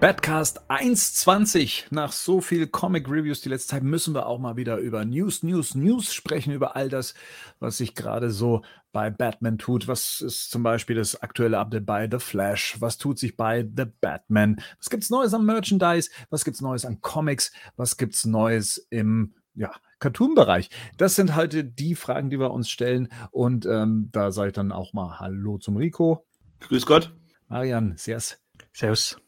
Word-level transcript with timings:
Badcast 0.00 0.70
1.20. 0.70 1.84
Nach 1.90 2.10
so 2.10 2.40
viel 2.40 2.66
Comic 2.66 3.06
Reviews 3.10 3.42
die 3.42 3.50
letzte 3.50 3.72
Zeit 3.72 3.82
müssen 3.82 4.14
wir 4.14 4.24
auch 4.24 4.38
mal 4.38 4.56
wieder 4.56 4.78
über 4.78 5.04
News, 5.04 5.42
News, 5.42 5.74
News 5.74 6.14
sprechen, 6.14 6.54
über 6.54 6.74
all 6.74 6.88
das, 6.88 7.12
was 7.58 7.76
sich 7.76 7.94
gerade 7.94 8.30
so 8.30 8.62
bei 8.92 9.10
Batman 9.10 9.58
tut. 9.58 9.88
Was 9.88 10.22
ist 10.22 10.50
zum 10.50 10.62
Beispiel 10.62 10.96
das 10.96 11.20
aktuelle 11.20 11.58
Update 11.58 11.84
bei 11.84 12.08
The 12.10 12.18
Flash? 12.18 12.80
Was 12.80 12.96
tut 12.96 13.18
sich 13.18 13.36
bei 13.36 13.68
The 13.76 13.84
Batman? 14.00 14.62
Was 14.78 14.88
gibt's 14.88 15.10
Neues 15.10 15.34
am 15.34 15.44
Merchandise? 15.44 16.08
Was 16.30 16.46
gibt's 16.46 16.62
Neues 16.62 16.86
an 16.86 17.02
Comics? 17.02 17.52
Was 17.76 17.98
gibt's 17.98 18.24
Neues 18.24 18.78
im 18.88 19.34
ja, 19.54 19.70
Cartoon-Bereich? 19.98 20.70
Das 20.96 21.14
sind 21.14 21.34
halt 21.34 21.78
die 21.78 21.94
Fragen, 21.94 22.30
die 22.30 22.40
wir 22.40 22.52
uns 22.52 22.70
stellen. 22.70 23.08
Und 23.32 23.66
ähm, 23.66 24.08
da 24.12 24.32
sage 24.32 24.48
ich 24.48 24.54
dann 24.54 24.72
auch 24.72 24.94
mal 24.94 25.20
Hallo 25.20 25.58
zum 25.58 25.76
Rico. 25.76 26.24
Grüß 26.60 26.86
Gott. 26.86 27.14
Marian, 27.48 27.98
Servus. 27.98 28.38
Servus. 28.72 29.18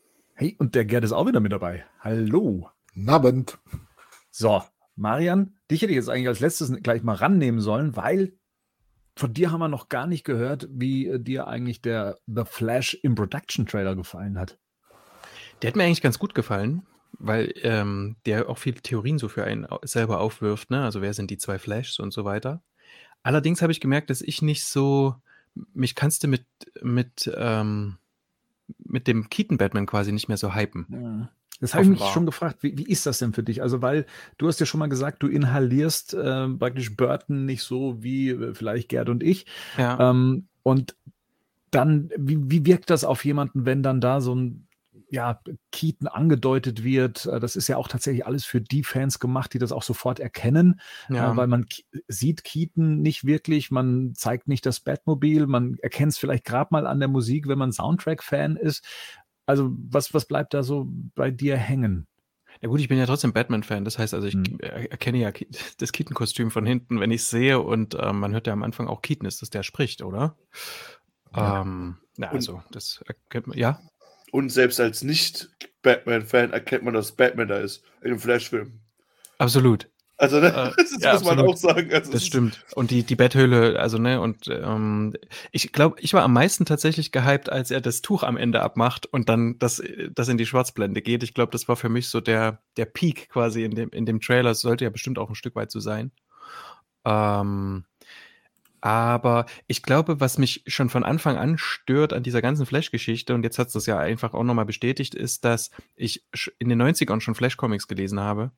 Hey, 0.43 0.57
und 0.59 0.75
der 0.75 0.85
Gerd 0.85 1.05
ist 1.05 1.13
auch 1.13 1.29
wieder 1.29 1.39
mit 1.39 1.53
dabei. 1.53 1.85
Hallo. 2.01 2.69
Nabend. 2.95 3.59
So, 4.33 4.61
Marian, 4.97 5.55
dich 5.71 5.83
hätte 5.83 5.93
ich 5.93 5.97
jetzt 5.97 6.09
eigentlich 6.09 6.27
als 6.27 6.41
letztes 6.41 6.83
gleich 6.83 7.05
mal 7.05 7.15
rannehmen 7.15 7.61
sollen, 7.61 7.95
weil 7.95 8.33
von 9.15 9.33
dir 9.33 9.53
haben 9.53 9.61
wir 9.61 9.69
noch 9.69 9.89
gar 9.89 10.09
nicht 10.09 10.25
gehört, 10.25 10.67
wie 10.69 11.07
äh, 11.07 11.21
dir 11.21 11.47
eigentlich 11.47 11.81
der 11.81 12.19
The 12.27 12.43
Flash 12.45 12.95
im 13.05 13.15
Production 13.15 13.67
Trailer 13.67 13.95
gefallen 13.95 14.37
hat. 14.37 14.59
Der 15.63 15.69
hat 15.69 15.77
mir 15.77 15.85
eigentlich 15.85 16.03
ganz 16.03 16.19
gut 16.19 16.35
gefallen, 16.35 16.83
weil 17.21 17.55
ähm, 17.63 18.17
der 18.27 18.49
auch 18.49 18.59
viele 18.59 18.81
Theorien 18.83 19.19
so 19.19 19.29
für 19.29 19.45
einen 19.45 19.69
selber 19.85 20.19
aufwirft, 20.19 20.73
ne? 20.73 20.83
Also 20.83 21.03
wer 21.03 21.15
sind 21.15 21.31
die 21.31 21.39
zwei 21.39 21.61
Flashs 21.61 22.01
und 22.01 22.13
so 22.13 22.25
weiter. 22.25 22.65
Allerdings 23.23 23.63
habe 23.63 23.71
ich 23.71 23.79
gemerkt, 23.79 24.11
dass 24.11 24.21
ich 24.21 24.43
nicht 24.43 24.65
so, 24.65 25.15
mich 25.73 25.95
kannst 25.95 26.25
du 26.25 26.27
mit, 26.27 26.47
mit 26.83 27.33
ähm, 27.37 27.99
mit 28.79 29.07
dem 29.07 29.29
Keaton-Batman 29.29 29.87
quasi 29.87 30.13
nicht 30.13 30.29
mehr 30.29 30.37
so 30.37 30.55
hypen. 30.55 30.87
Ja. 30.91 31.29
Das 31.61 31.75
habe 31.75 31.85
ich 31.85 31.91
mich 31.91 32.03
schon 32.07 32.27
gefragt, 32.27 32.65
wie, 32.65 32.77
wie, 32.77 32.87
ist 32.87 33.07
das 33.07 33.19
denn 33.19 33.33
für 33.33 33.45
dich? 33.45 33.63
Also, 33.63 33.83
weil 33.83 34.05
du 34.37 34.49
hast 34.49 34.59
ja 34.59 34.67
schon 34.67 34.81
mal 34.81 34.89
gesagt, 34.89 35.23
du 35.23 35.29
inhalierst 35.29 36.13
äh, 36.13 36.49
praktisch 36.49 36.97
Burton 36.97 37.47
nicht 37.47 37.63
so 37.63 38.03
wie 38.03 38.31
äh, 38.31 38.53
vielleicht 38.55 38.89
Gerd 38.89 39.09
und 39.09 39.23
ich. 39.23 39.47
Ja. 39.79 40.11
Ähm, 40.11 40.49
und 40.65 40.97
dann, 41.71 42.11
wie, 42.17 42.39
wie 42.51 42.67
wirkt 42.67 42.91
das 42.91 43.05
auf 43.05 43.25
jemanden, 43.25 43.65
wenn 43.65 43.85
dann 43.85 44.01
da 44.01 44.21
so 44.21 44.35
ein 44.35 44.67
ja, 45.13 45.39
Keaton 45.73 46.09
angedeutet 46.09 46.83
wird. 46.83 47.27
Äh, 47.27 47.39
das 47.39 47.55
ist 47.55 47.69
ja 47.69 47.77
auch 47.77 47.87
tatsächlich 47.87 48.27
alles 48.27 48.47
für 48.47 48.63
die 48.63 48.83
Fans 48.83 49.19
gemacht, 49.19 49.53
die 49.53 49.59
das 49.59 49.71
auch 49.71 49.83
sofort 49.83 50.21
erkennen, 50.21 50.81
äh, 51.11 51.17
ja. 51.17 51.37
weil 51.37 51.47
man 51.47 51.67
sieht 52.09 52.45
Keaton 52.45 53.03
nicht 53.03 53.27
wirklich, 53.27 53.71
man 53.71 54.15
zeigt 54.15 54.49
nicht 54.49 54.65
das 54.65 54.81
Batmobil, 54.81 55.47
man 55.47 55.77
erkennt 55.83 56.13
es 56.13 56.19
vielleicht 56.19 56.47
gerade 56.47 56.69
mal 56.71 56.87
an 56.87 56.99
der 56.99 57.09
Musik, 57.09 57.47
wenn 57.47 57.59
man 57.59 57.73
Soundtrack-Fan 57.73 58.57
ist. 58.57 58.85
Also 59.45 59.71
was, 59.77 60.15
was 60.15 60.25
bleibt 60.25 60.55
da 60.55 60.63
so 60.63 60.89
bei 61.15 61.31
dir 61.31 61.59
hängen? 61.59 62.07
Ja 62.63 62.69
gut, 62.69 62.81
ich 62.81 62.89
bin 62.89 62.97
ja 62.97 63.05
trotzdem 63.05 63.35
Batman-Fan. 63.35 63.85
Das 63.85 63.99
heißt 63.99 64.15
also, 64.15 64.27
ich 64.27 64.35
hm. 64.35 64.61
erkenne 64.61 65.19
ja 65.19 65.31
das 65.79 65.93
Keaton-Kostüm 65.93 66.51
von 66.51 66.65
hinten, 66.65 67.01
wenn 67.01 67.11
ich 67.11 67.21
es 67.21 67.29
sehe. 67.29 67.61
Und 67.61 67.99
ähm, 68.01 68.21
man 68.21 68.33
hört 68.33 68.47
ja 68.47 68.55
am 68.55 68.63
Anfang 68.63 68.89
auch 68.89 69.03
Keaton 69.03 69.29
ist 69.29 69.43
das, 69.43 69.51
der 69.51 69.63
spricht, 69.63 70.01
oder? 70.01 70.39
Ja. 71.35 71.61
Ähm, 71.61 71.99
ja, 72.17 72.31
also 72.31 72.63
das 72.71 73.03
erkennt 73.07 73.49
man, 73.49 73.59
ja. 73.59 73.81
Und 74.33 74.49
selbst 74.49 74.81
als 74.81 75.05
Nicht-Batman-Fan 75.05 76.55
erkennt 76.55 76.85
man, 76.85 76.95
dass 76.95 77.13
Batman 77.13 77.49
da 77.49 77.59
ist 77.59 77.85
in 78.01 78.09
dem 78.09 78.19
Flash-Film. 78.19 78.81
Absolut. 79.37 79.91
Also, 80.17 80.41
ne, 80.41 80.47
äh, 80.49 80.53
das 80.77 80.97
ja, 81.01 81.13
muss 81.13 81.25
man 81.25 81.39
absolut. 81.39 81.51
auch 81.51 81.57
sagen. 81.59 81.93
Also, 81.93 82.13
das 82.13 82.25
stimmt. 82.25 82.65
Und 82.75 82.91
die, 82.91 83.03
die 83.03 83.15
Betthöhle, 83.15 83.79
also, 83.79 83.99
ne, 83.99 84.23
und 84.23 84.49
ähm, 84.49 85.13
ich 85.51 85.71
glaube, 85.73 85.97
ich 86.01 86.15
war 86.15 86.23
am 86.23 86.33
meisten 86.33 86.65
tatsächlich 86.65 87.13
gehypt, 87.13 87.53
als 87.53 87.71
er 87.71 87.83
das 87.83 88.01
Tuch 88.01 88.23
am 88.23 88.39
Ende 88.39 88.63
abmacht 88.63 89.05
und 89.05 89.29
dann 89.29 89.59
das, 89.59 89.83
das 90.15 90.29
in 90.29 90.39
die 90.39 90.47
Schwarzblende 90.47 91.03
geht. 91.03 91.23
Ich 91.23 91.35
glaube, 91.35 91.53
das 91.53 91.69
war 91.69 91.77
für 91.77 91.91
mich 91.91 92.09
so 92.09 92.23
der, 92.23 92.63
der 92.79 92.87
Peak 92.87 93.29
quasi 93.29 93.65
in 93.65 93.73
dem, 93.73 93.91
in 93.91 94.07
dem 94.07 94.23
Trailer. 94.23 94.51
Das 94.51 94.61
sollte 94.61 94.85
ja 94.85 94.91
bestimmt 94.91 95.19
auch 95.19 95.29
ein 95.29 95.35
Stück 95.35 95.57
weit 95.57 95.71
so 95.71 95.81
sein. 95.81 96.11
Ähm, 97.05 97.85
aber 98.83 99.47
ich 99.69 99.83
glaube, 99.83 100.21
was 100.21 100.39
mich 100.39 100.65
schon 100.67 100.91
von 100.91 101.05
Anfang 101.05 101.39
an 101.39 101.57
stört 101.57 102.13
an 102.13 102.25
dieser 102.25 102.43
ganzen 102.43 102.67
Flash-Geschichte, 102.67 103.33
und 103.33 103.45
jetzt 103.45 103.59
hat 103.59 103.69
es 103.69 103.75
das 103.75 103.87
ja 103.87 103.97
einfach 103.97 104.35
auch 104.35 104.43
nochmal 104.43 104.67
bestätigt, 104.67 105.15
ist, 105.15 105.45
dass 105.45 105.71
ich 105.95 106.25
in 106.59 106.69
den 106.69 106.83
90ern 106.83 107.21
schon 107.21 107.37
Flash-Comics 107.37 107.87
gelesen 107.87 108.19
habe. 108.19 108.51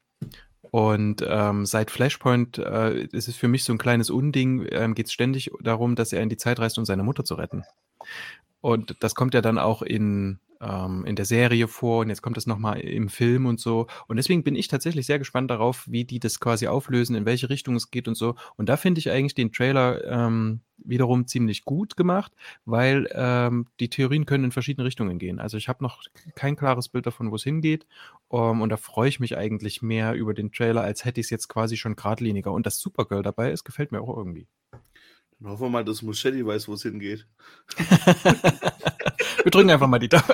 Und 0.63 1.23
ähm, 1.29 1.67
seit 1.67 1.91
Flashpoint 1.91 2.57
äh, 2.57 3.05
ist 3.13 3.29
es 3.29 3.37
für 3.37 3.49
mich 3.49 3.65
so 3.65 3.73
ein 3.75 3.79
kleines 3.79 4.09
Unding, 4.09 4.67
ähm, 4.71 4.95
geht 4.95 5.07
es 5.07 5.13
ständig 5.13 5.51
darum, 5.61 5.95
dass 5.95 6.13
er 6.15 6.23
in 6.23 6.31
die 6.31 6.39
Zeit 6.39 6.59
reist, 6.59 6.79
um 6.79 6.87
seine 6.87 7.03
Mutter 7.03 7.25
zu 7.25 7.35
retten. 7.35 7.65
Und 8.63 8.97
das 9.01 9.15
kommt 9.15 9.35
ja 9.35 9.43
dann 9.43 9.59
auch 9.59 9.83
in 9.83 10.41
ähm, 10.61 11.05
in 11.05 11.17
der 11.17 11.25
Serie 11.25 11.69
vor 11.69 12.01
und 12.01 12.09
jetzt 12.09 12.23
kommt 12.23 12.37
das 12.37 12.47
nochmal 12.47 12.81
im 12.81 13.09
Film 13.09 13.47
und 13.47 13.61
so. 13.61 13.87
Und 14.09 14.17
deswegen 14.17 14.45
bin 14.45 14.55
ich 14.55 14.69
tatsächlich 14.69 15.07
sehr 15.07 15.19
gespannt 15.19 15.51
darauf, 15.51 15.85
wie 15.89 16.05
die 16.05 16.21
das 16.21 16.41
quasi 16.41 16.67
auflösen, 16.67 17.17
in 17.17 17.27
welche 17.27 17.51
Richtung 17.51 17.77
es 17.77 17.91
geht 17.91 18.09
und 18.09 18.17
so. 18.17 18.35
Und 18.57 18.69
da 18.69 18.77
finde 18.77 18.99
ich 18.99 19.11
eigentlich 19.11 19.35
den 19.35 19.53
Trailer 19.53 20.05
ähm, 20.05 20.61
wiederum 20.79 21.27
ziemlich 21.27 21.65
gut 21.65 21.97
gemacht, 21.97 22.33
weil 22.65 23.09
ähm, 23.13 23.67
die 23.81 23.89
Theorien 23.89 24.27
können 24.27 24.45
in 24.45 24.53
verschiedene 24.53 24.85
Richtungen 24.85 25.19
gehen. 25.19 25.39
Also 25.39 25.57
ich 25.57 25.69
habe 25.69 25.83
noch 25.83 26.03
kein 26.35 26.57
klares 26.57 26.89
Bild 26.89 27.07
davon, 27.07 27.31
wo 27.31 27.37
es 27.37 27.45
hingeht. 27.45 27.87
Um, 28.29 28.57
ähm, 28.57 28.63
und 28.63 28.71
da 28.71 28.77
freue 28.77 29.09
ich 29.09 29.21
mich 29.21 29.37
eigentlich 29.37 29.83
mehr 29.83 30.15
über 30.15 30.35
den 30.35 30.53
Trailer, 30.53 30.83
als 30.83 31.05
hätte 31.05 31.21
ich 31.21 31.27
es 31.27 31.31
jetzt 31.31 31.49
quasi 31.49 31.77
schon 31.77 31.97
geradliniger. 31.97 32.53
Und 32.53 32.67
das 32.67 32.79
Supergirl 32.79 33.23
dabei 33.23 33.53
ist, 33.53 33.65
gefällt 33.65 33.93
mir 33.93 34.01
auch 34.01 34.17
irgendwie. 34.17 34.47
Dann 35.41 35.51
hoffen 35.53 35.63
wir 35.63 35.71
mal, 35.71 35.85
dass 35.85 36.03
Muschetti 36.03 36.45
weiß, 36.45 36.69
wo 36.69 36.75
es 36.75 36.83
hingeht. 36.83 37.27
Wir 39.43 39.51
drücken 39.51 39.71
einfach 39.71 39.87
mal 39.87 39.99
die 39.99 40.09
Daumen. 40.09 40.25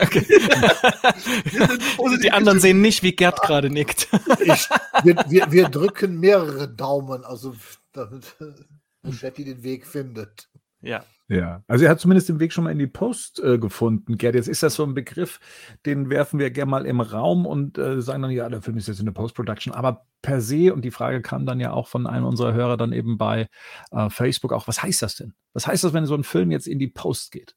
die 2.23 2.33
anderen 2.33 2.61
sehen 2.61 2.81
nicht, 2.81 3.03
wie 3.03 3.13
Gerd 3.13 3.43
gerade 3.43 3.71
nickt. 3.71 4.09
Ich, 4.41 4.69
wir, 5.03 5.17
wir, 5.29 5.51
wir, 5.51 5.69
drücken 5.69 6.21
mehrere 6.21 6.69
Daumen, 6.69 7.25
also 7.25 7.55
damit 7.93 8.37
Muschetti 9.03 9.45
den 9.45 9.63
Weg 9.63 9.87
findet. 9.87 10.49
Ja. 10.81 11.05
Ja, 11.29 11.63
also 11.69 11.85
er 11.85 11.93
hat 11.93 12.01
zumindest 12.01 12.29
den 12.29 12.41
Weg 12.41 12.53
schon 12.53 12.65
mal 12.65 12.73
in 12.73 12.81
die 12.81 12.89
Post 12.89 13.39
äh, 13.39 13.57
gefunden, 13.57 14.19
Gerd. 14.19 14.35
Jetzt 14.35 14.49
ist 14.49 14.65
das 14.65 14.75
so 14.75 14.83
ein 14.83 14.95
Begriff, 14.95 15.39
den 15.87 16.11
werfen 16.11 16.41
wir 16.41 16.51
gerne 16.51 16.69
mal 16.69 16.87
im 16.87 17.01
Raum 17.01 17.47
und 17.47 17.79
äh, 17.79 18.03
sagen 18.03 18.23
dann, 18.23 18.33
ja, 18.33 18.49
der 18.49 18.63
Film 18.63 18.79
ist 18.79 18.89
jetzt 18.89 18.99
in 18.99 19.07
der 19.07 19.13
Post-Production. 19.13 19.73
Aber 19.73 20.07
per 20.23 20.41
se, 20.41 20.75
und 20.75 20.85
die 20.85 20.91
Frage 20.91 21.23
kam 21.23 21.47
dann 21.47 21.61
ja 21.61 21.73
auch 21.73 21.87
von 21.87 22.09
einem 22.09 22.27
unserer 22.27 22.53
Hörer 22.53 22.77
dann 22.77 22.93
eben 22.93 23.17
bei 23.17 23.47
äh, 23.93 24.11
Facebook 24.11 24.53
auch, 24.53 24.67
was 24.67 24.83
heißt 24.83 25.03
das 25.03 25.15
denn? 25.15 25.35
Was 25.53 25.69
heißt 25.69 25.85
das, 25.85 25.93
wenn 25.93 26.05
so 26.05 26.17
ein 26.17 26.25
Film 26.25 26.51
jetzt 26.51 26.67
in 26.67 26.81
die 26.81 26.89
Post 26.89 27.31
geht? 27.31 27.55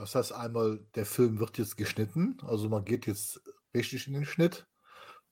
Das 0.00 0.14
heißt 0.14 0.32
einmal, 0.32 0.80
der 0.94 1.04
Film 1.04 1.40
wird 1.40 1.58
jetzt 1.58 1.76
geschnitten, 1.76 2.38
also 2.46 2.70
man 2.70 2.86
geht 2.86 3.06
jetzt 3.06 3.42
richtig 3.74 4.06
in 4.06 4.14
den 4.14 4.24
Schnitt. 4.24 4.66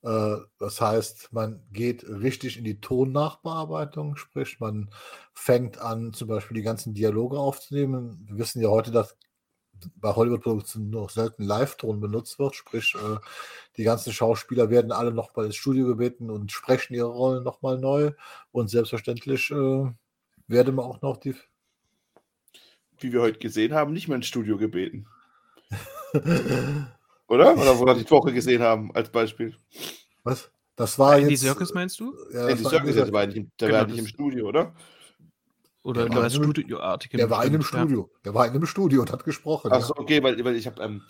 Äh, 0.03 0.37
das 0.59 0.79
heißt, 0.79 1.33
man 1.33 1.63
geht 1.71 2.07
richtig 2.07 2.55
in 2.57 2.63
die 2.65 2.79
Tonnachbearbeitung, 2.79 4.15
sprich, 4.15 4.59
man 4.59 4.91
fängt 5.33 5.79
an, 5.79 6.13
zum 6.13 6.27
Beispiel 6.27 6.55
die 6.55 6.63
ganzen 6.63 6.93
Dialoge 6.93 7.39
aufzunehmen. 7.39 8.27
Wir 8.29 8.37
wissen 8.37 8.61
ja 8.61 8.69
heute, 8.69 8.91
dass 8.91 9.17
bei 9.95 10.15
Hollywood-Produktionen 10.15 10.91
noch 10.91 11.09
selten 11.09 11.43
Live-Ton 11.43 11.99
benutzt 11.99 12.37
wird, 12.37 12.55
sprich, 12.55 12.95
äh, 12.95 13.17
die 13.77 13.83
ganzen 13.83 14.13
Schauspieler 14.13 14.69
werden 14.69 14.91
alle 14.91 15.11
nochmal 15.11 15.47
ins 15.47 15.55
Studio 15.55 15.87
gebeten 15.87 16.29
und 16.29 16.51
sprechen 16.51 16.93
ihre 16.93 17.07
Rollen 17.07 17.43
nochmal 17.43 17.79
neu. 17.79 18.11
Und 18.51 18.69
selbstverständlich 18.69 19.49
äh, 19.51 19.91
werde 20.47 20.71
man 20.71 20.85
auch 20.85 21.01
noch 21.01 21.17
die. 21.17 21.35
Wie 22.99 23.13
wir 23.13 23.21
heute 23.21 23.39
gesehen 23.39 23.73
haben, 23.73 23.93
nicht 23.93 24.07
mehr 24.07 24.17
ins 24.17 24.27
Studio 24.27 24.57
gebeten. 24.57 25.07
Oder? 27.27 27.53
Oder 27.53 27.79
wo 27.79 27.85
wir 27.85 27.93
die 27.93 28.09
Woche 28.09 28.33
gesehen 28.33 28.61
haben, 28.61 28.93
als 28.95 29.09
Beispiel. 29.09 29.55
Was? 30.23 30.49
Das 30.75 30.97
war 30.97 31.17
Andy 31.17 31.31
jetzt. 31.31 31.41
Circus 31.41 31.73
meinst 31.73 31.99
du? 31.99 32.15
Ja, 32.33 32.47
Andy 32.47 32.63
Circus, 32.63 32.95
der 32.95 33.11
war, 33.11 33.27
nicht, 33.27 33.47
der 33.59 33.67
genau, 33.67 33.79
war 33.79 33.87
nicht 33.87 33.99
im 33.99 34.07
Studio, 34.07 34.47
oder? 34.47 34.73
Oder 35.83 36.09
der, 36.09 36.21
war, 36.21 36.29
studioartig 36.29 37.11
der 37.11 37.29
war 37.29 37.43
in 37.45 37.53
einem 37.53 37.61
Studio. 37.61 38.09
Der 38.25 38.33
war 38.33 38.47
in 38.47 38.53
einem 38.53 38.65
Studio 38.65 39.01
und 39.01 39.11
hat 39.11 39.23
gesprochen. 39.23 39.71
Achso, 39.71 39.93
ja. 39.95 40.01
okay, 40.01 40.23
weil, 40.23 40.43
weil 40.43 40.55
ich 40.55 40.67
habe 40.67 40.81
ähm, 40.81 41.01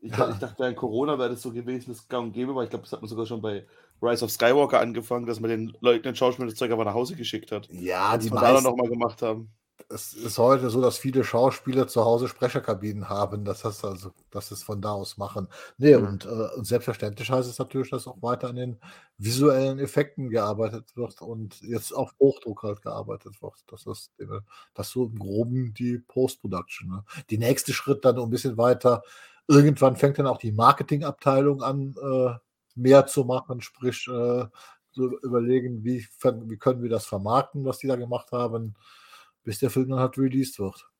ich, 0.00 0.16
ja. 0.16 0.30
ich, 0.30 0.36
dachte, 0.36 0.56
während 0.58 0.76
Corona 0.76 1.18
wäre 1.18 1.30
das 1.30 1.42
so 1.42 1.52
gewesen, 1.52 1.90
das 1.90 2.08
gang 2.08 2.26
und 2.26 2.32
gäbe, 2.32 2.54
weil 2.54 2.64
ich 2.64 2.70
glaube, 2.70 2.84
das 2.84 2.92
hat 2.92 3.00
man 3.00 3.08
sogar 3.08 3.26
schon 3.26 3.40
bei 3.40 3.66
Rise 4.02 4.24
of 4.24 4.30
Skywalker 4.30 4.80
angefangen, 4.80 5.26
dass 5.26 5.40
man 5.40 5.50
den 5.50 5.76
Leuten 5.80 6.02
den 6.02 6.16
Schauspielern 6.16 6.48
das 6.48 6.58
Zeug 6.58 6.70
aber 6.70 6.84
nach 6.84 6.94
Hause 6.94 7.16
geschickt 7.16 7.52
hat. 7.52 7.68
Ja, 7.70 8.16
die 8.16 8.30
meisten, 8.30 8.64
noch 8.64 8.76
mal 8.76 8.88
gemacht 8.88 9.22
haben 9.22 9.50
es 9.88 10.14
ist 10.14 10.38
heute 10.38 10.68
so, 10.70 10.80
dass 10.80 10.98
viele 10.98 11.22
Schauspieler 11.22 11.86
zu 11.86 12.04
Hause 12.04 12.28
Sprecherkabinen 12.28 13.08
haben, 13.08 13.44
das 13.44 13.64
heißt 13.64 13.84
also, 13.84 14.12
dass 14.30 14.50
es 14.50 14.62
von 14.62 14.82
da 14.82 14.92
aus 14.92 15.16
machen. 15.16 15.48
Nee, 15.78 15.96
mhm. 15.96 16.06
und, 16.06 16.24
äh, 16.24 16.28
und, 16.56 16.66
selbstverständlich 16.66 17.30
heißt 17.30 17.48
es 17.48 17.58
natürlich, 17.58 17.90
dass 17.90 18.06
auch 18.06 18.20
weiter 18.20 18.48
an 18.48 18.56
den 18.56 18.78
visuellen 19.18 19.78
Effekten 19.78 20.28
gearbeitet 20.30 20.96
wird 20.96 21.22
und 21.22 21.60
jetzt 21.62 21.92
auf 21.92 22.14
Hochdruck 22.18 22.64
halt 22.64 22.82
gearbeitet 22.82 23.40
wird. 23.40 23.54
Das 23.68 23.86
ist 23.86 24.12
das 24.74 24.90
so 24.90 25.06
im 25.06 25.18
Groben 25.18 25.72
die 25.74 25.98
Post-Production. 25.98 26.88
Ne? 26.88 27.04
Die 27.30 27.38
nächste 27.38 27.72
Schritt 27.72 28.04
dann 28.04 28.18
ein 28.18 28.30
bisschen 28.30 28.56
weiter. 28.58 29.02
Irgendwann 29.46 29.96
fängt 29.96 30.18
dann 30.18 30.26
auch 30.26 30.38
die 30.38 30.52
Marketingabteilung 30.52 31.62
an, 31.62 31.94
äh, 32.02 32.34
mehr 32.74 33.06
zu 33.06 33.24
machen, 33.24 33.60
sprich, 33.60 34.08
äh, 34.08 34.46
so 34.90 35.18
überlegen, 35.20 35.84
wie, 35.84 36.06
wie 36.22 36.56
können 36.56 36.82
wir 36.82 36.90
das 36.90 37.06
vermarkten, 37.06 37.64
was 37.64 37.78
die 37.78 37.86
da 37.86 37.96
gemacht 37.96 38.32
haben 38.32 38.74
bis 39.46 39.60
der 39.60 39.70
Film 39.70 39.88
dann 39.88 40.00
halt 40.00 40.18
released 40.18 40.58
wird. 40.58 40.90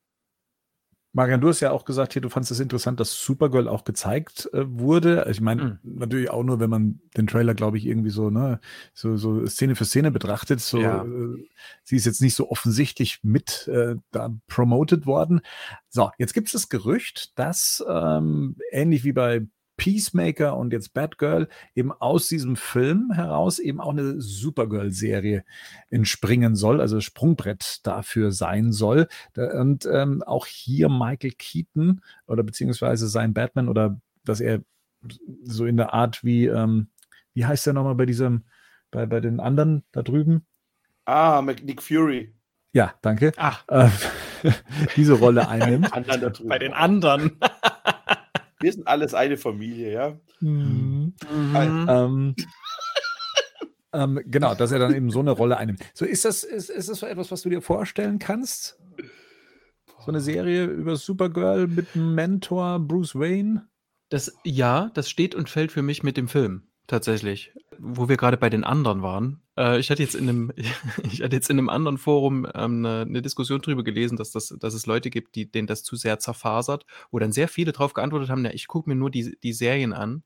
Marian, 1.12 1.40
du 1.40 1.48
hast 1.48 1.60
ja 1.60 1.70
auch 1.70 1.86
gesagt, 1.86 2.12
hier, 2.12 2.20
du 2.20 2.28
fandest 2.28 2.52
es 2.52 2.60
interessant, 2.60 3.00
dass 3.00 3.24
Supergirl 3.24 3.68
auch 3.68 3.84
gezeigt 3.84 4.50
äh, 4.52 4.64
wurde. 4.68 5.20
Also 5.20 5.30
ich 5.30 5.40
meine, 5.40 5.80
mhm. 5.82 5.98
natürlich 5.98 6.28
auch 6.28 6.42
nur, 6.42 6.60
wenn 6.60 6.68
man 6.68 7.00
den 7.16 7.26
Trailer, 7.26 7.54
glaube 7.54 7.78
ich, 7.78 7.86
irgendwie 7.86 8.10
so, 8.10 8.28
ne, 8.28 8.60
so, 8.92 9.16
so 9.16 9.46
Szene 9.46 9.76
für 9.76 9.86
Szene 9.86 10.10
betrachtet. 10.10 10.60
So, 10.60 10.78
ja. 10.78 11.04
äh, 11.04 11.48
sie 11.84 11.96
ist 11.96 12.04
jetzt 12.04 12.20
nicht 12.20 12.34
so 12.34 12.50
offensichtlich 12.50 13.20
mit 13.22 13.66
äh, 13.66 13.96
da 14.10 14.28
promoted 14.46 15.06
worden. 15.06 15.40
So, 15.88 16.10
jetzt 16.18 16.34
gibt 16.34 16.48
es 16.48 16.52
das 16.52 16.68
Gerücht, 16.68 17.38
dass 17.38 17.82
ähm, 17.88 18.56
ähnlich 18.70 19.02
wie 19.04 19.12
bei 19.12 19.46
Peacemaker 19.76 20.56
und 20.56 20.72
jetzt 20.72 20.94
Batgirl 20.94 21.48
eben 21.74 21.92
aus 21.92 22.28
diesem 22.28 22.56
Film 22.56 23.12
heraus 23.12 23.58
eben 23.58 23.80
auch 23.80 23.90
eine 23.90 24.20
Supergirl-Serie 24.20 25.44
entspringen 25.90 26.56
soll, 26.56 26.80
also 26.80 27.00
Sprungbrett 27.00 27.86
dafür 27.86 28.32
sein 28.32 28.72
soll. 28.72 29.08
Und 29.36 29.86
ähm, 29.86 30.22
auch 30.22 30.46
hier 30.46 30.88
Michael 30.88 31.32
Keaton 31.32 32.00
oder 32.26 32.42
beziehungsweise 32.42 33.08
sein 33.08 33.34
Batman 33.34 33.68
oder 33.68 34.00
dass 34.24 34.40
er 34.40 34.62
so 35.44 35.66
in 35.66 35.76
der 35.76 35.92
Art 35.92 36.24
wie, 36.24 36.46
ähm, 36.46 36.88
wie 37.34 37.46
heißt 37.46 37.66
der 37.66 37.74
nochmal 37.74 37.94
bei 37.94 38.06
diesem, 38.06 38.44
bei, 38.90 39.06
bei 39.06 39.20
den 39.20 39.40
anderen 39.40 39.84
da 39.92 40.02
drüben? 40.02 40.46
Ah, 41.04 41.42
Nick 41.42 41.82
Fury. 41.82 42.34
Ja, 42.72 42.94
danke. 43.00 43.32
Ach. 43.36 43.64
Äh, 43.68 43.88
diese 44.96 45.14
Rolle 45.14 45.48
einnimmt. 45.48 45.90
bei 46.48 46.58
den 46.58 46.72
anderen. 46.72 47.38
Wir 48.60 48.72
sind 48.72 48.86
alles 48.86 49.14
eine 49.14 49.36
Familie, 49.36 49.92
ja. 49.92 50.20
Mhm. 50.40 51.14
Mhm. 51.30 51.86
Ähm, 51.88 52.34
ähm, 53.92 54.20
genau, 54.26 54.54
dass 54.54 54.72
er 54.72 54.78
dann 54.78 54.94
eben 54.94 55.10
so 55.10 55.20
eine 55.20 55.32
Rolle 55.32 55.56
einnimmt. 55.56 55.80
So, 55.94 56.04
ist 56.04 56.24
das, 56.24 56.44
ist, 56.44 56.70
ist 56.70 56.88
das 56.88 56.98
so 56.98 57.06
etwas, 57.06 57.30
was 57.30 57.42
du 57.42 57.50
dir 57.50 57.62
vorstellen 57.62 58.18
kannst? 58.18 58.78
So 60.00 60.08
eine 60.08 60.20
Serie 60.20 60.64
über 60.66 60.96
Supergirl 60.96 61.66
mit 61.66 61.88
einem 61.94 62.14
Mentor 62.14 62.78
Bruce 62.80 63.14
Wayne? 63.14 63.68
Das, 64.08 64.32
ja, 64.44 64.90
das 64.94 65.10
steht 65.10 65.34
und 65.34 65.48
fällt 65.48 65.72
für 65.72 65.82
mich 65.82 66.02
mit 66.02 66.16
dem 66.16 66.28
Film 66.28 66.68
tatsächlich, 66.86 67.52
wo 67.78 68.08
wir 68.08 68.16
gerade 68.16 68.36
bei 68.36 68.50
den 68.50 68.64
anderen 68.64 69.02
waren. 69.02 69.40
Äh, 69.56 69.78
ich 69.78 69.90
hatte 69.90 70.02
jetzt 70.02 70.14
in 70.14 70.28
einem, 70.28 70.52
ich 71.10 71.22
hatte 71.22 71.36
jetzt 71.36 71.50
in 71.50 71.58
einem 71.58 71.68
anderen 71.68 71.98
Forum 71.98 72.46
ähm, 72.54 72.84
eine, 72.84 73.02
eine, 73.02 73.22
Diskussion 73.22 73.60
darüber 73.60 73.84
gelesen, 73.84 74.16
dass, 74.16 74.30
das, 74.30 74.54
dass 74.58 74.74
es 74.74 74.86
Leute 74.86 75.10
gibt, 75.10 75.34
die, 75.34 75.50
denen 75.50 75.66
das 75.66 75.82
zu 75.82 75.96
sehr 75.96 76.18
zerfasert, 76.18 76.86
wo 77.10 77.18
dann 77.18 77.32
sehr 77.32 77.48
viele 77.48 77.72
darauf 77.72 77.94
geantwortet 77.94 78.30
haben, 78.30 78.44
ja, 78.44 78.52
ich 78.52 78.68
gucke 78.68 78.88
mir 78.88 78.96
nur 78.96 79.10
die, 79.10 79.36
die 79.42 79.52
Serien 79.52 79.92
an 79.92 80.22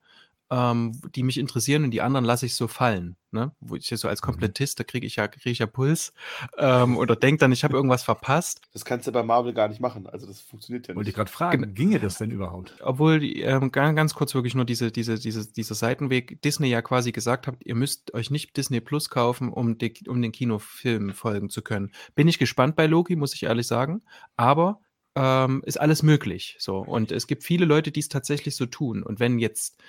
ähm, 0.50 1.00
die 1.14 1.23
mich 1.23 1.38
interessieren 1.38 1.85
und 1.85 1.93
die 1.93 2.00
anderen 2.00 2.25
lasse 2.25 2.47
ich 2.47 2.55
so 2.55 2.67
fallen. 2.67 3.17
Ne? 3.31 3.52
Wo 3.61 3.76
ich 3.76 3.87
so 3.87 4.08
als 4.08 4.20
mhm. 4.20 4.26
Komplettist, 4.26 4.81
da 4.81 4.85
kriege 4.85 5.06
ich 5.06 5.17
ja, 5.17 5.29
kriege 5.29 5.50
ich 5.50 5.61
ja 5.61 5.67
Puls 5.67 6.12
ähm, 6.58 6.97
oder 6.97 7.14
denke 7.14 7.38
dann, 7.38 7.52
ich 7.52 7.62
habe 7.62 7.76
irgendwas 7.76 8.02
verpasst. 8.02 8.61
Das 8.73 8.85
kannst 8.85 9.06
du 9.06 9.12
bei 9.12 9.23
Marvel 9.23 9.55
gar 9.55 9.69
nicht 9.69 9.81
machen. 9.81 10.08
Also 10.08 10.26
das 10.26 10.41
funktioniert 10.41 10.88
ja 10.88 10.93
nicht. 10.93 10.97
Wollte 10.97 11.11
ich 11.11 11.17
gerade 11.17 11.31
fragen, 11.31 11.75
ginge 11.75 12.00
das 12.00 12.19
denn 12.19 12.32
überhaupt? 12.32 12.75
Obwohl, 12.81 13.23
ähm, 13.23 13.70
ganz, 13.70 13.94
ganz 13.94 14.14
kurz 14.14 14.35
wirklich 14.35 14.56
nur 14.56 14.64
diese, 14.64 14.91
diese, 14.91 15.19
diese, 15.20 15.52
dieser 15.52 15.75
Seitenweg, 15.76 16.43
Disney 16.43 16.69
ja 16.69 16.82
quasi 16.82 17.12
gesagt 17.12 17.47
hat, 17.47 17.55
ihr 17.61 17.76
müsst 17.76 18.12
euch 18.14 18.31
nicht 18.31 18.56
Disney 18.56 18.81
Plus 18.81 19.11
kaufen, 19.11 19.50
um, 19.50 19.79
die, 19.79 19.94
um 20.08 20.20
den 20.20 20.32
Kinofilm 20.32 21.14
folgen 21.14 21.50
zu 21.50 21.62
können. 21.62 21.93
Bin 22.17 22.26
ich 22.26 22.41
gespannt 22.41 22.75
bei 22.75 22.87
Loki, 22.87 23.14
muss 23.14 23.35
ich 23.35 23.44
ehrlich 23.44 23.69
sagen. 23.69 24.02
Aber 24.37 24.81
ähm, 25.14 25.62
ist 25.64 25.81
alles 25.81 26.02
möglich. 26.02 26.56
So. 26.58 26.79
Und 26.79 27.12
es 27.12 27.26
gibt 27.26 27.44
viele 27.44 27.64
Leute, 27.64 27.91
die 27.91 28.00
es 28.00 28.08
tatsächlich 28.08 28.56
so 28.56 28.67
tun. 28.67 29.02
Und 29.02 29.20
wenn 29.20 29.38
jetzt 29.38 29.81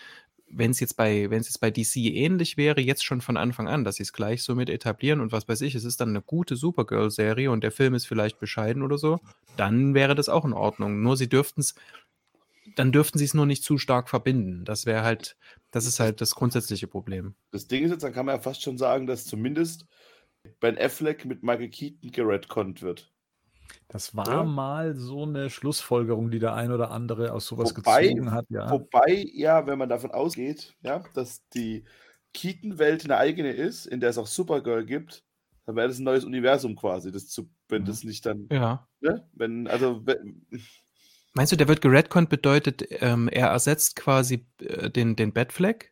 wenn 0.53 0.71
es 0.71 0.80
jetzt 0.80 0.98
bei, 0.98 1.30
wenn 1.30 1.39
es 1.39 1.48
jetzt 1.48 1.59
bei 1.59 1.71
DC 1.71 1.98
ähnlich 1.98 2.57
wäre, 2.57 2.81
jetzt 2.81 3.03
schon 3.03 3.21
von 3.21 3.38
Anfang 3.38 3.68
an, 3.68 3.83
dass 3.83 3.95
sie 3.95 4.03
es 4.03 4.13
gleich 4.13 4.44
so 4.44 4.56
mit 4.56 4.69
etablieren 4.69 5.21
und 5.21 5.31
was 5.31 5.48
weiß 5.48 5.62
ich, 5.62 5.75
es 5.75 5.83
ist 5.83 6.01
dann 6.01 6.09
eine 6.09 6.21
gute 6.21 6.56
Supergirl-Serie 6.56 7.51
und 7.51 7.63
der 7.63 7.71
Film 7.71 7.94
ist 7.94 8.06
vielleicht 8.06 8.39
bescheiden 8.39 8.83
oder 8.83 8.98
so, 8.98 9.19
dann 9.57 9.94
wäre 9.94 10.15
das 10.15 10.30
auch 10.30 10.45
in 10.45 10.53
Ordnung. 10.53 11.01
Nur 11.01 11.18
sie 11.18 11.30
dürften 11.30 11.62
es, 11.62 11.75
dann 12.75 12.92
dürften 12.92 13.18
sie 13.18 13.25
es 13.25 13.33
nur 13.33 13.45
nicht 13.45 13.63
zu 13.63 13.77
stark 13.77 14.09
verbinden. 14.09 14.65
Das 14.65 14.86
wäre 14.86 15.03
halt, 15.03 15.38
das 15.71 15.86
ist 15.86 16.00
halt 16.00 16.21
das 16.21 16.36
grundsätzliche 16.36 16.88
Problem. 16.88 17.36
Das 17.51 17.68
Ding 17.68 17.83
ist 17.83 17.92
jetzt, 17.92 18.04
dann 18.04 18.13
kann 18.13 18.25
man 18.25 18.36
ja 18.36 18.42
fast 18.42 18.62
schon 18.62 18.77
sagen, 18.77 19.07
dass 19.07 19.25
zumindest 19.25 19.86
Ben 20.59 20.77
Affleck 20.77 21.25
mit 21.25 21.44
Michael 21.44 21.69
Keaton 21.69 22.12
geredconnt 22.12 22.81
wird. 22.81 23.12
Das 23.91 24.15
war 24.15 24.27
ja. 24.27 24.43
mal 24.45 24.95
so 24.95 25.23
eine 25.23 25.49
Schlussfolgerung, 25.49 26.31
die 26.31 26.39
der 26.39 26.53
ein 26.53 26.71
oder 26.71 26.91
andere 26.91 27.33
aus 27.33 27.45
sowas 27.45 27.75
wobei, 27.75 28.07
gezogen 28.07 28.31
hat, 28.31 28.45
ja. 28.47 28.71
Wobei, 28.71 29.25
ja, 29.33 29.67
wenn 29.67 29.77
man 29.77 29.89
davon 29.89 30.11
ausgeht, 30.11 30.73
ja, 30.81 31.03
dass 31.13 31.45
die 31.49 31.83
Keaton-Welt 32.33 33.03
eine 33.03 33.17
eigene 33.17 33.51
ist, 33.51 33.85
in 33.85 33.99
der 33.99 34.11
es 34.11 34.17
auch 34.17 34.27
Supergirl 34.27 34.85
gibt, 34.85 35.25
dann 35.65 35.75
wäre 35.75 35.89
das 35.89 35.99
ein 35.99 36.05
neues 36.05 36.23
Universum 36.23 36.77
quasi, 36.77 37.11
das 37.11 37.27
zu, 37.27 37.49
wenn 37.67 37.81
mhm. 37.81 37.88
das 37.88 38.05
nicht 38.05 38.25
dann, 38.25 38.47
ja. 38.49 38.88
ne, 39.01 39.27
wenn, 39.33 39.67
also, 39.67 40.05
wenn, 40.05 40.45
Meinst 41.33 41.51
du, 41.51 41.57
der 41.57 41.67
wird 41.67 41.81
geredconnt 41.81 42.29
bedeutet, 42.29 42.85
ähm, 43.01 43.27
er 43.27 43.47
ersetzt 43.47 43.97
quasi 43.97 44.47
äh, 44.61 44.89
den, 44.89 45.17
den 45.17 45.33
Batfleck? 45.33 45.91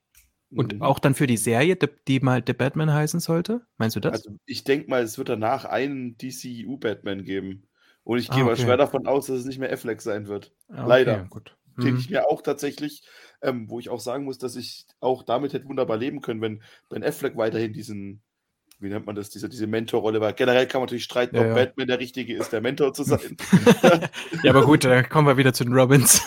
Und 0.51 0.73
mhm. 0.73 0.81
auch 0.81 0.97
dann 0.97 1.13
für 1.13 1.27
die 1.27 1.37
Serie, 1.37 1.75
die, 1.75 1.87
die 2.07 2.19
mal 2.21 2.43
The 2.45 2.53
Batman 2.53 2.91
heißen 2.91 3.19
sollte? 3.19 3.67
Meinst 3.77 3.95
du 3.95 3.99
das? 3.99 4.13
Also 4.13 4.31
ich 4.45 4.63
denke 4.63 4.89
mal, 4.89 5.03
es 5.03 5.17
wird 5.19 5.29
danach 5.29 5.65
einen 5.65 6.17
DCU-Batman 6.17 7.23
geben. 7.23 7.68
Und 8.09 8.17
ich 8.17 8.27
gehe 8.27 8.39
ah, 8.39 8.45
okay. 8.45 8.49
mal 8.49 8.57
schwer 8.57 8.77
davon 8.77 9.05
aus, 9.05 9.27
dass 9.27 9.37
es 9.37 9.45
nicht 9.45 9.59
mehr 9.59 9.71
Affleck 9.71 10.01
sein 10.01 10.27
wird. 10.27 10.51
Ah, 10.67 10.83
Leider. 10.87 11.27
gut. 11.29 11.55
Mhm. 11.75 11.83
Denke 11.83 11.99
ich 11.99 12.09
mir 12.09 12.27
auch 12.27 12.41
tatsächlich, 12.41 13.03
ähm, 13.43 13.69
wo 13.69 13.79
ich 13.79 13.89
auch 13.89 13.99
sagen 13.99 14.25
muss, 14.25 14.39
dass 14.39 14.55
ich 14.55 14.87
auch 14.99 15.21
damit 15.21 15.53
hätte 15.53 15.67
wunderbar 15.67 15.95
leben 15.95 16.19
können, 16.19 16.41
wenn 16.41 16.63
Ben 16.89 17.03
Affleck 17.03 17.37
weiterhin 17.37 17.71
diesen, 17.71 18.23
wie 18.79 18.89
nennt 18.89 19.05
man 19.05 19.15
das, 19.15 19.29
diese, 19.29 19.47
diese 19.47 19.67
Mentorrolle, 19.67 20.21
weil 20.21 20.33
generell 20.33 20.65
kann 20.65 20.81
man 20.81 20.87
natürlich 20.87 21.03
streiten, 21.03 21.35
ja, 21.35 21.43
ob 21.43 21.47
ja. 21.49 21.53
Batman 21.53 21.87
der 21.87 21.99
Richtige 21.99 22.35
ist, 22.35 22.51
der 22.51 22.61
Mentor 22.61 22.95
zu 22.95 23.03
sein. 23.03 23.37
ja, 24.43 24.49
aber 24.49 24.65
gut, 24.65 24.85
da 24.85 25.03
kommen 25.03 25.27
wir 25.27 25.37
wieder 25.37 25.53
zu 25.53 25.63
den 25.63 25.73
Robins. 25.73 26.23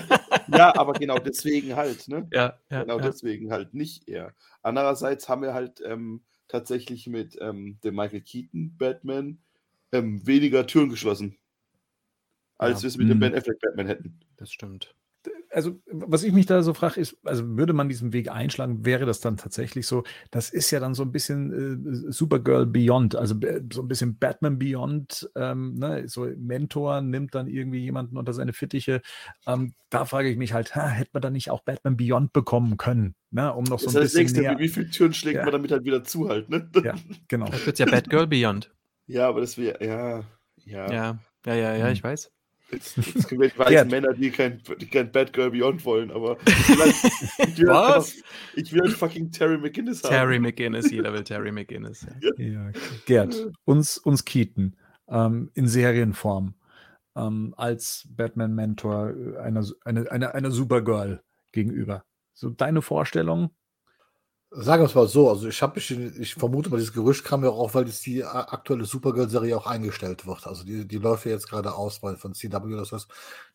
ja, 0.48 0.74
aber 0.74 0.94
genau 0.94 1.18
deswegen 1.18 1.76
halt, 1.76 2.08
ne? 2.08 2.26
Ja, 2.32 2.58
ja 2.70 2.84
genau 2.84 2.98
deswegen 2.98 3.52
halt 3.52 3.74
nicht 3.74 4.08
er. 4.08 4.32
Andererseits 4.62 5.28
haben 5.28 5.42
wir 5.42 5.52
halt 5.52 5.82
ähm, 5.84 6.22
tatsächlich 6.48 7.06
mit 7.08 7.36
ähm, 7.42 7.78
dem 7.84 7.94
Michael 7.94 8.22
Keaton 8.22 8.74
Batman 8.78 9.42
ähm, 9.92 10.26
weniger 10.26 10.66
Türen 10.66 10.90
geschlossen, 10.90 11.36
als 12.58 12.80
ja. 12.80 12.82
wir 12.84 12.88
es 12.88 12.96
mit 12.96 13.08
dem 13.08 13.18
mhm. 13.18 13.20
Ben 13.20 13.34
Affleck 13.34 13.60
Batman 13.60 13.86
hätten. 13.86 14.20
Das 14.36 14.50
stimmt. 14.52 14.94
Also, 15.50 15.80
was 15.90 16.22
ich 16.22 16.32
mich 16.32 16.46
da 16.46 16.62
so 16.62 16.74
frage, 16.74 17.00
ist, 17.00 17.16
also 17.24 17.56
würde 17.56 17.72
man 17.72 17.88
diesen 17.88 18.12
Weg 18.12 18.30
einschlagen, 18.30 18.84
wäre 18.84 19.06
das 19.06 19.20
dann 19.20 19.36
tatsächlich 19.36 19.86
so? 19.86 20.04
Das 20.30 20.50
ist 20.50 20.70
ja 20.70 20.80
dann 20.80 20.94
so 20.94 21.02
ein 21.02 21.12
bisschen 21.12 22.06
äh, 22.06 22.12
Supergirl 22.12 22.66
Beyond, 22.66 23.16
also 23.16 23.34
äh, 23.40 23.62
so 23.72 23.82
ein 23.82 23.88
bisschen 23.88 24.18
Batman 24.18 24.58
Beyond, 24.58 25.30
ähm, 25.34 25.74
ne? 25.74 26.04
so 26.08 26.28
Mentor 26.36 27.00
nimmt 27.00 27.34
dann 27.34 27.46
irgendwie 27.46 27.78
jemanden 27.80 28.18
unter 28.18 28.34
seine 28.34 28.52
Fittiche. 28.52 29.02
Ähm, 29.46 29.72
da 29.88 30.04
frage 30.04 30.28
ich 30.28 30.36
mich 30.36 30.52
halt, 30.52 30.76
ha, 30.76 30.88
hätte 30.88 31.10
man 31.14 31.22
da 31.22 31.30
nicht 31.30 31.50
auch 31.50 31.62
Batman 31.62 31.96
Beyond 31.96 32.32
bekommen 32.32 32.76
können, 32.76 33.14
ne? 33.30 33.52
um 33.52 33.64
noch 33.64 33.78
so 33.78 33.88
ein 33.88 34.02
bisschen 34.02 34.20
nächste, 34.20 34.40
näher... 34.42 34.58
Wie 34.58 34.68
viele 34.68 34.90
Türen 34.90 35.14
schlägt 35.14 35.36
ja. 35.36 35.44
man 35.44 35.52
damit 35.52 35.72
halt 35.72 35.84
wieder 35.84 36.04
zu 36.04 36.28
halt, 36.28 36.50
ne? 36.50 36.70
Ja, 36.84 36.94
genau. 37.28 37.46
Das 37.46 37.64
wird 37.64 37.78
ja 37.78 37.86
Batgirl 37.86 38.26
Beyond. 38.26 38.70
Ja, 39.06 39.28
aber 39.28 39.40
das 39.40 39.56
wäre, 39.56 39.84
ja, 39.84 40.24
ja. 40.64 40.90
Ja, 40.92 41.18
ja, 41.46 41.54
ja, 41.54 41.76
ja, 41.76 41.90
ich 41.90 42.02
hm. 42.02 42.10
weiß. 42.10 42.32
Jetzt, 42.72 42.96
jetzt 42.96 43.28
gibt 43.28 43.42
es 43.42 43.56
weiße 43.56 43.84
Männer, 43.84 44.12
die 44.12 44.30
kein, 44.30 44.60
die 44.80 44.86
kein 44.86 45.12
Bad 45.12 45.32
Girl 45.32 45.52
Beyond 45.52 45.84
wollen, 45.84 46.10
aber 46.10 46.36
ich 46.46 46.68
will, 47.58 47.68
Was? 47.68 48.16
Einfach, 48.16 48.28
ich 48.56 48.72
will 48.72 48.90
fucking 48.90 49.30
Terry 49.30 49.56
McGinnis 49.56 50.02
haben. 50.02 50.10
Terry 50.10 50.40
McGinnis, 50.40 50.90
jeder 50.90 51.12
will 51.12 51.22
Terry 51.22 51.52
McGinnis. 51.52 52.04
Ja. 52.20 52.44
ja. 52.44 52.72
Gerd, 53.06 53.52
uns, 53.64 53.98
uns 53.98 54.24
Keaton 54.24 54.74
ähm, 55.08 55.50
in 55.54 55.68
Serienform 55.68 56.54
ähm, 57.14 57.54
als 57.56 58.08
Batman-Mentor 58.10 59.14
einer, 59.40 59.64
einer, 59.84 60.10
einer, 60.10 60.34
einer 60.34 60.50
Supergirl 60.50 61.22
gegenüber. 61.52 62.04
So 62.34 62.50
deine 62.50 62.82
Vorstellung, 62.82 63.50
Sagen 64.58 64.82
wir 64.82 64.86
es 64.86 64.94
mal 64.94 65.06
so, 65.06 65.28
also 65.28 65.48
ich 65.48 65.60
habe 65.60 65.78
ich 65.78 66.34
vermute 66.34 66.70
mal, 66.70 66.78
dieses 66.78 66.94
Gerücht 66.94 67.24
kam 67.24 67.44
ja 67.44 67.50
auch, 67.50 67.74
weil 67.74 67.86
jetzt 67.86 68.06
die 68.06 68.24
aktuelle 68.24 68.86
Supergirl-Serie 68.86 69.54
auch 69.54 69.66
eingestellt 69.66 70.26
wird. 70.26 70.46
Also 70.46 70.64
die, 70.64 70.88
die 70.88 70.96
läuft 70.96 71.26
ja 71.26 71.32
jetzt 71.32 71.48
gerade 71.50 71.74
aus 71.74 72.02
weil 72.02 72.16
von 72.16 72.32
CW, 72.32 72.74
das 72.74 72.90
heißt, 72.90 73.06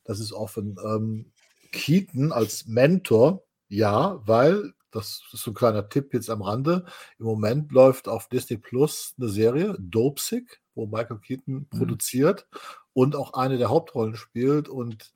das 0.03 0.19
ist 0.19 0.31
offen. 0.31 0.77
Ähm, 0.85 1.31
Keaton 1.71 2.31
als 2.31 2.67
Mentor, 2.67 3.43
ja, 3.67 4.21
weil, 4.27 4.73
das 4.91 5.23
ist 5.33 5.41
so 5.41 5.51
ein 5.51 5.55
kleiner 5.55 5.89
Tipp 5.89 6.13
jetzt 6.13 6.29
am 6.29 6.43
Rande, 6.43 6.85
im 7.17 7.25
Moment 7.25 7.71
läuft 7.71 8.07
auf 8.07 8.27
Disney 8.27 8.57
Plus 8.57 9.15
eine 9.17 9.29
Serie, 9.29 9.75
Dopesick, 9.79 10.61
wo 10.75 10.85
Michael 10.85 11.19
Keaton 11.19 11.67
mhm. 11.71 11.77
produziert 11.79 12.47
und 12.93 13.15
auch 13.15 13.33
eine 13.33 13.57
der 13.57 13.69
Hauptrollen 13.69 14.15
spielt 14.15 14.69
und 14.69 15.13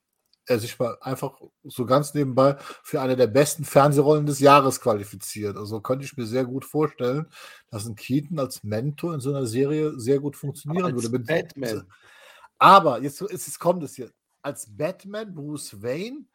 er 0.48 0.60
sich 0.60 0.78
mal 0.78 0.98
einfach 1.02 1.40
so 1.64 1.86
ganz 1.86 2.14
nebenbei 2.14 2.58
für 2.84 3.02
eine 3.02 3.16
der 3.16 3.28
besten 3.28 3.66
Fernsehrollen 3.66 4.26
des 4.26 4.40
Jahres 4.40 4.80
qualifiziert. 4.80 5.58
Also 5.58 5.82
könnte 5.82 6.06
ich 6.06 6.16
mir 6.18 6.26
sehr 6.26 6.46
gut 6.46 6.66
vorstellen, 6.66 7.28
dass 7.70 7.86
ein 7.86 7.96
Keaton 7.96 8.40
als 8.40 8.64
Mentor 8.64 9.16
in 9.16 9.20
so 9.20 9.30
einer 9.32 9.46
Serie 9.46 10.00
sehr 10.00 10.20
gut 10.20 10.36
funktionieren 10.36 10.96
würde. 10.96 11.10
Mit 11.10 11.28
Batman. 11.28 11.88
Aber 12.58 13.02
jetzt, 13.02 13.22
jetzt 13.22 13.60
kommt 13.60 13.84
es 13.84 13.96
hier. 13.96 14.12
Als 14.42 14.68
Batman, 14.70 15.34
Bruce 15.34 15.82
Wayne 15.82 16.26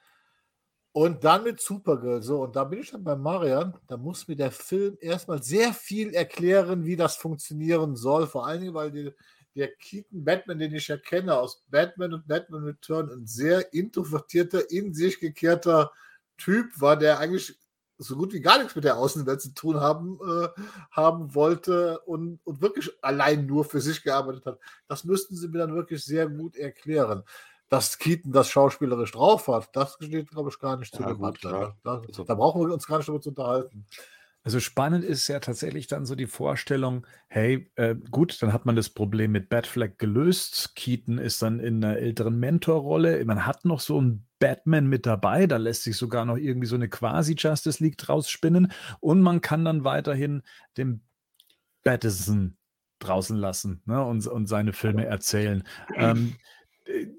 und 0.93 1.23
dann 1.23 1.45
mit 1.45 1.61
Supergirl. 1.61 2.23
So, 2.23 2.43
und 2.43 2.57
da 2.57 2.65
bin 2.65 2.81
ich 2.81 2.91
dann 2.91 3.05
bei 3.05 3.15
Marian. 3.15 3.75
Da 3.87 3.97
muss 3.97 4.27
mir 4.27 4.37
der 4.37 4.51
Film 4.51 4.99
erstmal 5.01 5.43
sehr 5.43 5.73
viel 5.73 6.13
erklären, 6.15 6.85
wie 6.85 6.97
das 6.97 7.17
funktionieren 7.17 7.95
soll. 7.95 8.27
Vor 8.27 8.47
allen 8.47 8.61
Dingen, 8.61 8.75
weil 8.75 8.91
die, 8.91 9.13
der 9.55 9.69
Keaton 9.77 10.25
Batman, 10.25 10.59
den 10.59 10.75
ich 10.75 10.89
ja 10.89 10.97
kenne, 10.97 11.37
aus 11.37 11.65
Batman 11.69 12.15
und 12.15 12.29
Batman 12.29 12.65
Return, 12.65 13.11
ein 13.11 13.27
sehr 13.27 13.73
introvertierter, 13.73 14.71
in 14.71 14.95
sich 14.95 15.19
gekehrter 15.21 15.93
Typ 16.37 16.81
war, 16.81 16.97
der 16.97 17.19
eigentlich 17.19 17.59
so 17.99 18.17
gut 18.17 18.33
wie 18.33 18.41
gar 18.41 18.59
nichts 18.59 18.75
mit 18.75 18.85
der 18.85 18.97
Außenwelt 18.97 19.43
zu 19.43 19.53
tun 19.53 19.79
haben, 19.79 20.19
äh, 20.27 20.49
haben 20.91 21.35
wollte 21.35 22.01
und, 22.01 22.41
und 22.45 22.63
wirklich 22.63 22.91
allein 23.03 23.45
nur 23.47 23.65
für 23.65 23.81
sich 23.81 24.03
gearbeitet 24.03 24.47
hat. 24.47 24.59
Das 24.89 25.05
müssten 25.05 25.37
sie 25.37 25.49
mir 25.49 25.59
dann 25.59 25.75
wirklich 25.75 26.03
sehr 26.05 26.29
gut 26.29 26.57
erklären. 26.57 27.25
Dass 27.69 27.99
Keaton 27.99 28.33
das 28.33 28.49
schauspielerisch 28.49 29.13
drauf 29.13 29.47
hat, 29.47 29.69
das 29.77 29.97
steht, 30.01 30.31
glaube 30.31 30.49
ich, 30.49 30.59
gar 30.59 30.77
nicht 30.77 30.93
ja, 30.95 31.01
zur 31.01 31.07
Debatte. 31.09 31.75
Da, 31.85 32.03
also 32.07 32.25
da, 32.25 32.35
brauchen 32.35 32.67
wir 32.67 32.73
uns 32.73 32.87
gar 32.87 32.97
nicht 32.97 33.09
darüber 33.09 33.23
zu 33.23 33.29
unterhalten. 33.29 33.87
Also 34.43 34.59
spannend 34.59 35.05
ist 35.05 35.29
ja 35.29 35.39
tatsächlich 35.39 35.87
dann 35.87 36.07
so 36.07 36.15
die 36.15 36.27
Vorstellung, 36.27 37.07
hey, 37.29 37.71
äh, 37.77 37.95
gut, 38.11 38.43
dann 38.43 38.53
hat 38.55 38.65
man 38.65 38.75
das 38.75 38.89
Problem 38.89 39.33
mit 39.33 39.51
Batfleck 39.51 39.99
gelöst. 39.99 40.75
Keaton 40.77 41.19
ist 41.19 41.43
dann 41.43 41.61
in 41.61 41.85
einer 41.85 41.99
älteren 41.99 42.39
Mentorrolle. 42.39 43.23
Man 43.27 43.45
hat 43.45 43.67
noch 43.67 43.81
so 43.81 43.99
einen 43.99 44.27
Batman 44.39 44.87
mit 44.87 45.05
dabei. 45.05 45.47
Da 45.47 45.59
lässt 45.59 45.83
sich 45.83 45.97
sogar 45.97 46.25
noch 46.25 46.39
irgendwie 46.39 46.67
so 46.67 46.75
eine 46.75 46.89
quasi-Justice 46.89 47.85
League 47.85 47.99
draus 47.99 48.31
spinnen. 48.31 48.73
Und 49.01 49.21
man 49.21 49.43
kann 49.43 49.65
dann 49.65 49.85
weiterhin 49.85 50.43
den 50.79 51.03
Battison 51.85 52.57
draußen 52.99 53.37
lassen 53.37 53.83
ne, 53.85 54.05
und, 54.05 54.27
und 54.27 54.47
seine 54.47 54.73
Filme 54.73 55.05
erzählen. 55.07 55.63
Ähm, 55.97 56.37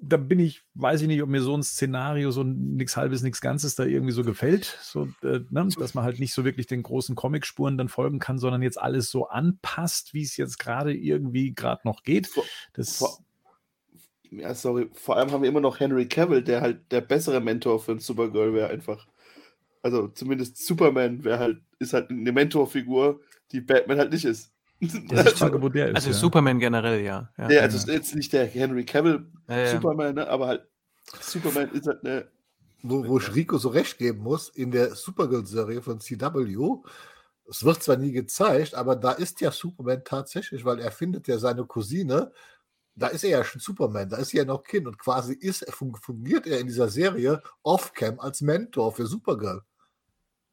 da 0.02 0.18
bin 0.18 0.40
ich, 0.40 0.64
weiß 0.74 1.02
ich 1.02 1.08
nicht, 1.08 1.22
ob 1.22 1.30
mir 1.30 1.42
so 1.42 1.56
ein 1.56 1.64
Szenario, 1.64 2.32
so 2.32 2.44
nichts 2.44 2.98
halbes, 2.98 3.22
nichts 3.22 3.42
Ganzes 3.42 3.76
da 3.76 3.84
irgendwie 3.84 4.14
so 4.14 4.24
gefällt, 4.24 4.78
so, 4.82 5.08
äh, 5.24 5.40
ne, 5.50 5.70
dass 5.78 5.94
man 5.94 6.04
halt 6.04 6.20
nicht 6.20 6.34
so 6.34 6.46
wirklich 6.46 6.68
den 6.68 6.84
großen 6.84 7.16
Comicspuren 7.16 7.78
dann 7.78 7.90
folgen 7.90 8.20
kann, 8.20 8.38
sondern 8.38 8.62
jetzt 8.62 8.82
alles 8.82 9.10
so 9.10 9.28
anpasst, 9.28 10.14
wie 10.14 10.24
es 10.24 10.38
jetzt 10.38 10.60
gerade 10.60 10.94
irgendwie 10.94 11.54
gerade 11.54 11.82
noch 11.86 12.04
geht. 12.04 12.30
Das, 12.74 12.98
vor, 12.98 13.20
ja, 14.32 14.54
sorry, 14.56 14.90
vor 14.94 15.18
allem 15.18 15.32
haben 15.32 15.42
wir 15.42 15.50
immer 15.50 15.62
noch 15.62 15.80
Henry 15.80 16.08
Cavill, 16.08 16.42
der 16.42 16.62
halt 16.62 16.92
der 16.92 17.02
bessere 17.02 17.42
Mentor 17.42 17.80
für 17.80 17.94
ein 17.94 18.00
Supergirl 18.00 18.54
wäre 18.54 18.70
einfach. 18.70 19.08
Also 19.82 20.08
zumindest 20.08 20.66
Superman 20.66 21.24
wäre 21.24 21.40
halt, 21.40 21.62
ist 21.80 21.94
halt 21.94 22.10
eine 22.10 22.32
Mentorfigur, 22.32 23.20
die 23.52 23.62
Batman 23.62 23.98
halt 23.98 24.12
nicht 24.12 24.26
ist. 24.26 24.52
Das 24.82 25.26
ist 25.28 25.38
Frage, 25.38 25.62
wo 25.62 25.70
der 25.70 25.90
ist. 25.90 25.96
Also 25.96 26.10
ja. 26.10 26.16
Superman 26.16 26.60
generell, 26.60 27.02
ja. 27.04 27.30
ja. 27.38 27.50
ja 27.52 27.62
also 27.62 27.88
ja. 27.88 27.94
jetzt 27.94 28.16
nicht 28.16 28.34
der 28.34 28.46
Henry 28.46 28.84
Cavill 28.84 29.28
Superman, 29.72 30.16
ne, 30.16 30.28
aber 30.28 30.48
halt 30.48 30.68
Superman 31.20 31.72
ist 31.72 31.88
halt 31.88 32.04
eine. 32.04 32.28
Wo, 32.84 33.08
wo 33.08 33.20
ich 33.20 33.36
Rico 33.36 33.60
so 33.60 33.70
recht 33.70 34.00
geben 34.00 34.24
muss, 34.24 34.50
in 34.50 34.72
der 34.72 34.96
Supergirl-Serie 34.96 35.84
von 35.84 36.00
CW, 36.00 36.82
es 37.48 37.64
wird 37.64 37.84
zwar 37.84 37.98
nie 37.98 38.12
gezeigt, 38.12 38.74
aber 38.74 38.96
da 38.96 39.12
ist 39.12 39.40
ja 39.40 39.52
Superman 39.52 40.02
tatsächlich, 40.04 40.66
weil 40.66 40.80
er 40.80 40.92
findet 40.92 41.28
ja 41.28 41.38
seine 41.38 41.64
Cousine, 41.66 42.32
da 42.96 43.08
ist 43.08 43.24
er 43.24 43.30
ja 43.30 43.44
schon 43.44 43.62
Superman, 43.62 44.10
da 44.10 44.18
ist 44.18 44.34
er 44.34 44.40
ja 44.40 44.46
noch 44.46 44.64
Kind 44.64 44.88
und 44.88 44.98
quasi 44.98 45.34
ist, 45.34 45.64
fungiert 46.02 46.48
er 46.48 46.60
in 46.60 46.66
dieser 46.66 46.90
Serie 46.90 47.44
off-cam 47.62 48.20
als 48.20 48.42
Mentor 48.42 48.92
für 48.94 49.06
Supergirl. 49.06 49.62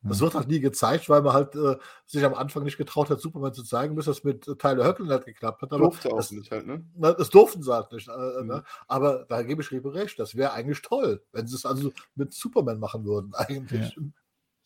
Das 0.03 0.21
wird 0.21 0.35
halt 0.35 0.47
nie 0.49 0.61
gezeigt, 0.61 1.09
weil 1.09 1.23
man 1.23 1.33
halt 1.33 1.57
äh, 1.57 1.77
sich 2.07 2.25
am 2.25 2.35
Anfang 2.35 2.63
nicht 2.63 2.79
getraut 2.79 3.11
hat, 3.11 3.21
Superman 3.21 3.53
zu 3.53 3.65
zeigen, 3.65 3.97
bis 3.97 4.05
das 4.05 4.23
mit 4.23 4.45
Tyler 4.59 4.87
Höcklin 4.87 5.11
halt 5.11 5.27
geklappt 5.27 5.61
hat. 5.63 5.73
Aber 5.73 5.85
durfte 5.85 6.13
auch 6.13 6.19
das, 6.19 6.31
nicht 6.31 6.51
halt, 6.53 6.67
ne? 6.67 6.85
Na, 6.95 7.13
das 7.13 7.31
durften 7.31 7.63
sie 7.63 7.75
halt 7.75 7.91
nicht. 7.91 8.09
Äh, 8.09 8.13
äh 8.13 8.43
mhm. 8.43 8.49
ne? 8.49 8.65
Aber 8.87 9.25
da 9.29 9.43
gebe 9.43 9.61
ich 9.61 9.73
Riebe 9.73 9.93
recht, 9.93 10.19
das 10.19 10.37
wäre 10.37 10.53
eigentlich 10.53 10.83
toll, 10.83 11.23
wenn 11.33 11.49
sie 11.49 11.57
es 11.57 11.67
also 11.67 11.93
mit 12.15 12.33
Superman 12.33 12.79
machen 12.79 13.05
würden, 13.05 13.35
eigentlich. 13.35 13.97
Ja. 13.97 14.03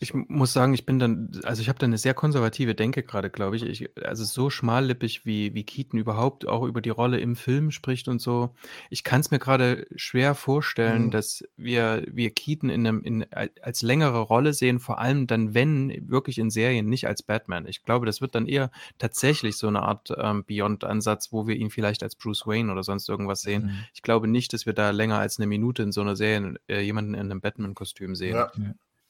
Ich 0.03 0.15
muss 0.15 0.53
sagen, 0.53 0.75
ich 0.75 0.85
bin 0.85 0.99
dann, 0.99 1.31
also 1.45 1.63
ich 1.63 1.69
habe 1.69 1.79
da 1.79 1.87
eine 1.87 1.97
sehr 1.97 2.13
konservative 2.13 2.75
Denke 2.75 3.05
gerade, 3.05 3.31
glaube 3.31 3.55
ich. 3.55 3.63
ich. 3.63 3.89
Also 4.05 4.25
so 4.25 4.51
schmallippig, 4.51 5.25
wie, 5.25 5.55
wie 5.55 5.63
Keaton 5.63 5.97
überhaupt 5.97 6.49
auch 6.49 6.65
über 6.65 6.81
die 6.81 6.91
Rolle 6.91 7.21
im 7.21 7.37
Film 7.37 7.71
spricht 7.71 8.09
und 8.09 8.21
so. 8.21 8.53
Ich 8.91 9.05
kann 9.05 9.21
es 9.21 9.31
mir 9.31 9.39
gerade 9.39 9.87
schwer 9.95 10.35
vorstellen, 10.35 11.05
mhm. 11.05 11.11
dass 11.13 11.45
wir, 11.57 12.05
wir 12.11 12.31
Keaton 12.31 12.69
in 12.69 12.85
einem, 12.85 13.05
in, 13.05 13.27
als 13.33 13.83
längere 13.83 14.19
Rolle 14.19 14.55
sehen, 14.55 14.81
vor 14.81 14.99
allem 14.99 15.29
dann, 15.29 15.55
wenn, 15.55 16.11
wirklich 16.11 16.39
in 16.39 16.51
Serien, 16.51 16.89
nicht 16.89 17.07
als 17.07 17.23
Batman. 17.23 17.67
Ich 17.69 17.85
glaube, 17.85 18.05
das 18.05 18.21
wird 18.21 18.35
dann 18.35 18.47
eher 18.47 18.73
tatsächlich 18.99 19.57
so 19.57 19.69
eine 19.69 19.83
Art 19.83 20.13
ähm, 20.19 20.45
Beyond-Ansatz, 20.45 21.31
wo 21.31 21.47
wir 21.47 21.55
ihn 21.55 21.71
vielleicht 21.71 22.03
als 22.03 22.17
Bruce 22.17 22.45
Wayne 22.45 22.73
oder 22.73 22.83
sonst 22.83 23.09
irgendwas 23.09 23.43
sehen. 23.43 23.67
Mhm. 23.67 23.85
Ich 23.95 24.03
glaube 24.03 24.27
nicht, 24.27 24.53
dass 24.53 24.67
wir 24.67 24.73
da 24.73 24.91
länger 24.91 25.19
als 25.19 25.39
eine 25.39 25.47
Minute 25.47 25.85
in 25.85 25.93
so 25.93 26.01
einer 26.01 26.17
Serie 26.17 26.57
äh, 26.67 26.81
jemanden 26.81 27.15
in 27.15 27.21
einem 27.21 27.41
Batman-Kostüm 27.41 28.17
sehen. 28.17 28.35
Ja. 28.35 28.51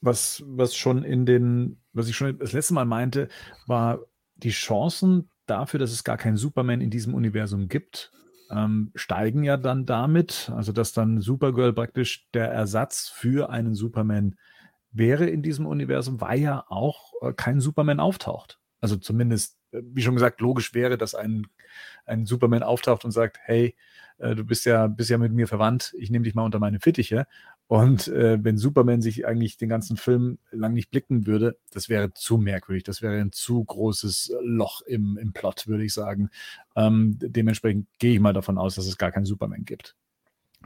Was, 0.03 0.43
was 0.47 0.75
schon 0.75 1.05
in 1.05 1.25
den, 1.27 1.81
was 1.93 2.09
ich 2.09 2.17
schon 2.17 2.39
das 2.39 2.53
letzte 2.53 2.75
Mal 2.75 2.85
meinte, 2.85 3.29
war 3.67 4.01
die 4.37 4.51
Chancen 4.51 5.31
dafür, 5.47 5.79
dass 5.79 5.93
es 5.93 6.05
gar 6.05 6.17
keinen 6.17 6.37
Superman 6.37 6.81
in 6.81 6.91
diesem 6.91 7.15
Universum 7.15 7.69
gibt, 7.69 8.13
ähm, 8.51 8.91
steigen 8.95 9.45
ja 9.45 9.57
dann 9.57 9.87
damit, 9.87 10.51
also 10.55 10.73
dass 10.73 10.93
dann 10.93 11.21
Supergirl 11.21 11.73
praktisch 11.73 12.29
der 12.35 12.51
Ersatz 12.51 13.09
für 13.09 13.51
einen 13.51 13.75
Superman 13.75 14.37
wäre 14.91 15.27
in 15.27 15.43
diesem 15.43 15.67
Universum, 15.67 16.21
weil 16.21 16.41
ja 16.41 16.65
auch 16.69 17.13
äh, 17.23 17.33
kein 17.33 17.61
Superman 17.61 18.01
auftaucht. 18.01 18.61
Also 18.81 18.97
zumindest, 18.97 19.57
äh, 19.73 19.81
wie 19.85 20.03
schon 20.03 20.15
gesagt, 20.15 20.41
logisch 20.41 20.75
wäre, 20.75 20.99
dass 20.99 21.15
ein, 21.15 21.47
ein 22.05 22.27
Superman 22.27 22.63
auftaucht 22.63 23.05
und 23.05 23.11
sagt, 23.13 23.39
hey, 23.45 23.75
äh, 24.19 24.35
du 24.35 24.45
bist 24.45 24.67
ja, 24.67 24.87
bist 24.87 25.09
ja 25.09 25.19
mit 25.19 25.33
mir 25.33 25.49
verwandt, 25.49 25.95
ich 25.99 26.11
nehme 26.11 26.25
dich 26.25 26.35
mal 26.35 26.45
unter 26.45 26.59
meine 26.59 26.81
Fittiche. 26.81 27.27
Und 27.73 28.07
äh, 28.09 28.37
wenn 28.45 28.59
Superman 28.59 29.01
sich 29.01 29.27
eigentlich 29.27 29.57
den 29.57 29.71
ganzen 29.71 29.97
Film 29.97 30.37
lang 30.51 30.75
nicht 30.75 30.91
blicken 30.91 31.27
würde, 31.27 31.57
das 31.71 31.89
wäre 31.89 32.13
zu 32.13 32.37
merkwürdig. 32.37 32.85
Das 32.85 33.01
wäre 33.01 33.19
ein 33.19 33.33
zu 33.33 33.65
großes 33.65 34.35
Loch 34.43 34.83
im, 34.83 35.17
im 35.17 35.33
Plot, 35.33 35.69
würde 35.69 35.83
ich 35.83 35.95
sagen. 35.95 36.29
Ähm, 36.77 37.17
dementsprechend 37.19 37.89
gehe 37.99 38.13
ich 38.13 38.21
mal 38.21 38.35
davon 38.35 38.59
aus, 38.59 38.75
dass 38.75 38.87
es 38.87 38.99
gar 38.99 39.11
keinen 39.11 39.25
Superman 39.25 39.65
gibt. 39.65 39.97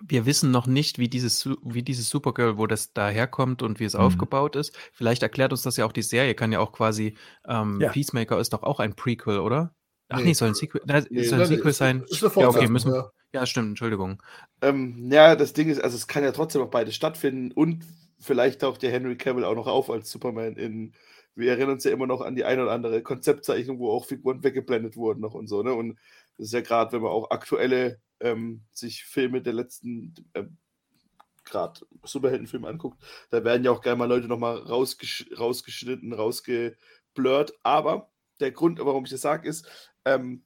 Wir 0.03 0.27
wissen 0.27 0.51
noch 0.51 0.67
nicht, 0.67 0.99
wie 0.99 1.09
dieses, 1.09 1.49
wie 1.63 1.85
dieses 1.85 2.11
Supergirl, 2.11 2.59
wo 2.59 2.67
das 2.67 2.93
daherkommt 2.93 3.63
und 3.63 3.79
wie 3.79 3.85
es 3.85 3.95
mhm. 3.95 4.01
aufgebaut 4.01 4.57
ist. 4.57 4.77
Vielleicht 4.93 5.23
erklärt 5.23 5.53
uns 5.53 5.63
das 5.63 5.77
ja 5.77 5.87
auch 5.87 5.93
die 5.93 6.03
Serie, 6.03 6.35
kann 6.35 6.51
ja 6.51 6.59
auch 6.59 6.73
quasi, 6.73 7.17
ähm, 7.47 7.81
ja. 7.81 7.93
Peacemaker 7.93 8.41
ist 8.41 8.53
doch 8.53 8.65
auch 8.65 8.81
ein 8.81 8.95
Prequel, 8.95 9.39
oder? 9.39 9.77
Ach 10.09 10.19
nee, 10.19 10.25
nee 10.25 10.33
soll 10.33 10.49
ein 10.49 10.55
Sequel, 10.55 10.83
nee, 10.85 11.23
soll 11.23 11.41
ein 11.41 11.47
Sequel 11.47 11.73
sein? 11.73 12.03
Ist, 12.03 12.21
ist 12.21 12.37
ja, 12.37 12.49
okay, 12.49 12.67
müssen, 12.67 12.93
ja. 12.93 13.11
Ja, 13.35 13.45
stimmt, 13.47 13.68
Entschuldigung. 13.71 14.23
Ähm, 14.62 15.11
ja, 15.12 15.37
das 15.37 15.52
Ding 15.52 15.68
ist, 15.68 15.80
also 15.80 15.97
es 15.97 16.06
kann 16.06 16.25
ja 16.25 16.33
trotzdem 16.33 16.62
noch 16.62 16.71
beides 16.71 16.95
stattfinden 16.95 17.52
und 17.52 17.85
vielleicht 18.18 18.61
taucht 18.62 18.83
der 18.83 18.90
Henry 18.92 19.16
Cavill 19.16 19.45
auch 19.45 19.54
noch 19.54 19.66
auf 19.66 19.90
als 19.90 20.11
Superman 20.11 20.56
in. 20.56 20.95
Wir 21.35 21.50
erinnern 21.50 21.73
uns 21.73 21.85
ja 21.85 21.90
immer 21.90 22.06
noch 22.06 22.23
an 22.23 22.35
die 22.35 22.45
ein 22.45 22.59
oder 22.61 22.73
andere 22.73 23.02
Konzeptzeichnung, 23.02 23.78
wo 23.78 23.90
auch 23.90 24.06
Figuren 24.06 24.42
weggeblendet 24.42 24.97
wurden 24.97 25.21
noch 25.21 25.35
und 25.35 25.49
so, 25.49 25.62
ne? 25.62 25.75
Und 25.75 25.99
das 26.38 26.47
ist 26.47 26.52
ja 26.54 26.62
gerade, 26.62 26.92
wenn 26.92 27.02
man 27.02 27.11
auch 27.12 27.30
aktuelle 27.30 28.00
ähm, 28.21 28.62
sich 28.73 29.04
Filme 29.04 29.42
der 29.42 29.52
letzten 29.52 30.14
äh, 30.33 30.45
gerade 31.45 31.80
Superheldenfilme 32.04 32.68
anguckt, 32.68 33.02
da 33.30 33.45
werden 33.45 33.64
ja 33.64 33.71
auch 33.71 33.83
gerne 33.83 33.99
mal 33.99 34.09
Leute 34.09 34.28
nochmal 34.28 34.59
rausgesch 34.59 35.26
rausgeschnitten, 35.38 36.12
rausgeblurrt. 36.12 37.52
Aber 37.62 38.11
der 38.40 38.52
Grund, 38.52 38.80
warum 38.80 39.04
ich 39.04 39.11
das 39.11 39.21
sage, 39.21 39.49
ist, 39.49 39.66
ähm, 40.04 40.45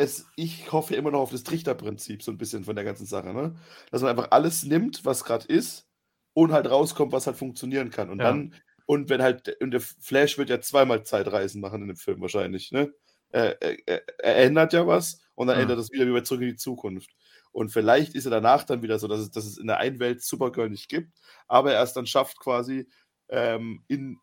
es, 0.00 0.26
ich 0.34 0.72
hoffe 0.72 0.94
immer 0.94 1.10
noch 1.10 1.20
auf 1.20 1.30
das 1.30 1.44
Trichterprinzip, 1.44 2.22
so 2.22 2.32
ein 2.32 2.38
bisschen 2.38 2.64
von 2.64 2.74
der 2.74 2.84
ganzen 2.84 3.04
Sache, 3.04 3.34
ne? 3.34 3.54
Dass 3.90 4.00
man 4.00 4.10
einfach 4.10 4.30
alles 4.30 4.64
nimmt, 4.64 5.04
was 5.04 5.24
gerade 5.24 5.46
ist, 5.46 5.86
und 6.32 6.52
halt 6.52 6.70
rauskommt, 6.70 7.12
was 7.12 7.26
halt 7.26 7.36
funktionieren 7.36 7.90
kann. 7.90 8.08
Und 8.08 8.18
ja. 8.18 8.24
dann, 8.24 8.54
und 8.86 9.10
wenn 9.10 9.20
halt, 9.20 9.60
und 9.60 9.72
der 9.72 9.80
Flash 9.80 10.38
wird 10.38 10.48
ja 10.48 10.60
zweimal 10.60 11.04
Zeitreisen 11.04 11.60
machen 11.60 11.82
in 11.82 11.88
dem 11.88 11.96
Film 11.96 12.20
wahrscheinlich, 12.22 12.72
ne? 12.72 12.92
Er, 13.28 13.60
er, 13.62 14.02
er 14.18 14.36
ändert 14.38 14.72
ja 14.72 14.86
was 14.86 15.20
und 15.34 15.46
dann 15.46 15.56
ja. 15.56 15.62
ändert 15.62 15.78
das 15.78 15.92
wieder 15.92 16.06
wie 16.06 16.12
bei 16.12 16.22
Zurück 16.22 16.42
in 16.42 16.48
die 16.48 16.56
Zukunft. 16.56 17.10
Und 17.52 17.70
vielleicht 17.70 18.14
ist 18.14 18.24
er 18.24 18.30
danach 18.30 18.64
dann 18.64 18.82
wieder 18.82 18.98
so, 18.98 19.06
dass 19.06 19.20
es, 19.20 19.30
dass 19.30 19.44
es 19.44 19.58
in 19.58 19.66
der 19.66 19.78
einen 19.78 20.00
Welt 20.00 20.22
Supergirl 20.22 20.70
nicht 20.70 20.88
gibt, 20.88 21.12
aber 21.46 21.74
er 21.74 21.82
es 21.82 21.92
dann 21.92 22.06
schafft, 22.06 22.40
quasi 22.40 22.88
ähm, 23.28 23.84
in 23.86 24.18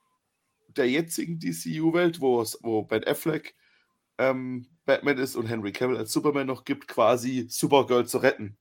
der 0.70 0.90
jetzigen 0.90 1.40
DCU-Welt, 1.40 2.20
wo, 2.20 2.44
wo 2.62 2.84
Ben 2.84 3.04
Affleck 3.06 3.56
ähm, 4.18 4.68
Batman 4.88 5.20
ist 5.20 5.36
und 5.36 5.46
Henry 5.46 5.72
Cavill 5.72 5.98
als 5.98 6.12
Superman 6.12 6.48
noch 6.48 6.66
gibt, 6.66 6.88
quasi 6.88 7.46
Supergirl 7.50 8.08
zu 8.08 8.18
retten. 8.18 8.58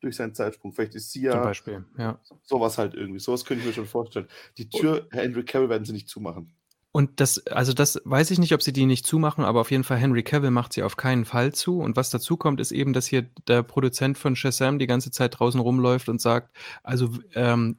Durch 0.00 0.16
seinen 0.16 0.34
Zeitsprung. 0.34 0.72
Vielleicht 0.72 0.94
ist 0.94 1.10
sie 1.10 1.22
ja. 1.22 1.32
Zum 1.32 1.42
Beispiel, 1.42 1.84
ja. 1.96 2.20
Sowas 2.44 2.78
halt 2.78 2.94
irgendwie. 2.94 3.18
Sowas 3.18 3.44
könnte 3.44 3.62
ich 3.62 3.66
mir 3.66 3.72
schon 3.72 3.86
vorstellen. 3.86 4.28
Die 4.56 4.68
Tür, 4.68 5.08
Herr 5.10 5.22
Henry 5.22 5.44
Cavill, 5.44 5.70
werden 5.70 5.84
sie 5.84 5.92
nicht 5.92 6.08
zumachen. 6.08 6.52
Und 6.98 7.20
das, 7.20 7.46
also 7.46 7.72
das 7.72 8.00
weiß 8.04 8.32
ich 8.32 8.40
nicht, 8.40 8.52
ob 8.54 8.60
sie 8.60 8.72
die 8.72 8.84
nicht 8.84 9.06
zumachen, 9.06 9.44
aber 9.44 9.60
auf 9.60 9.70
jeden 9.70 9.84
Fall 9.84 9.98
Henry 9.98 10.24
Cavill 10.24 10.50
macht 10.50 10.72
sie 10.72 10.82
auf 10.82 10.96
keinen 10.96 11.24
Fall 11.24 11.54
zu. 11.54 11.78
Und 11.78 11.94
was 11.94 12.10
dazu 12.10 12.36
kommt, 12.36 12.58
ist 12.58 12.72
eben, 12.72 12.92
dass 12.92 13.06
hier 13.06 13.22
der 13.46 13.62
Produzent 13.62 14.18
von 14.18 14.34
Shazam 14.34 14.80
die 14.80 14.88
ganze 14.88 15.12
Zeit 15.12 15.38
draußen 15.38 15.60
rumläuft 15.60 16.08
und 16.08 16.20
sagt, 16.20 16.56
also 16.82 17.10
ähm, 17.36 17.78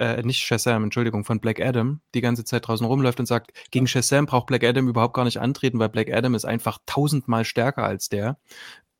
äh, 0.00 0.20
nicht 0.22 0.40
Shazam, 0.40 0.82
Entschuldigung, 0.82 1.24
von 1.24 1.38
Black 1.38 1.60
Adam, 1.60 2.00
die 2.16 2.22
ganze 2.22 2.42
Zeit 2.42 2.66
draußen 2.66 2.84
rumläuft 2.84 3.20
und 3.20 3.26
sagt, 3.26 3.52
gegen 3.70 3.86
Shazam 3.86 4.26
braucht 4.26 4.46
Black 4.46 4.64
Adam 4.64 4.88
überhaupt 4.88 5.14
gar 5.14 5.24
nicht 5.24 5.38
antreten, 5.38 5.78
weil 5.78 5.90
Black 5.90 6.12
Adam 6.12 6.34
ist 6.34 6.44
einfach 6.44 6.80
tausendmal 6.86 7.44
stärker 7.44 7.84
als 7.84 8.08
der. 8.08 8.36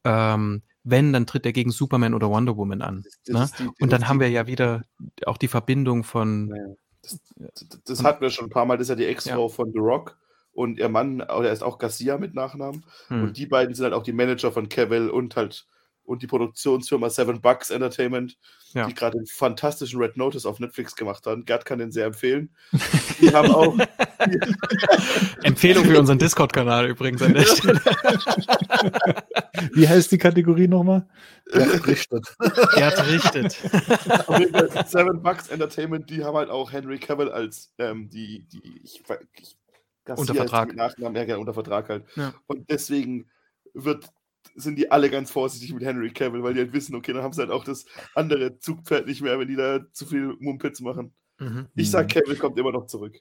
Ähm, 0.04 0.62
wenn, 0.84 1.12
dann 1.12 1.26
tritt 1.26 1.44
er 1.44 1.52
gegen 1.52 1.72
Superman 1.72 2.14
oder 2.14 2.30
Wonder 2.30 2.56
Woman 2.56 2.82
an. 2.82 3.02
Das, 3.02 3.18
das 3.24 3.58
ne? 3.58 3.66
die, 3.66 3.82
und 3.82 3.92
dann 3.92 4.06
haben 4.06 4.20
wir 4.20 4.30
ja 4.30 4.46
wieder 4.46 4.84
auch 5.26 5.38
die 5.38 5.48
Verbindung 5.48 6.04
von. 6.04 6.76
Das, 7.04 7.66
das 7.84 8.02
hatten 8.02 8.22
wir 8.22 8.30
schon 8.30 8.46
ein 8.46 8.50
paar 8.50 8.64
Mal. 8.66 8.76
Das 8.76 8.86
ist 8.86 8.90
ja 8.90 8.96
die 8.96 9.06
Ex-Frau 9.06 9.48
ja. 9.48 9.48
von 9.48 9.72
The 9.72 9.78
Rock. 9.78 10.16
und 10.54 10.78
ihr 10.78 10.88
Mann, 10.88 11.20
oder 11.20 11.48
er 11.48 11.52
ist 11.52 11.62
auch 11.62 11.78
Garcia 11.78 12.16
mit 12.16 12.34
Nachnamen. 12.34 12.84
Hm. 13.08 13.24
Und 13.24 13.36
die 13.36 13.46
beiden 13.46 13.74
sind 13.74 13.84
halt 13.84 13.94
auch 13.94 14.02
die 14.02 14.12
Manager 14.12 14.52
von 14.52 14.68
Cavill 14.68 15.10
und 15.10 15.36
halt 15.36 15.66
und 16.04 16.22
die 16.22 16.26
Produktionsfirma 16.26 17.08
Seven 17.10 17.40
Bucks 17.40 17.70
Entertainment, 17.70 18.36
ja. 18.72 18.86
die 18.86 18.94
gerade 18.94 19.18
einen 19.18 19.26
fantastischen 19.26 20.00
Red 20.00 20.16
Notice 20.16 20.46
auf 20.46 20.60
Netflix 20.60 20.94
gemacht 20.94 21.26
haben. 21.26 21.44
Gerd 21.44 21.64
kann 21.64 21.78
den 21.78 21.92
sehr 21.92 22.06
empfehlen. 22.06 22.54
Die 23.20 23.32
haben 23.32 23.50
auch. 23.50 23.76
Empfehlung 25.42 25.84
für 25.84 25.98
unseren 25.98 26.18
Discord-Kanal 26.18 26.88
übrigens 26.88 27.22
an 27.22 27.34
der 27.34 27.44
Stelle. 27.44 27.80
Wie 29.72 29.88
heißt 29.88 30.12
die 30.12 30.18
Kategorie 30.18 30.68
nochmal? 30.68 31.06
Gerd 31.52 31.86
richtet. 31.86 32.36
Gerd 32.74 33.06
richtet. 33.08 33.52
Seven 34.86 35.22
Bucks 35.22 35.48
Entertainment, 35.48 36.10
die 36.10 36.24
haben 36.24 36.36
halt 36.36 36.50
auch 36.50 36.72
Henry 36.72 36.98
Cavill 36.98 37.30
als 37.30 37.72
ähm, 37.78 38.10
die, 38.10 38.46
die 38.48 38.80
ich, 38.82 39.02
ich 39.40 39.56
unter 40.06 40.34
Vertrag. 40.34 40.74
Nachnamen, 40.74 41.16
ja, 41.16 41.24
genau, 41.24 41.40
unter 41.40 41.54
Vertrag 41.54 41.88
halt. 41.88 42.04
Ja. 42.16 42.34
Und 42.46 42.70
deswegen 42.70 43.30
wird 43.72 44.10
sind 44.54 44.78
die 44.78 44.90
alle 44.90 45.10
ganz 45.10 45.30
vorsichtig 45.30 45.72
mit 45.74 45.84
Henry 45.84 46.10
Cavill, 46.10 46.42
weil 46.42 46.54
die 46.54 46.60
halt 46.60 46.72
wissen, 46.72 46.94
okay, 46.94 47.12
dann 47.12 47.22
haben 47.22 47.32
sie 47.32 47.40
halt 47.40 47.50
auch 47.50 47.64
das 47.64 47.86
andere 48.14 48.58
Zugpferd 48.58 49.06
nicht 49.06 49.22
mehr, 49.22 49.38
wenn 49.38 49.48
die 49.48 49.56
da 49.56 49.80
zu 49.92 50.06
viel 50.06 50.36
Mumpitz 50.38 50.80
machen. 50.80 51.12
Mhm. 51.38 51.66
Ich 51.74 51.90
sag, 51.90 52.06
mhm. 52.06 52.20
Cavill 52.20 52.36
kommt 52.36 52.58
immer 52.58 52.72
noch 52.72 52.86
zurück. 52.86 53.20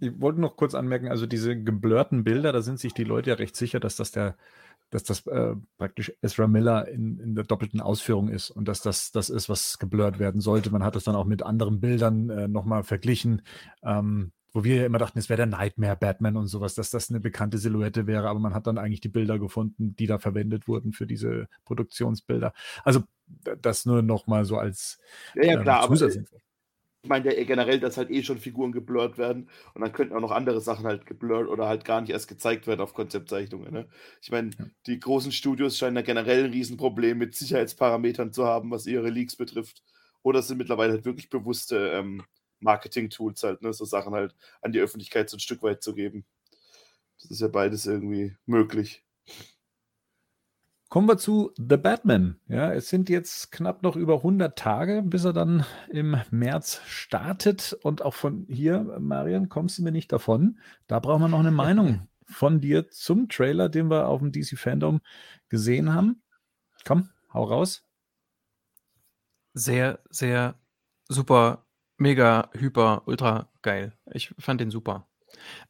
Ich 0.00 0.20
wollte 0.20 0.40
noch 0.40 0.56
kurz 0.56 0.74
anmerken, 0.74 1.08
also 1.08 1.26
diese 1.26 1.56
geblurrten 1.56 2.24
Bilder, 2.24 2.52
da 2.52 2.62
sind 2.62 2.80
sich 2.80 2.94
die 2.94 3.04
Leute 3.04 3.30
ja 3.30 3.36
recht 3.36 3.54
sicher, 3.54 3.78
dass 3.78 3.96
das 3.96 4.10
der, 4.10 4.36
dass 4.90 5.04
das 5.04 5.26
äh, 5.26 5.54
praktisch 5.78 6.12
Ezra 6.20 6.48
Miller 6.48 6.88
in, 6.88 7.20
in 7.20 7.34
der 7.34 7.44
doppelten 7.44 7.80
Ausführung 7.80 8.28
ist 8.28 8.50
und 8.50 8.66
dass 8.66 8.80
das 8.80 9.12
das 9.12 9.30
ist, 9.30 9.48
was 9.48 9.78
geblurrt 9.78 10.18
werden 10.18 10.40
sollte. 10.40 10.70
Man 10.70 10.82
hat 10.82 10.96
das 10.96 11.04
dann 11.04 11.14
auch 11.14 11.26
mit 11.26 11.42
anderen 11.42 11.80
Bildern 11.80 12.30
äh, 12.30 12.48
nochmal 12.48 12.82
verglichen. 12.82 13.42
Ähm, 13.82 14.32
wo 14.54 14.62
wir 14.62 14.76
ja 14.76 14.86
immer 14.86 14.98
dachten, 14.98 15.18
es 15.18 15.28
wäre 15.28 15.38
der 15.38 15.46
Nightmare 15.46 15.96
Batman 15.96 16.36
und 16.36 16.46
sowas, 16.46 16.74
dass 16.74 16.90
das 16.90 17.10
eine 17.10 17.18
bekannte 17.18 17.58
Silhouette 17.58 18.06
wäre, 18.06 18.28
aber 18.28 18.38
man 18.38 18.54
hat 18.54 18.68
dann 18.68 18.78
eigentlich 18.78 19.00
die 19.00 19.08
Bilder 19.08 19.38
gefunden, 19.40 19.96
die 19.96 20.06
da 20.06 20.18
verwendet 20.18 20.68
wurden 20.68 20.92
für 20.92 21.06
diese 21.06 21.48
Produktionsbilder. 21.64 22.54
Also 22.84 23.02
das 23.60 23.84
nur 23.84 24.02
noch 24.02 24.28
mal 24.28 24.44
so 24.44 24.56
als 24.56 24.98
ja, 25.34 25.44
ja, 25.44 25.52
ähm, 25.54 25.62
klar, 25.62 25.84
ähm, 25.84 25.92
aber 25.92 26.08
ich 27.04 27.10
meine 27.10 27.36
ja 27.36 27.44
generell, 27.44 27.80
dass 27.80 27.98
halt 27.98 28.10
eh 28.10 28.22
schon 28.22 28.38
Figuren 28.38 28.72
geblurrt 28.72 29.18
werden 29.18 29.50
und 29.74 29.82
dann 29.82 29.92
könnten 29.92 30.14
auch 30.14 30.20
noch 30.20 30.30
andere 30.30 30.60
Sachen 30.60 30.86
halt 30.86 31.04
geblurrt 31.04 31.48
oder 31.48 31.68
halt 31.68 31.84
gar 31.84 32.00
nicht 32.00 32.10
erst 32.10 32.28
gezeigt 32.28 32.66
werden 32.66 32.80
auf 32.80 32.94
Konzeptzeichnungen. 32.94 33.72
Ne? 33.72 33.88
Ich 34.22 34.30
meine, 34.30 34.50
ja. 34.58 34.66
die 34.86 35.00
großen 35.00 35.32
Studios 35.32 35.76
scheinen 35.76 35.96
ja 35.96 36.02
generell 36.02 36.44
ein 36.44 36.52
Riesenproblem 36.52 37.18
mit 37.18 37.34
Sicherheitsparametern 37.34 38.32
zu 38.32 38.46
haben, 38.46 38.70
was 38.70 38.86
ihre 38.86 39.10
Leaks 39.10 39.36
betrifft. 39.36 39.82
Oder 40.22 40.40
sind 40.40 40.56
mittlerweile 40.56 40.92
halt 40.92 41.04
wirklich 41.04 41.28
bewusste 41.28 41.90
ähm, 41.90 42.22
Marketing-Tools 42.64 43.42
halt, 43.44 43.62
ne, 43.62 43.72
so 43.72 43.84
Sachen 43.84 44.14
halt 44.14 44.34
an 44.60 44.72
die 44.72 44.80
Öffentlichkeit 44.80 45.30
so 45.30 45.36
ein 45.36 45.40
Stück 45.40 45.62
weit 45.62 45.82
zu 45.82 45.94
geben. 45.94 46.24
Das 47.20 47.30
ist 47.30 47.40
ja 47.40 47.48
beides 47.48 47.86
irgendwie 47.86 48.36
möglich. 48.46 49.04
Kommen 50.88 51.08
wir 51.08 51.18
zu 51.18 51.52
The 51.56 51.76
Batman. 51.76 52.38
Ja, 52.46 52.72
es 52.72 52.88
sind 52.88 53.08
jetzt 53.08 53.50
knapp 53.50 53.82
noch 53.82 53.96
über 53.96 54.16
100 54.16 54.56
Tage, 54.56 55.02
bis 55.02 55.24
er 55.24 55.32
dann 55.32 55.64
im 55.88 56.16
März 56.30 56.80
startet. 56.86 57.76
Und 57.82 58.02
auch 58.02 58.14
von 58.14 58.46
hier, 58.48 58.98
Marian, 59.00 59.48
kommst 59.48 59.78
du 59.78 59.82
mir 59.82 59.90
nicht 59.90 60.12
davon. 60.12 60.60
Da 60.86 61.00
brauchen 61.00 61.22
wir 61.22 61.28
noch 61.28 61.40
eine 61.40 61.50
Meinung 61.50 62.08
von 62.26 62.60
dir 62.60 62.90
zum 62.90 63.28
Trailer, 63.28 63.68
den 63.68 63.90
wir 63.90 64.06
auf 64.06 64.20
dem 64.20 64.30
DC 64.30 64.56
Fandom 64.56 65.00
gesehen 65.48 65.92
haben. 65.92 66.22
Komm, 66.84 67.08
hau 67.32 67.44
raus. 67.44 67.82
Sehr, 69.52 70.00
sehr 70.10 70.60
super 71.08 71.66
mega, 71.98 72.50
hyper, 72.54 73.02
ultra 73.06 73.48
geil. 73.62 73.92
Ich 74.12 74.34
fand 74.38 74.60
den 74.60 74.70
super. 74.70 75.06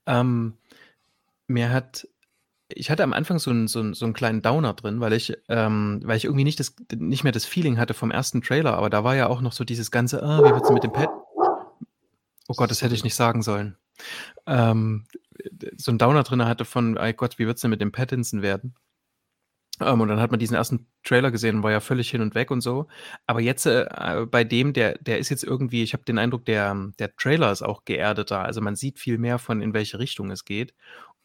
Ähm, 0.07 0.59
mir 1.49 1.71
hat 1.73 2.09
ich 2.71 2.91
hatte 2.91 3.05
am 3.05 3.13
Anfang 3.15 3.39
so 3.41 3.51
einen, 3.51 3.69
so 3.69 3.81
'n 3.81 3.95
so 3.95 4.07
'n 4.07 4.15
kleinen 4.15 4.43
Downer 4.43 4.75
drin, 4.75 5.01
weil 5.01 5.13
ich 5.15 5.35
ähm, 5.51 6.01
weil 6.05 6.17
ich 6.19 6.25
irgendwie 6.27 6.45
nicht 6.45 6.61
das 6.61 6.75
nicht 6.97 7.25
mehr 7.25 7.33
das 7.33 7.47
Feeling 7.47 7.79
hatte 7.79 7.95
vom 7.95 8.11
ersten 8.13 8.43
Trailer, 8.43 8.75
aber 8.77 8.91
da 8.91 9.05
war 9.05 9.17
ja 9.17 9.29
auch 9.29 9.41
noch 9.43 9.53
so 9.53 9.65
dieses 9.65 9.91
ganze: 9.93 10.23
„Ah, 10.25 10.45
wie 10.45 10.55
wird's 10.55 10.71
mit 10.71 10.85
dem 10.85 10.93
Pad?“ 10.93 11.13
Oh 12.49 12.55
Gott, 12.55 12.71
das 12.71 12.83
hätte 12.83 12.95
ich 12.95 13.05
nicht 13.05 13.15
sagen 13.15 13.43
sollen. 13.43 13.77
Ähm, 14.47 15.07
so 15.77 15.93
'n 15.93 15.99
Downer 15.99 16.25
drin 16.25 16.45
hatte 16.47 16.65
von: 16.67 16.99
„Ei 16.99 17.13
Gott, 17.15 17.39
wie 17.39 17.47
wird's 17.47 17.63
denn 17.63 17.71
mit 17.71 17.81
dem 17.83 17.93
Pattinson 17.93 18.43
werden?“ 18.43 18.75
Ähm, 19.81 20.01
und 20.01 20.09
dann 20.09 20.21
hat 20.21 20.31
man 20.31 20.41
diesen 20.41 20.57
ersten 20.57 20.87
Trailer 21.03 21.31
gesehen, 21.31 21.63
war 21.63 21.73
ja 21.73 21.81
völlig 21.81 22.11
hin 22.11 22.21
und 22.21 22.35
weg 22.35 22.51
und 22.51 22.61
so. 22.61 22.87
Aber 23.27 23.41
jetzt 23.41 23.67
äh, 23.67 24.27
bei 24.31 24.45
dem, 24.45 24.73
der, 24.73 24.99
der 24.99 25.19
ist 25.19 25.31
jetzt 25.31 25.45
irgendwie, 25.45 25.83
ich 25.83 25.93
habe 25.93 26.05
den 26.05 26.19
Eindruck, 26.19 26.45
der, 26.45 26.75
der 26.99 27.15
Trailer 27.17 27.51
ist 27.51 27.63
auch 27.63 27.85
geerdeter. 27.85 28.41
Also 28.41 28.61
man 28.61 28.77
sieht 28.77 28.99
viel 28.99 29.19
mehr 29.19 29.39
von, 29.39 29.61
in 29.63 29.75
welche 29.75 29.99
Richtung 29.99 30.31
es 30.31 30.45
geht. 30.45 30.75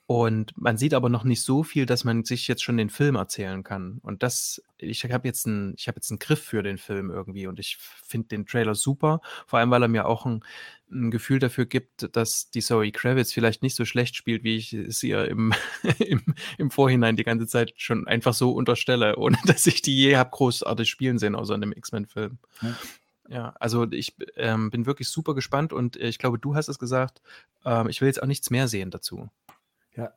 Und 0.09 0.57
man 0.57 0.75
sieht 0.75 0.95
aber 0.95 1.07
noch 1.07 1.23
nicht 1.23 1.43
so 1.43 1.61
viel, 1.61 1.85
dass 1.85 2.03
man 2.03 2.23
sich 2.23 2.47
jetzt 2.47 2.63
schon 2.63 2.77
den 2.77 2.89
Film 2.89 3.13
erzählen 3.13 3.61
kann. 3.61 3.99
Und 4.01 4.23
das, 4.23 4.59
ich 4.79 5.03
habe 5.03 5.27
jetzt 5.27 5.45
einen, 5.45 5.75
ich 5.77 5.87
habe 5.87 5.97
jetzt 5.97 6.09
einen 6.09 6.17
Griff 6.17 6.43
für 6.43 6.63
den 6.63 6.79
Film 6.79 7.11
irgendwie 7.11 7.45
und 7.45 7.59
ich 7.59 7.77
finde 7.77 8.29
den 8.29 8.47
Trailer 8.47 8.73
super. 8.73 9.21
Vor 9.45 9.59
allem, 9.59 9.69
weil 9.69 9.83
er 9.83 9.87
mir 9.87 10.07
auch 10.07 10.25
ein, 10.25 10.43
ein 10.91 11.11
Gefühl 11.11 11.37
dafür 11.37 11.67
gibt, 11.67 12.09
dass 12.15 12.49
die 12.49 12.63
Zoe 12.63 12.91
Kravitz 12.91 13.31
vielleicht 13.31 13.61
nicht 13.61 13.75
so 13.75 13.85
schlecht 13.85 14.15
spielt, 14.15 14.43
wie 14.43 14.55
ich 14.55 14.73
es 14.73 15.03
ihr 15.03 15.25
im, 15.27 15.53
im, 15.99 16.23
im 16.57 16.71
Vorhinein 16.71 17.15
die 17.15 17.23
ganze 17.23 17.45
Zeit 17.45 17.73
schon 17.77 18.07
einfach 18.07 18.33
so 18.33 18.49
unterstelle, 18.53 19.15
ohne 19.15 19.37
dass 19.45 19.67
ich 19.67 19.83
die 19.83 19.95
je 19.95 20.17
habe 20.17 20.31
großartig 20.31 20.89
spielen 20.89 21.19
sehen, 21.19 21.35
außer 21.35 21.53
in 21.53 21.61
dem 21.61 21.71
X-Men-Film. 21.71 22.39
Ja. 22.63 22.75
Ja, 23.31 23.53
also 23.59 23.85
ich 23.91 24.15
ähm, 24.37 24.71
bin 24.71 24.87
wirklich 24.87 25.07
super 25.07 25.35
gespannt 25.35 25.71
und 25.71 25.97
ich 25.97 26.17
glaube, 26.17 26.39
du 26.39 26.55
hast 26.55 26.67
es 26.67 26.79
gesagt, 26.79 27.21
ähm, 27.63 27.87
ich 27.89 28.01
will 28.01 28.07
jetzt 28.07 28.23
auch 28.23 28.27
nichts 28.27 28.49
mehr 28.49 28.67
sehen 28.67 28.89
dazu. 28.89 29.29
Ja, 29.95 30.13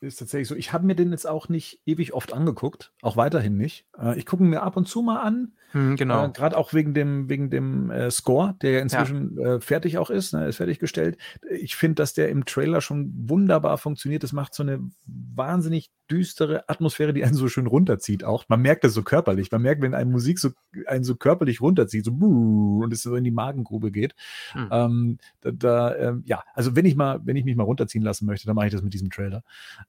ist 0.00 0.16
tatsächlich 0.16 0.48
so. 0.48 0.54
Ich 0.54 0.72
habe 0.72 0.86
mir 0.86 0.94
den 0.94 1.10
jetzt 1.10 1.26
auch 1.26 1.48
nicht 1.48 1.80
ewig 1.86 2.12
oft 2.12 2.32
angeguckt, 2.32 2.92
auch 3.02 3.16
weiterhin 3.16 3.56
nicht. 3.56 3.86
Äh, 3.98 4.18
ich 4.18 4.26
gucke 4.26 4.42
mir 4.42 4.62
ab 4.62 4.76
und 4.76 4.86
zu 4.86 5.02
mal 5.02 5.20
an, 5.20 5.52
hm, 5.76 5.96
genau. 5.96 6.26
Äh, 6.26 6.30
Gerade 6.30 6.56
auch 6.56 6.72
wegen 6.72 6.94
dem, 6.94 7.28
wegen 7.28 7.50
dem 7.50 7.90
äh, 7.90 8.10
Score, 8.10 8.54
der 8.62 8.70
ja 8.70 8.80
inzwischen 8.80 9.36
ja. 9.38 9.56
Äh, 9.56 9.60
fertig 9.60 9.98
auch 9.98 10.10
ist, 10.10 10.32
ne, 10.32 10.46
ist 10.46 10.56
fertiggestellt. 10.56 11.18
Ich 11.50 11.76
finde, 11.76 11.96
dass 11.96 12.14
der 12.14 12.30
im 12.30 12.44
Trailer 12.44 12.80
schon 12.80 13.12
wunderbar 13.14 13.76
funktioniert. 13.78 14.22
Das 14.22 14.32
macht 14.32 14.54
so 14.54 14.62
eine 14.62 14.80
wahnsinnig 15.06 15.90
düstere 16.10 16.68
Atmosphäre, 16.68 17.12
die 17.12 17.24
einen 17.24 17.34
so 17.34 17.48
schön 17.48 17.66
runterzieht 17.66 18.24
auch. 18.24 18.44
Man 18.48 18.62
merkt 18.62 18.84
das 18.84 18.94
so 18.94 19.02
körperlich. 19.02 19.50
Man 19.50 19.62
merkt, 19.62 19.82
wenn 19.82 19.92
eine 19.92 20.08
Musik 20.08 20.38
so 20.38 20.50
einen 20.86 21.04
so 21.04 21.16
körperlich 21.16 21.60
runterzieht, 21.60 22.04
so 22.04 22.12
und 22.12 22.92
es 22.92 23.02
so 23.02 23.16
in 23.16 23.24
die 23.24 23.30
Magengrube 23.30 23.90
geht. 23.90 24.14
Hm. 24.52 24.68
Ähm, 24.70 25.18
da, 25.40 25.50
da 25.50 25.96
ähm, 25.96 26.22
ja, 26.26 26.42
also 26.54 26.76
wenn 26.76 26.86
ich 26.86 26.96
mal, 26.96 27.20
wenn 27.24 27.36
ich 27.36 27.44
mich 27.44 27.56
mal 27.56 27.64
runterziehen 27.64 28.04
lassen 28.04 28.24
möchte, 28.24 28.46
dann 28.46 28.54
mache 28.54 28.66
ich 28.66 28.72
das 28.72 28.82
mit 28.82 28.94
diesem 28.94 29.10
Trailer. 29.10 29.42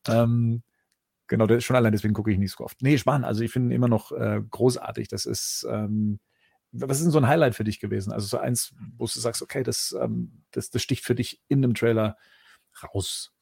Ähm, 0.10 0.64
genau, 1.28 1.48
das, 1.48 1.64
schon 1.64 1.76
allein 1.76 1.92
deswegen 1.92 2.14
gucke 2.14 2.32
ich 2.32 2.38
nicht 2.38 2.52
so 2.52 2.64
oft. 2.64 2.82
Nee, 2.82 2.98
Spahn, 2.98 3.24
also 3.24 3.44
ich 3.44 3.52
finde 3.52 3.70
ihn 3.70 3.76
immer 3.76 3.88
noch 3.88 4.12
äh, 4.12 4.42
großartig. 4.50 5.08
Das 5.08 5.26
ist, 5.26 5.68
ähm, 5.70 6.20
was 6.72 6.98
ist 6.98 7.06
denn 7.06 7.12
so 7.12 7.20
ein 7.20 7.28
Highlight 7.28 7.56
für 7.56 7.64
dich 7.64 7.80
gewesen? 7.80 8.12
Also 8.12 8.28
so 8.28 8.38
eins, 8.38 8.74
wo 8.98 9.06
du 9.06 9.20
sagst, 9.20 9.42
okay, 9.42 9.64
das, 9.64 9.96
ähm, 10.00 10.44
das, 10.52 10.70
das 10.70 10.82
sticht 10.82 11.04
für 11.06 11.16
dich 11.16 11.42
in 11.48 11.62
dem 11.62 11.74
Trailer 11.74 12.18
raus. 12.84 13.34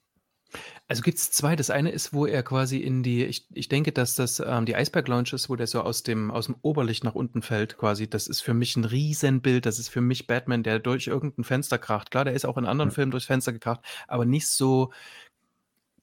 Also 0.87 1.01
gibt 1.01 1.17
es 1.17 1.31
zwei. 1.31 1.55
Das 1.55 1.69
eine 1.69 1.91
ist, 1.91 2.13
wo 2.13 2.25
er 2.25 2.43
quasi 2.43 2.77
in 2.77 3.03
die, 3.03 3.25
ich, 3.25 3.47
ich 3.53 3.67
denke, 3.67 3.91
dass 3.91 4.15
das 4.15 4.39
ähm, 4.39 4.65
die 4.65 4.75
Iceberg 4.75 5.07
Lounge 5.07 5.33
ist, 5.33 5.49
wo 5.49 5.55
der 5.55 5.67
so 5.67 5.81
aus 5.81 6.03
dem, 6.03 6.31
aus 6.31 6.45
dem 6.45 6.55
Oberlicht 6.61 7.03
nach 7.03 7.15
unten 7.15 7.41
fällt, 7.41 7.77
quasi. 7.77 8.09
Das 8.09 8.27
ist 8.27 8.41
für 8.41 8.53
mich 8.53 8.75
ein 8.75 8.85
Riesenbild. 8.85 9.65
Das 9.65 9.79
ist 9.79 9.89
für 9.89 10.01
mich 10.01 10.27
Batman, 10.27 10.63
der 10.63 10.79
durch 10.79 11.07
irgendein 11.07 11.43
Fenster 11.43 11.77
kracht. 11.77 12.11
Klar, 12.11 12.25
der 12.25 12.33
ist 12.33 12.45
auch 12.45 12.57
in 12.57 12.65
anderen 12.65 12.89
ja. 12.89 12.95
Filmen 12.95 13.11
durchs 13.11 13.25
Fenster 13.25 13.53
gekracht, 13.53 13.81
aber 14.07 14.25
nicht 14.25 14.47
so 14.47 14.91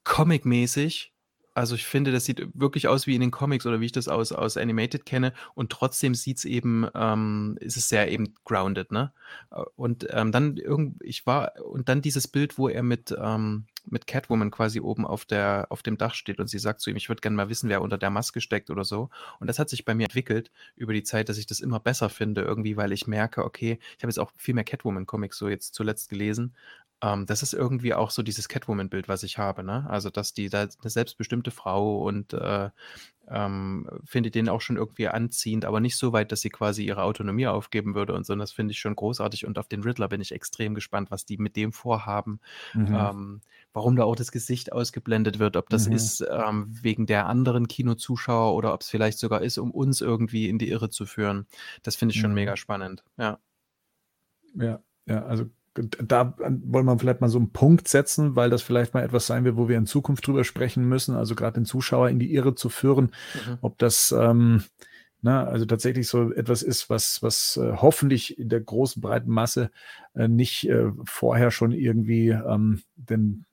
comic-mäßig, 0.05 1.13
also 1.55 1.75
ich 1.75 1.85
finde, 1.85 2.13
das 2.13 2.25
sieht 2.25 2.47
wirklich 2.55 2.89
aus 2.89 3.07
wie 3.07 3.15
in 3.15 3.21
den 3.21 3.31
Comics 3.31 3.67
oder 3.67 3.81
wie 3.81 3.87
ich 3.87 3.93
das 3.93 4.09
aus, 4.09 4.33
aus 4.33 4.57
Animated 4.57 5.05
kenne 5.05 5.33
und 5.55 5.71
trotzdem 5.71 6.15
sieht 6.15 6.39
es 6.39 6.45
eben, 6.45 6.87
ähm, 6.95 7.59
ist 7.61 7.77
es 7.77 7.89
sehr 7.89 8.11
eben 8.11 8.35
grounded, 8.45 8.91
ne? 8.91 9.13
Und 9.77 10.07
ähm, 10.11 10.33
dann 10.33 10.57
irgend, 10.57 11.03
ich 11.03 11.27
war, 11.27 11.53
und 11.63 11.89
dann 11.89 12.01
dieses 12.01 12.27
Bild, 12.29 12.57
wo 12.59 12.69
er 12.69 12.83
mit, 12.83 13.15
ähm, 13.19 13.67
mit 13.85 14.07
Catwoman 14.07 14.51
quasi 14.51 14.81
oben 14.81 15.07
auf 15.07 15.25
der, 15.25 15.67
auf 15.71 15.83
dem 15.83 15.99
Dach 15.99 16.15
steht 16.15 16.41
und 16.41 16.47
sie 16.47 16.59
sagt 16.59 16.81
zu 16.81 16.91
ihm, 16.91 16.97
ich 16.97 17.09
würde 17.09 17.21
gerne 17.21 17.37
mal 17.37 17.49
wissen, 17.49 17.69
wer 17.69 17.83
unter 17.83 17.99
der 17.99 18.11
Maske 18.11 18.41
steckt 18.41 18.71
oder 18.71 18.85
so. 18.85 19.11
Und 19.41 19.47
das 19.47 19.59
hat 19.59 19.69
sich 19.69 19.85
bei 19.85 19.95
mir 19.95 20.05
entwickelt 20.05 20.51
über 20.77 20.93
die 20.93 21.03
Zeit, 21.03 21.29
dass 21.29 21.39
ich 21.39 21.47
das 21.47 21.61
immer 21.61 21.81
besser 21.81 22.09
finde, 22.09 22.43
irgendwie, 22.43 22.77
weil 22.77 22.93
ich 22.93 23.07
merke, 23.07 23.45
okay, 23.45 23.79
ich 23.99 24.05
habe 24.05 24.11
jetzt 24.11 24.19
auch 24.19 24.33
viel 24.37 24.55
mehr 24.55 24.65
Catwoman-Comics 24.65 25.37
so 25.37 25.49
jetzt 25.49 25.75
zuletzt 25.75 26.09
gelesen 26.09 26.55
ähm, 27.03 27.27
das 27.27 27.43
ist 27.43 27.53
irgendwie 27.53 27.95
auch 27.95 28.11
so 28.11 28.23
dieses 28.23 28.49
Catwoman-Bild, 28.49 29.09
was 29.09 29.25
ich 29.25 29.37
habe, 29.37 29.65
ne? 29.65 29.87
Also, 29.91 30.09
dass 30.09 30.33
die 30.33 30.49
da 30.49 30.61
eine 30.61 30.91
selbstbestimmte 30.91 31.51
Frau 31.51 31.99
und 31.99 32.33
äh, 32.33 32.71
ähm, 33.29 33.89
finde 34.05 34.31
den 34.31 34.49
auch 34.49 34.61
schon 34.61 34.77
irgendwie 34.77 35.09
anziehend, 35.09 35.65
aber 35.65 35.81
nicht 35.81 35.97
so 35.97 36.13
weit, 36.13 36.33
dass 36.33 36.41
sie 36.41 36.51
quasi 36.51 36.85
ihre 36.85 37.03
Autonomie 37.03 37.47
aufgeben 37.47 37.95
würde 37.95 38.15
und 38.15 38.25
so. 38.25 38.33
Und 38.33 38.39
das 38.39 38.53
finde 38.53 38.73
ich 38.73 38.79
schon 38.79 38.95
großartig. 38.95 39.47
Und 39.47 39.59
auf 39.59 39.69
den 39.69 39.83
Riddler 39.83 40.09
bin 40.09 40.21
ich 40.21 40.33
extrem 40.33 40.75
gespannt, 40.75 41.11
was 41.11 41.25
die 41.25 41.39
mit 41.39 41.57
dem 41.57 41.73
vorhaben. 41.73 42.41
Mhm. 42.75 42.95
Ähm, 42.95 43.41
warum 43.73 43.97
da 43.97 44.05
auch 44.05 44.17
das 44.17 44.33
Gesicht 44.33 44.73
ausgeblendet 44.73 45.39
wird, 45.39 45.57
ob 45.57 45.71
das 45.71 45.89
mhm. 45.89 45.95
ist 45.95 46.25
ähm, 46.31 46.67
wegen 46.71 47.07
der 47.07 47.27
anderen 47.27 47.69
Kinozuschauer 47.69 48.55
oder 48.55 48.75
ob 48.75 48.83
es 48.83 48.91
vielleicht 48.91 49.19
sogar 49.19 49.43
ist, 49.43 49.59
um 49.59 49.71
uns 49.71 50.01
irgendwie 50.01 50.49
in 50.49 50.59
die 50.59 50.69
Irre 50.69 50.91
zu 50.91 51.07
führen. 51.07 51.47
Das 51.83 51.97
finde 51.97 52.15
ich 52.15 52.21
schon 52.21 52.31
mhm. 52.31 52.37
mega 52.37 52.57
spannend. 52.57 53.03
Ja. 53.17 53.39
Ja, 54.55 54.81
ja, 55.07 55.25
also 55.25 55.47
da 55.75 56.35
wollen 56.39 56.85
wir 56.87 56.99
vielleicht 56.99 57.21
mal 57.21 57.29
so 57.29 57.39
einen 57.39 57.53
Punkt 57.53 57.89
setzen, 57.89 58.37
weil 58.37 58.51
das 58.51 58.63
vielleicht 58.63 58.95
mal 58.95 59.03
etwas 59.03 59.27
sein 59.27 59.45
wird, 59.45 59.57
wo 59.57 59.69
wir 59.69 59.79
in 59.79 59.87
Zukunft 59.87 60.27
drüber 60.27 60.45
sprechen 60.45 60.89
müssen, 60.89 61.17
also 61.17 61.35
gerade 61.35 61.55
den 61.55 61.65
Zuschauer 61.65 62.11
in 62.11 62.19
die 62.19 62.35
Irre 62.35 62.55
zu 62.55 62.69
führen, 62.69 63.13
mhm. 63.47 63.59
ob 63.63 63.79
das 63.79 64.15
ähm, 64.17 64.65
na, 65.23 65.45
also 65.45 65.65
tatsächlich 65.65 66.09
so 66.09 66.33
etwas 66.33 66.63
ist, 66.63 66.91
was, 66.91 67.23
was 67.23 67.57
äh, 67.57 67.77
hoffentlich 67.77 68.39
in 68.39 68.49
der 68.49 68.61
großen 68.61 69.01
breiten 69.01 69.31
Masse 69.31 69.71
äh, 70.15 70.27
nicht 70.27 70.69
äh, 70.69 70.91
vorher 71.05 71.53
schon 71.53 71.71
irgendwie 71.71 72.31
ähm, 72.31 72.83
den 72.97 73.47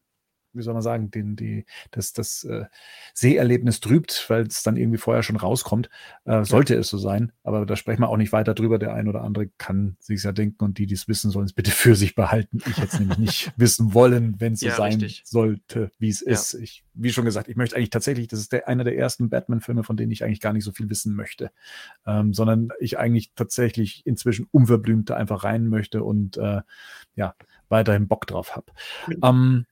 wie 0.54 0.62
soll 0.62 0.74
man 0.74 0.84
sagen, 0.84 1.12
den, 1.12 1.36
die, 1.36 1.66
das, 1.92 2.14
das 2.14 2.44
äh, 2.44 2.66
Seherlebnis 3.14 3.80
trübt, 3.80 4.26
weil 4.30 4.48
es 4.48 4.64
dann 4.64 4.78
irgendwie 4.78 4.98
vorher 4.98 5.24
schon 5.24 5.36
rauskommt. 5.36 5.90
Äh, 6.26 6.44
sollte 6.44 6.74
ja. 6.74 6.80
es 6.80 6.90
so 6.90 6.98
sein, 6.98 7.32
aber 7.44 7.66
da 7.66 7.76
sprechen 7.76 8.02
wir 8.02 8.10
auch 8.10 8.18
nicht 8.18 8.32
weiter 8.32 8.54
drüber. 8.54 8.80
Der 8.80 8.94
ein 8.94 9.08
oder 9.08 9.22
andere 9.22 9.48
kann 9.58 9.96
sich 10.00 10.24
ja 10.24 10.32
denken 10.32 10.64
und 10.64 10.78
die, 10.78 10.86
die 10.86 10.96
es 10.96 11.08
wissen, 11.08 11.32
sollen 11.32 11.46
es 11.46 11.54
bitte 11.54 11.72
für 11.80 11.96
sich 11.96 12.16
behalten. 12.16 12.60
Ich 12.70 12.78
jetzt 12.78 13.00
nämlich 13.00 13.18
nicht 13.18 13.54
wissen 13.58 13.94
wollen, 13.94 14.40
wenn 14.40 14.54
es 14.54 14.62
so 14.62 14.68
ja, 14.68 14.76
sein 14.76 15.00
richtig. 15.00 15.24
sollte, 15.26 15.92
wie 16.00 16.10
es 16.10 16.22
ja. 16.22 16.32
ist. 16.32 16.54
Ich, 16.56 16.84
wie 16.94 17.12
schon 17.12 17.26
gesagt, 17.26 17.48
ich 17.48 17.56
möchte 17.56 17.76
eigentlich 17.76 17.92
tatsächlich, 17.92 18.28
das 18.28 18.40
ist 18.40 18.52
der, 18.52 18.68
einer 18.68 18.84
der 18.84 18.98
ersten 18.98 19.30
Batman-Filme, 19.30 19.84
von 19.84 19.98
denen 19.98 20.12
ich 20.12 20.24
eigentlich 20.24 20.42
gar 20.42 20.54
nicht 20.54 20.64
so 20.64 20.72
viel 20.72 20.90
wissen 20.90 21.16
möchte, 21.16 21.52
ähm, 22.06 22.34
sondern 22.34 22.70
ich 22.80 22.98
eigentlich 22.98 23.34
tatsächlich 23.36 24.06
inzwischen 24.06 24.48
unverblümt 24.52 25.10
da 25.10 25.16
einfach 25.16 25.44
rein 25.44 25.68
möchte 25.68 26.04
und 26.04 26.38
äh, 26.38 26.62
ja, 27.16 27.36
weiterhin 27.70 28.08
Bock 28.08 28.28
drauf 28.28 28.56
habe. 28.56 28.72
Ähm, 29.24 29.66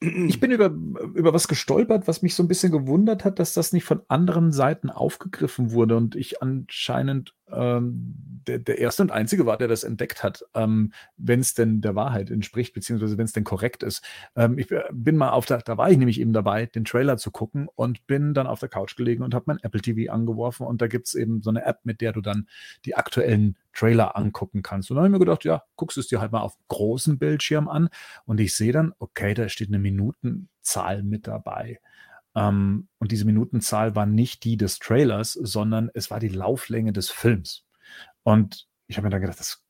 ich 0.00 0.38
bin 0.38 0.50
über, 0.50 0.66
über 0.66 1.34
was 1.34 1.48
gestolpert, 1.48 2.06
was 2.06 2.22
mich 2.22 2.34
so 2.34 2.42
ein 2.42 2.48
bisschen 2.48 2.70
gewundert 2.72 3.24
hat, 3.24 3.38
dass 3.38 3.52
das 3.52 3.72
nicht 3.72 3.84
von 3.84 4.02
anderen 4.08 4.52
Seiten 4.52 4.90
aufgegriffen 4.90 5.72
wurde 5.72 5.96
und 5.96 6.14
ich 6.14 6.40
anscheinend 6.40 7.34
ähm, 7.52 8.14
der, 8.46 8.58
der 8.58 8.78
erste 8.78 9.02
und 9.02 9.12
einzige 9.12 9.46
war, 9.46 9.58
der 9.58 9.68
das 9.68 9.84
entdeckt 9.84 10.22
hat, 10.22 10.44
ähm, 10.54 10.92
wenn 11.16 11.40
es 11.40 11.54
denn 11.54 11.80
der 11.80 11.94
Wahrheit 11.94 12.30
entspricht, 12.30 12.74
beziehungsweise 12.74 13.18
wenn 13.18 13.26
es 13.26 13.32
denn 13.32 13.44
korrekt 13.44 13.82
ist. 13.82 14.02
Ähm, 14.36 14.58
ich 14.58 14.68
bin 14.90 15.16
mal 15.16 15.30
auf 15.30 15.46
der, 15.46 15.58
da 15.58 15.76
war 15.76 15.90
ich 15.90 15.98
nämlich 15.98 16.20
eben 16.20 16.32
dabei, 16.32 16.66
den 16.66 16.84
Trailer 16.84 17.18
zu 17.18 17.30
gucken 17.30 17.68
und 17.74 18.06
bin 18.06 18.34
dann 18.34 18.46
auf 18.46 18.60
der 18.60 18.68
Couch 18.68 18.96
gelegen 18.96 19.22
und 19.22 19.34
habe 19.34 19.44
mein 19.48 19.58
Apple 19.62 19.80
TV 19.80 20.12
angeworfen 20.12 20.66
und 20.66 20.80
da 20.80 20.86
gibt 20.86 21.06
es 21.06 21.14
eben 21.14 21.42
so 21.42 21.50
eine 21.50 21.64
App, 21.64 21.80
mit 21.84 22.00
der 22.00 22.12
du 22.12 22.20
dann 22.20 22.48
die 22.84 22.96
aktuellen 22.96 23.56
Trailer 23.74 24.16
angucken 24.16 24.62
kannst. 24.62 24.90
Und 24.90 24.96
dann 24.96 25.04
habe 25.04 25.08
ich 25.08 25.18
mir 25.18 25.24
gedacht, 25.24 25.44
ja, 25.44 25.62
guckst 25.76 25.96
du 25.96 26.00
es 26.00 26.08
dir 26.08 26.20
halt 26.20 26.32
mal 26.32 26.40
auf 26.40 26.56
großem 26.68 27.18
Bildschirm 27.18 27.68
an 27.68 27.88
und 28.24 28.40
ich 28.40 28.54
sehe 28.54 28.72
dann, 28.72 28.92
okay, 28.98 29.34
da 29.34 29.48
steht 29.48 29.68
eine 29.68 29.78
Minutenzahl 29.78 31.02
mit 31.02 31.26
dabei. 31.26 31.80
Ähm, 32.34 32.88
und 32.98 33.12
diese 33.12 33.24
Minutenzahl 33.24 33.94
war 33.94 34.06
nicht 34.06 34.44
die 34.44 34.56
des 34.56 34.78
Trailers, 34.78 35.32
sondern 35.32 35.90
es 35.94 36.10
war 36.10 36.20
die 36.20 36.28
Lauflänge 36.28 36.92
des 36.92 37.10
Films. 37.10 37.64
Und 38.22 38.66
ich 38.86 38.96
habe 38.96 39.06
mir 39.06 39.10
dann 39.10 39.20
gedacht, 39.20 39.40
das 39.40 39.48
ist 39.48 39.64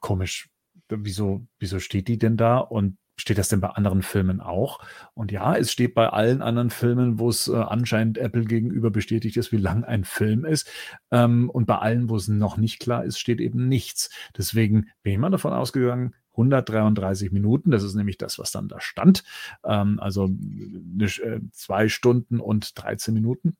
komisch. 0.00 0.48
Wieso, 0.88 1.46
wieso 1.58 1.78
steht 1.78 2.08
die 2.08 2.18
denn 2.18 2.36
da? 2.36 2.58
Und 2.58 2.98
steht 3.16 3.38
das 3.38 3.48
denn 3.48 3.60
bei 3.60 3.68
anderen 3.68 4.02
Filmen 4.02 4.40
auch? 4.40 4.80
Und 5.14 5.32
ja, 5.32 5.56
es 5.56 5.72
steht 5.72 5.94
bei 5.94 6.08
allen 6.08 6.42
anderen 6.42 6.70
Filmen, 6.70 7.18
wo 7.18 7.28
es 7.28 7.48
äh, 7.48 7.54
anscheinend 7.54 8.18
Apple 8.18 8.44
gegenüber 8.44 8.90
bestätigt 8.90 9.36
ist, 9.36 9.52
wie 9.52 9.58
lang 9.58 9.84
ein 9.84 10.04
Film 10.04 10.44
ist. 10.44 10.68
Ähm, 11.10 11.48
und 11.50 11.66
bei 11.66 11.78
allen, 11.78 12.10
wo 12.10 12.16
es 12.16 12.28
noch 12.28 12.56
nicht 12.56 12.80
klar 12.80 13.04
ist, 13.04 13.18
steht 13.18 13.40
eben 13.40 13.68
nichts. 13.68 14.10
Deswegen 14.36 14.88
bin 15.02 15.12
ich 15.12 15.18
mal 15.18 15.30
davon 15.30 15.52
ausgegangen, 15.52 16.14
133 16.32 17.32
Minuten. 17.32 17.70
Das 17.70 17.82
ist 17.82 17.94
nämlich 17.94 18.18
das, 18.18 18.38
was 18.38 18.52
dann 18.52 18.68
da 18.68 18.80
stand. 18.80 19.24
Ähm, 19.64 20.00
also 20.00 20.24
eine, 20.24 21.04
äh, 21.04 21.40
zwei 21.52 21.88
Stunden 21.88 22.40
und 22.40 22.82
13 22.82 23.14
Minuten, 23.14 23.56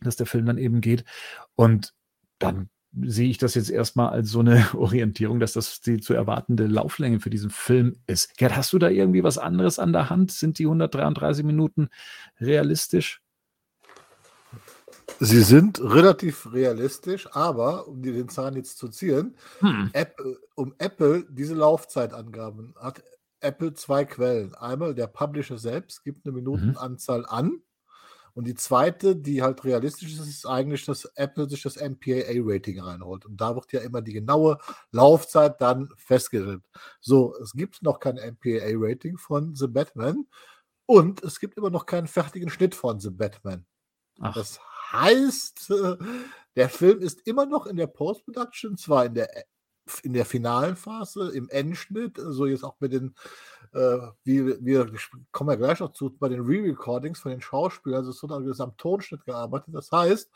dass 0.00 0.16
der 0.16 0.26
Film 0.26 0.46
dann 0.46 0.58
eben 0.58 0.80
geht. 0.80 1.04
Und 1.54 1.94
dann 2.38 2.70
sehe 3.02 3.28
ich 3.28 3.38
das 3.38 3.54
jetzt 3.54 3.70
erstmal 3.70 4.10
als 4.10 4.30
so 4.30 4.40
eine 4.40 4.66
Orientierung, 4.74 5.40
dass 5.40 5.52
das 5.52 5.80
die 5.80 6.00
zu 6.00 6.14
erwartende 6.14 6.66
Lauflänge 6.66 7.20
für 7.20 7.30
diesen 7.30 7.50
Film 7.50 7.96
ist. 8.06 8.36
Gerd, 8.36 8.56
hast 8.56 8.72
du 8.72 8.78
da 8.78 8.88
irgendwie 8.88 9.22
was 9.22 9.38
anderes 9.38 9.78
an 9.78 9.92
der 9.92 10.10
Hand? 10.10 10.32
Sind 10.32 10.58
die 10.58 10.64
133 10.64 11.44
Minuten 11.44 11.88
realistisch? 12.40 13.20
Sie 15.20 15.42
sind 15.42 15.80
relativ 15.80 16.52
realistisch, 16.52 17.28
aber 17.32 17.88
um 17.88 18.02
dir 18.02 18.12
den 18.12 18.28
Zahn 18.28 18.54
jetzt 18.54 18.78
zu 18.78 18.88
ziehen, 18.88 19.34
hm. 19.60 19.90
Apple, 19.92 20.38
um 20.58 20.74
Apple 20.78 21.24
diese 21.30 21.54
Laufzeitangaben 21.54 22.74
hat 22.80 23.02
Apple 23.40 23.74
zwei 23.74 24.04
Quellen. 24.04 24.54
Einmal 24.56 24.94
der 24.94 25.06
Publisher 25.06 25.56
selbst 25.56 26.02
gibt 26.02 26.26
eine 26.26 26.32
mhm. 26.32 26.38
Minutenanzahl 26.38 27.20
mhm. 27.20 27.26
an 27.26 27.62
und 28.34 28.44
die 28.46 28.56
zweite, 28.56 29.14
die 29.14 29.42
halt 29.42 29.64
realistisch 29.64 30.12
ist, 30.12 30.26
ist 30.26 30.46
eigentlich, 30.46 30.84
dass 30.84 31.04
Apple 31.14 31.48
sich 31.48 31.62
das 31.62 31.76
MPAA-Rating 31.76 32.80
reinholt. 32.80 33.24
Und 33.24 33.40
da 33.40 33.54
wird 33.54 33.72
ja 33.72 33.80
immer 33.80 34.02
die 34.02 34.12
genaue 34.12 34.58
Laufzeit 34.90 35.60
dann 35.60 35.88
festgestellt. 35.96 36.62
So, 37.00 37.34
es 37.42 37.52
gibt 37.52 37.82
noch 37.82 38.00
kein 38.00 38.16
MPAA-Rating 38.16 39.16
von 39.16 39.54
The 39.54 39.68
Batman 39.68 40.26
und 40.86 41.22
es 41.22 41.38
gibt 41.38 41.56
immer 41.56 41.70
noch 41.70 41.86
keinen 41.86 42.06
fertigen 42.08 42.50
Schnitt 42.50 42.74
von 42.74 42.98
The 42.98 43.10
Batman. 43.10 43.64
Ach. 44.20 44.34
Das 44.34 44.60
heißt, 44.92 45.72
der 46.56 46.68
Film 46.68 47.00
ist 47.00 47.26
immer 47.26 47.46
noch 47.46 47.66
in 47.66 47.76
der 47.76 47.86
Post-Production, 47.86 48.76
zwar 48.76 49.06
in 49.06 49.14
der, 49.14 49.28
in 50.02 50.12
der 50.12 50.24
finalen 50.24 50.76
Phase, 50.76 51.30
im 51.34 51.48
Endschnitt, 51.48 52.16
so 52.16 52.24
also 52.24 52.46
jetzt 52.46 52.64
auch 52.64 52.76
mit 52.80 52.92
den, 52.92 53.14
äh, 53.72 53.98
wie, 54.24 54.44
wir 54.64 54.92
kommen 55.32 55.50
ja 55.50 55.56
gleich 55.56 55.80
noch 55.80 55.92
zu, 55.92 56.16
bei 56.18 56.28
den 56.28 56.40
Re-Recordings 56.40 57.20
von 57.20 57.30
den 57.30 57.40
Schauspielern, 57.40 58.00
also 58.00 58.10
es 58.10 58.22
wird 58.22 58.32
also 58.32 58.64
am 58.64 58.76
Tonschnitt 58.76 59.24
gearbeitet. 59.24 59.74
Das 59.74 59.90
heißt, 59.92 60.30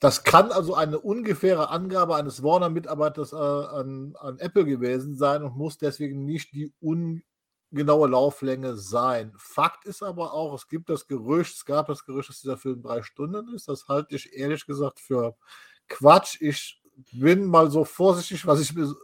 das 0.00 0.22
kann 0.22 0.52
also 0.52 0.74
eine 0.74 1.00
ungefähre 1.00 1.70
Angabe 1.70 2.14
eines 2.14 2.42
Warner-Mitarbeiters 2.42 3.32
äh, 3.32 3.36
an, 3.36 4.14
an 4.20 4.38
Apple 4.38 4.64
gewesen 4.64 5.16
sein 5.16 5.42
und 5.42 5.56
muss 5.56 5.78
deswegen 5.78 6.24
nicht 6.24 6.52
die 6.52 6.72
un 6.80 7.22
genaue 7.70 8.08
Lauflänge 8.08 8.76
sein. 8.76 9.32
Fakt 9.36 9.84
ist 9.84 10.02
aber 10.02 10.32
auch, 10.32 10.54
es 10.54 10.68
gibt 10.68 10.88
das 10.88 11.06
Gerücht, 11.06 11.54
es 11.54 11.64
gab 11.64 11.88
das 11.88 12.04
Gerücht, 12.04 12.30
dass 12.30 12.40
dieser 12.40 12.56
Film 12.56 12.82
drei 12.82 13.02
Stunden 13.02 13.52
ist. 13.54 13.68
Das 13.68 13.88
halte 13.88 14.14
ich 14.14 14.32
ehrlich 14.32 14.66
gesagt 14.66 15.00
für 15.00 15.36
Quatsch. 15.88 16.40
Ich 16.40 16.80
bin 17.12 17.46
mal 17.46 17.70
so 17.70 17.84
vorsichtig, 17.84 18.46
was 18.46 18.60
ich 18.60 18.74
mir 18.74 18.94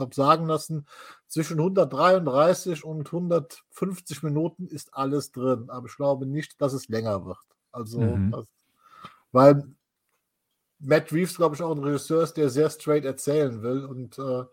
habe 0.00 0.14
sagen 0.14 0.46
lassen, 0.46 0.86
zwischen 1.26 1.58
133 1.58 2.84
und 2.84 3.06
150 3.06 4.22
Minuten 4.22 4.66
ist 4.66 4.94
alles 4.94 5.32
drin. 5.32 5.66
Aber 5.68 5.86
ich 5.86 5.96
glaube 5.96 6.26
nicht, 6.26 6.60
dass 6.60 6.72
es 6.72 6.88
länger 6.88 7.26
wird. 7.26 7.38
Also, 7.72 8.00
mhm. 8.00 8.30
das, 8.30 8.46
weil 9.32 9.64
Matt 10.78 11.12
Reeves, 11.12 11.36
glaube 11.36 11.54
ich, 11.54 11.62
auch 11.62 11.74
ein 11.74 11.82
Regisseur 11.82 12.22
ist, 12.22 12.34
der 12.34 12.50
sehr 12.50 12.70
straight 12.70 13.04
erzählen 13.04 13.62
will 13.62 13.84
und 13.84 14.18
äh, 14.18 14.44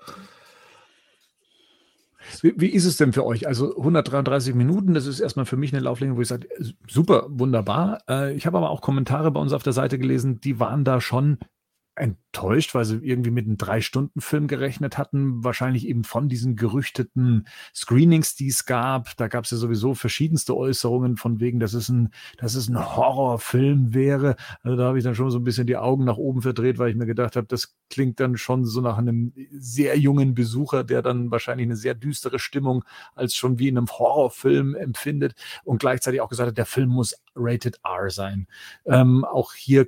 wie, 2.42 2.54
wie, 2.58 2.68
ist 2.68 2.86
es 2.86 2.98
denn 2.98 3.14
für 3.14 3.26
euch? 3.26 3.48
Also 3.48 3.76
133 3.78 4.54
Minuten, 4.54 4.94
das 4.94 5.08
ist 5.08 5.20
erstmal 5.20 5.46
für 5.46 5.58
mich 5.58 5.74
eine 5.74 5.82
Lauflänge, 5.82 6.18
wo 6.18 6.22
ich 6.22 6.28
sage, 6.28 6.48
super, 6.88 7.26
wunderbar. 7.30 8.04
Äh, 8.10 8.36
ich 8.36 8.46
habe 8.46 8.58
aber 8.58 8.70
auch 8.70 8.82
Kommentare 8.82 9.32
bei 9.32 9.40
uns 9.40 9.54
auf 9.54 9.64
der 9.64 9.74
Seite 9.74 9.98
gelesen, 9.98 10.40
die 10.42 10.60
waren 10.60 10.84
da 10.84 11.02
schon 11.02 11.40
enttäuscht, 12.00 12.74
weil 12.76 12.86
sie 12.86 12.98
irgendwie 12.98 13.32
mit 13.32 13.46
einem 13.46 13.58
Drei-Stunden-Film 13.58 14.48
gerechnet 14.48 14.98
hatten. 14.98 15.44
Wahrscheinlich 15.44 15.88
eben 15.88 16.04
von 16.04 16.30
diesen 16.30 16.56
gerüchteten 16.56 17.48
Screenings, 17.76 18.36
die 18.36 18.48
es 18.48 18.66
gab. 18.66 19.16
Da 19.18 19.28
gab 19.28 19.46
es 19.46 19.52
ja 19.52 19.58
sowieso 19.58 19.96
verschiedenste 19.96 20.56
Äußerungen 20.56 21.18
von 21.18 21.40
wegen, 21.40 21.60
dass 21.60 21.74
es 21.74 21.90
ein, 21.90 22.10
dass 22.38 22.56
es 22.56 22.70
ein 22.70 22.80
Horrorfilm 22.80 23.94
wäre. 23.94 24.36
Also 24.64 24.78
da 24.78 24.86
habe 24.86 24.98
ich 24.98 25.04
dann 25.04 25.16
schon 25.16 25.32
so 25.32 25.40
ein 25.40 25.44
bisschen 25.44 25.68
die 25.68 25.78
Augen 25.78 26.06
nach 26.06 26.18
oben 26.18 26.42
verdreht, 26.42 26.78
weil 26.78 26.90
ich 26.90 26.96
mir 26.96 27.06
gedacht 27.06 27.36
habe, 27.36 27.48
das 27.48 27.76
klingt 27.90 28.20
dann 28.20 28.38
schon 28.38 28.66
so 28.66 28.82
nach 28.82 28.98
einem 28.98 29.34
sehr 29.52 29.98
jungen 29.98 30.36
Besucher, 30.36 30.84
der 30.84 31.02
dann 31.02 31.32
wahrscheinlich 31.32 31.68
eine 31.68 31.76
sehr 31.76 31.96
düstere 31.96 32.40
Stimmung 32.40 32.84
als 33.16 33.36
schon 33.36 33.60
wie 33.60 33.68
in 33.68 33.78
einem 33.78 33.88
Horrorfilm 33.88 34.76
empfindet 34.76 35.36
und 35.64 35.80
gleichzeitig 35.80 36.22
auch 36.22 36.30
gesagt 36.30 36.50
hat, 36.50 36.58
der 36.58 36.66
Film 36.66 36.90
muss 36.90 37.16
rated 37.36 37.80
R 37.84 38.10
sein. 38.10 38.48
Ähm, 38.86 39.26
auch 39.26 39.54
hier 39.54 39.88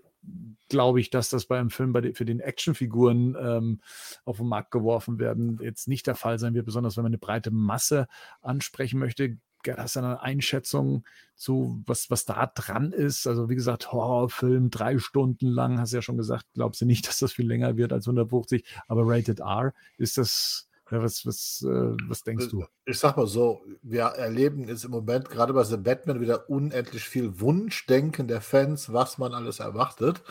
glaube 0.69 0.99
ich, 0.99 1.09
dass 1.09 1.29
das 1.29 1.45
bei 1.45 1.59
einem 1.59 1.69
Film 1.69 1.93
bei 1.93 2.01
den, 2.01 2.15
für 2.15 2.25
den 2.25 2.39
Actionfiguren 2.39 3.35
ähm, 3.39 3.81
auf 4.23 4.37
den 4.37 4.47
Markt 4.47 4.71
geworfen 4.71 5.19
werden, 5.19 5.59
jetzt 5.61 5.87
nicht 5.87 6.07
der 6.07 6.15
Fall 6.15 6.39
sein 6.39 6.53
wird, 6.53 6.65
besonders 6.65 6.97
wenn 6.97 7.03
man 7.03 7.11
eine 7.11 7.17
breite 7.17 7.51
Masse 7.51 8.07
ansprechen 8.41 8.99
möchte. 8.99 9.37
Hast 9.67 9.95
du 9.95 9.99
eine 9.99 10.21
Einschätzung 10.21 11.05
zu, 11.35 11.83
was, 11.85 12.09
was 12.09 12.25
da 12.25 12.47
dran 12.47 12.93
ist? 12.93 13.27
Also, 13.27 13.49
wie 13.49 13.55
gesagt, 13.55 13.91
Horrorfilm, 13.91 14.71
drei 14.71 14.97
Stunden 14.97 15.47
lang, 15.47 15.79
hast 15.79 15.91
du 15.91 15.97
ja 15.97 16.01
schon 16.01 16.17
gesagt, 16.17 16.45
glaubst 16.53 16.81
du 16.81 16.85
nicht, 16.85 17.05
dass 17.07 17.19
das 17.19 17.33
viel 17.33 17.47
länger 17.47 17.77
wird 17.77 17.93
als 17.93 18.07
150, 18.07 18.65
aber 18.87 19.03
Rated 19.05 19.39
R, 19.39 19.73
ist 19.97 20.17
das, 20.17 20.67
ja, 20.91 21.01
was, 21.01 21.25
was, 21.25 21.65
äh, 21.65 21.95
was 22.07 22.23
denkst 22.23 22.49
du? 22.49 22.65
Ich 22.85 22.99
sag 22.99 23.15
mal 23.15 23.27
so, 23.27 23.63
wir 23.81 24.03
erleben 24.03 24.67
jetzt 24.67 24.83
im 24.83 24.91
Moment 24.91 25.29
gerade 25.29 25.53
bei 25.53 25.63
The 25.63 25.77
Batman 25.77 26.19
wieder 26.19 26.49
unendlich 26.49 27.03
viel 27.07 27.39
Wunschdenken 27.39 28.27
der 28.27 28.41
Fans, 28.41 28.91
was 28.91 29.17
man 29.17 29.33
alles 29.33 29.59
erwartet. 29.59 30.21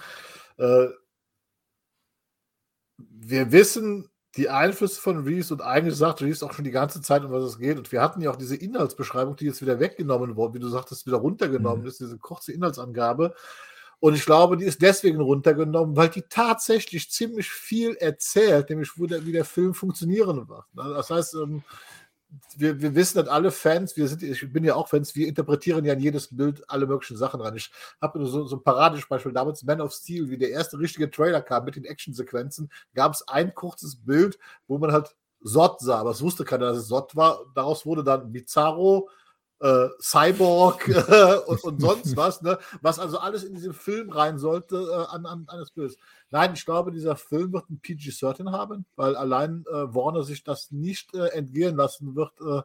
Äh, 0.59 0.89
wir 2.99 3.53
wissen 3.53 4.11
die 4.37 4.49
Einflüsse 4.49 5.01
von 5.01 5.25
Reese 5.25 5.55
und 5.55 5.63
eigentlich 5.63 5.97
sagt 5.97 6.23
Reese 6.23 6.45
auch 6.47 6.53
schon 6.53 6.65
die 6.65 6.71
ganze 6.71 7.01
Zeit, 7.01 7.25
um 7.25 7.33
was 7.33 7.45
es 7.45 7.59
geht. 7.59 7.79
Und 7.79 7.91
wir 7.91 8.01
hatten 8.01 8.21
ja 8.21 8.31
auch 8.31 8.37
diese 8.37 8.57
Inhaltsbeschreibung, 8.57 9.37
die 9.37 9.47
jetzt 9.47 9.63
wieder 9.63 9.81
weggenommen 9.81 10.37
wurde, 10.37 10.55
wie 10.55 10.61
du 10.61 10.69
sagtest, 10.69 11.07
wieder 11.07 11.17
runtergenommen 11.17 11.83
mhm. 11.83 11.89
ist, 11.89 12.01
diese 12.01 12.19
kurze 12.19 12.53
Inhaltsangabe. 12.53 13.35
Und 14.01 14.15
ich 14.15 14.25
glaube, 14.25 14.57
die 14.57 14.65
ist 14.65 14.81
deswegen 14.81 15.21
runtergenommen, 15.21 15.95
weil 15.95 16.09
die 16.09 16.23
tatsächlich 16.23 17.11
ziemlich 17.11 17.51
viel 17.51 17.95
erzählt, 17.97 18.71
nämlich 18.71 18.91
der, 18.97 19.27
wie 19.27 19.33
der 19.33 19.45
Film 19.45 19.75
funktionieren 19.75 20.49
wird. 20.49 20.65
Ne? 20.73 20.95
Das 20.95 21.11
heißt, 21.11 21.35
ähm, 21.35 21.63
wir, 22.57 22.81
wir 22.81 22.95
wissen, 22.95 23.19
dass 23.19 23.29
alle 23.29 23.51
Fans, 23.51 23.97
wir 23.97 24.09
sind, 24.09 24.23
ich 24.23 24.53
bin 24.53 24.65
ja 24.65 24.75
auch 24.75 24.89
Fans, 24.89 25.15
wir 25.15 25.29
interpretieren 25.29 25.85
ja 25.85 25.93
in 25.93 26.01
jedes 26.01 26.35
Bild 26.35 26.63
alle 26.71 26.87
möglichen 26.87 27.17
Sachen 27.17 27.41
rein. 27.41 27.57
Ich 27.57 27.71
habe 28.01 28.25
so, 28.27 28.47
so 28.47 28.57
ein 28.57 28.63
Paradebeispiel, 28.63 29.33
damals 29.33 29.65
Man 29.65 29.81
of 29.81 29.93
Steel, 29.93 30.31
wie 30.31 30.39
der 30.39 30.51
erste 30.51 30.79
richtige 30.79 31.11
Trailer 31.11 31.43
kam 31.43 31.65
mit 31.65 31.77
den 31.77 31.85
Actionsequenzen, 31.85 32.71
gab 32.95 33.13
es 33.13 33.27
ein 33.29 33.55
kurzes 33.55 33.97
Bild, 33.97 34.39
wo 34.67 34.79
man 34.79 34.93
halt 34.93 35.15
Sot 35.43 35.81
sah, 35.81 36.01
aber 36.01 36.11
es 36.11 36.23
wusste 36.23 36.45
keiner, 36.45 36.67
dass 36.67 36.79
es 36.79 36.89
Sot 36.89 37.17
war. 37.17 37.47
Daraus 37.55 37.87
wurde 37.87 38.05
dann 38.05 38.31
Bizarro, 38.31 39.09
äh, 39.61 39.89
Cyborg 40.01 40.89
äh, 40.89 41.37
und, 41.47 41.63
und, 41.65 41.81
sonst 41.81 42.17
was, 42.17 42.43
ne? 42.43 42.59
was 42.81 42.99
also 42.99 43.19
alles 43.19 43.45
in 43.45 43.55
diesen 43.55 43.73
Film 43.73 44.11
rein 44.11 44.39
sollte 44.39 44.77
äh, 44.77 45.15
an, 45.15 45.27
an 45.27 45.47
eines 45.49 45.71
Bildes. 45.71 45.97
Nein, 46.31 46.53
ich 46.55 46.65
glaube, 46.65 46.93
dieser 46.93 47.17
Film 47.17 47.53
wird 47.53 47.69
ein 47.71 47.81
PG-13 47.81 48.53
haben, 48.53 48.87
weil 48.97 49.17
allein 49.17 49.65
äh, 49.69 49.95
Warner 49.95 50.23
sich 50.23 50.45
das 50.45 50.71
nicht 50.71 51.15
äh, 51.15 51.29
entgehen 51.29 51.77
lassen 51.77 52.15
wird, 52.15 52.33
äh, 52.41 52.63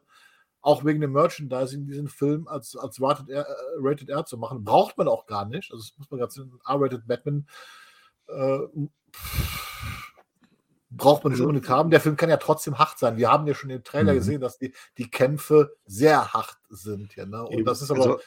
auch 0.62 0.84
wegen 0.84 1.02
dem 1.02 1.12
Merchandising 1.12 1.86
diesen 1.86 2.08
Film 2.08 2.48
als, 2.48 2.76
als 2.76 3.00
Rated 3.00 3.30
R, 3.30 3.46
Rated 3.78 4.10
R 4.10 4.26
zu 4.26 4.38
machen. 4.38 4.64
Braucht 4.64 4.98
man 4.98 5.08
auch 5.08 5.28
gar 5.28 5.46
nicht. 5.46 5.72
Also 5.72 5.84
das 5.84 5.98
muss 5.98 6.10
man 6.10 6.20
ganz 6.20 6.38
R-Rated 6.38 7.06
Batman 7.06 7.46
braucht 10.98 11.24
man 11.24 11.34
nicht 11.34 11.42
also 11.42 11.50
unbedingt 11.50 11.70
haben. 11.70 11.90
Der 11.90 12.00
Film 12.00 12.16
kann 12.16 12.30
ja 12.30 12.38
trotzdem 12.38 12.80
hart 12.80 12.98
sein. 12.98 13.18
Wir 13.18 13.32
haben 13.32 13.48
ja 13.48 13.54
schon 13.54 13.70
im 13.70 13.84
Trailer 13.84 14.14
mhm. 14.14 14.18
gesehen, 14.18 14.42
dass 14.42 14.58
die, 14.58 14.74
die 14.98 15.10
Kämpfe 15.10 15.76
sehr 15.86 16.34
hart 16.34 16.58
sind. 16.70 17.16
Ja, 17.16 17.26
ne? 17.26 17.44
Und 17.44 17.54
Eben. 17.54 17.66
das 17.66 17.82
ist 17.82 17.92
aber. 17.92 18.02
Also, 18.02 18.20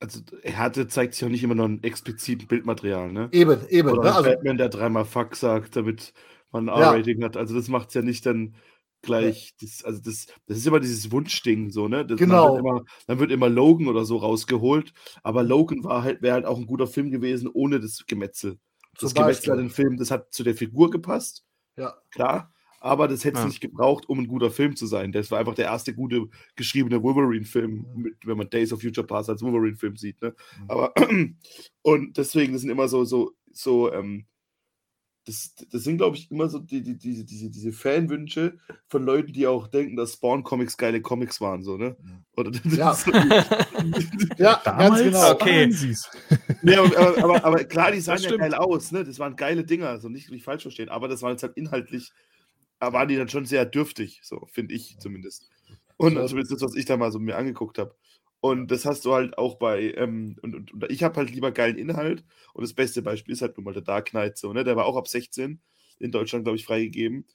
also 0.00 0.20
Härte 0.42 0.86
zeigt 0.86 1.14
sich 1.14 1.24
auch 1.24 1.30
nicht 1.30 1.42
immer 1.42 1.54
nur 1.54 1.66
ein 1.66 1.82
explizites 1.82 2.46
Bildmaterial, 2.46 3.10
ne? 3.10 3.28
Eben, 3.32 3.66
eben. 3.68 3.90
Oder 3.90 4.02
ne? 4.02 4.14
also, 4.14 4.30
Batman, 4.30 4.58
der 4.58 4.68
dreimal 4.68 5.04
Fuck 5.04 5.34
sagt, 5.34 5.76
damit 5.76 6.12
man 6.52 6.68
ein 6.68 6.80
R-Rating 6.80 7.20
ja. 7.20 7.26
hat. 7.26 7.36
Also 7.36 7.54
das 7.54 7.68
macht 7.68 7.88
es 7.88 7.94
ja 7.94 8.02
nicht 8.02 8.24
dann 8.24 8.54
gleich, 9.02 9.54
ja. 9.60 9.66
das, 9.66 9.84
also 9.84 10.00
das, 10.02 10.26
das 10.46 10.58
ist 10.58 10.66
immer 10.66 10.80
dieses 10.80 11.10
Wunschding, 11.10 11.70
so, 11.70 11.88
ne? 11.88 12.04
Das, 12.06 12.18
genau. 12.18 12.54
Wird 12.54 12.60
immer, 12.60 12.84
dann 13.06 13.18
wird 13.18 13.32
immer 13.32 13.48
Logan 13.48 13.88
oder 13.88 14.04
so 14.04 14.18
rausgeholt, 14.18 14.92
aber 15.22 15.42
Logan 15.42 15.82
war 15.84 16.02
halt, 16.02 16.22
wäre 16.22 16.34
halt 16.34 16.46
auch 16.46 16.58
ein 16.58 16.66
guter 16.66 16.86
Film 16.86 17.10
gewesen 17.10 17.48
ohne 17.52 17.80
das 17.80 18.04
Gemetzel. 18.06 18.58
Das 19.00 19.14
Gemetzel 19.14 19.52
an 19.52 19.58
den 19.58 19.70
Film, 19.70 19.96
das 19.96 20.10
hat 20.10 20.32
zu 20.32 20.42
der 20.42 20.54
Figur 20.54 20.90
gepasst 20.90 21.44
ja. 21.78 21.94
Klar. 22.10 22.52
Aber 22.80 23.08
das 23.08 23.24
hätte 23.24 23.38
es 23.38 23.42
ja. 23.42 23.48
nicht 23.48 23.60
gebraucht, 23.60 24.08
um 24.08 24.20
ein 24.20 24.28
guter 24.28 24.50
Film 24.50 24.76
zu 24.76 24.86
sein. 24.86 25.10
Das 25.10 25.30
war 25.30 25.40
einfach 25.40 25.54
der 25.54 25.66
erste 25.66 25.94
gute 25.94 26.28
geschriebene 26.54 27.02
Wolverine-Film, 27.02 28.14
wenn 28.24 28.36
man 28.36 28.48
Days 28.50 28.72
of 28.72 28.80
Future 28.80 29.06
Past 29.06 29.28
als 29.28 29.42
Wolverine-Film 29.42 29.96
sieht. 29.96 30.22
Ne? 30.22 30.34
Mhm. 30.60 30.64
Aber 30.70 30.92
und 31.82 32.16
deswegen, 32.16 32.52
das 32.52 32.62
sind 32.62 32.70
immer 32.70 32.86
so, 32.88 33.04
so, 33.04 33.32
so, 33.52 33.92
ähm, 33.92 34.26
das, 35.28 35.54
das 35.70 35.82
sind, 35.84 35.98
glaube 35.98 36.16
ich, 36.16 36.30
immer 36.30 36.48
so 36.48 36.58
die, 36.58 36.80
die, 36.82 36.96
die, 36.96 37.22
diese, 37.24 37.50
diese 37.50 37.72
Fanwünsche 37.72 38.56
von 38.88 39.04
Leuten, 39.04 39.34
die 39.34 39.46
auch 39.46 39.68
denken, 39.68 39.94
dass 39.94 40.14
Spawn-Comics 40.14 40.78
geile 40.78 41.02
Comics 41.02 41.38
waren, 41.42 41.62
so, 41.62 41.76
ne? 41.76 41.96
Oder 42.34 42.50
ja, 42.64 42.94
so, 42.94 43.10
ja 44.38 44.60
ganz 44.64 45.02
genau. 45.02 45.32
Okay. 45.32 45.70
nee, 46.62 46.74
aber, 46.76 47.22
aber, 47.22 47.44
aber, 47.44 47.64
klar, 47.64 47.92
die 47.92 48.00
sahen 48.00 48.22
ja 48.22 48.36
geil 48.36 48.54
aus, 48.54 48.90
ne? 48.90 49.04
Das 49.04 49.18
waren 49.18 49.36
geile 49.36 49.64
Dinger, 49.64 49.90
also 49.90 50.08
nicht, 50.08 50.30
nicht 50.30 50.44
falsch 50.44 50.62
verstehen, 50.62 50.88
aber 50.88 51.08
das 51.08 51.20
waren 51.20 51.32
jetzt 51.32 51.42
halt 51.42 51.58
inhaltlich, 51.58 52.10
waren 52.80 53.08
die 53.08 53.16
dann 53.16 53.28
schon 53.28 53.44
sehr 53.44 53.66
dürftig, 53.66 54.20
so, 54.22 54.48
finde 54.50 54.74
ich 54.74 54.96
zumindest. 54.98 55.50
Und 55.98 56.16
also 56.16 56.38
das, 56.38 56.62
was 56.62 56.74
ich 56.74 56.86
da 56.86 56.96
mal 56.96 57.12
so 57.12 57.18
mir 57.18 57.36
angeguckt 57.36 57.76
habe. 57.78 57.94
Und 58.40 58.70
das 58.70 58.84
hast 58.84 59.04
du 59.04 59.14
halt 59.14 59.36
auch 59.36 59.56
bei, 59.56 59.92
ähm, 59.96 60.36
und, 60.42 60.54
und, 60.54 60.72
und, 60.72 60.90
ich 60.90 61.02
habe 61.02 61.16
halt 61.16 61.30
lieber 61.30 61.50
geilen 61.50 61.76
Inhalt. 61.76 62.24
Und 62.54 62.62
das 62.62 62.72
beste 62.72 63.02
Beispiel 63.02 63.32
ist 63.32 63.42
halt 63.42 63.56
nun 63.56 63.64
mal 63.64 63.72
der 63.72 63.82
Dark 63.82 64.10
Knight, 64.10 64.38
so, 64.38 64.52
ne? 64.52 64.64
Der 64.64 64.76
war 64.76 64.86
auch 64.86 64.96
ab 64.96 65.08
16 65.08 65.60
in 65.98 66.12
Deutschland, 66.12 66.44
glaube 66.44 66.56
ich, 66.56 66.64
freigegeben. 66.64 67.26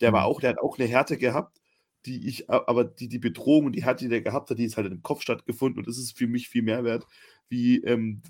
Der 0.00 0.12
war 0.12 0.22
mhm. 0.22 0.26
auch, 0.26 0.40
der 0.40 0.50
hat 0.50 0.58
auch 0.58 0.78
eine 0.78 0.88
Härte 0.88 1.16
gehabt, 1.16 1.60
die 2.06 2.28
ich, 2.28 2.50
aber 2.50 2.84
die, 2.84 3.08
die 3.08 3.18
Bedrohung 3.18 3.66
und 3.66 3.72
die 3.72 3.84
Härte, 3.84 4.04
die 4.04 4.10
der 4.10 4.22
gehabt 4.22 4.50
hat, 4.50 4.58
die 4.58 4.64
ist 4.64 4.76
halt 4.76 4.90
im 4.90 5.02
Kopf 5.02 5.22
stattgefunden. 5.22 5.78
Und 5.78 5.88
das 5.88 5.98
ist 5.98 6.16
für 6.16 6.26
mich 6.26 6.48
viel 6.48 6.62
mehr 6.62 6.84
wert, 6.84 7.06
wie 7.48 7.82
ähm, 7.84 8.22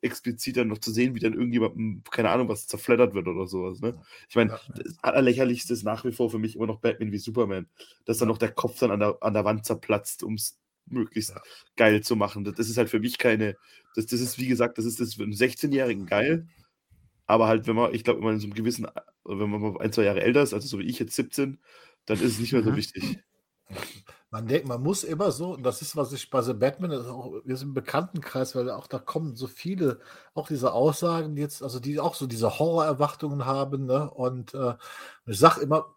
explizit 0.00 0.56
dann 0.56 0.68
noch 0.68 0.78
zu 0.78 0.90
sehen, 0.90 1.14
wie 1.14 1.20
dann 1.20 1.34
irgendjemand, 1.34 2.10
keine 2.10 2.30
Ahnung, 2.30 2.48
was 2.48 2.66
zerfleddert 2.66 3.14
wird 3.14 3.28
oder 3.28 3.46
sowas. 3.46 3.80
Ne? 3.80 4.00
Ich 4.28 4.36
meine, 4.36 4.58
das 4.74 4.98
allerlächerlichste 5.02 5.72
ist 5.74 5.84
nach 5.84 6.04
wie 6.04 6.12
vor 6.12 6.30
für 6.30 6.38
mich 6.38 6.56
immer 6.56 6.66
noch 6.66 6.80
Batman 6.80 7.12
wie 7.12 7.18
Superman, 7.18 7.66
dass 8.04 8.18
dann 8.18 8.28
noch 8.28 8.38
der 8.38 8.52
Kopf 8.52 8.78
dann 8.78 8.90
an 8.90 9.00
der, 9.00 9.18
an 9.20 9.34
der 9.34 9.44
Wand 9.44 9.66
zerplatzt, 9.66 10.22
um 10.22 10.34
es 10.34 10.58
möglichst 10.86 11.30
ja. 11.30 11.40
geil 11.76 12.02
zu 12.02 12.16
machen. 12.16 12.44
Das, 12.44 12.68
ist 12.68 12.76
halt 12.76 12.90
für 12.90 13.00
mich 13.00 13.18
keine, 13.18 13.56
das, 13.94 14.06
das 14.06 14.20
ist 14.20 14.38
wie 14.38 14.48
gesagt, 14.48 14.78
das 14.78 14.84
ist 14.84 15.00
das 15.00 15.14
für 15.14 15.22
einen 15.22 15.32
16-Jährigen 15.32 16.06
geil, 16.06 16.46
aber 17.26 17.46
halt, 17.46 17.66
wenn 17.66 17.76
man, 17.76 17.94
ich 17.94 18.04
glaube, 18.04 18.20
wenn 18.20 18.26
man 18.26 18.34
in 18.34 18.40
so 18.40 18.46
einem 18.46 18.54
gewissen, 18.54 18.86
wenn 19.24 19.50
man 19.50 19.60
mal 19.60 19.80
ein, 19.80 19.92
zwei 19.92 20.04
Jahre 20.04 20.22
älter 20.22 20.42
ist, 20.42 20.54
also 20.54 20.66
so 20.66 20.78
wie 20.78 20.86
ich 20.86 20.98
jetzt 20.98 21.14
17, 21.14 21.58
dann 22.06 22.16
ist 22.18 22.32
es 22.32 22.38
nicht 22.38 22.52
mehr 22.52 22.62
so 22.62 22.70
mhm. 22.70 22.76
wichtig. 22.76 23.22
Man 24.30 24.46
denkt, 24.46 24.66
man 24.66 24.82
muss 24.82 25.04
immer 25.04 25.30
so, 25.30 25.54
und 25.54 25.62
das 25.62 25.82
ist, 25.82 25.94
was 25.94 26.12
ich 26.12 26.30
bei 26.30 26.40
The 26.40 26.54
Batman, 26.54 26.92
auch, 26.92 27.32
wir 27.44 27.56
sind 27.56 27.68
im 27.68 27.74
Bekanntenkreis, 27.74 28.54
weil 28.54 28.70
auch 28.70 28.86
da 28.86 28.98
kommen 28.98 29.36
so 29.36 29.46
viele, 29.46 30.00
auch 30.34 30.48
diese 30.48 30.72
Aussagen 30.72 31.36
jetzt, 31.36 31.62
also 31.62 31.80
die 31.80 32.00
auch 32.00 32.14
so 32.14 32.26
diese 32.26 32.58
Horrorerwartungen 32.58 33.44
haben, 33.44 33.84
ne? 33.86 34.10
Und 34.10 34.54
äh, 34.54 34.74
ich 35.26 35.38
sage 35.38 35.60
immer, 35.60 35.94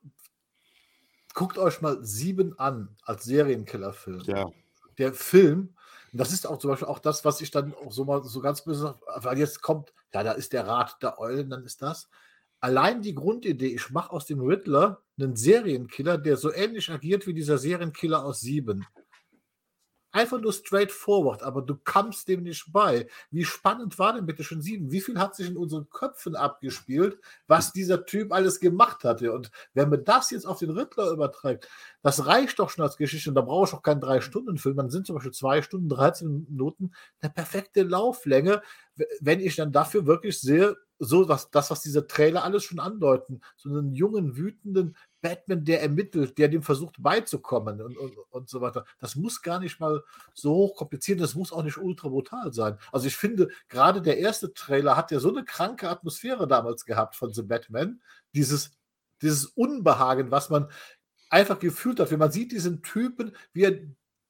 guckt 1.33 1.57
euch 1.57 1.81
mal 1.81 2.03
sieben 2.03 2.59
an 2.59 2.95
als 3.03 3.23
Serienkillerfilm. 3.23 4.23
Ja 4.25 4.49
der 4.97 5.13
Film, 5.13 5.75
das 6.13 6.31
ist 6.31 6.47
auch 6.47 6.57
zum 6.57 6.71
Beispiel 6.71 6.87
auch 6.87 6.99
das, 6.99 7.25
was 7.25 7.41
ich 7.41 7.51
dann 7.51 7.73
auch 7.73 7.91
so 7.91 8.05
mal 8.05 8.23
so 8.23 8.39
ganz 8.39 8.63
böse, 8.63 8.97
weil 9.17 9.37
jetzt 9.37 9.61
kommt, 9.61 9.93
ja, 10.13 10.23
da 10.23 10.31
ist 10.31 10.53
der 10.53 10.65
Rat 10.65 10.97
der 11.01 11.19
Eulen, 11.19 11.49
dann 11.49 11.65
ist 11.65 11.81
das. 11.81 12.09
Allein 12.61 13.01
die 13.01 13.13
Grundidee, 13.13 13.67
ich 13.67 13.89
mache 13.91 14.11
aus 14.11 14.25
dem 14.25 14.39
Riddler 14.39 15.01
einen 15.19 15.35
Serienkiller, 15.35 16.17
der 16.17 16.37
so 16.37 16.53
ähnlich 16.53 16.89
agiert 16.89 17.27
wie 17.27 17.33
dieser 17.33 17.57
Serienkiller 17.57 18.23
aus 18.23 18.39
Sieben. 18.39 18.85
Einfach 20.15 20.39
nur 20.39 20.53
straightforward, 20.53 21.43
aber 21.43 21.61
du 21.61 21.75
kommst 21.75 22.29
dem 22.29 22.43
nicht 22.43 22.71
bei. 22.71 23.05
Wie 23.31 23.43
spannend 23.43 23.99
war 23.99 24.13
denn 24.13 24.25
bitte 24.25 24.45
schon 24.45 24.61
sieben? 24.61 24.89
Wie 24.89 25.01
viel 25.01 25.19
hat 25.19 25.35
sich 25.35 25.49
in 25.49 25.57
unseren 25.57 25.89
Köpfen 25.89 26.37
abgespielt, 26.37 27.19
was 27.47 27.73
dieser 27.73 28.05
Typ 28.05 28.31
alles 28.31 28.61
gemacht 28.61 29.03
hatte? 29.03 29.33
Und 29.33 29.51
wenn 29.73 29.89
man 29.89 30.05
das 30.05 30.31
jetzt 30.31 30.45
auf 30.47 30.59
den 30.59 30.69
Riddler 30.69 31.11
überträgt, 31.11 31.67
das 32.01 32.27
reicht 32.27 32.59
doch 32.59 32.69
schon 32.69 32.85
als 32.85 32.95
Geschichte. 32.95 33.29
Und 33.29 33.35
da 33.35 33.41
brauche 33.41 33.67
ich 33.67 33.73
auch 33.73 33.83
keinen 33.83 33.99
Drei-Stunden-Film. 33.99 34.77
Dann 34.77 34.89
sind 34.89 35.05
zum 35.05 35.15
Beispiel 35.17 35.33
zwei 35.33 35.61
Stunden, 35.61 35.89
13 35.89 36.45
Minuten 36.49 36.93
eine 37.19 37.33
perfekte 37.33 37.83
Lauflänge, 37.83 38.61
wenn 39.19 39.41
ich 39.41 39.57
dann 39.57 39.73
dafür 39.73 40.05
wirklich 40.05 40.39
sehe, 40.39 40.77
so 40.99 41.27
was, 41.27 41.51
das, 41.51 41.71
was 41.71 41.81
diese 41.81 42.07
Trailer 42.07 42.43
alles 42.43 42.63
schon 42.63 42.79
andeuten, 42.79 43.41
so 43.55 43.69
einen 43.69 43.93
jungen, 43.93 44.37
wütenden, 44.37 44.95
Batman, 45.21 45.65
der 45.65 45.81
ermittelt, 45.81 46.37
der 46.37 46.49
dem 46.49 46.61
versucht 46.61 47.01
beizukommen 47.01 47.81
und, 47.81 47.97
und, 47.97 48.15
und 48.29 48.49
so 48.49 48.61
weiter. 48.61 48.85
Das 48.99 49.15
muss 49.15 49.41
gar 49.41 49.59
nicht 49.59 49.79
mal 49.79 50.03
so 50.33 50.53
hoch 50.53 50.75
kompliziert, 50.75 51.19
das 51.19 51.35
muss 51.35 51.51
auch 51.51 51.63
nicht 51.63 51.77
ultra 51.77 52.09
brutal 52.09 52.53
sein. 52.53 52.77
Also 52.91 53.07
ich 53.07 53.17
finde, 53.17 53.49
gerade 53.67 54.01
der 54.01 54.19
erste 54.19 54.53
Trailer 54.53 54.95
hat 54.95 55.11
ja 55.11 55.19
so 55.19 55.29
eine 55.29 55.43
kranke 55.43 55.89
Atmosphäre 55.89 56.47
damals 56.47 56.85
gehabt 56.85 57.15
von 57.15 57.33
The 57.33 57.41
Batman. 57.41 58.01
Dieses, 58.35 58.71
dieses 59.21 59.45
Unbehagen, 59.47 60.29
was 60.31 60.49
man 60.49 60.69
einfach 61.29 61.59
gefühlt 61.59 61.99
hat. 61.99 62.11
Wenn 62.11 62.19
man 62.19 62.31
sieht 62.31 62.51
diesen 62.51 62.81
Typen, 62.83 63.35
wie 63.53 63.63
er 63.63 63.79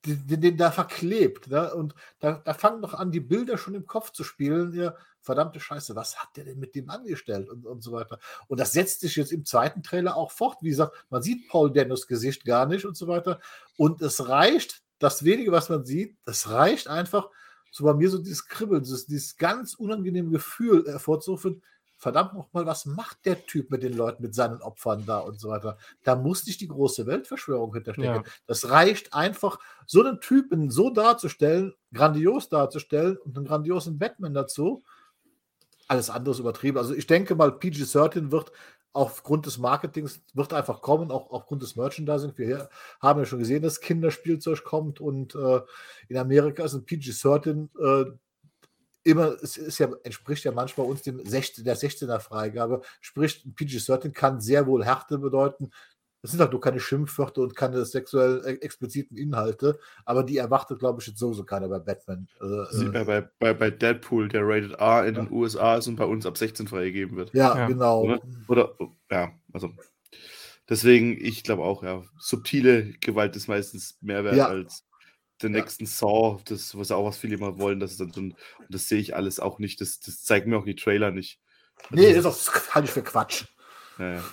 den, 0.06 0.40
den 0.40 0.56
da 0.56 0.70
verklebt. 0.70 1.48
Ne? 1.48 1.74
Und 1.74 1.94
da, 2.20 2.40
da 2.44 2.54
fangen 2.54 2.82
doch 2.82 2.94
an, 2.94 3.10
die 3.10 3.20
Bilder 3.20 3.58
schon 3.58 3.74
im 3.74 3.86
Kopf 3.86 4.12
zu 4.12 4.24
spielen. 4.24 4.72
Ja, 4.72 4.94
verdammte 5.20 5.60
Scheiße, 5.60 5.96
was 5.96 6.16
hat 6.16 6.36
der 6.36 6.44
denn 6.44 6.58
mit 6.58 6.74
dem 6.74 6.88
angestellt 6.88 7.48
und, 7.48 7.66
und 7.66 7.82
so 7.82 7.92
weiter. 7.92 8.18
Und 8.48 8.60
das 8.60 8.72
setzt 8.72 9.00
sich 9.00 9.16
jetzt 9.16 9.32
im 9.32 9.44
zweiten 9.44 9.82
Trailer 9.82 10.16
auch 10.16 10.30
fort. 10.30 10.58
Wie 10.62 10.70
gesagt, 10.70 10.96
man 11.10 11.22
sieht 11.22 11.48
Paul 11.48 11.72
Dennos 11.72 12.06
Gesicht 12.06 12.44
gar 12.44 12.66
nicht 12.66 12.84
und 12.84 12.96
so 12.96 13.08
weiter. 13.08 13.40
Und 13.76 14.00
es 14.02 14.28
reicht, 14.28 14.82
das 14.98 15.24
wenige, 15.24 15.52
was 15.52 15.68
man 15.68 15.84
sieht, 15.84 16.16
das 16.24 16.48
reicht 16.48 16.88
einfach, 16.88 17.28
so 17.70 17.84
bei 17.84 17.92
mir 17.92 18.08
so 18.08 18.18
dieses 18.18 18.48
Kribbeln, 18.48 18.82
dieses, 18.82 19.06
dieses 19.06 19.36
ganz 19.36 19.74
unangenehme 19.74 20.30
Gefühl 20.30 20.84
hervorzurufen, 20.86 21.62
verdammt 21.96 22.34
nochmal, 22.34 22.66
was 22.66 22.86
macht 22.86 23.24
der 23.24 23.46
Typ 23.46 23.70
mit 23.70 23.82
den 23.82 23.94
Leuten, 23.94 24.22
mit 24.22 24.34
seinen 24.34 24.60
Opfern 24.60 25.04
da 25.06 25.18
und 25.18 25.40
so 25.40 25.48
weiter. 25.48 25.78
Da 26.02 26.14
muss 26.14 26.46
nicht 26.46 26.60
die 26.60 26.68
große 26.68 27.06
Weltverschwörung 27.06 27.72
hinterstecken. 27.74 28.22
Ja. 28.24 28.30
Das 28.46 28.70
reicht 28.70 29.14
einfach, 29.14 29.58
so 29.86 30.02
einen 30.02 30.20
Typen 30.20 30.70
so 30.70 30.90
darzustellen, 30.90 31.74
grandios 31.92 32.48
darzustellen 32.48 33.16
und 33.18 33.36
einen 33.36 33.46
grandiosen 33.46 33.98
Batman 33.98 34.34
dazu. 34.34 34.82
Alles 35.88 36.10
andere 36.10 36.34
ist 36.34 36.40
übertrieben. 36.40 36.78
Also 36.78 36.94
ich 36.94 37.06
denke 37.06 37.34
mal, 37.34 37.50
PG-13 37.52 38.30
wird 38.30 38.52
aufgrund 38.92 39.46
des 39.46 39.58
Marketings, 39.58 40.22
wird 40.32 40.52
einfach 40.52 40.80
kommen, 40.80 41.10
auch 41.10 41.30
aufgrund 41.30 41.62
des 41.62 41.76
Merchandising. 41.76 42.32
Wir 42.36 42.70
haben 43.00 43.20
ja 43.20 43.26
schon 43.26 43.38
gesehen, 43.38 43.62
dass 43.62 43.80
Kinderspielzeug 43.80 44.64
kommt 44.64 45.00
und 45.00 45.34
äh, 45.34 45.60
in 46.08 46.16
Amerika 46.16 46.64
ist 46.64 46.74
ein 46.74 46.86
PG-13 46.86 47.68
äh, 47.78 48.12
immer, 49.06 49.36
es 49.40 49.56
ist 49.56 49.78
ja, 49.78 49.88
entspricht 50.02 50.44
ja 50.44 50.52
manchmal 50.52 50.86
uns 50.86 51.02
dem 51.02 51.24
16, 51.24 51.64
der 51.64 51.76
16er 51.76 52.18
Freigabe, 52.18 52.82
sprich 53.00 53.46
PG-13 53.54 54.10
kann 54.10 54.40
sehr 54.40 54.66
wohl 54.66 54.84
Härte 54.84 55.18
bedeuten. 55.18 55.70
das 56.22 56.32
sind 56.32 56.40
halt 56.40 56.50
nur 56.50 56.60
keine 56.60 56.80
Schimpfwörter 56.80 57.42
und 57.42 57.54
keine 57.54 57.84
sexuell 57.84 58.42
e-, 58.44 58.64
expliziten 58.64 59.16
Inhalte, 59.16 59.78
aber 60.04 60.24
die 60.24 60.38
erwartet, 60.38 60.80
glaube 60.80 61.00
ich, 61.00 61.06
jetzt 61.06 61.20
sowieso 61.20 61.44
keiner 61.44 61.68
bei 61.68 61.78
Batman. 61.78 62.26
Also, 62.40 62.64
Sieht 62.64 62.92
man 62.92 63.06
bei, 63.06 63.28
bei, 63.38 63.54
bei 63.54 63.70
Deadpool, 63.70 64.28
der 64.28 64.42
Rated 64.44 64.72
R 64.72 65.06
in 65.06 65.14
ja. 65.14 65.22
den 65.22 65.32
USA 65.32 65.76
ist 65.76 65.86
und 65.86 65.96
bei 65.96 66.04
uns 66.04 66.26
ab 66.26 66.36
16 66.36 66.66
freigegeben 66.66 67.16
wird. 67.16 67.32
Ja, 67.32 67.56
ja. 67.56 67.66
genau. 67.68 68.02
Oder, 68.02 68.20
oder, 68.48 68.74
ja, 69.10 69.32
also 69.52 69.70
deswegen, 70.68 71.16
ich 71.24 71.44
glaube 71.44 71.62
auch, 71.62 71.84
ja, 71.84 72.02
subtile 72.18 72.92
Gewalt 73.00 73.36
ist 73.36 73.46
meistens 73.46 73.96
mehr 74.00 74.24
wert 74.24 74.36
ja. 74.36 74.48
als 74.48 74.84
den 75.42 75.52
nächsten 75.52 75.86
Saw, 75.86 76.40
das 76.44 76.76
was 76.76 76.90
auch 76.90 77.06
was 77.06 77.18
viele 77.18 77.36
immer 77.36 77.58
wollen, 77.58 77.80
das 77.80 77.92
ist 77.92 78.00
dann 78.00 78.12
so 78.12 78.20
ein, 78.20 78.32
und 78.32 78.66
das 78.68 78.88
sehe 78.88 78.98
ich 78.98 79.14
alles 79.14 79.40
auch 79.40 79.58
nicht, 79.58 79.80
das, 79.80 80.00
das 80.00 80.22
zeigen 80.22 80.50
mir 80.50 80.58
auch 80.58 80.64
die 80.64 80.76
Trailer 80.76 81.10
nicht. 81.10 81.40
Also, 81.90 82.02
nee, 82.02 82.14
das 82.14 82.24
ist 82.38 82.48
auch 82.48 82.74
halte 82.74 82.86
ich 82.86 82.92
für 82.92 83.02
Quatsch. 83.02 83.44
Ja, 83.98 84.14
ja. 84.14 84.24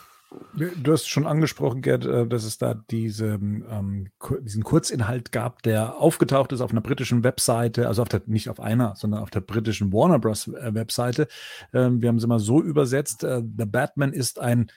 Du 0.56 0.92
hast 0.92 1.08
schon 1.08 1.28
angesprochen, 1.28 1.82
Gerd, 1.82 2.06
äh, 2.06 2.26
dass 2.28 2.44
es 2.44 2.58
da 2.58 2.74
diese, 2.74 3.28
ähm, 3.28 4.08
diesen 4.42 4.64
Kurzinhalt 4.64 5.32
gab, 5.32 5.62
der 5.62 5.98
aufgetaucht 5.98 6.52
ist 6.52 6.62
auf 6.62 6.72
einer 6.72 6.82
britischen 6.82 7.24
Webseite, 7.24 7.88
also 7.88 8.02
auf 8.02 8.10
der, 8.10 8.24
nicht 8.26 8.50
auf 8.50 8.60
einer, 8.60 8.96
sondern 8.96 9.22
auf 9.22 9.30
der 9.30 9.42
britischen 9.42 9.94
Warner 9.94 10.18
Bros. 10.18 10.48
Äh, 10.48 10.74
Webseite. 10.74 11.28
Ähm, 11.72 12.02
wir 12.02 12.10
haben 12.10 12.18
es 12.18 12.24
immer 12.24 12.40
so 12.40 12.62
übersetzt. 12.62 13.24
Äh, 13.24 13.44
The 13.58 13.66
Batman 13.66 14.12
ist 14.12 14.40
ein 14.40 14.72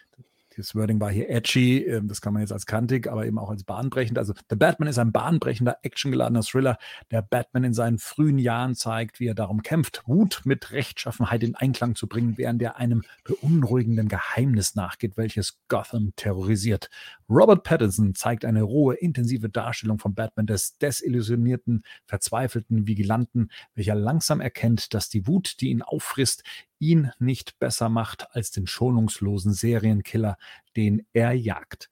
das 0.57 0.75
Wording 0.75 1.01
war 1.01 1.11
hier 1.11 1.29
edgy, 1.29 1.85
ähm, 1.85 2.09
das 2.09 2.21
kann 2.21 2.33
man 2.33 2.43
jetzt 2.43 2.53
als 2.53 2.67
kantig, 2.67 3.11
aber 3.11 3.27
eben 3.27 3.39
auch 3.39 3.51
als 3.51 3.65
bahnbrechend. 3.65 4.19
Also 4.19 4.35
The 4.49 4.57
Batman 4.57 4.89
ist 4.89 4.99
ein 4.99 5.13
bahnbrechender, 5.13 5.79
actiongeladener 5.83 6.43
Thriller, 6.43 6.79
der 7.11 7.23
Batman 7.23 7.65
in 7.65 7.75
seinen 7.75 7.99
frühen 7.99 8.39
Jahren 8.39 8.75
zeigt, 8.75 9.21
wie 9.21 9.29
er 9.29 9.35
darum 9.35 9.63
kämpft, 9.63 10.03
Wut 10.07 10.43
mit 10.45 10.73
Rechtschaffenheit 10.73 11.43
in 11.43 11.55
Einklang 11.55 11.95
zu 11.95 12.07
bringen, 12.07 12.39
während 12.39 12.63
er 12.63 12.77
einem 12.77 13.03
beunruhigenden 13.25 14.09
Geheimnis 14.09 14.75
nachgeht, 14.75 15.17
welches 15.17 15.59
Gotham 15.69 16.13
terrorisiert. 16.17 16.91
Robert 17.29 17.65
Pattinson 17.65 18.15
zeigt 18.15 18.45
eine 18.45 18.63
rohe, 18.63 18.95
intensive 18.95 19.49
Darstellung 19.49 19.99
von 19.99 20.15
Batman 20.15 20.47
des 20.47 20.79
desillusionierten, 20.79 21.85
verzweifelten 22.05 22.87
Vigilanten, 22.87 23.51
welcher 23.75 23.95
langsam 23.95 24.41
erkennt, 24.41 24.95
dass 24.95 25.09
die 25.09 25.27
Wut, 25.27 25.61
die 25.61 25.71
ihn 25.71 25.83
auffrisst, 25.83 26.45
ihn 26.79 27.11
nicht 27.19 27.59
besser 27.59 27.89
macht 27.89 28.29
als 28.35 28.51
den 28.51 28.67
schonungslosen 28.67 29.53
Serienkiller, 29.53 30.39
den 30.77 31.07
er 31.13 31.33
jagt. 31.33 31.91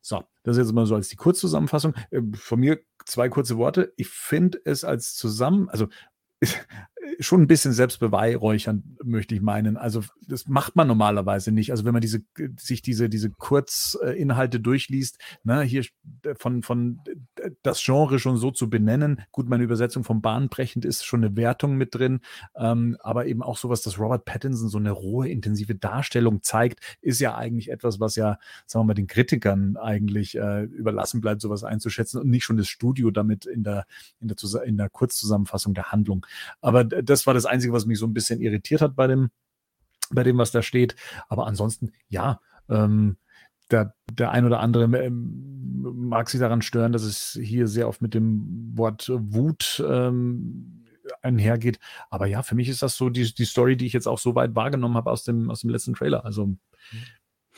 So, 0.00 0.24
das 0.42 0.56
ist 0.56 0.66
jetzt 0.66 0.74
mal 0.74 0.86
so 0.86 0.96
als 0.96 1.08
die 1.08 1.16
Kurzzusammenfassung. 1.16 1.94
Äh, 2.10 2.20
von 2.34 2.60
mir 2.60 2.80
zwei 3.06 3.28
kurze 3.28 3.56
Worte. 3.56 3.92
Ich 3.96 4.08
finde 4.08 4.60
es 4.64 4.84
als 4.84 5.14
zusammen, 5.14 5.68
also 5.68 5.88
schon 7.20 7.42
ein 7.42 7.46
bisschen 7.46 7.72
selbstbeweihräuchern, 7.72 8.96
möchte 9.02 9.34
ich 9.34 9.40
meinen. 9.40 9.76
Also 9.76 10.02
das 10.26 10.48
macht 10.48 10.76
man 10.76 10.88
normalerweise 10.88 11.52
nicht. 11.52 11.70
Also 11.70 11.84
wenn 11.84 11.92
man 11.92 12.00
diese, 12.00 12.22
sich 12.58 12.82
diese, 12.82 13.08
diese 13.08 13.30
Kurzinhalte 13.30 14.60
durchliest, 14.60 15.18
ne, 15.42 15.62
hier 15.62 15.84
von, 16.36 16.62
von 16.62 17.00
das 17.62 17.82
Genre 17.82 18.18
schon 18.18 18.36
so 18.36 18.50
zu 18.50 18.70
benennen. 18.70 19.22
Gut, 19.32 19.48
meine 19.48 19.64
Übersetzung 19.64 20.04
vom 20.04 20.22
Bahnbrechend 20.22 20.84
ist 20.84 21.04
schon 21.04 21.24
eine 21.24 21.36
Wertung 21.36 21.76
mit 21.76 21.94
drin, 21.94 22.20
ähm, 22.56 22.96
aber 23.00 23.26
eben 23.26 23.42
auch 23.42 23.56
sowas, 23.56 23.82
dass 23.82 23.98
Robert 23.98 24.24
Pattinson 24.24 24.68
so 24.68 24.78
eine 24.78 24.90
rohe, 24.90 25.28
intensive 25.28 25.74
Darstellung 25.74 26.42
zeigt, 26.42 26.80
ist 27.00 27.20
ja 27.20 27.34
eigentlich 27.36 27.70
etwas, 27.70 28.00
was 28.00 28.16
ja, 28.16 28.38
sagen 28.66 28.84
wir 28.84 28.88
mal, 28.88 28.94
den 28.94 29.06
Kritikern 29.06 29.76
eigentlich 29.76 30.36
äh, 30.36 30.62
überlassen 30.64 31.20
bleibt, 31.20 31.40
sowas 31.40 31.64
einzuschätzen 31.64 32.20
und 32.20 32.28
nicht 32.28 32.44
schon 32.44 32.56
das 32.56 32.68
Studio 32.68 33.10
damit 33.10 33.46
in 33.46 33.62
der, 33.62 33.86
in 34.20 34.28
der, 34.28 34.36
in 34.64 34.76
der 34.76 34.88
Kurzzusammenfassung 34.88 35.74
der 35.74 35.92
Handlung. 35.92 36.26
Aber 36.60 36.84
das 37.02 37.26
war 37.26 37.34
das 37.34 37.46
Einzige, 37.46 37.72
was 37.72 37.86
mich 37.86 37.98
so 37.98 38.06
ein 38.06 38.14
bisschen 38.14 38.40
irritiert 38.40 38.80
hat 38.80 38.96
bei 38.96 39.06
dem, 39.06 39.30
bei 40.10 40.22
dem, 40.22 40.38
was 40.38 40.52
da 40.52 40.62
steht. 40.62 40.96
Aber 41.28 41.46
ansonsten, 41.46 41.92
ja, 42.08 42.40
ähm, 42.68 43.16
der, 43.70 43.94
der 44.12 44.30
ein 44.30 44.44
oder 44.44 44.60
andere 44.60 44.84
ähm, 44.84 45.80
mag 45.80 46.28
sich 46.28 46.40
daran 46.40 46.62
stören, 46.62 46.92
dass 46.92 47.02
es 47.02 47.38
hier 47.42 47.66
sehr 47.66 47.88
oft 47.88 48.02
mit 48.02 48.14
dem 48.14 48.72
Wort 48.76 49.10
Wut 49.12 49.82
ähm, 49.86 50.84
einhergeht. 51.22 51.78
Aber 52.10 52.26
ja, 52.26 52.42
für 52.42 52.54
mich 52.54 52.68
ist 52.68 52.82
das 52.82 52.96
so 52.96 53.10
die, 53.10 53.34
die 53.34 53.44
Story, 53.44 53.76
die 53.76 53.86
ich 53.86 53.92
jetzt 53.92 54.06
auch 54.06 54.18
so 54.18 54.34
weit 54.34 54.54
wahrgenommen 54.54 54.96
habe 54.96 55.10
aus 55.10 55.24
dem, 55.24 55.50
aus 55.50 55.60
dem 55.60 55.70
letzten 55.70 55.94
Trailer. 55.94 56.24
Also, 56.24 56.56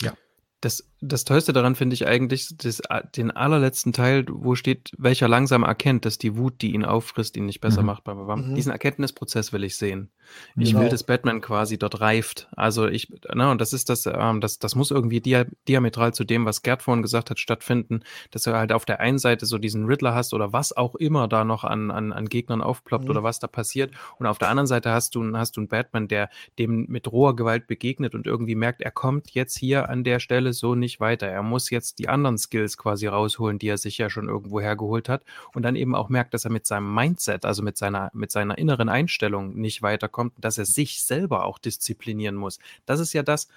ja. 0.00 0.12
Das, 0.60 0.90
das 1.00 1.24
Tollste 1.24 1.52
daran 1.52 1.74
finde 1.74 1.94
ich 1.94 2.06
eigentlich 2.06 2.56
das, 2.56 2.80
den 3.14 3.30
allerletzten 3.30 3.92
Teil, 3.92 4.24
wo 4.30 4.54
steht, 4.54 4.92
welcher 4.96 5.28
langsam 5.28 5.62
erkennt, 5.62 6.06
dass 6.06 6.16
die 6.16 6.36
Wut, 6.36 6.62
die 6.62 6.72
ihn 6.72 6.86
auffrisst, 6.86 7.36
ihn 7.36 7.44
nicht 7.44 7.60
besser 7.60 7.82
mhm. 7.82 7.86
macht. 7.86 8.06
Mhm. 8.06 8.54
Diesen 8.54 8.72
Erkenntnisprozess 8.72 9.52
will 9.52 9.64
ich 9.64 9.76
sehen. 9.76 10.10
Ich 10.56 10.70
genau. 10.70 10.82
will, 10.82 10.88
dass 10.88 11.04
Batman 11.04 11.40
quasi 11.40 11.78
dort 11.78 12.00
reift. 12.00 12.48
Also 12.56 12.88
ich, 12.88 13.12
na, 13.34 13.50
und 13.50 13.60
das 13.60 13.72
ist 13.72 13.90
das, 13.90 14.06
ähm, 14.06 14.40
das, 14.40 14.58
das 14.58 14.74
muss 14.74 14.90
irgendwie 14.90 15.20
dia 15.20 15.44
diametral 15.68 16.14
zu 16.14 16.24
dem, 16.24 16.46
was 16.46 16.62
Gerd 16.62 16.82
vorhin 16.82 17.02
gesagt 17.02 17.30
hat, 17.30 17.38
stattfinden, 17.38 18.00
dass 18.30 18.42
du 18.42 18.54
halt 18.54 18.72
auf 18.72 18.86
der 18.86 19.00
einen 19.00 19.18
Seite 19.18 19.44
so 19.44 19.58
diesen 19.58 19.84
Riddler 19.84 20.14
hast 20.14 20.32
oder 20.32 20.52
was 20.52 20.76
auch 20.76 20.94
immer 20.94 21.28
da 21.28 21.44
noch 21.44 21.64
an, 21.64 21.90
an, 21.90 22.12
an 22.12 22.28
Gegnern 22.28 22.62
aufploppt 22.62 23.04
mhm. 23.04 23.10
oder 23.10 23.22
was 23.22 23.38
da 23.38 23.46
passiert. 23.46 23.92
Und 24.18 24.26
auf 24.26 24.38
der 24.38 24.48
anderen 24.48 24.66
Seite 24.66 24.92
hast 24.92 25.14
du, 25.14 25.36
hast 25.36 25.56
du 25.56 25.60
einen 25.60 25.68
Batman, 25.68 26.08
der 26.08 26.30
dem 26.58 26.86
mit 26.88 27.10
roher 27.12 27.36
Gewalt 27.36 27.66
begegnet 27.66 28.14
und 28.14 28.26
irgendwie 28.26 28.54
merkt, 28.54 28.80
er 28.80 28.90
kommt 28.90 29.32
jetzt 29.32 29.58
hier 29.58 29.88
an 29.88 30.02
der 30.02 30.20
Stelle 30.20 30.52
so 30.52 30.74
nicht 30.74 30.85
weiter. 31.00 31.26
Er 31.26 31.42
muss 31.42 31.70
jetzt 31.70 31.98
die 31.98 32.08
anderen 32.08 32.38
Skills 32.38 32.76
quasi 32.76 33.06
rausholen, 33.06 33.58
die 33.58 33.68
er 33.68 33.78
sich 33.78 33.98
ja 33.98 34.10
schon 34.10 34.28
irgendwo 34.28 34.60
hergeholt 34.60 35.08
hat 35.08 35.24
und 35.54 35.62
dann 35.62 35.76
eben 35.76 35.94
auch 35.94 36.08
merkt, 36.08 36.34
dass 36.34 36.44
er 36.44 36.50
mit 36.50 36.66
seinem 36.66 36.94
Mindset, 36.94 37.44
also 37.44 37.62
mit 37.62 37.76
seiner, 37.76 38.10
mit 38.14 38.30
seiner 38.30 38.58
inneren 38.58 38.88
Einstellung 38.88 39.54
nicht 39.54 39.82
weiterkommt, 39.82 40.34
dass 40.38 40.58
er 40.58 40.66
sich 40.66 41.02
selber 41.02 41.44
auch 41.44 41.58
disziplinieren 41.58 42.36
muss. 42.36 42.58
Das 42.86 43.00
ist 43.00 43.12
ja 43.12 43.22
das, 43.22 43.48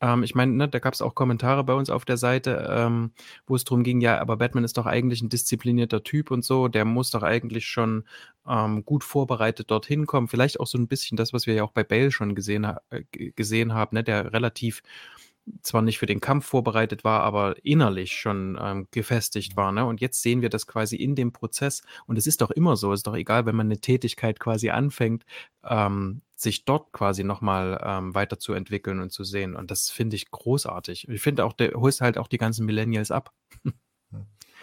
ähm, 0.00 0.22
ich 0.22 0.34
meine, 0.34 0.52
ne, 0.52 0.68
da 0.68 0.78
gab 0.78 0.94
es 0.94 1.02
auch 1.02 1.14
Kommentare 1.14 1.64
bei 1.64 1.74
uns 1.74 1.90
auf 1.90 2.04
der 2.04 2.16
Seite, 2.16 2.68
ähm, 2.70 3.12
wo 3.46 3.56
es 3.56 3.64
darum 3.64 3.82
ging, 3.82 4.00
ja, 4.00 4.20
aber 4.20 4.36
Batman 4.36 4.64
ist 4.64 4.78
doch 4.78 4.86
eigentlich 4.86 5.22
ein 5.22 5.28
disziplinierter 5.28 6.02
Typ 6.04 6.30
und 6.30 6.44
so, 6.44 6.68
der 6.68 6.84
muss 6.84 7.10
doch 7.10 7.22
eigentlich 7.22 7.66
schon 7.66 8.04
ähm, 8.46 8.84
gut 8.84 9.04
vorbereitet 9.04 9.70
dorthin 9.70 10.06
kommen. 10.06 10.28
Vielleicht 10.28 10.60
auch 10.60 10.66
so 10.66 10.78
ein 10.78 10.88
bisschen 10.88 11.16
das, 11.16 11.32
was 11.32 11.46
wir 11.46 11.54
ja 11.54 11.64
auch 11.64 11.72
bei 11.72 11.84
Bale 11.84 12.12
schon 12.12 12.34
gesehen, 12.34 12.64
äh, 12.90 13.04
gesehen 13.10 13.74
haben, 13.74 13.96
ne, 13.96 14.04
der 14.04 14.32
relativ 14.32 14.82
zwar 15.62 15.82
nicht 15.82 15.98
für 15.98 16.06
den 16.06 16.20
Kampf 16.20 16.46
vorbereitet 16.46 17.04
war, 17.04 17.22
aber 17.22 17.56
innerlich 17.64 18.12
schon 18.12 18.58
ähm, 18.60 18.88
gefestigt 18.90 19.56
war. 19.56 19.72
Ne? 19.72 19.84
Und 19.84 20.00
jetzt 20.00 20.22
sehen 20.22 20.42
wir 20.42 20.48
das 20.48 20.66
quasi 20.66 20.96
in 20.96 21.14
dem 21.14 21.32
Prozess. 21.32 21.82
Und 22.06 22.16
es 22.18 22.26
ist 22.26 22.40
doch 22.40 22.50
immer 22.50 22.76
so, 22.76 22.92
es 22.92 23.00
ist 23.00 23.06
doch 23.06 23.16
egal, 23.16 23.46
wenn 23.46 23.56
man 23.56 23.66
eine 23.66 23.80
Tätigkeit 23.80 24.40
quasi 24.40 24.70
anfängt, 24.70 25.24
ähm, 25.64 26.22
sich 26.34 26.64
dort 26.64 26.92
quasi 26.92 27.24
nochmal 27.24 27.80
ähm, 27.84 28.14
weiterzuentwickeln 28.14 29.00
und 29.00 29.10
zu 29.10 29.24
sehen. 29.24 29.56
Und 29.56 29.70
das 29.70 29.90
finde 29.90 30.16
ich 30.16 30.30
großartig. 30.30 31.08
Ich 31.08 31.20
finde 31.20 31.44
auch, 31.44 31.52
der 31.52 31.72
holst 31.72 32.00
halt 32.00 32.18
auch 32.18 32.28
die 32.28 32.38
ganzen 32.38 32.64
Millennials 32.64 33.10
ab. 33.10 33.32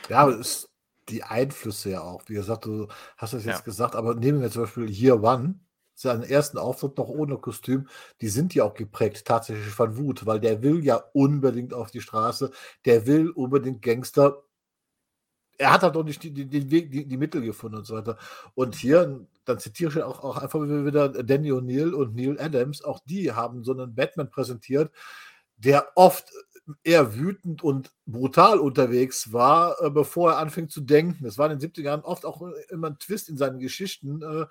Ja, 0.09 0.19
aber 0.19 0.39
es, 0.39 0.69
die 1.09 1.23
Einflüsse 1.23 1.91
ja 1.91 2.01
auch. 2.01 2.23
Wie 2.27 2.33
gesagt, 2.33 2.65
du 2.65 2.87
hast 3.17 3.33
es 3.33 3.45
jetzt 3.45 3.59
ja. 3.59 3.63
gesagt, 3.63 3.95
aber 3.95 4.15
nehmen 4.15 4.41
wir 4.41 4.51
zum 4.51 4.63
Beispiel 4.63 4.89
Year 4.89 5.21
One, 5.21 5.59
seinen 5.95 6.23
ersten 6.23 6.57
Auftritt 6.57 6.97
noch 6.97 7.07
ohne 7.07 7.37
Kostüm, 7.37 7.87
die 8.21 8.27
sind 8.27 8.53
ja 8.53 8.65
auch 8.65 8.73
geprägt 8.73 9.25
tatsächlich 9.25 9.73
von 9.73 9.97
Wut, 9.97 10.25
weil 10.25 10.39
der 10.39 10.61
will 10.61 10.83
ja 10.83 10.95
unbedingt 11.13 11.73
auf 11.73 11.89
die 11.89 12.01
Straße, 12.01 12.51
der 12.83 13.07
will 13.07 13.29
unbedingt 13.29 13.81
Gangster. 13.81 14.43
Er 15.57 15.71
hat 15.71 15.83
halt 15.83 15.95
auch 15.95 16.03
nicht 16.03 16.21
die, 16.21 16.33
die, 16.33 16.47
die, 16.47 17.07
die 17.07 17.17
Mittel 17.17 17.41
gefunden 17.41 17.77
und 17.77 17.85
so 17.85 17.95
weiter. 17.95 18.17
Und 18.55 18.75
hier, 18.75 19.25
dann 19.45 19.59
zitiere 19.59 19.89
ich 19.91 20.03
auch, 20.03 20.21
auch 20.21 20.37
einfach 20.37 20.61
wieder 20.61 21.09
Danny 21.09 21.51
O'Neill 21.51 21.93
und 21.93 22.13
Neil 22.13 22.37
Adams, 22.39 22.83
auch 22.83 22.99
die 23.05 23.31
haben 23.31 23.63
so 23.63 23.71
einen 23.71 23.95
Batman 23.95 24.29
präsentiert, 24.29 24.91
der 25.57 25.87
oft 25.95 26.29
eher 26.83 27.15
wütend 27.15 27.63
und 27.63 27.91
brutal 28.05 28.59
unterwegs 28.59 29.31
war, 29.31 29.81
äh, 29.81 29.89
bevor 29.89 30.31
er 30.31 30.37
anfing 30.39 30.69
zu 30.69 30.81
denken. 30.81 31.25
Es 31.25 31.37
war 31.37 31.49
in 31.51 31.59
den 31.59 31.71
70er 31.71 31.83
Jahren 31.83 32.01
oft 32.01 32.25
auch 32.25 32.41
immer 32.69 32.87
ein 32.87 32.99
Twist 32.99 33.29
in 33.29 33.37
seinen 33.37 33.59
Geschichten, 33.59 34.21
äh, 34.21 34.45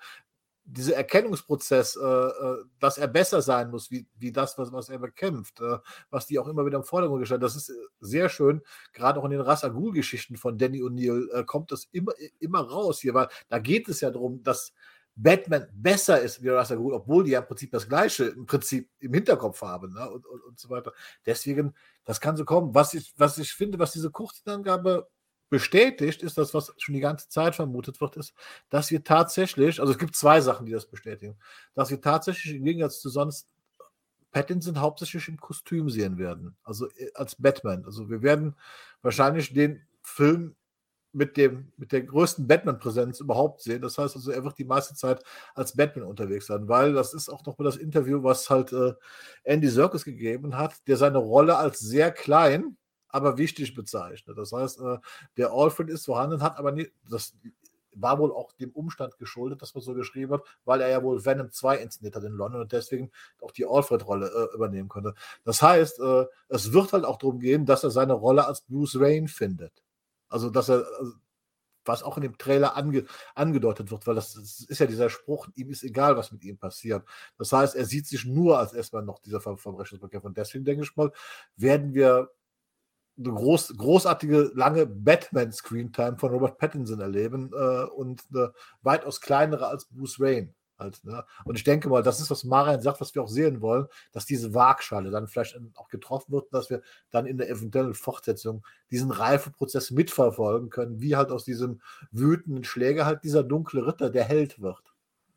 dieser 0.64 0.96
Erkennungsprozess, 0.96 1.96
äh, 1.96 2.04
äh, 2.04 2.64
dass 2.80 2.98
er 2.98 3.08
besser 3.08 3.42
sein 3.42 3.70
muss, 3.70 3.90
wie, 3.90 4.06
wie 4.18 4.32
das, 4.32 4.56
was, 4.56 4.72
was 4.72 4.88
er 4.88 4.98
bekämpft, 4.98 5.60
äh, 5.60 5.78
was 6.10 6.26
die 6.26 6.38
auch 6.38 6.48
immer 6.48 6.64
wieder 6.64 6.78
im 6.78 6.84
Vordergrund 6.84 7.20
gestellt 7.20 7.42
Das 7.42 7.56
ist 7.56 7.68
äh, 7.68 7.74
sehr 8.00 8.28
schön, 8.28 8.62
gerade 8.92 9.20
auch 9.20 9.24
in 9.24 9.30
den 9.30 9.40
Ras 9.40 9.62
Ghul-Geschichten 9.62 10.36
von 10.36 10.56
Danny 10.56 10.82
O'Neill 10.82 11.30
äh, 11.32 11.44
kommt 11.44 11.70
das 11.70 11.88
immer, 11.92 12.12
immer 12.40 12.60
raus 12.60 13.00
hier, 13.00 13.14
weil 13.14 13.28
da 13.48 13.58
geht 13.58 13.88
es 13.88 14.00
ja 14.00 14.10
darum, 14.10 14.42
dass 14.42 14.72
Batman 15.16 15.68
besser 15.72 16.20
ist 16.20 16.42
wie 16.42 16.48
Ras 16.48 16.70
Ghul, 16.70 16.92
obwohl 16.92 17.24
die 17.24 17.32
ja 17.32 17.40
im 17.40 17.46
Prinzip 17.46 17.70
das 17.70 17.88
Gleiche 17.88 18.24
im 18.24 18.46
Prinzip 18.46 18.90
im 18.98 19.14
Hinterkopf 19.14 19.60
haben 19.62 19.92
ne? 19.92 20.10
und, 20.10 20.26
und, 20.26 20.42
und 20.42 20.58
so 20.58 20.70
weiter. 20.70 20.92
Deswegen, 21.24 21.74
das 22.04 22.20
kann 22.20 22.36
so 22.36 22.44
kommen. 22.44 22.74
Was 22.74 22.94
ich, 22.94 23.12
was 23.16 23.38
ich 23.38 23.52
finde, 23.52 23.78
was 23.78 23.92
diese 23.92 24.10
Kurzangabe 24.10 25.08
bestätigt, 25.54 26.24
ist 26.24 26.36
das, 26.36 26.52
was 26.52 26.74
schon 26.78 26.96
die 26.96 27.00
ganze 27.00 27.28
Zeit 27.28 27.54
vermutet 27.54 28.00
wird, 28.00 28.16
ist, 28.16 28.34
dass 28.70 28.90
wir 28.90 29.04
tatsächlich, 29.04 29.78
also 29.78 29.92
es 29.92 29.98
gibt 30.00 30.16
zwei 30.16 30.40
Sachen, 30.40 30.66
die 30.66 30.72
das 30.72 30.86
bestätigen, 30.86 31.36
dass 31.76 31.90
wir 31.90 32.00
tatsächlich 32.00 32.56
im 32.56 32.64
Gegensatz 32.64 32.98
zu 32.98 33.08
sonst 33.08 33.48
Pattinson 34.32 34.80
hauptsächlich 34.80 35.28
im 35.28 35.36
Kostüm 35.36 35.90
sehen 35.90 36.18
werden, 36.18 36.56
also 36.64 36.88
äh, 36.96 37.12
als 37.14 37.36
Batman. 37.36 37.84
Also 37.84 38.10
wir 38.10 38.20
werden 38.22 38.56
wahrscheinlich 39.00 39.54
den 39.54 39.86
Film 40.02 40.56
mit, 41.12 41.36
dem, 41.36 41.72
mit 41.76 41.92
der 41.92 42.02
größten 42.02 42.48
Batman-Präsenz 42.48 43.20
überhaupt 43.20 43.62
sehen. 43.62 43.80
Das 43.80 43.96
heißt 43.96 44.16
also, 44.16 44.32
er 44.32 44.42
wird 44.42 44.58
die 44.58 44.64
meiste 44.64 44.96
Zeit 44.96 45.22
als 45.54 45.76
Batman 45.76 46.06
unterwegs 46.06 46.46
sein, 46.46 46.66
weil 46.66 46.94
das 46.94 47.14
ist 47.14 47.28
auch 47.28 47.46
noch 47.46 47.56
mal 47.58 47.64
das 47.64 47.76
Interview, 47.76 48.24
was 48.24 48.50
halt 48.50 48.72
äh, 48.72 48.94
Andy 49.44 49.68
Serkis 49.68 50.04
gegeben 50.04 50.58
hat, 50.58 50.74
der 50.88 50.96
seine 50.96 51.18
Rolle 51.18 51.56
als 51.56 51.78
sehr 51.78 52.10
klein 52.10 52.76
aber 53.14 53.38
wichtig 53.38 53.74
bezeichnet. 53.74 54.36
Das 54.36 54.50
heißt, 54.50 54.80
äh, 54.80 54.98
der 55.36 55.52
Alfred 55.52 55.88
ist 55.88 56.06
vorhanden, 56.06 56.42
hat 56.42 56.58
aber 56.58 56.72
nicht, 56.72 56.90
das 57.08 57.32
war 57.92 58.18
wohl 58.18 58.32
auch 58.32 58.50
dem 58.54 58.72
Umstand 58.72 59.18
geschuldet, 59.18 59.62
dass 59.62 59.72
man 59.72 59.84
so 59.84 59.94
geschrieben 59.94 60.32
hat, 60.32 60.42
weil 60.64 60.80
er 60.80 60.88
ja 60.88 61.00
wohl 61.00 61.24
Venom 61.24 61.52
2 61.52 61.76
inszeniert 61.76 62.16
hat 62.16 62.24
in 62.24 62.32
London 62.32 62.62
und 62.62 62.72
deswegen 62.72 63.12
auch 63.40 63.52
die 63.52 63.66
Alfred-Rolle 63.66 64.26
äh, 64.26 64.54
übernehmen 64.56 64.88
konnte. 64.88 65.14
Das 65.44 65.62
heißt, 65.62 66.00
äh, 66.00 66.26
es 66.48 66.72
wird 66.72 66.92
halt 66.92 67.04
auch 67.04 67.18
darum 67.18 67.38
gehen, 67.38 67.66
dass 67.66 67.84
er 67.84 67.92
seine 67.92 68.14
Rolle 68.14 68.48
als 68.48 68.62
Bruce 68.62 68.98
Wayne 68.98 69.28
findet. 69.28 69.84
Also, 70.28 70.50
dass 70.50 70.68
er, 70.68 70.84
was 71.84 72.02
auch 72.02 72.16
in 72.16 72.24
dem 72.24 72.36
Trailer 72.36 72.76
ange, 72.76 73.04
angedeutet 73.36 73.92
wird, 73.92 74.08
weil 74.08 74.16
das, 74.16 74.34
das, 74.34 74.66
ist 74.68 74.80
ja 74.80 74.86
dieser 74.86 75.08
Spruch, 75.08 75.46
ihm 75.54 75.70
ist 75.70 75.84
egal, 75.84 76.16
was 76.16 76.32
mit 76.32 76.42
ihm 76.42 76.58
passiert. 76.58 77.04
Das 77.38 77.52
heißt, 77.52 77.76
er 77.76 77.84
sieht 77.84 78.08
sich 78.08 78.24
nur 78.24 78.58
als 78.58 78.72
erstmal 78.72 79.04
noch 79.04 79.20
dieser 79.20 79.40
Ver 79.40 79.56
Verbrechensbekämpfer. 79.56 80.26
Und 80.26 80.36
deswegen 80.36 80.64
denke 80.64 80.82
ich 80.82 80.96
mal, 80.96 81.12
werden 81.56 81.94
wir 81.94 82.30
groß, 83.22 83.76
großartige, 83.76 84.52
lange 84.54 84.86
Batman-Screentime 84.86 86.18
von 86.18 86.30
Robert 86.30 86.58
Pattinson 86.58 87.00
erleben 87.00 87.50
äh, 87.52 87.84
und 87.84 88.22
eine 88.32 88.52
weitaus 88.82 89.20
kleinere 89.20 89.68
als 89.68 89.86
Bruce 89.86 90.18
Wayne. 90.18 90.54
Halt, 90.76 91.04
ne? 91.04 91.24
Und 91.44 91.56
ich 91.56 91.62
denke 91.62 91.88
mal, 91.88 92.02
das 92.02 92.20
ist, 92.20 92.30
was 92.30 92.42
Marian 92.42 92.80
sagt, 92.80 93.00
was 93.00 93.14
wir 93.14 93.22
auch 93.22 93.28
sehen 93.28 93.60
wollen, 93.60 93.86
dass 94.10 94.26
diese 94.26 94.54
Waagschale 94.54 95.10
dann 95.10 95.28
vielleicht 95.28 95.56
auch 95.76 95.88
getroffen 95.88 96.32
wird, 96.32 96.52
dass 96.52 96.68
wir 96.68 96.82
dann 97.10 97.26
in 97.26 97.38
der 97.38 97.48
eventuellen 97.48 97.94
Fortsetzung 97.94 98.66
diesen 98.90 99.12
Reifeprozess 99.12 99.92
mitverfolgen 99.92 100.70
können, 100.70 101.00
wie 101.00 101.14
halt 101.14 101.30
aus 101.30 101.44
diesem 101.44 101.80
wütenden 102.10 102.64
Schläger 102.64 103.06
halt 103.06 103.22
dieser 103.22 103.44
dunkle 103.44 103.86
Ritter 103.86 104.10
der 104.10 104.24
Held 104.24 104.60
wird. 104.60 104.93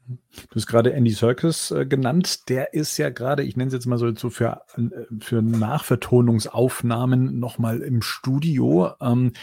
Du 0.07 0.55
hast 0.55 0.67
gerade 0.67 0.93
Andy 0.93 1.11
Serkis 1.11 1.71
äh, 1.71 1.85
genannt. 1.85 2.47
Der 2.47 2.73
ist 2.73 2.97
ja 2.97 3.09
gerade, 3.09 3.43
ich 3.43 3.57
nenne 3.57 3.67
es 3.67 3.73
jetzt 3.73 3.87
mal 3.87 3.97
so, 3.97 4.15
so 4.15 4.29
für, 4.29 4.61
äh, 4.77 5.05
für 5.19 5.41
Nachvertonungsaufnahmen 5.41 7.39
nochmal 7.39 7.81
im 7.81 8.01
Studio. 8.01 8.93
Ähm, 9.01 9.33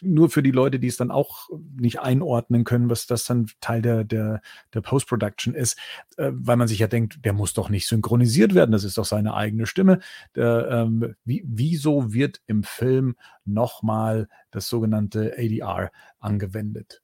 nur 0.00 0.28
für 0.28 0.42
die 0.42 0.50
Leute, 0.50 0.80
die 0.80 0.88
es 0.88 0.96
dann 0.96 1.12
auch 1.12 1.48
nicht 1.76 2.00
einordnen 2.00 2.64
können, 2.64 2.90
was 2.90 3.06
das 3.06 3.24
dann 3.24 3.50
Teil 3.60 3.82
der, 3.82 4.02
der, 4.02 4.42
der 4.74 4.80
Post-Production 4.80 5.54
ist, 5.54 5.78
äh, 6.16 6.32
weil 6.34 6.56
man 6.56 6.66
sich 6.66 6.80
ja 6.80 6.88
denkt, 6.88 7.24
der 7.24 7.32
muss 7.32 7.54
doch 7.54 7.68
nicht 7.68 7.86
synchronisiert 7.86 8.54
werden, 8.54 8.72
das 8.72 8.84
ist 8.84 8.98
doch 8.98 9.04
seine 9.04 9.34
eigene 9.34 9.66
Stimme. 9.66 10.00
Der, 10.34 10.68
ähm, 10.70 11.14
wie, 11.24 11.44
wieso 11.46 12.12
wird 12.12 12.40
im 12.48 12.64
Film 12.64 13.14
nochmal 13.44 14.28
das 14.50 14.68
sogenannte 14.68 15.34
ADR 15.38 15.92
angewendet? 16.18 17.00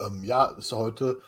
Ähm, 0.00 0.24
ja, 0.24 0.46
ist 0.46 0.72
heute 0.72 1.20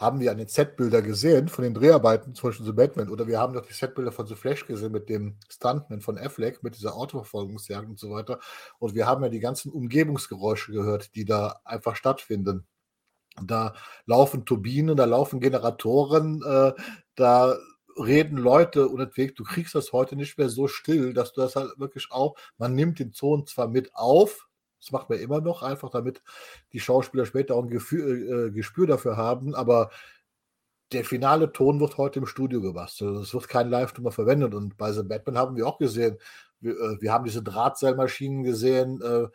haben 0.00 0.18
wir 0.18 0.30
an 0.30 0.38
den 0.38 0.48
Setbilder 0.48 1.02
gesehen 1.02 1.48
von 1.48 1.62
den 1.62 1.74
Dreharbeiten, 1.74 2.34
zum 2.34 2.48
Beispiel 2.48 2.64
The 2.64 2.72
Batman, 2.72 3.10
oder 3.10 3.26
wir 3.26 3.38
haben 3.38 3.52
doch 3.52 3.66
die 3.66 3.74
Setbilder 3.74 4.12
von 4.12 4.26
The 4.26 4.34
Flash 4.34 4.66
gesehen 4.66 4.92
mit 4.92 5.10
dem 5.10 5.36
Stuntman 5.50 6.00
von 6.00 6.16
Affleck, 6.16 6.62
mit 6.62 6.74
dieser 6.74 6.96
Autoverfolgungsjagd 6.96 7.86
und 7.86 7.98
so 7.98 8.10
weiter. 8.10 8.40
Und 8.78 8.94
wir 8.94 9.06
haben 9.06 9.22
ja 9.22 9.28
die 9.28 9.40
ganzen 9.40 9.70
Umgebungsgeräusche 9.70 10.72
gehört, 10.72 11.14
die 11.16 11.26
da 11.26 11.60
einfach 11.66 11.96
stattfinden. 11.96 12.66
Da 13.42 13.74
laufen 14.06 14.46
Turbinen, 14.46 14.96
da 14.96 15.04
laufen 15.04 15.38
Generatoren, 15.38 16.42
äh, 16.46 16.72
da 17.14 17.58
reden 17.98 18.38
Leute 18.38 18.88
deswegen, 18.96 19.34
du 19.34 19.44
kriegst 19.44 19.74
das 19.74 19.92
heute 19.92 20.16
nicht 20.16 20.38
mehr 20.38 20.48
so 20.48 20.66
still, 20.66 21.12
dass 21.12 21.34
du 21.34 21.42
das 21.42 21.56
halt 21.56 21.78
wirklich 21.78 22.10
auch, 22.10 22.36
man 22.56 22.74
nimmt 22.74 23.00
den 23.00 23.12
Ton 23.12 23.46
zwar 23.46 23.68
mit 23.68 23.94
auf, 23.94 24.48
das 24.80 24.92
macht 24.92 25.10
man 25.10 25.18
immer 25.18 25.40
noch, 25.40 25.62
einfach 25.62 25.90
damit 25.90 26.22
die 26.72 26.80
Schauspieler 26.80 27.26
später 27.26 27.54
auch 27.54 27.64
ein 27.64 27.70
Gefühl, 27.70 28.48
äh, 28.48 28.50
Gespür 28.50 28.86
dafür 28.86 29.16
haben. 29.16 29.54
Aber 29.54 29.90
der 30.92 31.04
finale 31.04 31.52
Ton 31.52 31.80
wird 31.80 31.98
heute 31.98 32.18
im 32.20 32.26
Studio 32.26 32.60
gebastelt. 32.60 33.16
Es 33.16 33.34
wird 33.34 33.48
kein 33.48 33.70
Live-Nummer 33.70 34.10
verwendet. 34.10 34.54
Und 34.54 34.76
bei 34.76 34.92
The 34.92 35.02
Batman 35.02 35.38
haben 35.38 35.56
wir 35.56 35.66
auch 35.66 35.78
gesehen, 35.78 36.18
wir, 36.60 36.72
äh, 36.72 37.00
wir 37.00 37.12
haben 37.12 37.24
diese 37.24 37.42
Drahtseilmaschinen 37.42 38.42
gesehen, 38.42 39.00
äh, 39.02 39.28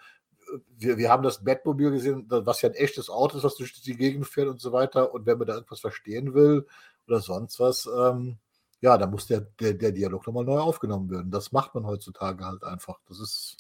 wir, 0.78 0.98
wir 0.98 1.10
haben 1.10 1.24
das 1.24 1.44
Batmobil 1.44 1.92
gesehen, 1.92 2.26
was 2.30 2.62
ja 2.62 2.70
ein 2.70 2.76
echtes 2.76 3.10
Auto 3.10 3.38
ist, 3.38 3.44
was 3.44 3.56
durch 3.56 3.74
die 3.82 3.98
Gegend 3.98 4.28
fährt 4.28 4.48
und 4.48 4.62
so 4.62 4.72
weiter. 4.72 5.14
Und 5.14 5.26
wenn 5.26 5.38
man 5.38 5.48
da 5.48 5.56
irgendwas 5.56 5.80
verstehen 5.80 6.34
will 6.34 6.68
oder 7.08 7.20
sonst 7.20 7.60
was, 7.60 7.88
ähm, 7.88 8.38
ja, 8.82 8.98
dann 8.98 9.12
muss 9.12 9.28
der, 9.28 9.42
der, 9.42 9.74
der 9.74 9.92
Dialog 9.92 10.28
nochmal 10.28 10.46
neu 10.46 10.60
aufgenommen 10.60 11.10
werden. 11.10 11.32
Das 11.32 11.52
macht 11.52 11.74
man 11.74 11.86
heutzutage 11.88 12.46
halt 12.46 12.64
einfach. 12.64 13.00
Das 13.08 13.20
ist, 13.20 13.58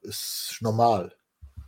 ist 0.00 0.58
normal. 0.60 1.12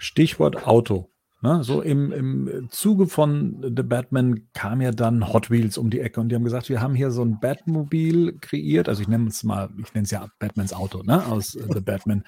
Stichwort 0.00 0.66
Auto. 0.66 1.10
Ne, 1.42 1.64
so 1.64 1.80
im, 1.80 2.12
im 2.12 2.68
Zuge 2.70 3.06
von 3.06 3.62
The 3.74 3.82
Batman 3.82 4.46
kam 4.52 4.82
ja 4.82 4.90
dann 4.90 5.32
Hot 5.32 5.50
Wheels 5.50 5.78
um 5.78 5.88
die 5.88 6.00
Ecke 6.00 6.20
und 6.20 6.28
die 6.28 6.34
haben 6.34 6.44
gesagt, 6.44 6.68
wir 6.68 6.82
haben 6.82 6.94
hier 6.94 7.10
so 7.10 7.22
ein 7.22 7.40
Batmobil 7.40 8.36
kreiert. 8.40 8.90
Also 8.90 9.00
ich 9.00 9.08
nenne 9.08 9.28
es 9.28 9.42
mal, 9.42 9.70
ich 9.82 9.94
nenne 9.94 10.04
es 10.04 10.10
ja 10.10 10.28
Batmans 10.38 10.74
Auto, 10.74 11.02
ne, 11.02 11.24
aus 11.26 11.52
The 11.52 11.80
Batman. 11.80 12.24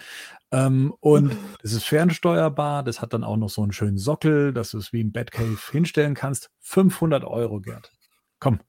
Ähm, 0.51 0.95
und 1.01 1.37
das 1.61 1.75
ist 1.75 1.85
fernsteuerbar, 1.85 2.83
das 2.85 3.03
hat 3.03 3.13
dann 3.13 3.23
auch 3.23 3.37
noch 3.37 3.51
so 3.51 3.63
einen 3.63 3.73
schönen 3.73 3.99
Sockel, 3.99 4.55
dass 4.55 4.71
du 4.71 4.79
es 4.79 4.95
wie 4.95 5.03
im 5.03 5.13
Batcave 5.13 5.59
hinstellen 5.71 6.15
kannst. 6.15 6.49
500 6.61 7.25
Euro, 7.25 7.61
Gerd. 7.61 7.93
Komm, 8.41 8.61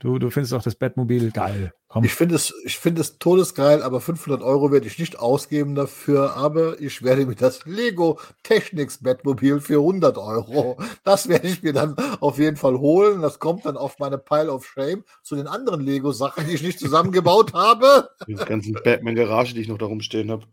Du, 0.00 0.20
du 0.20 0.30
findest 0.30 0.54
auch 0.54 0.62
das 0.62 0.76
Batmobil 0.76 1.32
geil. 1.32 1.72
Komm. 1.88 2.04
Ich 2.04 2.14
finde 2.14 2.36
es, 2.36 2.54
ich 2.64 2.78
finde 2.78 3.00
es 3.00 3.18
todesgeil, 3.18 3.82
aber 3.82 4.00
500 4.00 4.42
Euro 4.42 4.70
werde 4.70 4.86
ich 4.86 4.98
nicht 4.98 5.18
ausgeben 5.18 5.74
dafür. 5.74 6.36
Aber 6.36 6.80
ich 6.80 7.02
werde 7.02 7.26
mir 7.26 7.34
das 7.34 7.64
Lego 7.64 8.20
Technics 8.44 9.02
Batmobil 9.02 9.60
für 9.60 9.78
100 9.78 10.16
Euro, 10.18 10.76
das 11.02 11.28
werde 11.28 11.48
ich 11.48 11.62
mir 11.62 11.72
dann 11.72 11.96
auf 12.20 12.38
jeden 12.38 12.56
Fall 12.56 12.78
holen. 12.78 13.22
Das 13.22 13.40
kommt 13.40 13.64
dann 13.64 13.76
auf 13.76 13.98
meine 13.98 14.18
Pile 14.18 14.52
of 14.52 14.66
Shame 14.66 15.02
zu 15.22 15.34
den 15.34 15.48
anderen 15.48 15.80
Lego 15.80 16.12
Sachen, 16.12 16.46
die 16.46 16.54
ich 16.54 16.62
nicht 16.62 16.78
zusammengebaut 16.78 17.52
habe. 17.54 18.10
Die 18.28 18.34
ganzen 18.34 18.74
Batman 18.74 19.16
Garage, 19.16 19.54
die 19.54 19.62
ich 19.62 19.68
noch 19.68 19.78
darum 19.78 20.00
stehen 20.00 20.30
habe. 20.30 20.44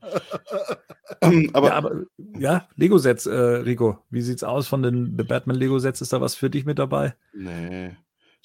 aber, 1.54 1.68
ja, 1.68 1.74
aber 1.74 1.92
ja, 2.40 2.68
Lego 2.78 2.98
Sets, 2.98 3.28
äh, 3.28 3.36
Rico, 3.36 4.00
wie 4.10 4.22
sieht's 4.22 4.44
aus 4.44 4.68
von 4.68 4.82
den 4.82 5.16
The 5.18 5.24
Batman 5.24 5.58
Lego 5.58 5.78
Sets? 5.78 6.02
Ist 6.02 6.14
da 6.14 6.22
was 6.22 6.34
für 6.34 6.50
dich 6.50 6.66
mit 6.66 6.80
dabei? 6.80 7.14
Nee. 7.34 7.92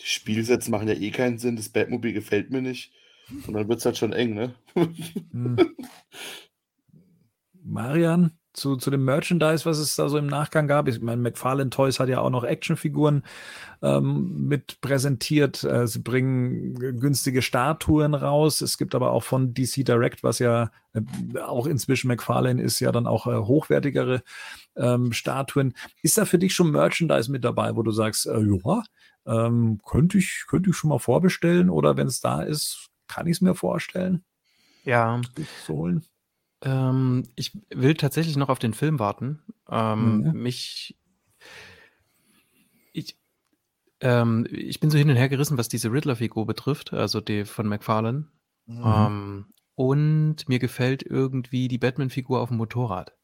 Die 0.00 0.06
Spielsätze 0.06 0.70
machen 0.70 0.88
ja 0.88 0.94
eh 0.94 1.10
keinen 1.10 1.38
Sinn. 1.38 1.56
Das 1.56 1.68
Batmobil 1.68 2.12
gefällt 2.12 2.50
mir 2.50 2.62
nicht. 2.62 2.92
Und 3.46 3.54
dann 3.54 3.68
wird 3.68 3.78
es 3.78 3.84
halt 3.84 3.96
schon 3.96 4.12
eng, 4.12 4.34
ne? 4.34 4.54
Hm. 4.74 5.56
Marian, 7.62 8.32
zu, 8.52 8.76
zu 8.76 8.90
dem 8.90 9.04
Merchandise, 9.04 9.64
was 9.64 9.78
es 9.78 9.94
da 9.94 10.08
so 10.08 10.18
im 10.18 10.26
Nachgang 10.26 10.66
gab. 10.66 10.88
Ich 10.88 11.00
meine, 11.00 11.22
McFarlane 11.22 11.70
Toys 11.70 12.00
hat 12.00 12.08
ja 12.08 12.20
auch 12.20 12.30
noch 12.30 12.42
Actionfiguren 12.42 13.22
ähm, 13.80 14.48
mit 14.48 14.80
präsentiert. 14.80 15.62
Äh, 15.62 15.86
sie 15.86 16.00
bringen 16.00 16.74
günstige 16.74 17.42
Statuen 17.42 18.14
raus. 18.14 18.60
Es 18.60 18.76
gibt 18.76 18.94
aber 18.94 19.12
auch 19.12 19.22
von 19.22 19.54
DC 19.54 19.84
Direct, 19.84 20.24
was 20.24 20.40
ja 20.40 20.70
äh, 20.94 21.00
auch 21.40 21.66
inzwischen 21.66 22.08
McFarlane 22.08 22.60
ist, 22.60 22.80
ja 22.80 22.90
dann 22.90 23.06
auch 23.06 23.26
äh, 23.26 23.36
hochwertigere 23.36 24.22
ähm, 24.76 25.12
Statuen. 25.12 25.74
Ist 26.02 26.18
da 26.18 26.24
für 26.24 26.38
dich 26.38 26.54
schon 26.54 26.72
Merchandise 26.72 27.30
mit 27.30 27.44
dabei, 27.44 27.76
wo 27.76 27.82
du 27.82 27.92
sagst, 27.92 28.26
äh, 28.26 28.40
ja, 28.40 28.82
ähm, 29.26 29.80
könnte 29.84 30.18
ich, 30.18 30.44
könnte 30.48 30.70
ich 30.70 30.76
schon 30.76 30.90
mal 30.90 30.98
vorbestellen 30.98 31.70
oder 31.70 31.96
wenn 31.96 32.06
es 32.06 32.20
da 32.20 32.42
ist, 32.42 32.88
kann 33.08 33.26
ich 33.26 33.36
es 33.36 33.40
mir 33.40 33.54
vorstellen? 33.54 34.24
Ja. 34.84 35.20
Zu 35.66 35.74
holen. 35.74 36.04
Ähm, 36.62 37.24
ich 37.36 37.58
will 37.70 37.94
tatsächlich 37.94 38.36
noch 38.36 38.48
auf 38.48 38.58
den 38.58 38.74
Film 38.74 38.98
warten. 38.98 39.42
Ähm, 39.68 40.18
mhm. 40.18 40.42
Mich. 40.42 40.96
Ich, 42.92 43.18
ähm, 44.00 44.46
ich 44.50 44.80
bin 44.80 44.90
so 44.90 44.98
hin 44.98 45.10
und 45.10 45.16
her 45.16 45.28
gerissen, 45.28 45.58
was 45.58 45.68
diese 45.68 45.92
Riddler-Figur 45.92 46.46
betrifft, 46.46 46.92
also 46.92 47.20
die 47.20 47.44
von 47.44 47.66
McFarlane. 47.66 48.26
Mhm. 48.66 48.82
Ähm, 48.84 49.46
und 49.74 50.48
mir 50.48 50.58
gefällt 50.58 51.02
irgendwie 51.02 51.68
die 51.68 51.78
Batman-Figur 51.78 52.40
auf 52.40 52.48
dem 52.48 52.58
Motorrad. 52.58 53.16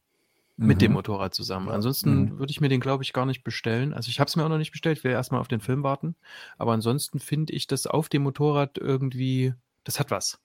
Mit 0.59 0.81
dem 0.81 0.91
mhm. 0.91 0.95
Motorrad 0.95 1.35
zusammen. 1.35 1.69
Ansonsten 1.69 2.21
Mhm. 2.21 2.39
würde 2.39 2.51
ich 2.51 2.61
mir 2.61 2.69
den, 2.69 2.79
glaube 2.79 3.03
ich, 3.03 3.13
gar 3.13 3.27
nicht 3.27 3.43
bestellen. 3.43 3.93
Also, 3.93 4.09
ich 4.09 4.19
habe 4.19 4.27
es 4.27 4.35
mir 4.35 4.43
auch 4.43 4.49
noch 4.49 4.57
nicht 4.57 4.71
bestellt, 4.71 4.97
ich 4.97 5.03
will 5.03 5.11
erst 5.11 5.31
mal 5.31 5.39
auf 5.39 5.47
den 5.47 5.61
Film 5.61 5.83
warten. 5.83 6.15
Aber 6.57 6.73
ansonsten 6.73 7.19
finde 7.19 7.53
ich 7.53 7.67
das 7.67 7.85
auf 7.85 8.09
dem 8.09 8.23
Motorrad 8.23 8.77
irgendwie 8.77 9.53
das 9.87 9.99
hat 10.01 10.11
was. 10.11 10.37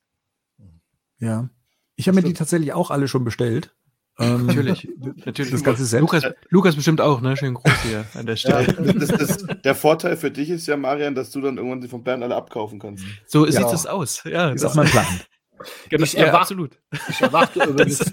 Ja. 1.18 1.48
Ich 1.96 2.06
habe 2.06 2.14
mir 2.16 2.22
die 2.22 2.32
tatsächlich 2.32 2.72
auch 2.72 2.90
alle 2.90 3.08
schon 3.08 3.24
bestellt. 3.24 3.74
Ähm, 4.18 4.44
Natürlich, 4.44 4.86
natürlich. 5.24 5.52
Das 5.52 5.64
ganze 5.64 5.86
Set. 5.86 6.02
Lukas, 6.02 6.22
Lukas 6.50 6.76
bestimmt 6.76 7.00
auch, 7.00 7.22
ne? 7.22 7.34
Schön 7.34 7.54
groß 7.54 7.82
hier 7.82 8.04
an 8.12 8.26
der 8.26 8.36
Stelle. 8.36 8.66
Ja, 8.66 8.92
das, 8.92 9.08
das, 9.08 9.46
der 9.64 9.74
Vorteil 9.74 10.18
für 10.18 10.30
dich 10.30 10.50
ist 10.50 10.66
ja, 10.66 10.76
Marian, 10.76 11.14
dass 11.14 11.30
du 11.30 11.40
dann 11.40 11.56
irgendwann 11.56 11.80
die 11.80 11.88
von 11.88 12.04
Bernd 12.04 12.22
alle 12.22 12.36
abkaufen 12.36 12.78
kannst. 12.78 13.06
So 13.24 13.46
sieht 13.46 13.64
es 13.72 13.86
aus. 13.86 14.22
Ja, 14.24 14.50
Ist 14.50 14.66
auch 14.66 14.74
mein 14.74 14.86
Plan. 14.88 15.06
Genau, 15.88 16.04
Ich 16.04 16.12
ja, 16.12 16.34
absolut. 16.34 16.78
Ich 17.08 17.22
erwarte 17.22 17.64
übrigens 17.68 18.12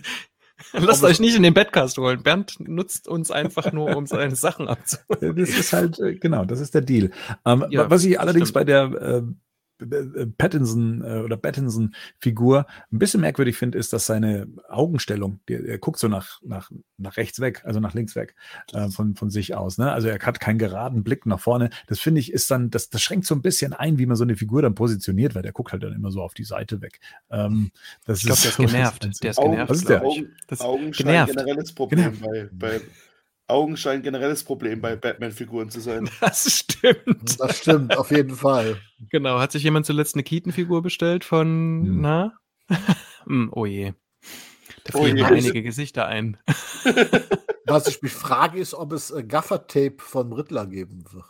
Lasst 0.74 1.04
euch 1.04 1.20
nicht 1.20 1.36
in 1.36 1.44
den 1.44 1.54
Badcast 1.54 1.98
holen. 1.98 2.22
Bernd 2.24 2.60
nutzt 2.60 3.08
uns 3.08 3.32
einfach 3.32 3.72
nur, 3.72 3.96
um 3.96 4.06
seine 4.06 4.36
Sachen 4.36 4.68
abzuholen. 4.70 5.36
Das 5.36 5.50
ist 5.50 5.74
halt, 5.74 6.00
äh, 6.00 6.16
genau, 6.16 6.46
das 6.46 6.60
ist 6.60 6.74
der 6.74 6.82
Deal. 6.82 7.12
Ähm, 7.46 7.66
ja, 7.70 7.90
was 7.90 8.04
ich 8.04 8.20
allerdings 8.20 8.52
bei 8.52 8.64
der, 8.64 8.84
äh, 8.84 9.22
Pattinson 10.38 11.02
äh, 11.04 11.20
oder 11.20 11.38
Pattinson-Figur 11.38 12.66
ein 12.92 13.00
bisschen 13.00 13.22
merkwürdig 13.22 13.56
finde, 13.56 13.78
ist, 13.78 13.94
dass 13.94 14.06
seine 14.06 14.48
Augenstellung, 14.68 15.40
der, 15.48 15.62
der 15.62 15.78
guckt 15.78 16.00
so 16.00 16.08
nach, 16.08 16.42
nach, 16.44 16.72
nach 16.98 17.18
rechts 17.18 17.40
weg, 17.40 17.62
also 17.66 17.80
nach 17.80 17.94
links 17.94 18.16
weg 18.16 18.36
äh, 18.74 18.90
von, 18.90 19.16
von 19.16 19.30
sich 19.30 19.56
aus. 19.56 19.78
Ne? 19.78 19.92
Also 19.92 20.08
er 20.08 20.20
hat 20.20 20.40
keinen 20.40 20.60
geraden 20.60 21.04
Blick 21.04 21.26
nach 21.26 21.40
vorne. 21.40 21.70
Das 21.88 22.00
finde 22.00 22.20
ich 22.20 22.34
ist 22.34 22.52
dann, 22.52 22.70
das, 22.70 22.90
das 22.90 23.02
schränkt 23.02 23.26
so 23.26 23.36
ein 23.36 23.42
bisschen 23.42 23.74
ein, 23.74 23.98
wie 23.98 24.06
man 24.06 24.16
so 24.16 24.24
eine 24.24 24.36
Figur 24.36 24.62
dann 24.62 24.76
positioniert, 24.76 25.36
weil 25.36 25.44
der 25.44 25.52
guckt 25.52 25.72
halt 25.72 25.84
dann 25.84 25.94
immer 25.94 26.12
so 26.12 26.22
auf 26.22 26.34
die 26.34 26.44
Seite 26.44 26.82
weg. 26.82 27.00
Ähm, 27.30 27.72
das 28.06 28.20
ich 28.20 28.26
glaube, 28.26 28.42
der 28.42 28.50
ist 28.50 28.58
genervt. 28.58 29.24
Der 29.24 29.32
ist 29.32 29.40
genervt. 29.40 29.72
Augen, 29.72 29.86
der? 29.86 30.04
Augen, 30.04 30.36
das 30.48 30.62
Augenschein 30.62 31.26
generelles 31.28 31.74
Problem 31.74 32.20
bei, 32.20 32.50
bei 32.52 32.82
Augen 33.50 33.78
scheinen 33.78 34.04
generelles 34.04 34.44
Problem 34.44 34.80
bei 34.80 34.96
Batman-Figuren 34.96 35.70
zu 35.70 35.80
sein. 35.80 36.10
Das 36.22 36.52
stimmt. 36.52 37.40
Das 37.40 37.58
stimmt, 37.58 37.98
auf 37.98 38.12
jeden 38.12 38.36
Fall. 38.36 38.78
Genau. 39.10 39.40
Hat 39.40 39.52
sich 39.52 39.64
jemand 39.64 39.86
zuletzt 39.86 40.16
eine 40.16 40.24
Keaton-Figur 40.24 40.82
bestellt 40.82 41.24
von, 41.24 41.84
hm. 41.86 42.02
na? 42.02 42.34
hm, 43.26 43.50
oh 43.54 43.66
je. 43.66 43.94
Da 44.84 44.98
oh 44.98 45.04
fielen 45.04 45.22
oh 45.22 45.26
einige 45.26 45.64
Gesichter 45.64 46.06
ein. 46.08 46.38
Was 47.66 47.88
ich 47.88 48.02
mich 48.02 48.12
frage, 48.12 48.60
ist, 48.60 48.74
ob 48.74 48.94
es 48.94 49.12
äh, 49.12 49.24
Gaffer-Tape 49.24 49.98
von 50.00 50.34
Riddler 50.34 50.66
geben 50.66 51.04
wird. 51.12 51.26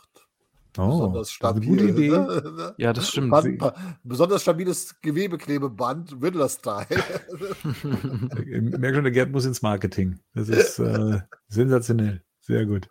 Oh, 0.78 0.86
besonders 0.86 1.32
stabil. 1.32 1.68
Gute 1.68 1.84
Idee. 1.88 2.10
Ne? 2.10 2.74
Ja, 2.78 2.92
das 2.92 3.08
stimmt. 3.08 3.30
Band, 3.30 3.62
besonders 4.04 4.42
stabiles 4.42 5.00
Gewebeklebeband, 5.02 6.16
Riddler-Style. 6.22 6.86
ich 8.46 8.78
merke 8.78 8.94
schon, 8.94 9.04
der 9.04 9.12
Gerd 9.12 9.32
muss 9.32 9.44
ins 9.44 9.62
Marketing. 9.62 10.20
Das 10.34 10.48
ist 10.48 10.78
äh, 10.78 11.20
sensationell. 11.48 12.22
Sehr 12.40 12.66
gut. 12.66 12.88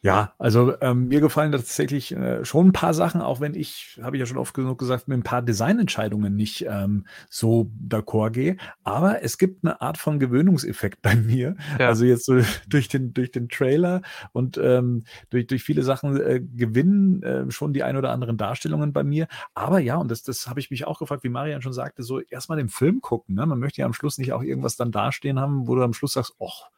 Ja, 0.00 0.32
also 0.38 0.80
ähm, 0.80 1.08
mir 1.08 1.20
gefallen 1.20 1.50
tatsächlich 1.50 2.14
äh, 2.14 2.44
schon 2.44 2.68
ein 2.68 2.72
paar 2.72 2.94
Sachen, 2.94 3.20
auch 3.20 3.40
wenn 3.40 3.56
ich, 3.56 3.98
habe 4.00 4.14
ich 4.14 4.20
ja 4.20 4.26
schon 4.26 4.38
oft 4.38 4.54
genug 4.54 4.78
gesagt, 4.78 5.08
mit 5.08 5.18
ein 5.18 5.24
paar 5.24 5.42
Designentscheidungen 5.42 6.36
nicht 6.36 6.64
ähm, 6.68 7.04
so 7.28 7.72
d'accord 7.84 8.30
gehe. 8.30 8.56
Aber 8.84 9.24
es 9.24 9.38
gibt 9.38 9.64
eine 9.64 9.80
Art 9.80 9.98
von 9.98 10.20
Gewöhnungseffekt 10.20 11.02
bei 11.02 11.16
mir. 11.16 11.56
Ja. 11.80 11.88
Also 11.88 12.04
jetzt 12.04 12.26
so 12.26 12.40
durch 12.68 12.86
den, 12.86 13.12
durch 13.12 13.32
den 13.32 13.48
Trailer 13.48 14.02
und 14.30 14.56
ähm, 14.56 15.02
durch, 15.30 15.48
durch 15.48 15.64
viele 15.64 15.82
Sachen 15.82 16.16
äh, 16.20 16.40
gewinnen 16.40 17.24
äh, 17.24 17.50
schon 17.50 17.72
die 17.72 17.82
ein 17.82 17.96
oder 17.96 18.10
anderen 18.10 18.36
Darstellungen 18.36 18.92
bei 18.92 19.02
mir. 19.02 19.26
Aber 19.54 19.80
ja, 19.80 19.96
und 19.96 20.12
das, 20.12 20.22
das 20.22 20.46
habe 20.46 20.60
ich 20.60 20.70
mich 20.70 20.86
auch 20.86 21.00
gefragt, 21.00 21.24
wie 21.24 21.28
Marian 21.28 21.60
schon 21.60 21.72
sagte, 21.72 22.04
so 22.04 22.20
erstmal 22.20 22.58
den 22.58 22.68
Film 22.68 23.00
gucken. 23.00 23.34
Ne? 23.34 23.46
Man 23.46 23.58
möchte 23.58 23.80
ja 23.80 23.86
am 23.86 23.94
Schluss 23.94 24.18
nicht 24.18 24.32
auch 24.32 24.44
irgendwas 24.44 24.76
dann 24.76 24.92
dastehen 24.92 25.40
haben, 25.40 25.66
wo 25.66 25.74
du 25.74 25.82
am 25.82 25.92
Schluss 25.92 26.12
sagst, 26.12 26.36
ach, 26.40 26.70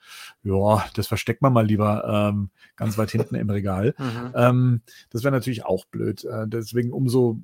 ja, 0.42 0.86
das 0.94 1.06
versteckt 1.06 1.42
man 1.42 1.52
mal 1.52 1.66
lieber 1.66 2.30
ähm, 2.30 2.48
ganz 2.76 2.96
weit 2.96 3.09
hinten 3.10 3.34
im 3.34 3.50
Regal. 3.50 3.94
Mhm. 4.10 4.32
Ähm, 4.34 4.82
das 5.10 5.24
wäre 5.24 5.32
natürlich 5.32 5.64
auch 5.64 5.84
blöd. 5.84 6.24
Äh, 6.24 6.48
deswegen 6.48 6.92
umso 6.92 7.40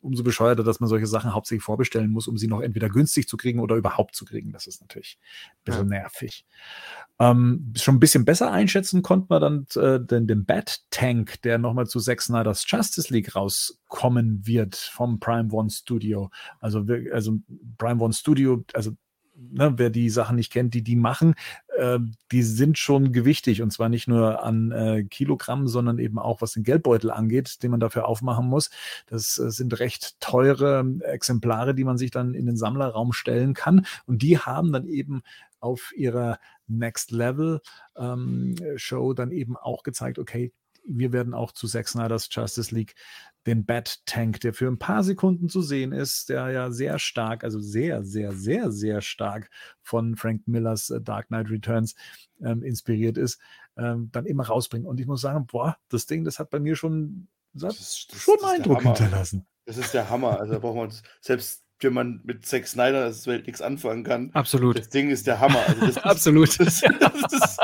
umso 0.00 0.24
bescheuerter, 0.24 0.64
dass 0.64 0.80
man 0.80 0.88
solche 0.88 1.06
Sachen 1.06 1.34
hauptsächlich 1.34 1.62
vorbestellen 1.62 2.10
muss, 2.10 2.26
um 2.26 2.36
sie 2.36 2.48
noch 2.48 2.60
entweder 2.60 2.88
günstig 2.88 3.28
zu 3.28 3.36
kriegen 3.36 3.60
oder 3.60 3.76
überhaupt 3.76 4.16
zu 4.16 4.24
kriegen. 4.24 4.52
Das 4.52 4.66
ist 4.66 4.80
natürlich 4.80 5.18
ein 5.52 5.64
bisschen 5.64 5.90
ja. 5.92 6.00
nervig. 6.00 6.44
Ähm, 7.18 7.72
schon 7.76 7.96
ein 7.96 8.00
bisschen 8.00 8.24
besser 8.24 8.50
einschätzen 8.50 9.02
konnte 9.02 9.26
man 9.28 9.40
dann 9.40 9.82
äh, 9.82 10.04
den, 10.04 10.26
den 10.26 10.44
Bat 10.44 10.82
Tank, 10.90 11.40
der 11.42 11.58
nochmal 11.58 11.86
zu 11.86 12.00
Zack 12.00 12.22
Snyder's 12.22 12.64
Justice 12.66 13.12
League 13.12 13.36
rauskommen 13.36 14.46
wird 14.46 14.76
vom 14.76 15.20
Prime 15.20 15.52
One 15.52 15.70
Studio. 15.70 16.30
Also, 16.60 16.84
also 17.12 17.38
Prime 17.78 18.02
One 18.02 18.12
Studio, 18.12 18.64
also 18.74 18.92
ne, 19.38 19.74
wer 19.76 19.90
die 19.90 20.10
Sachen 20.10 20.36
nicht 20.36 20.52
kennt, 20.52 20.74
die 20.74 20.82
die 20.82 20.96
machen, 20.96 21.34
äh, 21.76 21.98
die 22.32 22.42
sind 22.42 22.78
schon 22.78 23.12
gewichtig 23.12 23.62
und 23.62 23.72
zwar 23.72 23.88
nicht 23.88 24.08
nur 24.08 24.42
an 24.42 24.72
äh, 24.72 25.04
Kilogramm, 25.04 25.68
sondern 25.68 25.98
eben 25.98 26.18
auch 26.18 26.42
was 26.42 26.52
den 26.52 26.64
Geldbeutel 26.64 27.10
angeht, 27.10 27.62
den 27.62 27.70
man 27.70 27.80
dafür 27.80 28.06
aufmachen 28.06 28.46
muss. 28.46 28.70
Das 29.06 29.38
äh, 29.38 29.50
sind 29.50 29.78
recht 29.78 30.20
teure 30.20 30.84
Exemplare, 31.02 31.74
die 31.74 31.84
man 31.84 31.98
sich 31.98 32.10
dann 32.10 32.34
in 32.34 32.46
den 32.46 32.56
Sammlerraum 32.56 33.12
stellen 33.12 33.54
kann 33.54 33.86
und 34.06 34.22
die 34.22 34.38
haben 34.38 34.72
dann 34.72 34.86
eben 34.86 35.22
auf 35.60 35.92
ihrer 35.96 36.38
Next 36.66 37.10
Level 37.10 37.60
ähm, 37.96 38.54
Show 38.76 39.12
dann 39.12 39.32
eben 39.32 39.56
auch 39.56 39.82
gezeigt, 39.82 40.18
okay, 40.18 40.52
wir 40.88 41.12
werden 41.12 41.34
auch 41.34 41.52
zu 41.52 41.66
Zack 41.66 41.88
Snyder's 41.88 42.28
Justice 42.30 42.74
League 42.74 42.94
den 43.46 43.64
Bat 43.64 44.04
Tank, 44.06 44.40
der 44.40 44.52
für 44.52 44.66
ein 44.66 44.78
paar 44.78 45.02
Sekunden 45.02 45.48
zu 45.48 45.62
sehen 45.62 45.92
ist, 45.92 46.28
der 46.28 46.50
ja 46.50 46.70
sehr 46.70 46.98
stark, 46.98 47.44
also 47.44 47.60
sehr, 47.60 48.04
sehr, 48.04 48.32
sehr, 48.32 48.70
sehr 48.70 49.00
stark 49.00 49.50
von 49.82 50.16
Frank 50.16 50.46
Millers 50.46 50.90
äh, 50.90 51.00
Dark 51.00 51.28
Knight 51.28 51.50
Returns 51.50 51.94
ähm, 52.42 52.62
inspiriert 52.62 53.16
ist, 53.16 53.40
ähm, 53.76 54.10
dann 54.12 54.26
immer 54.26 54.46
rausbringen. 54.46 54.86
Und 54.86 55.00
ich 55.00 55.06
muss 55.06 55.20
sagen, 55.20 55.46
boah, 55.46 55.76
das 55.88 56.06
Ding, 56.06 56.24
das 56.24 56.38
hat 56.38 56.50
bei 56.50 56.60
mir 56.60 56.76
schon, 56.76 57.28
das 57.52 57.76
das, 57.76 58.06
das, 58.10 58.20
schon 58.20 58.44
Eindruck 58.44 58.82
hinterlassen. 58.82 59.46
Das 59.64 59.78
ist 59.78 59.94
der 59.94 60.10
Hammer. 60.10 60.40
Also 60.40 60.54
da 60.54 60.58
braucht 60.58 60.76
man 60.76 60.92
selbst 61.20 61.64
wenn 61.80 61.92
man 61.92 62.20
mit 62.24 62.44
Zack 62.44 62.66
Snyder 62.66 63.06
das 63.06 63.26
Welt 63.26 63.46
nichts 63.46 63.62
anfangen 63.62 64.04
kann. 64.04 64.30
Absolut. 64.32 64.78
Das 64.78 64.88
Ding 64.88 65.10
ist 65.10 65.26
der 65.26 65.40
Hammer. 65.40 65.62
Also 65.66 65.86
das, 65.86 65.96
Absolut. 66.04 66.58
Das, 66.58 66.80
das, 66.80 67.56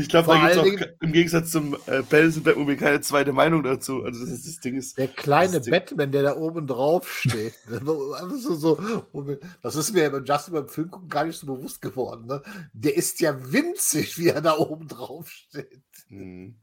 ich 0.00 0.08
glaube, 0.08 0.28
da 0.28 0.40
gibt 0.40 0.80
es 0.80 0.82
auch 0.82 0.88
im 1.00 1.12
Gegensatz 1.12 1.50
zum 1.50 1.74
äh, 1.86 2.02
Batman 2.02 2.42
Batman 2.42 2.76
keine 2.76 3.00
zweite 3.00 3.32
Meinung 3.32 3.62
dazu. 3.62 4.02
Also 4.02 4.24
das, 4.24 4.42
das 4.42 4.60
Ding 4.60 4.76
ist. 4.76 4.98
Der 4.98 5.08
kleine 5.08 5.60
Batman, 5.60 6.12
der 6.12 6.22
da 6.22 6.36
oben 6.36 6.66
drauf 6.66 7.10
steht. 7.10 7.54
so, 7.84 8.54
so, 8.54 9.38
das 9.62 9.76
ist 9.76 9.92
mir 9.92 10.10
beim 10.10 10.24
Justin 10.24 10.54
beim 10.54 10.68
Film 10.68 10.90
gar 11.08 11.24
nicht 11.24 11.38
so 11.38 11.46
bewusst 11.46 11.82
geworden. 11.82 12.26
Ne? 12.26 12.42
Der 12.72 12.96
ist 12.96 13.20
ja 13.20 13.52
winzig, 13.52 14.18
wie 14.18 14.28
er 14.28 14.40
da 14.40 14.56
oben 14.56 14.88
drauf 14.88 15.28
steht. 15.30 15.82
Mhm. 16.08 16.56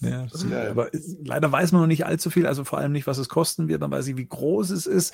Ja, 0.00 0.26
ja, 0.48 0.70
aber 0.70 0.90
leider 1.24 1.50
weiß 1.50 1.72
man 1.72 1.80
noch 1.80 1.88
nicht 1.88 2.06
allzu 2.06 2.30
viel, 2.30 2.46
also 2.46 2.62
vor 2.62 2.78
allem 2.78 2.92
nicht, 2.92 3.08
was 3.08 3.18
es 3.18 3.28
kosten 3.28 3.66
wird, 3.66 3.80
man 3.80 3.90
weiß 3.90 4.06
nicht, 4.06 4.16
wie 4.16 4.28
groß 4.28 4.70
es 4.70 4.86
ist. 4.86 5.12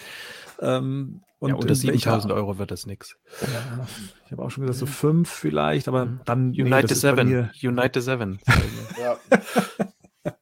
Ähm, 0.61 1.23
und 1.39 1.51
ja, 1.51 1.55
unter 1.57 1.75
7000 1.75 2.33
Euro 2.33 2.59
wird 2.59 2.71
das 2.71 2.85
nichts. 2.85 3.17
Ja, 3.41 3.87
ich 4.27 4.33
habe 4.33 4.43
auch 4.43 4.51
schon 4.51 4.63
gesagt, 4.67 4.79
so 4.79 4.87
fünf 4.87 5.31
vielleicht, 5.31 5.89
aber 5.89 6.07
mhm. 6.07 6.21
dann. 6.27 6.49
United 6.51 6.91
nee, 6.91 6.97
Seven. 6.97 7.51
United 7.63 8.03
Seven. 8.03 8.39
ja. 9.01 9.17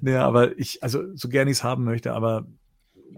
nee, 0.00 0.16
aber 0.16 0.58
ich, 0.58 0.82
also 0.82 1.14
so 1.14 1.28
gerne 1.28 1.52
ich 1.52 1.58
es 1.58 1.64
haben 1.64 1.84
möchte, 1.84 2.14
aber 2.14 2.46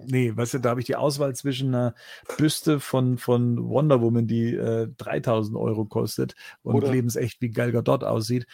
nee, 0.06 0.36
weißt 0.36 0.54
du, 0.54 0.58
da 0.58 0.70
habe 0.70 0.80
ich 0.80 0.86
die 0.86 0.96
Auswahl 0.96 1.34
zwischen 1.34 1.68
einer 1.68 1.94
Büste 2.36 2.80
von, 2.80 3.16
von 3.16 3.66
Wonder 3.66 4.02
Woman, 4.02 4.26
die 4.26 4.54
äh, 4.54 4.88
3000 4.98 5.56
Euro 5.56 5.86
kostet 5.86 6.34
und 6.62 6.74
Oder 6.74 6.90
lebensecht 6.90 7.40
wie 7.40 7.48
Gal 7.48 7.72
Gadot 7.72 8.04
aussieht 8.04 8.46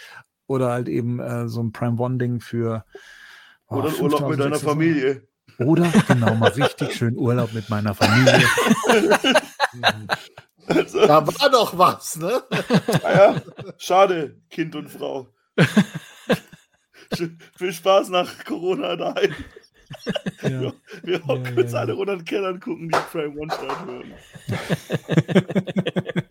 oder 0.51 0.73
halt 0.73 0.89
eben 0.89 1.21
äh, 1.21 1.49
so 1.49 1.63
ein 1.63 1.73
Prime 1.73 1.97
One-Ding 1.99 2.41
für. 2.41 2.85
Oh, 3.69 3.77
Oder 3.77 3.97
Urlaub 4.01 4.29
mit 4.31 4.41
deiner 4.41 4.59
Familie. 4.59 5.23
Oder 5.59 5.93
genau, 6.09 6.35
mal 6.35 6.51
richtig 6.51 6.93
schön 6.93 7.17
Urlaub 7.17 7.53
mit 7.53 7.71
meiner 7.71 7.95
Familie. 7.95 8.43
also, 10.67 11.07
da 11.07 11.25
war 11.25 11.51
doch 11.51 11.79
was, 11.79 12.17
ne? 12.17 12.43
Naja, 13.03 13.37
ah 13.37 13.73
schade, 13.79 14.41
Kind 14.51 14.75
und 14.75 14.91
Frau. 14.91 15.29
Viel 17.57 17.73
Spaß 17.73 18.09
nach 18.09 18.45
Corona 18.45 18.97
daheim. 18.97 19.35
Ja. 20.43 20.49
Wir, 20.49 20.75
wir 21.03 21.27
hocken 21.27 21.55
ja, 21.57 21.63
uns 21.63 21.73
ja, 21.73 21.79
alle 21.81 21.93
runter 21.93 22.15
und 22.15 22.25
Keller 22.25 22.49
und 22.49 22.61
gucken 22.61 22.89
die 22.89 22.99
Frame 23.11 23.39
One-Shot 23.39 23.87
hören. 23.87 24.15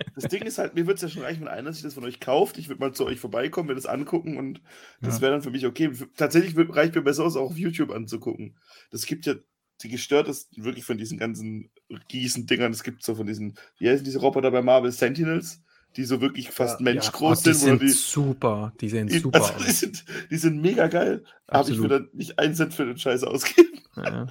das 0.21 0.29
Ding 0.29 0.43
ist 0.43 0.57
halt, 0.57 0.75
mir 0.75 0.85
würde 0.85 0.95
es 0.95 1.01
ja 1.01 1.09
schon 1.09 1.23
reichen, 1.23 1.41
wenn 1.41 1.47
einer 1.47 1.71
sich 1.73 1.83
das 1.83 1.93
von 1.93 2.03
euch 2.03 2.19
kauft. 2.19 2.57
Ich 2.57 2.69
würde 2.69 2.79
mal 2.79 2.93
zu 2.93 3.05
euch 3.05 3.19
vorbeikommen, 3.19 3.69
mir 3.69 3.75
das 3.75 3.85
angucken 3.85 4.37
und 4.37 4.61
das 5.01 5.21
wäre 5.21 5.31
dann 5.31 5.41
für 5.41 5.51
mich 5.51 5.65
okay. 5.65 5.91
Tatsächlich 6.15 6.55
reicht 6.57 6.95
mir 6.95 7.01
besser 7.01 7.23
aus, 7.23 7.35
auch 7.35 7.51
auf 7.51 7.57
YouTube 7.57 7.91
anzugucken. 7.91 8.57
Das 8.91 9.05
gibt 9.05 9.25
ja 9.25 9.35
die 9.81 9.89
gestörtesten 9.89 10.63
wirklich 10.63 10.85
von 10.85 10.97
diesen 10.97 11.17
ganzen 11.17 11.69
Gießen-Dingern. 12.09 12.71
Es 12.71 12.83
gibt 12.83 13.03
so 13.03 13.15
von 13.15 13.27
diesen, 13.27 13.55
wie 13.77 13.89
heißen 13.89 14.03
diese 14.03 14.19
Roboter 14.19 14.51
bei 14.51 14.61
Marvel 14.61 14.91
Sentinels? 14.91 15.61
die 15.95 16.05
so 16.05 16.21
wirklich 16.21 16.51
fast 16.51 16.79
ja, 16.79 16.83
menschgroß 16.83 17.43
ja. 17.45 17.51
oh, 17.51 17.55
sind. 17.55 17.81
Die 17.81 17.87
sind 17.87 17.99
super, 17.99 18.73
die 18.79 18.89
sehen 18.89 19.09
super 19.09 19.39
also, 19.41 19.53
aus. 19.53 19.65
Die 19.65 19.71
sind, 19.71 20.05
die 20.29 20.37
sind 20.37 20.61
mega 20.61 20.87
geil, 20.87 21.23
aber 21.47 21.67
ich 21.67 21.79
würde 21.79 22.09
nicht 22.13 22.37
einen 22.37 22.53
Cent 22.53 22.73
für 22.73 22.85
den 22.85 22.97
Scheiß 22.97 23.23
ausgeben. 23.23 23.81
Ja. 23.95 24.27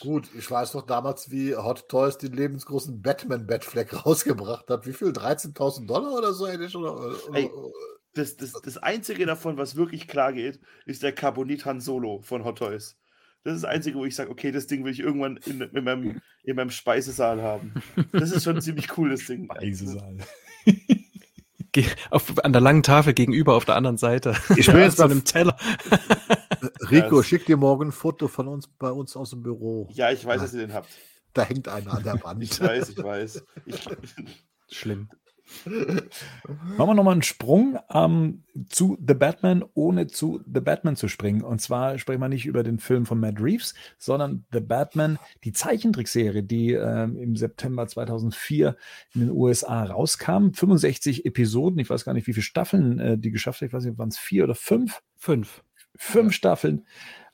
Gut, 0.00 0.28
ich 0.36 0.50
weiß 0.50 0.74
noch 0.74 0.86
damals, 0.86 1.30
wie 1.30 1.56
Hot 1.56 1.88
Toys 1.88 2.18
den 2.18 2.32
lebensgroßen 2.32 3.02
Batman-Batfleck 3.02 3.92
rausgebracht 4.06 4.68
hat. 4.70 4.86
Wie 4.86 4.92
viel? 4.92 5.08
13.000 5.08 5.86
Dollar 5.86 6.12
oder 6.12 6.32
so? 6.32 6.44
Oder, 6.46 6.96
oder, 6.98 7.16
Ey, 7.34 7.50
das, 8.14 8.36
das, 8.36 8.52
das 8.52 8.78
Einzige 8.78 9.26
davon, 9.26 9.56
was 9.56 9.76
wirklich 9.76 10.08
klar 10.08 10.32
geht, 10.32 10.60
ist 10.86 11.02
der 11.02 11.12
Carbonit 11.12 11.64
Han 11.64 11.80
Solo 11.80 12.20
von 12.22 12.44
Hot 12.44 12.58
Toys. 12.58 12.96
Das 13.44 13.54
ist 13.54 13.64
das 13.64 13.70
Einzige, 13.70 13.98
wo 13.98 14.04
ich 14.04 14.14
sage, 14.14 14.30
okay, 14.30 14.50
das 14.50 14.66
Ding 14.66 14.84
will 14.84 14.92
ich 14.92 15.00
irgendwann 15.00 15.38
in, 15.46 15.60
in, 15.60 15.84
meinem, 15.84 16.20
in 16.42 16.56
meinem 16.56 16.70
Speisesaal 16.70 17.40
haben. 17.40 17.74
Das 18.12 18.32
ist 18.32 18.44
schon 18.44 18.60
ziemlich 18.60 18.96
cool, 18.98 19.10
das 19.10 19.26
Ding. 19.26 19.44
Speisesaal. 19.44 20.18
auf, 22.10 22.44
an 22.44 22.52
der 22.52 22.60
langen 22.60 22.82
Tafel 22.82 23.14
gegenüber 23.14 23.54
auf 23.54 23.64
der 23.64 23.76
anderen 23.76 23.96
Seite. 23.96 24.36
Ich 24.56 24.66
bin 24.66 24.78
jetzt 24.78 25.00
auf 25.00 25.10
einem 25.10 25.24
Teller. 25.24 25.56
Rico, 26.90 27.22
schick 27.22 27.46
dir 27.46 27.56
morgen 27.56 27.88
ein 27.88 27.92
Foto 27.92 28.28
von 28.28 28.48
uns 28.48 28.68
bei 28.68 28.90
uns 28.90 29.16
aus 29.16 29.30
dem 29.30 29.42
Büro. 29.42 29.88
Ja, 29.92 30.10
ich 30.10 30.24
weiß, 30.24 30.40
dass 30.40 30.54
ihr 30.54 30.60
den 30.60 30.74
habt. 30.74 30.88
Da 31.34 31.42
hängt 31.42 31.68
einer 31.68 31.94
an 31.94 32.02
der 32.02 32.20
Wand. 32.24 32.42
ich 32.42 32.60
weiß, 32.60 32.90
ich 32.90 33.02
weiß. 33.02 33.44
Ich, 33.66 33.88
Schlimm. 34.70 35.08
Machen 35.64 36.90
wir 36.90 36.94
nochmal 36.94 37.12
einen 37.12 37.22
Sprung 37.22 37.78
ähm, 37.90 38.44
zu 38.68 38.98
The 39.06 39.14
Batman, 39.14 39.64
ohne 39.74 40.06
zu 40.06 40.42
The 40.44 40.60
Batman 40.60 40.96
zu 40.96 41.08
springen. 41.08 41.42
Und 41.42 41.60
zwar 41.60 41.98
sprechen 41.98 42.20
wir 42.20 42.28
nicht 42.28 42.46
über 42.46 42.62
den 42.62 42.78
Film 42.78 43.06
von 43.06 43.18
Matt 43.18 43.40
Reeves, 43.40 43.74
sondern 43.98 44.44
The 44.52 44.60
Batman, 44.60 45.18
die 45.44 45.52
Zeichentrickserie, 45.52 46.42
die 46.42 46.74
äh, 46.74 47.04
im 47.04 47.36
September 47.36 47.86
2004 47.86 48.76
in 49.14 49.20
den 49.22 49.30
USA 49.30 49.84
rauskam. 49.84 50.52
65 50.52 51.24
Episoden, 51.24 51.78
ich 51.78 51.88
weiß 51.88 52.04
gar 52.04 52.12
nicht, 52.12 52.26
wie 52.26 52.34
viele 52.34 52.44
Staffeln 52.44 52.98
äh, 52.98 53.18
die 53.18 53.30
geschafft 53.30 53.60
hat. 53.60 53.68
Ich 53.68 53.72
weiß 53.72 53.84
nicht, 53.84 53.98
waren 53.98 54.10
es 54.10 54.18
vier 54.18 54.44
oder 54.44 54.54
fünf? 54.54 55.00
Fünf. 55.16 55.62
Fünf 55.98 56.32
Staffeln. 56.32 56.86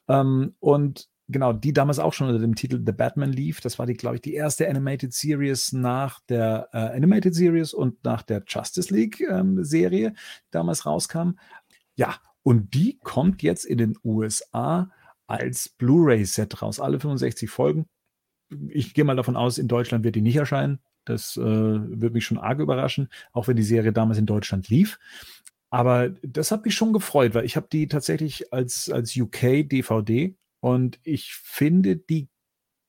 Ähm, 0.08 0.54
und 0.58 1.08
genau, 1.28 1.52
die 1.52 1.72
damals 1.72 1.98
auch 1.98 2.12
schon 2.12 2.28
unter 2.28 2.40
dem 2.40 2.54
Titel 2.54 2.82
The 2.84 2.92
Batman 2.92 3.30
lief. 3.30 3.60
Das 3.60 3.78
war 3.78 3.86
die, 3.86 3.94
glaube 3.94 4.16
ich, 4.16 4.22
die 4.22 4.34
erste 4.34 4.68
Animated 4.68 5.12
Series 5.12 5.72
nach 5.72 6.20
der 6.28 6.68
äh, 6.72 6.78
Animated 6.96 7.34
Series 7.34 7.74
und 7.74 8.02
nach 8.04 8.22
der 8.22 8.42
Justice 8.46 8.92
League 8.92 9.20
ähm, 9.20 9.62
Serie, 9.62 10.12
die 10.12 10.50
damals 10.50 10.86
rauskam. 10.86 11.32
Ja, 11.94 12.16
und 12.42 12.74
die 12.74 12.98
kommt 13.02 13.42
jetzt 13.42 13.64
in 13.64 13.78
den 13.78 13.96
USA 14.02 14.90
als 15.26 15.68
Blu-ray-Set 15.68 16.62
raus. 16.62 16.80
Alle 16.80 17.00
65 17.00 17.50
Folgen. 17.50 17.86
Ich 18.68 18.94
gehe 18.94 19.04
mal 19.04 19.16
davon 19.16 19.36
aus, 19.36 19.58
in 19.58 19.68
Deutschland 19.68 20.04
wird 20.04 20.16
die 20.16 20.20
nicht 20.20 20.36
erscheinen. 20.36 20.80
Das 21.04 21.36
äh, 21.36 21.42
würde 21.42 22.10
mich 22.10 22.24
schon 22.24 22.38
arg 22.38 22.60
überraschen, 22.60 23.08
auch 23.32 23.46
wenn 23.46 23.56
die 23.56 23.62
Serie 23.62 23.92
damals 23.92 24.18
in 24.18 24.26
Deutschland 24.26 24.68
lief. 24.68 24.98
Aber 25.74 26.10
das 26.22 26.52
hat 26.52 26.64
mich 26.64 26.76
schon 26.76 26.92
gefreut, 26.92 27.34
weil 27.34 27.44
ich 27.44 27.56
habe 27.56 27.66
die 27.70 27.88
tatsächlich 27.88 28.52
als, 28.52 28.88
als 28.88 29.16
UK-DVD 29.16 30.36
und 30.60 31.00
ich 31.02 31.34
finde 31.34 31.96
die 31.96 32.28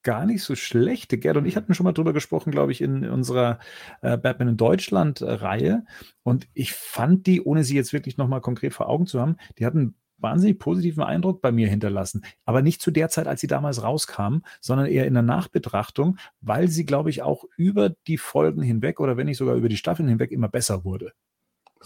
gar 0.04 0.28
nicht 0.28 0.44
so 0.44 0.54
schlecht. 0.54 1.10
Gerd 1.20 1.38
und 1.38 1.48
ich 1.48 1.56
hatten 1.56 1.74
schon 1.74 1.86
mal 1.86 1.94
drüber 1.94 2.14
gesprochen, 2.14 2.52
glaube 2.52 2.72
ich, 2.72 2.82
in 2.82 3.10
unserer 3.10 3.58
äh, 4.04 4.20
Batman 4.20 4.50
in 4.50 4.58
Deutschland-Reihe. 4.58 5.84
Und 6.22 6.48
ich 6.54 6.74
fand 6.74 7.26
die, 7.26 7.42
ohne 7.42 7.64
sie 7.64 7.76
jetzt 7.76 7.92
wirklich 7.92 8.18
nochmal 8.18 8.42
konkret 8.42 8.76
vor 8.76 8.88
Augen 8.88 9.08
zu 9.08 9.20
haben, 9.20 9.38
die 9.58 9.66
hatten 9.66 9.80
einen 9.80 9.96
wahnsinnig 10.20 10.60
positiven 10.60 11.02
Eindruck 11.02 11.42
bei 11.42 11.52
mir 11.52 11.68
hinterlassen. 11.68 12.24
Aber 12.46 12.62
nicht 12.62 12.84
zu 12.84 12.92
der 12.92 13.10
Zeit, 13.10 13.26
als 13.26 13.42
sie 13.42 13.48
damals 13.48 13.82
rauskamen, 13.82 14.46
sondern 14.62 14.86
eher 14.86 15.08
in 15.08 15.16
der 15.16 15.24
Nachbetrachtung, 15.24 16.20
weil 16.40 16.68
sie, 16.68 16.86
glaube 16.86 17.10
ich, 17.10 17.24
auch 17.24 17.46
über 17.58 17.90
die 18.06 18.20
Folgen 18.20 18.62
hinweg 18.62 19.00
oder 19.00 19.18
wenn 19.18 19.26
nicht 19.26 19.38
sogar 19.38 19.56
über 19.56 19.70
die 19.70 19.78
Staffeln 19.78 20.08
hinweg 20.08 20.32
immer 20.32 20.50
besser 20.50 20.86
wurde. 20.86 21.14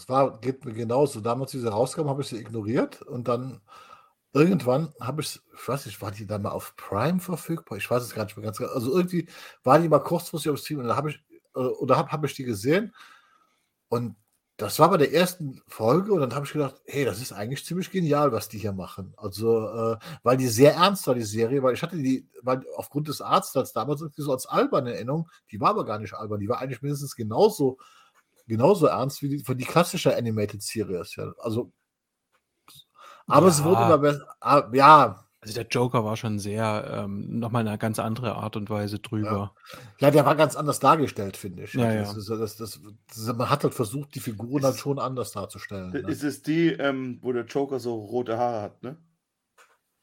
Das 0.00 0.08
war, 0.08 0.40
geht 0.40 0.64
mir 0.64 0.72
genauso. 0.72 1.20
Damals, 1.20 1.52
als 1.52 1.62
sie 1.62 1.70
rauskam, 1.70 2.08
habe 2.08 2.22
ich 2.22 2.28
sie 2.28 2.38
ignoriert 2.38 3.02
und 3.02 3.28
dann 3.28 3.60
irgendwann 4.32 4.94
habe 4.98 5.20
ich, 5.20 5.40
ich 5.54 5.68
weiß 5.68 5.84
nicht, 5.84 6.00
war 6.00 6.10
die 6.10 6.26
dann 6.26 6.40
mal 6.40 6.52
auf 6.52 6.74
Prime 6.76 7.20
verfügbar? 7.20 7.76
Ich 7.76 7.90
weiß 7.90 8.02
es 8.02 8.14
gar 8.14 8.24
nicht 8.24 8.34
mehr 8.34 8.44
ganz 8.44 8.56
genau. 8.56 8.72
Also 8.72 8.96
irgendwie 8.96 9.28
war 9.62 9.78
die 9.78 9.90
mal 9.90 9.98
kurzfristig 9.98 10.50
auf 10.50 10.58
Stream 10.58 10.78
und 10.78 10.86
da 10.86 10.96
habe 10.96 11.10
ich, 11.10 11.22
äh, 11.54 11.58
oder 11.58 11.98
habe 11.98 12.10
hab 12.12 12.24
ich 12.24 12.34
die 12.34 12.44
gesehen 12.44 12.94
und 13.88 14.16
das 14.56 14.78
war 14.78 14.90
bei 14.90 14.96
der 14.98 15.12
ersten 15.12 15.60
Folge 15.68 16.14
und 16.14 16.20
dann 16.20 16.34
habe 16.34 16.46
ich 16.46 16.52
gedacht, 16.52 16.76
hey, 16.86 17.04
das 17.04 17.20
ist 17.20 17.32
eigentlich 17.32 17.64
ziemlich 17.66 17.90
genial, 17.90 18.32
was 18.32 18.48
die 18.48 18.58
hier 18.58 18.72
machen. 18.72 19.12
Also, 19.18 19.68
äh, 19.68 19.98
weil 20.22 20.36
die 20.38 20.48
sehr 20.48 20.74
ernst 20.74 21.06
war, 21.06 21.14
die 21.14 21.22
Serie, 21.22 21.62
weil 21.62 21.74
ich 21.74 21.82
hatte 21.82 21.96
die, 21.96 22.26
weil 22.42 22.62
aufgrund 22.76 23.08
des 23.08 23.20
Arztes 23.20 23.72
damals 23.74 24.00
irgendwie 24.00 24.22
so 24.22 24.32
als 24.32 24.46
albern 24.46 24.86
Erinnerung, 24.86 25.30
die 25.50 25.60
war 25.60 25.70
aber 25.70 25.84
gar 25.84 25.98
nicht 25.98 26.14
albern, 26.14 26.40
die 26.40 26.48
war 26.48 26.58
eigentlich 26.58 26.82
mindestens 26.82 27.16
genauso, 27.16 27.78
genauso 28.50 28.86
ernst 28.86 29.22
wie 29.22 29.28
die, 29.28 29.42
die 29.42 29.64
klassische 29.64 30.16
Animated 30.16 30.62
Series. 30.62 31.16
Ja. 31.16 31.32
Also 31.38 31.72
aber 33.30 33.46
ja. 33.46 33.52
es 33.52 33.64
wurde 33.64 33.82
immer 33.82 33.98
besser. 33.98 34.26
Ah, 34.40 34.68
ja. 34.72 35.24
Also 35.42 35.54
der 35.54 35.66
Joker 35.68 36.04
war 36.04 36.18
schon 36.18 36.38
sehr, 36.38 36.86
ähm, 36.92 37.38
nochmal 37.38 37.66
eine 37.66 37.78
ganz 37.78 37.98
andere 37.98 38.34
Art 38.34 38.56
und 38.56 38.68
Weise 38.68 38.98
drüber. 38.98 39.54
Ja, 39.98 40.08
ja 40.08 40.10
der 40.10 40.26
war 40.26 40.36
ganz 40.36 40.54
anders 40.54 40.80
dargestellt, 40.80 41.38
finde 41.38 41.62
ich. 41.62 41.72
Ja, 41.72 41.94
das 41.94 42.28
ja. 42.28 42.44
Ist, 42.44 42.60
das, 42.60 42.80
das, 43.08 43.36
man 43.36 43.48
hat 43.48 43.64
halt 43.64 43.72
versucht, 43.72 44.14
die 44.14 44.20
Figuren 44.20 44.60
dann 44.60 44.74
schon 44.74 44.98
anders 44.98 45.32
darzustellen. 45.32 45.92
Ne? 45.92 46.00
Ist 46.00 46.24
es 46.24 46.42
die, 46.42 46.68
ähm, 46.68 47.20
wo 47.22 47.32
der 47.32 47.46
Joker 47.46 47.78
so 47.78 47.94
rote 47.94 48.36
Haare 48.36 48.60
hat, 48.60 48.82
ne? 48.82 48.98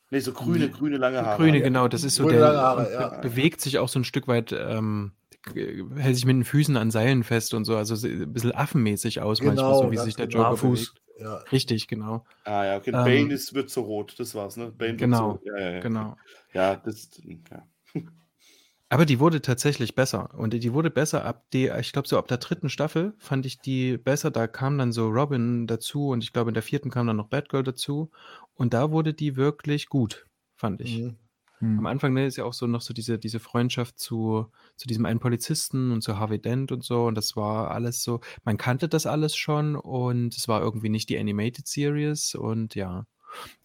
Nee, 0.10 0.22
so 0.22 0.32
grüne, 0.32 0.70
grüne 0.72 0.98
lange 0.98 1.24
Haare. 1.24 1.38
Grüne, 1.38 1.62
genau, 1.62 1.88
das 1.88 2.04
ist 2.04 2.16
so 2.16 2.24
grüne 2.24 2.40
der 2.40 2.58
Haare, 2.58 2.92
ja. 2.92 3.20
bewegt 3.20 3.62
sich 3.62 3.78
auch 3.78 3.90
so 3.90 4.00
ein 4.00 4.06
Stück 4.06 4.28
weit, 4.28 4.54
ähm, 4.54 5.12
hält 5.56 6.16
sich 6.16 6.26
mit 6.26 6.36
den 6.36 6.46
Füßen 6.46 6.78
an 6.78 6.92
Seilen 6.92 7.24
fest 7.24 7.54
und 7.54 7.66
so, 7.66 7.76
also 7.76 8.08
ein 8.08 8.34
bisschen 8.34 8.54
affenmäßig 8.54 9.22
aus, 9.22 9.40
genau, 9.40 9.54
manchmal, 9.54 9.76
so 9.76 9.92
wie 9.92 9.98
sich 9.98 10.16
der 10.16 10.28
genau. 10.28 10.44
Joker 10.44 10.58
Fuß. 10.58 10.94
bewegt. 10.94 11.02
Ja. 11.20 11.36
Richtig, 11.52 11.88
genau. 11.88 12.26
Ah 12.44 12.66
ja, 12.66 12.78
okay. 12.78 12.92
Ähm, 12.92 13.04
Bane 13.04 13.34
ist, 13.34 13.54
wird 13.54 13.70
so 13.70 13.82
rot, 13.82 14.16
das 14.20 14.36
war's, 14.36 14.56
ne? 14.58 14.72
Bane 14.72 14.98
genau, 14.98 15.40
so, 15.44 15.50
ja, 15.50 15.60
ja, 15.60 15.72
ja. 15.72 15.80
genau. 15.80 16.16
Ja, 16.54 16.76
das, 16.76 17.10
ja. 17.50 17.68
Aber 18.90 19.06
die 19.06 19.20
wurde 19.20 19.42
tatsächlich 19.42 19.96
besser. 19.96 20.34
Und 20.38 20.54
die 20.54 20.74
wurde 20.74 20.90
besser 20.90 21.26
ab 21.26 21.46
der, 21.52 21.78
ich 21.80 21.92
glaube, 21.92 22.08
so 22.08 22.18
ab 22.18 22.28
der 22.28 22.38
dritten 22.38 22.70
Staffel 22.70 23.14
fand 23.18 23.46
ich 23.46 23.60
die 23.60 23.98
besser. 23.98 24.32
Da 24.32 24.48
kam 24.48 24.78
dann 24.78 24.94
so 24.94 25.10
Robin 25.10 25.68
dazu 25.68 26.10
und 26.10 26.24
ich 26.24 26.32
glaube, 26.32 26.52
in 26.52 26.54
der 26.54 26.64
vierten 26.64 26.90
kam 26.90 27.06
dann 27.08 27.18
noch 27.18 27.28
Batgirl 27.28 27.64
dazu. 27.64 28.12
Und 28.54 28.74
da 28.74 28.92
wurde 28.92 29.14
die 29.14 29.36
wirklich 29.36 29.90
gut, 29.90 30.26
fand 30.56 30.80
ich. 30.80 31.00
Mhm. 31.00 31.18
Am 31.78 31.86
Anfang 31.88 32.14
ne, 32.14 32.26
ist 32.28 32.38
ja 32.38 32.46
auch 32.46 32.54
so 32.54 32.68
noch 32.68 32.82
so 32.82 32.94
diese, 32.94 33.18
diese 33.18 33.40
Freundschaft 33.40 33.98
zu, 33.98 34.48
zu 34.76 34.88
diesem 34.88 35.06
einen 35.06 35.20
Polizisten 35.20 35.92
und 35.92 36.02
zu 36.02 36.20
Harvey 36.20 36.40
Dent 36.40 36.72
und 36.72 36.84
so. 36.84 37.06
Und 37.06 37.16
das 37.16 37.36
war 37.36 37.72
alles 37.72 38.04
so, 38.04 38.22
man 38.44 38.58
kannte 38.58 38.88
das 38.88 39.06
alles 39.06 39.36
schon 39.36 39.76
und 39.76 40.36
es 40.36 40.48
war 40.48 40.62
irgendwie 40.62 40.90
nicht 40.90 41.10
die 41.10 41.18
Animated 41.18 41.68
Series 41.68 42.36
und 42.36 42.76
ja. 42.76 43.06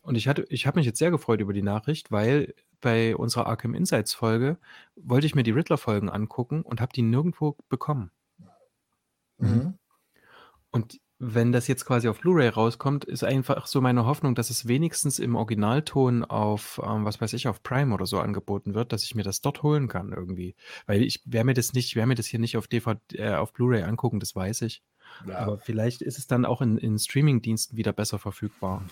Und 0.00 0.16
ich 0.16 0.26
hatte, 0.26 0.44
ich 0.48 0.66
habe 0.66 0.78
mich 0.78 0.86
jetzt 0.86 0.98
sehr 0.98 1.10
gefreut 1.10 1.40
über 1.40 1.52
die 1.52 1.62
Nachricht, 1.62 2.10
weil 2.10 2.54
bei 2.80 3.14
unserer 3.16 3.46
Arkham 3.46 3.74
Insights 3.74 4.12
Folge 4.12 4.58
wollte 4.96 5.26
ich 5.26 5.34
mir 5.34 5.44
die 5.44 5.52
Riddler-Folgen 5.52 6.08
angucken 6.08 6.62
und 6.62 6.80
habe 6.80 6.92
die 6.92 7.02
nirgendwo 7.02 7.56
bekommen. 7.68 8.10
Mhm. 9.38 9.78
Und 10.70 10.98
wenn 11.24 11.52
das 11.52 11.68
jetzt 11.68 11.84
quasi 11.84 12.08
auf 12.08 12.18
Blu-ray 12.18 12.48
rauskommt, 12.48 13.04
ist 13.04 13.22
einfach 13.22 13.68
so 13.68 13.80
meine 13.80 14.06
Hoffnung, 14.06 14.34
dass 14.34 14.50
es 14.50 14.66
wenigstens 14.66 15.20
im 15.20 15.36
Originalton 15.36 16.24
auf, 16.24 16.80
ähm, 16.84 17.04
was 17.04 17.20
weiß 17.20 17.32
ich, 17.34 17.46
auf 17.46 17.62
Prime 17.62 17.94
oder 17.94 18.06
so 18.06 18.18
angeboten 18.18 18.74
wird, 18.74 18.92
dass 18.92 19.04
ich 19.04 19.14
mir 19.14 19.22
das 19.22 19.40
dort 19.40 19.62
holen 19.62 19.86
kann 19.86 20.10
irgendwie. 20.10 20.56
Weil 20.86 21.00
ich 21.00 21.22
werde 21.24 21.46
mir 21.46 21.54
das 21.54 21.74
nicht, 21.74 21.94
werde 21.94 22.08
mir 22.08 22.14
das 22.16 22.26
hier 22.26 22.40
nicht 22.40 22.56
auf 22.56 22.66
DVD, 22.66 22.98
äh, 23.12 23.34
auf 23.34 23.52
Blu-ray 23.52 23.82
angucken, 23.84 24.18
das 24.18 24.34
weiß 24.34 24.62
ich. 24.62 24.82
Ja. 25.28 25.38
Aber 25.38 25.58
vielleicht 25.58 26.02
ist 26.02 26.18
es 26.18 26.26
dann 26.26 26.44
auch 26.44 26.60
in, 26.60 26.76
in 26.76 26.98
Streaming-Diensten 26.98 27.76
wieder 27.76 27.92
besser 27.92 28.18
verfügbar. 28.18 28.84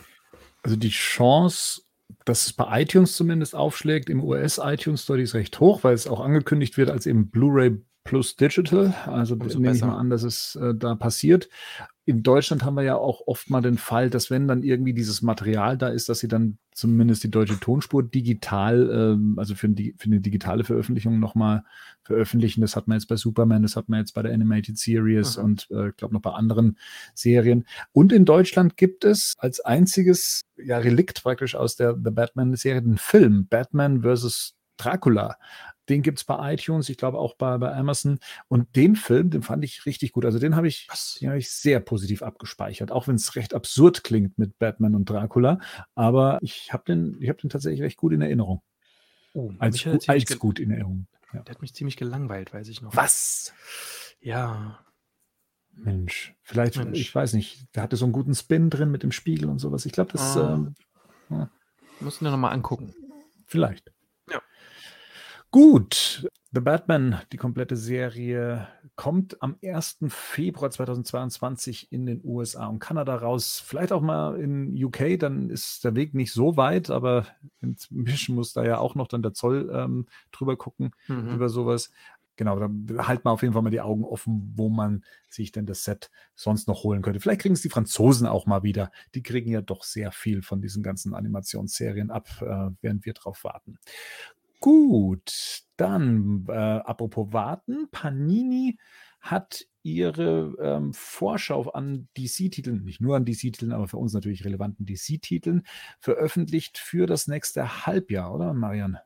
Also 0.63 0.77
die 0.77 0.91
Chance, 0.91 1.83
dass 2.25 2.47
es 2.47 2.53
bei 2.53 2.83
iTunes 2.83 3.17
zumindest 3.17 3.57
aufschlägt, 3.57 4.09
im 4.09 4.23
US-iTunes 4.23 5.03
Store, 5.03 5.21
ist 5.21 5.35
recht 5.35 5.59
hoch, 5.59 5.83
weil 5.83 5.95
es 5.95 6.07
auch 6.07 6.21
angekündigt 6.21 6.77
wird 6.77 6.91
als 6.91 7.07
eben 7.07 7.29
Blu-ray 7.29 7.83
plus 8.05 8.37
Digital. 8.37 8.95
Also 9.07 9.35
Umso 9.35 9.59
nehme 9.59 9.75
ich 9.75 9.83
mal 9.83 9.97
an, 9.97 10.11
dass 10.11 10.23
es 10.23 10.57
äh, 10.57 10.75
da 10.75 10.95
passiert 10.95 11.49
in 12.11 12.25
Deutschland 12.25 12.65
haben 12.65 12.75
wir 12.75 12.83
ja 12.83 12.97
auch 12.97 13.23
oft 13.27 13.51
mal 13.51 13.61
den 13.61 13.79
Fall, 13.79 14.11
dass 14.11 14.31
wenn 14.31 14.49
dann 14.49 14.65
irgendwie 14.65 14.95
dieses 14.95 15.23
Material 15.23 15.79
da 15.79 15.89
ist, 15.89 16.09
dass 16.09 16.19
sie 16.19 16.27
dann 16.27 16.59
zumindest 16.73 17.23
die 17.23 17.31
deutsche 17.31 17.61
Tonspur 17.61 18.03
digital, 18.03 18.91
ähm, 18.93 19.35
also 19.39 19.55
für, 19.55 19.69
die, 19.69 19.95
für, 19.97 20.07
eine 20.07 20.21
digitale 20.21 20.65
Veröffentlichung 20.65 21.21
nochmal 21.21 21.63
veröffentlichen. 22.03 22.63
Das 22.63 22.75
hat 22.75 22.89
man 22.89 22.99
jetzt 22.99 23.07
bei 23.07 23.15
Superman, 23.15 23.63
das 23.63 23.77
hat 23.77 23.89
man 23.89 24.01
jetzt 24.01 24.15
bei 24.15 24.23
der 24.23 24.33
Animated 24.33 24.77
Series 24.77 25.37
mhm. 25.37 25.45
und 25.45 25.69
äh, 25.71 25.91
ich 25.91 25.97
glaube 25.97 26.15
noch 26.15 26.21
bei 26.21 26.33
anderen 26.33 26.79
Serien. 27.15 27.65
Und 27.93 28.13
in 28.13 28.25
Deutschland 28.25 28.77
gibt 28.77 29.05
es 29.05 29.37
als 29.39 29.61
einziges 29.61 30.43
ja, 30.57 30.79
Relikt 30.79 31.23
praktisch 31.23 31.55
aus 31.55 31.77
der 31.77 31.95
The 31.95 32.11
Batman-Serie 32.11 32.83
den 32.83 32.99
Film 32.99 33.47
Batman 33.47 34.03
vs. 34.03 34.57
Dracula. 34.79 35.37
Den 35.91 36.03
gibt 36.03 36.19
es 36.19 36.25
bei 36.25 36.55
iTunes, 36.55 36.89
ich 36.89 36.97
glaube 36.97 37.19
auch 37.19 37.35
bei, 37.35 37.59
bei 37.59 37.75
Amazon. 37.75 38.21
Und 38.47 38.77
den 38.77 38.95
Film, 38.95 39.31
den 39.31 39.43
fand 39.43 39.65
ich 39.65 39.85
richtig 39.87 40.13
gut. 40.13 40.25
Also 40.25 40.39
den 40.39 40.55
habe 40.55 40.69
ich, 40.69 40.87
hab 40.89 41.35
ich 41.35 41.51
sehr 41.51 41.81
positiv 41.81 42.23
abgespeichert, 42.23 42.93
auch 42.93 43.09
wenn 43.09 43.17
es 43.17 43.35
recht 43.35 43.55
absurd 43.55 44.05
klingt 44.05 44.39
mit 44.39 44.57
Batman 44.59 44.95
und 44.95 45.11
Dracula. 45.11 45.59
Aber 45.97 46.39
ich 46.43 46.73
habe 46.73 46.85
den, 46.87 47.19
hab 47.29 47.39
den 47.39 47.51
tatsächlich 47.51 47.83
recht 47.83 47.97
gut 47.97 48.13
in 48.13 48.23
Erinnerung. 48.23 48.63
Oh, 49.35 49.53
als, 49.59 49.83
gu 49.83 49.99
als 50.07 50.39
gut 50.39 50.61
in 50.61 50.71
Erinnerung. 50.71 51.09
Ja. 51.33 51.43
Der 51.43 51.55
hat 51.55 51.63
mich 51.63 51.75
ziemlich 51.75 51.97
gelangweilt, 51.97 52.55
weiß 52.55 52.69
ich 52.69 52.83
noch. 52.83 52.95
Was? 52.95 53.53
Ja. 54.21 54.85
Mensch, 55.73 56.35
vielleicht, 56.43 56.77
Mensch. 56.77 56.99
ich 56.99 57.15
weiß 57.15 57.33
nicht, 57.33 57.75
der 57.75 57.83
hatte 57.83 57.97
so 57.97 58.05
einen 58.05 58.13
guten 58.13 58.35
Spin 58.35 58.71
drin 58.71 58.91
mit 58.91 59.03
dem 59.03 59.13
Spiegel 59.13 59.49
und 59.49 59.59
sowas. 59.59 59.87
Ich 59.87 59.93
glaube, 59.93 60.13
das. 60.13 60.37
Ah. 60.37 60.55
Ähm, 60.55 60.75
ja. 61.31 61.51
Müssen 62.01 62.25
wir 62.25 62.31
nochmal 62.31 62.53
angucken. 62.53 62.95
Vielleicht. 63.47 63.93
Gut, 65.53 66.29
The 66.53 66.61
Batman, 66.61 67.21
die 67.33 67.37
komplette 67.37 67.77
Serie, 67.77 68.69
kommt 68.95 69.43
am 69.43 69.57
1. 69.65 69.99
Februar 70.09 70.71
2022 70.71 71.91
in 71.91 72.07
den 72.07 72.21
USA 72.25 72.67
und 72.67 72.79
Kanada 72.79 73.17
raus. 73.17 73.61
Vielleicht 73.65 73.93
auch 73.93 74.01
mal 74.01 74.39
in 74.39 74.81
UK, 74.85 75.19
dann 75.19 75.51
ist 75.51 75.85
der 75.85 75.97
Weg 75.97 76.15
nicht 76.15 76.33
so 76.33 76.57
weit, 76.57 76.91
aber 76.91 77.27
inzwischen 77.61 78.37
muss 78.37 78.53
da 78.53 78.65
ja 78.65 78.79
auch 78.79 78.95
noch 78.95 79.09
dann 79.09 79.23
der 79.23 79.33
Zoll 79.33 79.71
ähm, 79.73 80.07
drüber 80.31 80.57
gucken, 80.57 80.93
mhm. 81.09 81.35
über 81.35 81.49
sowas. 81.49 81.91
Genau, 82.37 82.59
dann 82.59 82.87
halten 82.99 83.25
wir 83.25 83.33
auf 83.33 83.43
jeden 83.43 83.53
Fall 83.53 83.63
mal 83.63 83.71
die 83.71 83.81
Augen 83.81 84.05
offen, 84.05 84.53
wo 84.55 84.69
man 84.69 85.05
sich 85.29 85.53
denn 85.53 85.67
das 85.67 85.85
Set 85.85 86.11
sonst 86.35 86.69
noch 86.69 86.85
holen 86.85 87.03
könnte. 87.03 87.21
Vielleicht 87.21 87.43
kriegen 87.43 87.55
es 87.55 87.61
die 87.61 87.69
Franzosen 87.69 88.27
auch 88.27 88.47
mal 88.47 88.63
wieder. 88.63 88.91
Die 89.15 89.23
kriegen 89.23 89.51
ja 89.51 89.61
doch 89.61 89.83
sehr 89.83 90.11
viel 90.11 90.43
von 90.43 90.63
diesen 90.63 90.83
ganzen 90.83 91.13
Animationsserien 91.13 92.11
ab, 92.11 92.29
äh, 92.41 92.71
während 92.81 93.05
wir 93.05 93.13
drauf 93.13 93.45
warten. 93.45 93.79
Gut, 94.61 95.63
dann 95.77 96.45
äh, 96.49 96.53
apropos 96.53 97.33
warten, 97.33 97.89
Panini 97.91 98.79
hat 99.21 99.67
ihre 99.83 100.55
ähm, 100.61 100.93
Vorschau 100.93 101.71
an 101.71 102.09
DC-Titeln, 102.17 102.85
nicht 102.85 103.01
nur 103.01 103.17
an 103.17 103.25
DC-Titeln, 103.25 103.73
aber 103.73 103.89
für 103.89 103.97
uns 103.97 104.13
natürlich 104.13 104.45
relevanten 104.45 104.85
DC-Titeln, 104.85 105.63
veröffentlicht 105.99 106.77
für 106.77 107.07
das 107.07 107.27
nächste 107.27 107.87
Halbjahr, 107.87 108.35
oder 108.35 108.53
Marian? 108.53 108.99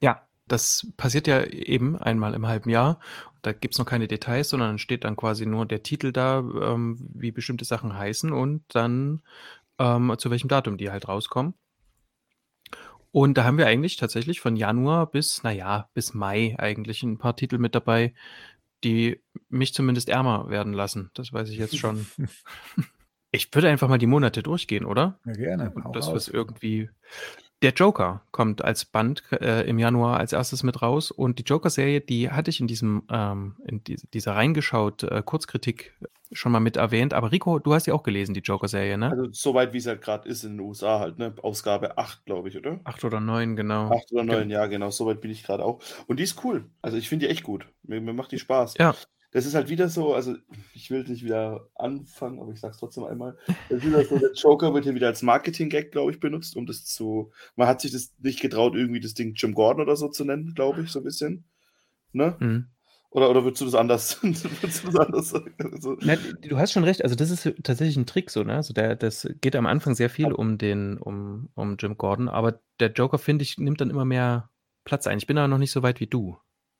Ja, 0.00 0.28
das 0.46 0.86
passiert 0.96 1.26
ja 1.26 1.44
eben 1.44 1.96
einmal 1.96 2.34
im 2.34 2.46
halben 2.46 2.70
Jahr. 2.70 3.00
Da 3.42 3.52
gibt 3.52 3.74
es 3.74 3.78
noch 3.78 3.86
keine 3.86 4.06
Details, 4.06 4.50
sondern 4.50 4.78
steht 4.78 5.02
dann 5.02 5.16
quasi 5.16 5.46
nur 5.46 5.66
der 5.66 5.82
Titel 5.82 6.12
da, 6.12 6.38
ähm, 6.38 7.08
wie 7.14 7.32
bestimmte 7.32 7.64
Sachen 7.64 7.96
heißen 7.96 8.32
und 8.32 8.62
dann 8.68 9.22
ähm, 9.78 10.14
zu 10.18 10.30
welchem 10.30 10.48
Datum 10.48 10.76
die 10.76 10.90
halt 10.90 11.08
rauskommen. 11.08 11.54
Und 13.12 13.36
da 13.36 13.44
haben 13.44 13.58
wir 13.58 13.66
eigentlich 13.66 13.96
tatsächlich 13.96 14.40
von 14.40 14.56
Januar 14.56 15.10
bis, 15.10 15.42
naja, 15.42 15.88
bis 15.94 16.14
Mai 16.14 16.56
eigentlich 16.58 17.02
ein 17.02 17.18
paar 17.18 17.36
Titel 17.36 17.58
mit 17.58 17.74
dabei, 17.74 18.14
die 18.84 19.22
mich 19.48 19.74
zumindest 19.74 20.08
ärmer 20.08 20.48
werden 20.48 20.72
lassen. 20.72 21.10
Das 21.14 21.32
weiß 21.32 21.50
ich 21.50 21.58
jetzt 21.58 21.76
schon. 21.76 22.06
ich 23.30 23.54
würde 23.54 23.68
einfach 23.68 23.88
mal 23.88 23.98
die 23.98 24.06
Monate 24.06 24.42
durchgehen, 24.42 24.86
oder? 24.86 25.20
Ja, 25.26 25.34
gerne. 25.34 25.70
Und 25.70 25.94
das, 25.94 26.10
was 26.10 26.28
irgendwie 26.28 26.88
der 27.62 27.72
Joker 27.72 28.22
kommt 28.32 28.62
als 28.64 28.84
Band 28.84 29.22
äh, 29.32 29.62
im 29.68 29.78
Januar 29.78 30.18
als 30.18 30.32
erstes 30.32 30.62
mit 30.62 30.82
raus 30.82 31.10
und 31.10 31.38
die 31.38 31.44
Joker-Serie, 31.44 32.00
die 32.00 32.30
hatte 32.30 32.50
ich 32.50 32.60
in 32.60 32.66
diesem 32.66 33.04
ähm, 33.10 33.56
in 33.66 33.84
die, 33.84 33.96
dieser 34.12 34.32
reingeschaut 34.32 35.04
äh, 35.04 35.22
Kurzkritik 35.24 35.94
schon 36.32 36.50
mal 36.50 36.60
mit 36.60 36.76
erwähnt. 36.76 37.14
Aber 37.14 37.30
Rico, 37.30 37.58
du 37.58 37.74
hast 37.74 37.86
ja 37.86 37.94
auch 37.94 38.02
gelesen 38.02 38.34
die 38.34 38.40
Joker-Serie, 38.40 38.98
ne? 38.98 39.10
Also 39.10 39.28
soweit 39.30 39.72
wie 39.72 39.78
es 39.78 39.86
halt 39.86 40.02
gerade 40.02 40.28
ist 40.28 40.44
in 40.44 40.56
den 40.56 40.60
USA 40.60 40.98
halt, 40.98 41.18
ne? 41.18 41.34
Ausgabe 41.42 41.98
8, 41.98 42.24
glaube 42.24 42.48
ich, 42.48 42.56
oder? 42.56 42.80
8 42.84 43.04
oder 43.04 43.20
9, 43.20 43.54
genau. 43.54 43.90
8 43.92 44.12
oder 44.12 44.24
9, 44.24 44.50
ja, 44.50 44.66
genau. 44.66 44.90
Soweit 44.90 45.20
bin 45.20 45.30
ich 45.30 45.44
gerade 45.44 45.64
auch. 45.64 45.80
Und 46.06 46.18
die 46.18 46.24
ist 46.24 46.42
cool. 46.44 46.64
Also 46.80 46.96
ich 46.96 47.08
finde 47.08 47.26
die 47.26 47.32
echt 47.32 47.44
gut. 47.44 47.66
Mir, 47.82 48.00
mir 48.00 48.14
macht 48.14 48.32
die 48.32 48.38
Spaß. 48.38 48.74
Ja 48.78 48.94
das 49.32 49.46
ist 49.46 49.54
halt 49.54 49.70
wieder 49.70 49.88
so, 49.88 50.14
also 50.14 50.36
ich 50.74 50.90
will 50.90 51.04
nicht 51.04 51.24
wieder 51.24 51.66
anfangen, 51.74 52.38
aber 52.38 52.52
ich 52.52 52.60
sag's 52.60 52.78
trotzdem 52.78 53.04
einmal. 53.04 53.36
Das 53.68 53.78
ist 53.78 53.86
wieder 53.86 54.04
so, 54.04 54.18
der 54.18 54.32
Joker 54.32 54.74
wird 54.74 54.84
hier 54.84 54.94
wieder 54.94 55.06
als 55.06 55.22
Marketing-Gag, 55.22 55.90
glaube 55.90 56.12
ich, 56.12 56.20
benutzt, 56.20 56.54
um 56.54 56.66
das 56.66 56.84
zu. 56.84 57.32
Man 57.56 57.66
hat 57.66 57.80
sich 57.80 57.92
das 57.92 58.12
nicht 58.18 58.40
getraut, 58.40 58.74
irgendwie 58.74 59.00
das 59.00 59.14
Ding 59.14 59.32
Jim 59.34 59.54
Gordon 59.54 59.82
oder 59.82 59.96
so 59.96 60.08
zu 60.08 60.24
nennen, 60.24 60.54
glaube 60.54 60.82
ich, 60.82 60.90
so 60.90 61.00
ein 61.00 61.04
bisschen. 61.04 61.44
Ne? 62.12 62.36
Mhm. 62.40 62.66
Oder, 63.08 63.30
oder 63.30 63.44
würdest 63.44 63.62
du 63.62 63.64
das 63.66 63.74
anders, 63.74 64.20
du 64.22 64.32
das 64.32 64.96
anders 64.96 65.30
sagen? 65.30 65.54
Also, 65.58 65.96
Na, 66.00 66.16
du 66.16 66.58
hast 66.58 66.72
schon 66.72 66.84
recht, 66.84 67.02
also 67.02 67.14
das 67.14 67.30
ist 67.30 67.50
tatsächlich 67.62 67.96
ein 67.96 68.06
Trick 68.06 68.30
so, 68.30 68.42
ne? 68.42 68.54
Also 68.54 68.74
der, 68.74 68.96
das 68.96 69.26
geht 69.40 69.56
am 69.56 69.66
Anfang 69.66 69.94
sehr 69.94 70.10
viel 70.10 70.32
um 70.32 70.58
den, 70.58 70.98
um, 70.98 71.48
um 71.54 71.76
Jim 71.78 71.96
Gordon, 71.96 72.28
aber 72.28 72.60
der 72.80 72.92
Joker, 72.92 73.18
finde 73.18 73.44
ich, 73.44 73.56
nimmt 73.56 73.80
dann 73.80 73.90
immer 73.90 74.04
mehr 74.04 74.50
Platz 74.84 75.06
ein. 75.06 75.18
Ich 75.18 75.26
bin 75.26 75.38
aber 75.38 75.48
noch 75.48 75.58
nicht 75.58 75.72
so 75.72 75.82
weit 75.82 76.00
wie 76.00 76.06
du. 76.06 76.36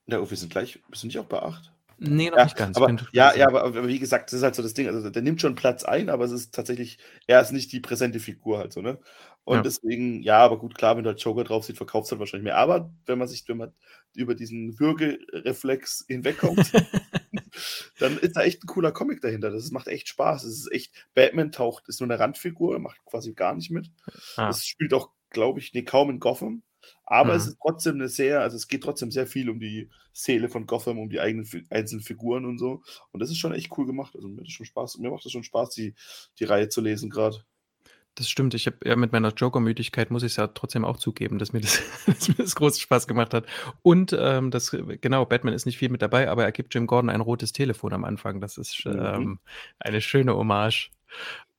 Ja, 0.07 0.21
oh, 0.21 0.29
wir 0.29 0.37
sind 0.37 0.51
gleich, 0.51 0.83
bist 0.89 1.03
du 1.03 1.07
nicht 1.07 1.19
auch 1.19 1.25
bei 1.25 1.41
8? 1.41 1.72
Nee, 2.05 2.31
noch 2.31 2.39
ja, 2.39 2.45
nicht 2.45 2.57
ganz. 2.57 2.77
Aber, 2.77 2.97
ja, 3.13 3.35
ja, 3.37 3.47
aber, 3.47 3.63
aber, 3.63 3.87
wie 3.87 3.99
gesagt, 3.99 4.33
das 4.33 4.39
ist 4.39 4.43
halt 4.43 4.57
so 4.57 4.63
das 4.63 4.75
Ding. 4.75 4.89
Also 4.89 5.09
der 5.09 5.23
nimmt 5.23 5.41
schon 5.41 5.55
Platz 5.55 5.85
ein, 5.85 6.11
aber 6.11 6.25
es 6.25 6.33
ist 6.33 6.53
tatsächlich, 6.55 6.99
er 7.27 7.41
ist 7.41 7.53
nicht 7.53 7.71
die 7.71 7.81
präsente 7.81 8.19
Figur 8.19 8.59
halt 8.59 8.73
so, 8.73 8.83
ne? 8.83 8.99
Und 9.45 9.57
ja. 9.57 9.63
deswegen, 9.63 10.23
ja, 10.23 10.39
aber 10.39 10.59
gut, 10.59 10.75
klar, 10.77 10.97
wenn 10.97 11.05
du 11.05 11.11
halt 11.11 11.21
Joker 11.21 11.45
drauf 11.45 11.65
sieht, 11.65 11.77
verkaufst 11.77 12.11
du 12.11 12.15
halt 12.15 12.21
wahrscheinlich 12.21 12.45
mehr. 12.45 12.59
Aber 12.59 12.93
wenn 13.07 13.19
man 13.19 13.29
sich, 13.29 13.45
wenn 13.49 13.57
man 13.57 13.73
über 14.15 14.35
diesen 14.35 14.79
Würgereflex 14.79 16.05
hinwegkommt, 16.09 16.73
dann 17.99 18.19
ist 18.19 18.37
da 18.37 18.43
echt 18.43 18.63
ein 18.63 18.67
cooler 18.67 18.93
Comic 18.93 19.21
dahinter. 19.21 19.51
Das 19.51 19.71
macht 19.71 19.89
echt 19.89 20.09
Spaß. 20.09 20.45
Es 20.45 20.59
ist 20.59 20.73
echt, 20.73 20.93
Batman 21.15 21.53
taucht, 21.53 21.89
ist 21.89 22.01
nur 22.01 22.11
eine 22.11 22.19
Randfigur, 22.19 22.79
macht 22.79 23.05
quasi 23.05 23.33
gar 23.33 23.55
nicht 23.55 23.71
mit. 23.71 23.91
Ah. 24.37 24.47
Das 24.47 24.65
spielt 24.67 24.95
auch, 24.95 25.11
glaube 25.31 25.61
ich, 25.61 25.73
nee, 25.73 25.83
kaum 25.83 26.11
in 26.11 26.21
Gotham. 26.21 26.63
Aber 27.05 27.33
mhm. 27.33 27.39
es 27.39 27.47
ist 27.49 27.59
trotzdem 27.61 27.95
eine 27.97 28.09
sehr, 28.09 28.41
also 28.41 28.57
es 28.57 28.69
geht 28.69 28.83
trotzdem 28.83 29.11
sehr 29.11 29.27
viel 29.27 29.51
um 29.51 29.61
die 29.61 29.91
Seele 30.13 30.49
von 30.49 30.67
Gotham, 30.67 30.99
um 30.99 31.09
die 31.09 31.21
eigenen 31.21 31.47
einzelnen 31.71 32.03
Figuren 32.03 32.45
und 32.45 32.59
so. 32.59 32.83
Und 33.13 33.21
das 33.21 33.31
ist 33.31 33.39
schon 33.39 33.53
echt 33.53 33.77
cool 33.77 33.87
gemacht. 33.87 34.15
Also 34.15 34.29
mir, 34.29 34.49
schon 34.49 34.67
Spaß, 34.67 34.99
mir 34.99 35.11
macht 35.11 35.27
es 35.27 35.33
schon 35.33 35.45
Spaß, 35.45 35.71
die, 35.71 35.95
die 36.39 36.45
Reihe 36.45 36.69
zu 36.69 36.81
lesen 36.81 37.11
gerade. 37.11 37.45
Das 38.15 38.29
stimmt. 38.29 38.53
Ich 38.53 38.67
habe 38.67 38.77
ja 38.85 38.95
mit 38.95 39.13
meiner 39.13 39.33
Joker-Müdigkeit 39.33 40.11
muss 40.11 40.23
ich 40.23 40.33
es 40.33 40.37
ja 40.37 40.47
trotzdem 40.49 40.85
auch 40.85 40.99
zugeben, 40.99 41.39
dass 41.39 41.55
mir 41.55 41.61
das, 41.61 41.83
dass 42.07 42.29
mir 42.29 42.35
das 42.35 42.55
großen 42.55 42.81
Spaß 42.81 43.07
gemacht 43.07 43.33
hat. 43.33 43.47
Und 43.81 44.15
ähm, 44.19 44.51
das, 44.51 44.77
genau, 45.01 45.25
Batman 45.25 45.55
ist 45.55 45.65
nicht 45.65 45.79
viel 45.79 45.89
mit 45.89 46.03
dabei, 46.03 46.29
aber 46.29 46.45
er 46.45 46.53
gibt 46.53 46.75
Jim 46.75 46.87
Gordon 46.87 47.09
ein 47.09 47.23
rotes 47.23 47.53
Telefon 47.53 47.95
am 47.95 48.05
Anfang. 48.05 48.41
Das 48.41 48.59
ist 48.59 48.85
mhm. 48.85 49.01
ähm, 49.01 49.39
eine 49.79 50.01
schöne 50.03 50.37
Hommage. 50.37 50.91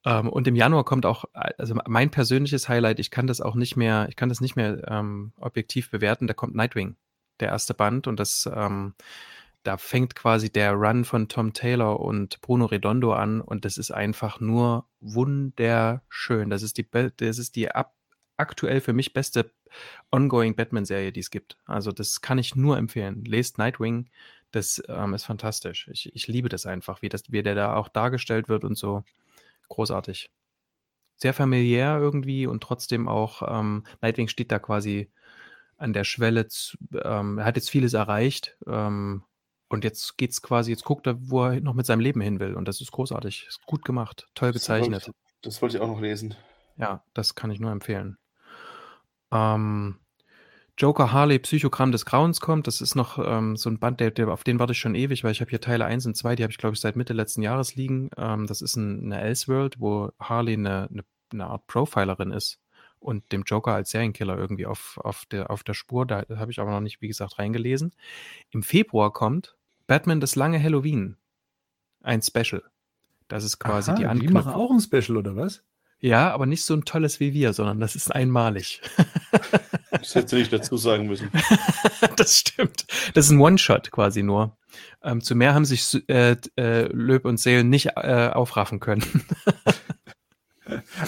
Ähm, 0.05 0.29
und 0.29 0.47
im 0.47 0.55
Januar 0.55 0.83
kommt 0.83 1.05
auch, 1.05 1.25
also 1.33 1.75
mein 1.87 2.11
persönliches 2.11 2.67
Highlight, 2.67 2.99
ich 2.99 3.11
kann 3.11 3.27
das 3.27 3.41
auch 3.41 3.55
nicht 3.55 3.75
mehr, 3.75 4.07
ich 4.09 4.15
kann 4.15 4.29
das 4.29 4.41
nicht 4.41 4.55
mehr 4.55 4.81
ähm, 4.87 5.33
objektiv 5.39 5.91
bewerten, 5.91 6.27
da 6.27 6.33
kommt 6.33 6.55
Nightwing, 6.55 6.95
der 7.39 7.49
erste 7.49 7.73
Band 7.73 8.07
und 8.07 8.19
das, 8.19 8.49
ähm, 8.53 8.93
da 9.63 9.77
fängt 9.77 10.15
quasi 10.15 10.49
der 10.51 10.73
Run 10.73 11.05
von 11.05 11.29
Tom 11.29 11.53
Taylor 11.53 11.99
und 12.01 12.41
Bruno 12.41 12.65
Redondo 12.65 13.13
an 13.13 13.39
und 13.39 13.63
das 13.63 13.77
ist 13.77 13.91
einfach 13.91 14.41
nur 14.41 14.85
wunderschön. 14.99 16.49
Das 16.49 16.63
ist 16.63 16.77
die, 16.77 16.85
das 16.91 17.37
ist 17.37 17.55
die 17.55 17.71
ab, 17.71 17.93
aktuell 18.35 18.81
für 18.81 18.93
mich 18.93 19.13
beste 19.13 19.51
ongoing 20.11 20.55
Batman-Serie, 20.55 21.13
die 21.13 21.21
es 21.21 21.31
gibt. 21.31 21.57
Also 21.65 21.93
das 21.93 22.19
kann 22.21 22.37
ich 22.39 22.55
nur 22.55 22.77
empfehlen. 22.77 23.23
Lest 23.23 23.57
Nightwing, 23.57 24.09
das 24.51 24.83
ähm, 24.89 25.13
ist 25.13 25.23
fantastisch. 25.23 25.87
Ich, 25.91 26.13
ich 26.13 26.27
liebe 26.27 26.49
das 26.49 26.65
einfach, 26.65 27.01
wie, 27.01 27.09
das, 27.09 27.23
wie 27.29 27.41
der 27.41 27.55
da 27.55 27.75
auch 27.75 27.87
dargestellt 27.87 28.49
wird 28.49 28.65
und 28.65 28.77
so 28.77 29.03
großartig. 29.69 30.31
Sehr 31.15 31.33
familiär 31.33 31.97
irgendwie 31.97 32.47
und 32.47 32.61
trotzdem 32.61 33.07
auch, 33.07 33.41
ähm, 33.47 33.85
Nightwing 34.01 34.27
steht 34.27 34.51
da 34.51 34.59
quasi 34.59 35.11
an 35.77 35.93
der 35.93 36.03
Schwelle, 36.03 36.47
zu, 36.47 36.77
ähm, 37.03 37.37
er 37.37 37.45
hat 37.45 37.55
jetzt 37.55 37.69
vieles 37.69 37.93
erreicht 37.93 38.57
ähm, 38.67 39.23
und 39.69 39.83
jetzt 39.83 40.17
geht's 40.17 40.41
quasi, 40.41 40.71
jetzt 40.71 40.85
guckt 40.85 41.07
er, 41.07 41.15
wo 41.29 41.45
er 41.45 41.61
noch 41.61 41.73
mit 41.73 41.85
seinem 41.85 41.99
Leben 41.99 42.21
hin 42.21 42.39
will 42.39 42.55
und 42.55 42.67
das 42.67 42.81
ist 42.81 42.91
großartig, 42.91 43.45
ist 43.47 43.65
gut 43.65 43.85
gemacht, 43.85 44.27
toll 44.33 44.51
gezeichnet. 44.51 45.01
Das 45.01 45.07
wollte 45.07 45.19
ich, 45.19 45.41
das 45.41 45.61
wollte 45.61 45.77
ich 45.77 45.83
auch 45.83 45.87
noch 45.87 46.01
lesen. 46.01 46.35
Ja, 46.77 47.03
das 47.13 47.35
kann 47.35 47.51
ich 47.51 47.59
nur 47.59 47.71
empfehlen. 47.71 48.17
Ähm, 49.31 49.99
Joker 50.77 51.11
Harley 51.11 51.39
Psychogramm 51.39 51.91
des 51.91 52.05
Grauens 52.05 52.41
kommt. 52.41 52.67
Das 52.67 52.81
ist 52.81 52.95
noch 52.95 53.19
ähm, 53.19 53.55
so 53.55 53.69
ein 53.69 53.79
Band, 53.79 53.99
der, 53.99 54.11
der, 54.11 54.29
auf 54.29 54.43
den 54.43 54.59
warte 54.59 54.73
ich 54.73 54.79
schon 54.79 54.95
ewig, 54.95 55.23
weil 55.23 55.31
ich 55.31 55.41
habe 55.41 55.49
hier 55.49 55.61
Teile 55.61 55.85
1 55.85 56.05
und 56.07 56.17
2, 56.17 56.35
die 56.35 56.43
habe 56.43 56.51
ich, 56.51 56.57
glaube 56.57 56.73
ich, 56.73 56.81
seit 56.81 56.95
Mitte 56.95 57.13
letzten 57.13 57.43
Jahres 57.43 57.75
liegen. 57.75 58.09
Ähm, 58.17 58.47
das 58.47 58.61
ist 58.61 58.75
ein, 58.75 59.03
eine 59.03 59.21
Elseworld, 59.21 59.79
wo 59.79 60.11
Harley 60.19 60.53
eine, 60.53 60.89
eine, 60.91 61.03
eine, 61.31 61.47
Art 61.47 61.67
Profilerin 61.67 62.31
ist 62.31 62.59
und 62.99 63.31
dem 63.31 63.43
Joker 63.43 63.73
als 63.73 63.91
Serienkiller 63.91 64.37
irgendwie 64.37 64.65
auf, 64.65 64.99
auf, 65.03 65.25
der, 65.25 65.51
auf 65.51 65.63
der 65.63 65.75
Spur. 65.75 66.07
Da 66.07 66.25
habe 66.35 66.51
ich 66.51 66.59
aber 66.59 66.71
noch 66.71 66.81
nicht, 66.81 67.01
wie 67.01 67.07
gesagt, 67.07 67.37
reingelesen. 67.37 67.93
Im 68.49 68.63
Februar 68.63 69.13
kommt 69.13 69.55
Batman 69.85 70.21
das 70.21 70.35
lange 70.35 70.61
Halloween. 70.61 71.17
Ein 72.01 72.21
Special. 72.21 72.63
Das 73.27 73.43
ist 73.43 73.59
quasi 73.59 73.91
Aha, 73.91 73.97
die 73.97 74.05
Anknüpfung. 74.05 74.27
Die 74.27 74.45
machen 74.45 74.53
auch 74.53 74.71
ein 74.71 74.79
Special, 74.79 75.17
oder 75.17 75.35
was? 75.35 75.63
Ja, 76.03 76.33
aber 76.33 76.45
nicht 76.45 76.65
so 76.65 76.73
ein 76.73 76.83
tolles 76.83 77.21
wie 77.21 77.31
wir, 77.31 77.53
sondern 77.53 77.79
das 77.79 77.95
ist 77.95 78.13
einmalig. 78.13 78.81
Das 79.91 80.15
hätte 80.15 80.39
ich 80.39 80.49
dazu 80.49 80.75
sagen 80.75 81.05
müssen. 81.05 81.29
das 82.17 82.39
stimmt. 82.39 82.87
Das 83.13 83.25
ist 83.25 83.31
ein 83.31 83.39
One-Shot 83.39 83.91
quasi 83.91 84.23
nur. 84.23 84.57
Ähm, 85.03 85.21
zu 85.21 85.35
mehr 85.35 85.53
haben 85.53 85.65
sich 85.65 86.03
äh, 86.09 86.35
äh, 86.57 86.87
Löb 86.87 87.25
und 87.25 87.39
Seelen 87.39 87.69
nicht 87.69 87.91
äh, 87.95 88.31
aufraffen 88.33 88.79
können. 88.79 89.03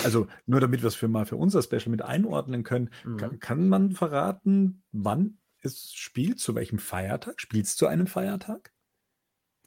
also 0.04 0.28
nur 0.46 0.62
damit 0.62 0.84
wir 0.84 0.88
es 0.88 0.96
für 0.96 1.08
mal 1.08 1.26
für 1.26 1.36
unser 1.36 1.64
Special 1.64 1.90
mit 1.90 2.04
einordnen 2.04 2.64
können, 2.64 2.92
mhm. 3.04 3.18
kann, 3.18 3.40
kann, 3.40 3.68
man 3.68 3.92
verraten, 3.92 4.84
wann 4.92 5.40
es 5.62 5.92
spielt, 5.94 6.40
zu 6.40 6.54
welchem 6.54 6.78
Feiertag? 6.78 7.42
Spielt 7.42 7.66
es 7.66 7.76
zu 7.76 7.88
einem 7.88 8.06
Feiertag? 8.06 8.72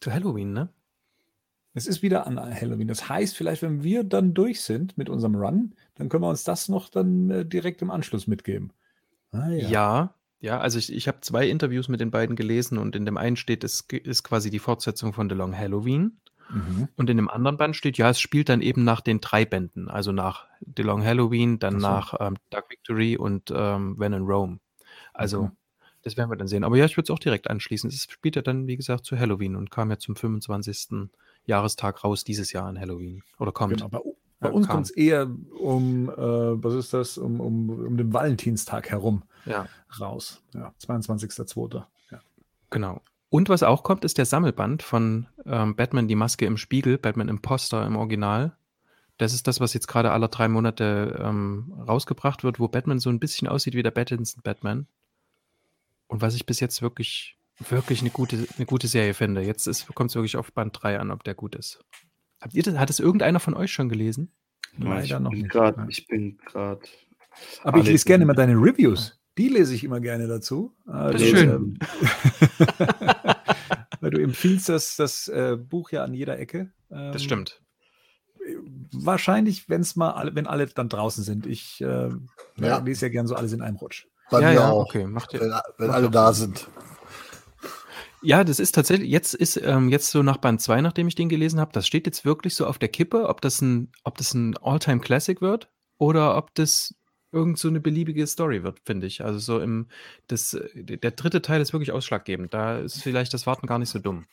Zu 0.00 0.12
Halloween, 0.12 0.52
ne? 0.52 0.72
Es 1.78 1.86
ist 1.86 2.02
wieder 2.02 2.26
an 2.26 2.38
Halloween. 2.38 2.88
Das 2.88 3.08
heißt, 3.08 3.36
vielleicht, 3.36 3.62
wenn 3.62 3.82
wir 3.82 4.04
dann 4.04 4.34
durch 4.34 4.60
sind 4.60 4.98
mit 4.98 5.08
unserem 5.08 5.36
Run, 5.36 5.74
dann 5.94 6.08
können 6.08 6.22
wir 6.22 6.28
uns 6.28 6.44
das 6.44 6.68
noch 6.68 6.88
dann 6.88 7.30
äh, 7.30 7.46
direkt 7.46 7.82
im 7.82 7.90
Anschluss 7.90 8.26
mitgeben. 8.26 8.72
Ah, 9.32 9.48
ja. 9.48 9.68
ja. 9.68 10.14
ja, 10.40 10.60
also 10.60 10.78
ich, 10.78 10.92
ich 10.92 11.08
habe 11.08 11.20
zwei 11.20 11.48
Interviews 11.48 11.88
mit 11.88 12.00
den 12.00 12.10
beiden 12.10 12.36
gelesen 12.36 12.78
und 12.78 12.96
in 12.96 13.06
dem 13.06 13.16
einen 13.16 13.36
steht, 13.36 13.64
es 13.64 13.86
ist 13.90 14.22
quasi 14.22 14.50
die 14.50 14.58
Fortsetzung 14.58 15.12
von 15.12 15.28
The 15.28 15.36
Long 15.36 15.56
Halloween. 15.56 16.18
Mhm. 16.50 16.88
Und 16.96 17.10
in 17.10 17.16
dem 17.16 17.28
anderen 17.28 17.56
Band 17.56 17.76
steht, 17.76 17.98
ja, 17.98 18.10
es 18.10 18.20
spielt 18.20 18.48
dann 18.48 18.62
eben 18.62 18.84
nach 18.84 19.00
den 19.00 19.20
drei 19.20 19.44
Bänden, 19.44 19.88
also 19.88 20.12
nach 20.12 20.46
The 20.76 20.82
Long 20.82 21.04
Halloween, 21.04 21.58
dann 21.58 21.80
so. 21.80 21.86
nach 21.86 22.14
ähm, 22.20 22.36
Dark 22.50 22.70
Victory 22.70 23.16
und 23.16 23.52
ähm, 23.54 23.98
When 23.98 24.14
in 24.14 24.22
Rome. 24.22 24.58
Also, 25.12 25.44
mhm. 25.44 25.50
das 26.02 26.16
werden 26.16 26.30
wir 26.30 26.36
dann 26.36 26.48
sehen. 26.48 26.64
Aber 26.64 26.76
ja, 26.76 26.86
ich 26.86 26.96
würde 26.96 27.04
es 27.04 27.10
auch 27.10 27.18
direkt 27.18 27.50
anschließen. 27.50 27.90
Es 27.90 28.06
spielt 28.10 28.36
ja 28.36 28.42
dann, 28.42 28.66
wie 28.66 28.76
gesagt, 28.76 29.04
zu 29.04 29.18
Halloween 29.18 29.56
und 29.56 29.70
kam 29.70 29.90
ja 29.90 29.98
zum 29.98 30.16
25. 30.16 31.10
Jahrestag 31.48 32.04
raus 32.04 32.22
dieses 32.22 32.52
Jahr 32.52 32.66
an 32.66 32.78
Halloween. 32.78 33.22
Oder 33.38 33.52
kommt. 33.52 33.78
Genau, 33.78 33.88
bei, 33.88 34.00
bei 34.40 34.50
uns 34.50 34.68
kommt 34.68 34.86
es 34.86 34.90
eher 34.90 35.28
um, 35.58 36.08
äh, 36.10 36.16
was 36.16 36.74
ist 36.74 36.94
das, 36.94 37.18
um, 37.18 37.40
um, 37.40 37.70
um 37.70 37.96
den 37.96 38.12
Valentinstag 38.12 38.90
herum 38.90 39.24
ja. 39.46 39.66
raus. 39.98 40.40
Ja, 40.54 40.72
22.02. 40.80 41.82
Ja. 42.10 42.20
Genau. 42.70 43.00
Und 43.30 43.48
was 43.48 43.62
auch 43.62 43.82
kommt, 43.82 44.04
ist 44.04 44.18
der 44.18 44.26
Sammelband 44.26 44.82
von 44.82 45.26
ähm, 45.44 45.74
Batman 45.74 46.08
die 46.08 46.14
Maske 46.14 46.46
im 46.46 46.56
Spiegel, 46.56 46.98
Batman 46.98 47.28
Imposter 47.28 47.84
im 47.84 47.96
Original. 47.96 48.56
Das 49.18 49.34
ist 49.34 49.48
das, 49.48 49.58
was 49.60 49.74
jetzt 49.74 49.88
gerade 49.88 50.12
alle 50.12 50.28
drei 50.28 50.48
Monate 50.48 51.20
ähm, 51.20 51.74
rausgebracht 51.86 52.44
wird, 52.44 52.60
wo 52.60 52.68
Batman 52.68 53.00
so 53.00 53.10
ein 53.10 53.18
bisschen 53.18 53.48
aussieht 53.48 53.74
wie 53.74 53.82
der 53.82 53.90
Pattinson 53.90 54.42
Batman. 54.42 54.86
Und 56.06 56.22
was 56.22 56.34
ich 56.34 56.46
bis 56.46 56.60
jetzt 56.60 56.80
wirklich 56.80 57.37
wirklich 57.68 58.00
eine 58.00 58.10
gute, 58.10 58.46
eine 58.56 58.66
gute 58.66 58.88
Serie 58.88 59.14
finde. 59.14 59.42
Jetzt 59.42 59.86
kommt 59.94 60.10
es 60.10 60.14
wirklich 60.14 60.36
auf 60.36 60.52
Band 60.52 60.78
3 60.80 61.00
an, 61.00 61.10
ob 61.10 61.24
der 61.24 61.34
gut 61.34 61.54
ist. 61.54 61.80
Habt 62.40 62.54
ihr 62.54 62.62
das, 62.62 62.76
hat 62.76 62.90
es 62.90 63.00
irgendeiner 63.00 63.40
von 63.40 63.54
euch 63.54 63.72
schon 63.72 63.88
gelesen? 63.88 64.32
Leider 64.76 65.18
noch 65.18 65.32
nicht. 65.32 65.50
Grad, 65.50 65.76
ich 65.88 66.06
bin 66.06 66.38
gerade. 66.46 66.80
Aber 67.62 67.78
ich 67.78 67.86
lese 67.86 68.04
gerne 68.04 68.24
immer 68.24 68.34
deine 68.34 68.54
Reviews. 68.54 69.18
Die 69.36 69.48
lese 69.48 69.74
ich 69.74 69.84
immer 69.84 70.00
gerne 70.00 70.26
dazu. 70.26 70.74
Also, 70.86 71.12
das 71.12 71.22
ist 71.22 71.30
schön. 71.30 71.50
Ähm, 71.50 71.78
weil 74.00 74.10
du 74.10 74.20
empfiehlst 74.20 74.68
das, 74.68 74.96
das 74.96 75.28
äh, 75.28 75.56
Buch 75.56 75.90
ja 75.90 76.04
an 76.04 76.14
jeder 76.14 76.38
Ecke. 76.38 76.72
Ähm, 76.90 77.12
das 77.12 77.22
stimmt. 77.22 77.60
Wahrscheinlich, 78.92 79.68
wenn 79.68 79.80
es 79.80 79.94
mal 79.94 80.12
alle, 80.12 80.34
wenn 80.34 80.46
alle 80.46 80.66
dann 80.66 80.88
draußen 80.88 81.22
sind. 81.22 81.46
Ich 81.46 81.80
äh, 81.80 82.08
ja. 82.56 82.78
lese 82.78 83.06
ja 83.06 83.12
gerne 83.12 83.28
so 83.28 83.34
alles 83.34 83.52
in 83.52 83.62
einem 83.62 83.76
Rutsch. 83.76 84.06
Bei 84.30 84.40
ja, 84.40 84.48
mir 84.48 84.54
ja, 84.54 84.70
auch. 84.70 84.86
Okay, 84.86 85.06
macht 85.06 85.32
wenn, 85.34 85.52
wenn 85.78 85.90
alle 85.90 86.10
da 86.10 86.32
sind. 86.32 86.68
Ja, 88.22 88.44
das 88.44 88.58
ist 88.58 88.72
tatsächlich, 88.72 89.10
jetzt 89.10 89.34
ist 89.34 89.56
ähm, 89.56 89.88
jetzt 89.88 90.10
so 90.10 90.22
nach 90.22 90.38
Band 90.38 90.60
2, 90.60 90.80
nachdem 90.80 91.08
ich 91.08 91.14
den 91.14 91.28
gelesen 91.28 91.60
habe, 91.60 91.72
das 91.72 91.86
steht 91.86 92.06
jetzt 92.06 92.24
wirklich 92.24 92.54
so 92.54 92.66
auf 92.66 92.78
der 92.78 92.88
Kippe, 92.88 93.28
ob 93.28 93.40
das 93.40 93.60
ein, 93.60 93.92
ob 94.04 94.18
das 94.18 94.34
ein 94.34 94.56
All-Time 94.58 95.00
Classic 95.00 95.40
wird 95.40 95.70
oder 95.98 96.36
ob 96.36 96.54
das 96.54 96.94
irgend 97.30 97.58
so 97.58 97.68
eine 97.68 97.80
beliebige 97.80 98.26
Story 98.26 98.62
wird, 98.62 98.80
finde 98.84 99.06
ich. 99.06 99.24
Also 99.24 99.38
so 99.38 99.60
im, 99.60 99.88
das, 100.26 100.58
der 100.74 101.10
dritte 101.10 101.42
Teil 101.42 101.60
ist 101.60 101.72
wirklich 101.72 101.92
ausschlaggebend. 101.92 102.54
Da 102.54 102.78
ist 102.78 103.02
vielleicht 103.02 103.34
das 103.34 103.46
Warten 103.46 103.66
gar 103.66 103.78
nicht 103.78 103.90
so 103.90 103.98
dumm. 103.98 104.26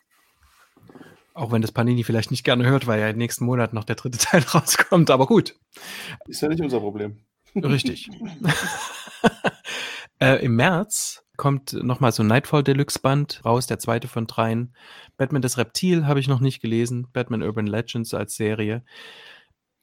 Auch 1.33 1.51
wenn 1.51 1.61
das 1.61 1.73
Panini 1.73 2.03
vielleicht 2.03 2.31
nicht 2.31 2.45
gerne 2.45 2.65
hört, 2.65 2.87
weil 2.87 3.01
ja 3.01 3.09
im 3.09 3.17
nächsten 3.17 3.45
Monat 3.45 3.73
noch 3.73 3.83
der 3.83 3.97
dritte 3.97 4.17
Teil 4.19 4.41
rauskommt, 4.41 5.11
aber 5.11 5.27
gut. 5.27 5.55
Ist 6.27 6.41
ja 6.41 6.47
nicht 6.47 6.61
unser 6.61 6.79
Problem. 6.79 7.19
Richtig. 7.55 8.09
äh, 10.19 10.43
Im 10.43 10.55
März 10.55 11.24
kommt 11.37 11.73
nochmal 11.73 12.11
so 12.11 12.23
ein 12.23 12.27
Nightfall 12.27 12.63
Deluxe 12.63 12.99
Band 12.99 13.41
raus, 13.45 13.67
der 13.67 13.79
zweite 13.79 14.07
von 14.07 14.27
dreien. 14.27 14.75
Batman 15.17 15.41
das 15.41 15.57
Reptil 15.57 16.05
habe 16.05 16.19
ich 16.19 16.27
noch 16.27 16.39
nicht 16.39 16.61
gelesen. 16.61 17.07
Batman 17.13 17.43
Urban 17.43 17.67
Legends 17.67 18.13
als 18.13 18.35
Serie. 18.35 18.83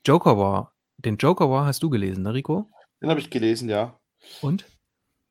Joker 0.06 0.38
War. 0.38 0.74
Den 0.98 1.16
Joker 1.16 1.50
War 1.50 1.66
hast 1.66 1.82
du 1.82 1.90
gelesen, 1.90 2.22
ne, 2.22 2.34
Rico? 2.34 2.70
Den 3.00 3.10
habe 3.10 3.20
ich 3.20 3.30
gelesen, 3.30 3.68
ja. 3.68 3.98
Und? 4.40 4.66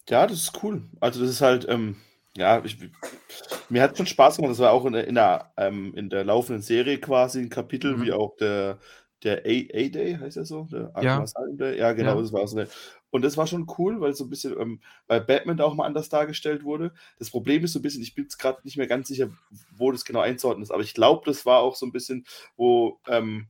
Ja, 0.10 0.28
das 0.28 0.40
ist 0.40 0.64
cool. 0.64 0.90
Also, 1.00 1.22
das 1.22 1.30
ist 1.30 1.42
halt, 1.42 1.68
ähm, 1.70 1.96
ja, 2.36 2.64
ich, 2.64 2.78
mir 3.70 3.82
hat 3.82 3.98
schon 3.98 4.08
Spaß 4.08 4.38
gemacht. 4.38 4.52
Das 4.52 4.60
war 4.60 4.72
auch 4.72 4.86
in 4.86 4.94
der, 4.94 5.08
in 5.08 5.16
der, 5.16 5.54
ähm, 5.58 5.94
in 5.96 6.10
der 6.10 6.24
laufenden 6.24 6.62
Serie 6.62 7.00
quasi 7.00 7.40
ein 7.40 7.50
Kapitel, 7.50 7.98
mhm. 7.98 8.04
wie 8.04 8.12
auch 8.14 8.36
der, 8.38 8.80
der 9.24 9.40
A-Day, 9.40 10.18
heißt 10.20 10.38
er 10.38 10.46
so? 10.46 10.68
Der 10.72 10.92
ja. 11.02 11.24
ja, 11.72 11.94
genau, 11.94 12.16
ja. 12.16 12.22
das 12.22 12.34
war 12.34 12.48
so 12.48 12.58
eine. 12.58 12.68
Und 13.12 13.22
das 13.24 13.38
war 13.38 13.46
schon 13.46 13.68
cool, 13.78 14.02
weil 14.02 14.14
so 14.16 14.24
ein 14.24 14.30
bisschen, 14.30 14.60
ähm, 14.60 14.82
weil 15.08 15.22
Batman 15.22 15.58
da 15.58 15.66
auch 15.66 15.76
mal 15.76 15.86
anders 15.86 16.10
dargestellt 16.10 16.64
wurde. 16.64 16.94
Das 17.20 17.30
Problem 17.30 17.64
ist 17.64 17.74
so 17.74 17.80
ein 17.80 17.82
bisschen, 17.82 18.02
ich 18.02 18.16
bin 18.16 18.24
jetzt 18.24 18.38
gerade 18.38 18.62
nicht 18.64 18.78
mehr 18.78 18.88
ganz 18.88 19.10
sicher, 19.10 19.30
wo 19.76 19.92
das 19.92 20.06
genau 20.06 20.22
einzuordnen 20.22 20.64
ist, 20.64 20.72
aber 20.72 20.82
ich 20.82 20.94
glaube, 20.94 21.24
das 21.26 21.46
war 21.46 21.60
auch 21.60 21.76
so 21.76 21.86
ein 21.86 21.92
bisschen, 21.92 22.26
wo 22.56 23.00
ähm, 23.08 23.48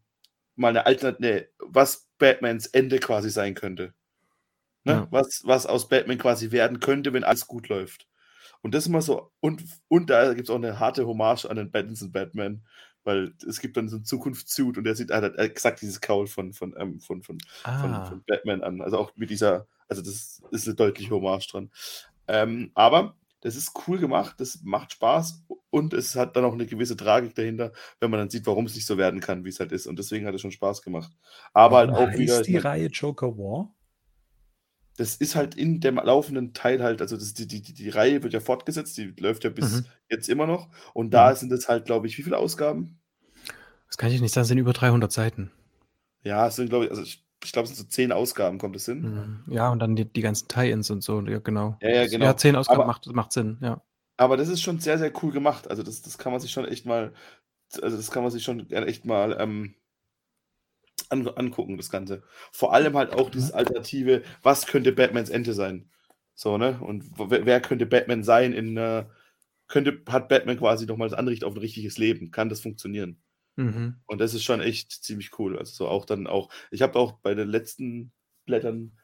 mal 0.55 0.69
eine 0.69 0.85
Alternative, 0.85 1.21
nee, 1.21 1.47
was 1.59 2.09
Batmans 2.17 2.67
Ende 2.67 2.99
quasi 2.99 3.29
sein 3.29 3.53
könnte. 3.53 3.93
Ne? 4.83 4.93
Ja. 4.93 5.07
Was, 5.11 5.41
was 5.45 5.67
aus 5.67 5.87
Batman 5.87 6.17
quasi 6.17 6.51
werden 6.51 6.79
könnte, 6.79 7.13
wenn 7.13 7.23
alles 7.23 7.47
gut 7.47 7.69
läuft. 7.69 8.07
Und 8.61 8.73
das 8.73 8.83
ist 8.83 8.87
immer 8.87 9.01
so, 9.01 9.31
und, 9.39 9.63
und 9.87 10.09
da 10.09 10.33
gibt 10.33 10.47
es 10.47 10.49
auch 10.49 10.55
eine 10.55 10.79
harte 10.79 11.07
Hommage 11.07 11.45
an 11.45 11.57
den 11.57 11.71
Pattinson 11.71 12.11
Batman, 12.11 12.63
weil 13.03 13.33
es 13.47 13.59
gibt 13.59 13.77
dann 13.77 13.89
so 13.89 13.97
einen 13.97 14.05
Zukunftssuit 14.05 14.77
und 14.77 14.83
der 14.83 14.95
sieht 14.95 15.11
halt 15.11 15.37
exakt 15.37 15.81
dieses 15.81 16.01
Kaul 16.01 16.27
von, 16.27 16.53
von, 16.53 16.75
ähm, 16.77 16.99
von, 16.99 17.23
von, 17.23 17.37
ah. 17.63 17.81
von, 17.81 18.05
von, 18.05 18.23
Batman 18.27 18.63
an. 18.63 18.81
Also 18.81 18.97
auch 18.97 19.11
mit 19.15 19.29
dieser, 19.29 19.67
also 19.87 20.01
das 20.01 20.41
ist 20.51 20.67
eine 20.67 20.75
deutliche 20.75 21.11
Hommage 21.11 21.47
dran. 21.47 21.71
Ähm, 22.27 22.71
aber 22.75 23.15
das 23.41 23.55
ist 23.55 23.71
cool 23.87 23.97
gemacht, 23.97 24.35
das 24.39 24.59
macht 24.63 24.93
Spaß 24.93 25.43
und 25.71 25.93
es 25.93 26.15
hat 26.15 26.35
dann 26.35 26.45
auch 26.45 26.53
eine 26.53 26.67
gewisse 26.67 26.95
Tragik 26.95 27.33
dahinter, 27.33 27.71
wenn 27.99 28.11
man 28.11 28.19
dann 28.19 28.29
sieht, 28.29 28.45
warum 28.45 28.67
es 28.67 28.75
nicht 28.75 28.85
so 28.85 28.97
werden 28.97 29.19
kann, 29.19 29.43
wie 29.43 29.49
es 29.49 29.59
halt 29.59 29.71
ist. 29.71 29.87
Und 29.87 29.97
deswegen 29.97 30.27
hat 30.27 30.35
es 30.35 30.41
schon 30.41 30.51
Spaß 30.51 30.83
gemacht. 30.83 31.11
Aber 31.53 31.77
halt 31.77 31.89
auch 31.89 32.13
wieder. 32.13 32.41
Ist 32.41 32.47
die 32.47 32.57
Reihe 32.57 32.87
Joker 32.87 33.37
War? 33.37 33.73
Das 34.97 35.15
ist 35.15 35.35
halt 35.35 35.55
in 35.55 35.79
dem 35.79 35.95
laufenden 35.95 36.53
Teil 36.53 36.83
halt, 36.83 37.01
also 37.01 37.15
das, 37.15 37.33
die, 37.33 37.47
die, 37.47 37.61
die, 37.61 37.89
Reihe 37.89 38.23
wird 38.23 38.33
ja 38.33 38.39
fortgesetzt, 38.39 38.97
die 38.97 39.13
läuft 39.19 39.43
ja 39.43 39.49
bis 39.49 39.71
mhm. 39.71 39.85
jetzt 40.09 40.29
immer 40.29 40.47
noch. 40.47 40.69
Und 40.93 41.11
da 41.11 41.31
mhm. 41.31 41.35
sind 41.35 41.51
es 41.53 41.69
halt, 41.69 41.85
glaube 41.85 42.07
ich, 42.07 42.17
wie 42.17 42.23
viele 42.23 42.37
Ausgaben? 42.37 42.99
Das 43.87 43.97
kann 43.97 44.11
ich 44.11 44.21
nicht 44.21 44.33
sagen, 44.33 44.43
es 44.43 44.47
sind 44.49 44.57
über 44.57 44.73
300 44.73 45.11
Seiten. 45.11 45.51
Ja, 46.23 46.47
es 46.47 46.55
sind, 46.55 46.69
glaube 46.69 46.85
ich, 46.85 46.91
also 46.91 47.01
ich, 47.01 47.25
ich 47.43 47.51
glaube, 47.51 47.67
es 47.67 47.75
sind 47.75 47.85
so 47.85 47.89
zehn 47.89 48.11
Ausgaben, 48.11 48.57
kommt 48.57 48.75
es 48.75 48.85
hin? 48.85 49.01
Mhm. 49.01 49.53
Ja, 49.53 49.69
und 49.69 49.79
dann 49.79 49.95
die, 49.95 50.05
die 50.05 50.21
ganzen 50.21 50.47
Tie-Ins 50.47 50.89
und 50.91 51.01
so, 51.01 51.21
ja, 51.21 51.39
genau. 51.39 51.77
Ja, 51.81 51.89
ja, 51.89 52.07
genau. 52.07 52.25
Ja, 52.25 52.37
zehn 52.37 52.55
Ausgaben 52.55 52.81
aber, 52.81 52.87
macht, 52.87 53.07
macht 53.07 53.31
Sinn, 53.31 53.57
ja. 53.61 53.81
Aber 54.17 54.37
das 54.37 54.49
ist 54.49 54.61
schon 54.61 54.79
sehr, 54.79 54.99
sehr 54.99 55.11
cool 55.23 55.31
gemacht. 55.31 55.69
Also, 55.69 55.83
das, 55.83 56.01
das 56.03 56.17
kann 56.17 56.31
man 56.31 56.41
sich 56.41 56.51
schon 56.51 56.65
echt 56.65 56.85
mal, 56.85 57.13
also, 57.81 57.97
das 57.97 58.11
kann 58.11 58.23
man 58.23 58.31
sich 58.31 58.43
schon 58.43 58.69
echt 58.69 59.05
mal, 59.05 59.35
ähm, 59.39 59.73
an, 61.11 61.27
angucken, 61.27 61.77
das 61.77 61.89
Ganze. 61.89 62.23
Vor 62.51 62.73
allem 62.73 62.95
halt 62.97 63.13
auch 63.13 63.29
dieses 63.29 63.51
Alternative, 63.51 64.23
was 64.41 64.67
könnte 64.67 64.91
Batmans 64.91 65.29
Ende 65.29 65.53
sein? 65.53 65.89
So, 66.33 66.57
ne? 66.57 66.79
Und 66.81 67.05
wer, 67.17 67.61
könnte 67.61 67.85
Batman 67.85 68.23
sein 68.23 68.53
in 68.53 68.77
äh, 68.77 69.05
könnte, 69.67 70.01
hat 70.07 70.29
Batman 70.29 70.57
quasi 70.57 70.85
nochmal 70.85 71.09
das 71.09 71.17
Anricht 71.17 71.43
auf 71.43 71.53
ein 71.53 71.59
richtiges 71.59 71.97
Leben? 71.97 72.31
Kann 72.31 72.49
das 72.49 72.61
funktionieren? 72.61 73.21
Mhm. 73.55 73.95
Und 74.05 74.21
das 74.21 74.33
ist 74.33 74.43
schon 74.43 74.61
echt 74.61 74.91
ziemlich 74.91 75.37
cool. 75.39 75.57
Also 75.57 75.73
so 75.73 75.87
auch 75.87 76.05
dann 76.05 76.27
auch, 76.27 76.49
ich 76.71 76.81
habe 76.81 76.97
auch 76.99 77.13
bei 77.19 77.33
den 77.33 77.47
letzten 77.47 78.11
Blättern, 78.45 78.97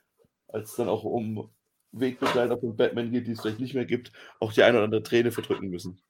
als 0.47 0.71
es 0.71 0.75
dann 0.75 0.89
auch 0.89 1.03
um 1.03 1.49
Wegbegleiter 1.91 2.57
von 2.57 2.75
Batman 2.75 3.11
geht, 3.11 3.27
die 3.27 3.31
es 3.31 3.41
vielleicht 3.41 3.59
nicht 3.59 3.73
mehr 3.73 3.85
gibt, 3.85 4.11
auch 4.39 4.53
die 4.53 4.63
eine 4.63 4.77
oder 4.77 4.85
andere 4.85 5.03
Träne 5.03 5.31
verdrücken 5.31 5.69
müssen. 5.69 6.01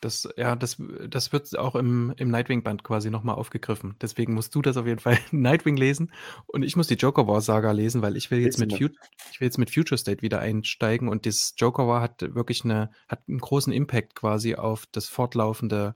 Das, 0.00 0.28
ja, 0.36 0.56
das, 0.56 0.78
das 1.08 1.32
wird 1.32 1.58
auch 1.58 1.74
im, 1.74 2.14
im 2.16 2.30
Nightwing-Band 2.30 2.84
quasi 2.84 3.10
nochmal 3.10 3.34
aufgegriffen. 3.34 3.96
Deswegen 4.00 4.32
musst 4.32 4.54
du 4.54 4.62
das 4.62 4.76
auf 4.76 4.86
jeden 4.86 4.98
Fall 4.98 5.18
Nightwing 5.30 5.76
lesen 5.76 6.12
und 6.46 6.62
ich 6.62 6.76
muss 6.76 6.86
die 6.86 6.94
Joker 6.94 7.26
War 7.26 7.40
Saga 7.42 7.72
lesen, 7.72 8.00
weil 8.00 8.16
ich 8.16 8.30
will 8.30 8.40
jetzt 8.40 8.58
mit, 8.58 8.72
Fut 8.72 8.92
ich 9.32 9.40
will 9.40 9.46
jetzt 9.46 9.58
mit 9.58 9.70
Future 9.70 9.98
State 9.98 10.22
wieder 10.22 10.40
einsteigen 10.40 11.08
und 11.08 11.26
das 11.26 11.54
Joker 11.56 11.86
War 11.86 12.00
hat 12.00 12.34
wirklich 12.34 12.64
eine, 12.64 12.90
hat 13.08 13.20
einen 13.28 13.38
großen 13.38 13.72
Impact 13.72 14.14
quasi 14.14 14.54
auf 14.54 14.86
das 14.90 15.08
fortlaufende, 15.08 15.94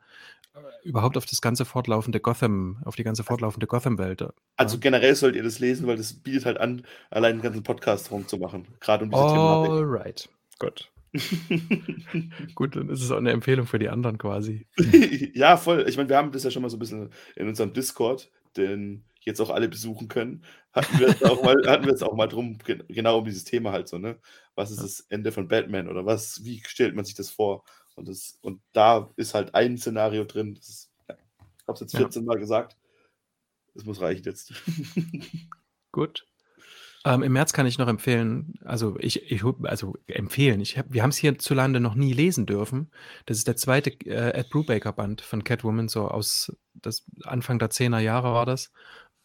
äh, 0.55 0.89
überhaupt 0.89 1.17
auf 1.17 1.25
das 1.25 1.41
ganze 1.41 1.65
fortlaufende 1.65 2.21
Gotham, 2.21 2.83
auf 2.85 2.97
die 2.97 3.05
ganze 3.05 3.25
fortlaufende 3.25 3.67
Gotham-Welt. 3.67 4.25
Also 4.57 4.79
generell 4.79 5.15
sollt 5.15 5.35
ihr 5.35 5.43
das 5.43 5.61
lesen, 5.61 5.87
weil 5.87 5.97
das 5.97 6.13
bietet 6.13 6.45
halt 6.45 6.59
an, 6.59 6.85
allein 7.11 7.33
einen 7.33 7.43
ganzen 7.43 7.63
Podcast 7.63 8.11
rumzumachen. 8.11 8.67
Gerade 8.81 9.05
um 9.05 9.11
diese 9.11 9.23
Thematik. 9.23 9.71
Alright, 9.73 10.29
gut. 10.59 10.91
Gut, 12.55 12.77
dann 12.77 12.89
ist 12.89 13.03
es 13.03 13.11
auch 13.11 13.19
eine 13.19 13.31
Empfehlung 13.31 13.67
für 13.67 13.79
die 13.79 13.89
anderen 13.89 14.19
quasi. 14.19 14.67
ja, 15.35 15.57
voll. 15.57 15.85
Ich 15.89 15.97
meine, 15.97 16.09
wir 16.09 16.17
haben 16.17 16.33
das 16.33 16.45
ja 16.45 16.51
schon 16.51 16.63
mal 16.63 16.71
so 16.71 16.77
ein 16.77 16.81
bisschen 16.81 17.11
in 17.37 17.49
unserem 17.49 17.73
Discord, 17.73 18.31
den 18.57 19.05
jetzt 19.21 19.41
auch 19.41 19.51
alle 19.51 19.69
besuchen 19.69 20.09
können. 20.09 20.45
Hatten 20.73 20.99
wir 20.99 21.09
es 21.09 21.23
auch 21.23 21.43
mal, 21.43 21.55
hatten 21.67 21.87
wir 21.87 21.93
es 21.93 22.03
auch 22.03 22.15
mal 22.15 22.27
drum, 22.27 22.59
genau 22.89 23.19
um 23.19 23.25
dieses 23.25 23.45
Thema 23.45 23.73
halt 23.73 23.89
so, 23.89 23.99
ne? 23.99 24.19
Was 24.55 24.71
ist 24.71 24.83
das 24.83 25.01
Ende 25.09 25.31
von 25.33 25.49
Batman 25.49 25.89
oder 25.89 26.05
was, 26.05 26.45
wie 26.45 26.63
stellt 26.67 26.95
man 26.95 27.05
sich 27.05 27.15
das 27.15 27.31
vor? 27.31 27.65
Und, 27.95 28.09
das, 28.09 28.39
und 28.43 28.61
da 28.73 29.11
ist 29.17 29.35
halt 29.35 29.55
ein 29.55 29.79
Szenario 29.79 30.25
drin, 30.25 30.55
das 30.55 30.69
ist, 30.69 30.91
ja, 31.09 31.15
ich 31.15 31.67
habe 31.69 31.75
es 31.75 31.81
jetzt 31.81 31.97
14 31.97 32.23
ja. 32.23 32.27
Mal 32.27 32.39
gesagt. 32.39 32.77
Das 33.75 33.85
muss 33.85 34.01
reichen 34.01 34.25
jetzt. 34.25 34.53
Gut. 35.93 36.27
Ähm, 37.07 37.23
Im 37.23 37.33
März 37.33 37.53
kann 37.53 37.67
ich 37.67 37.77
noch 37.77 37.89
empfehlen, 37.89 38.55
also 38.65 38.97
ich, 38.99 39.31
ich 39.31 39.45
also 39.65 39.95
empfehlen, 40.07 40.61
ich 40.61 40.79
hab, 40.79 40.91
wir 40.91 41.03
haben 41.03 41.11
es 41.11 41.19
hierzulande 41.19 41.79
noch 41.79 41.95
nie 41.95 42.15
lesen 42.15 42.47
dürfen. 42.47 42.91
Das 43.27 43.37
ist 43.37 43.47
der 43.47 43.57
zweite 43.57 43.91
äh, 44.07 44.31
Ed 44.39 44.49
Brubaker 44.51 44.93
Band 44.93 45.21
von 45.21 45.45
Catwoman, 45.45 45.89
so 45.89 46.09
aus 46.09 46.57
das 46.73 47.05
Anfang 47.25 47.59
der 47.59 47.71
10er 47.71 47.99
Jahre 47.99 48.33
war 48.33 48.47
das. 48.47 48.73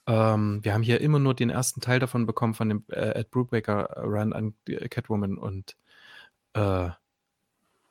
Ähm, 0.07 0.59
wir 0.63 0.73
haben 0.73 0.83
hier 0.83 0.99
immer 1.01 1.19
nur 1.19 1.33
den 1.35 1.49
ersten 1.49 1.81
Teil 1.81 1.99
davon 1.99 2.25
bekommen, 2.25 2.53
von 2.53 2.69
dem 2.69 2.83
äh, 2.89 3.19
Ed 3.19 3.31
Brubaker 3.31 3.95
Run 4.03 4.33
an 4.33 4.55
Catwoman 4.89 5.37
und 5.37 5.77
äh, 6.53 6.89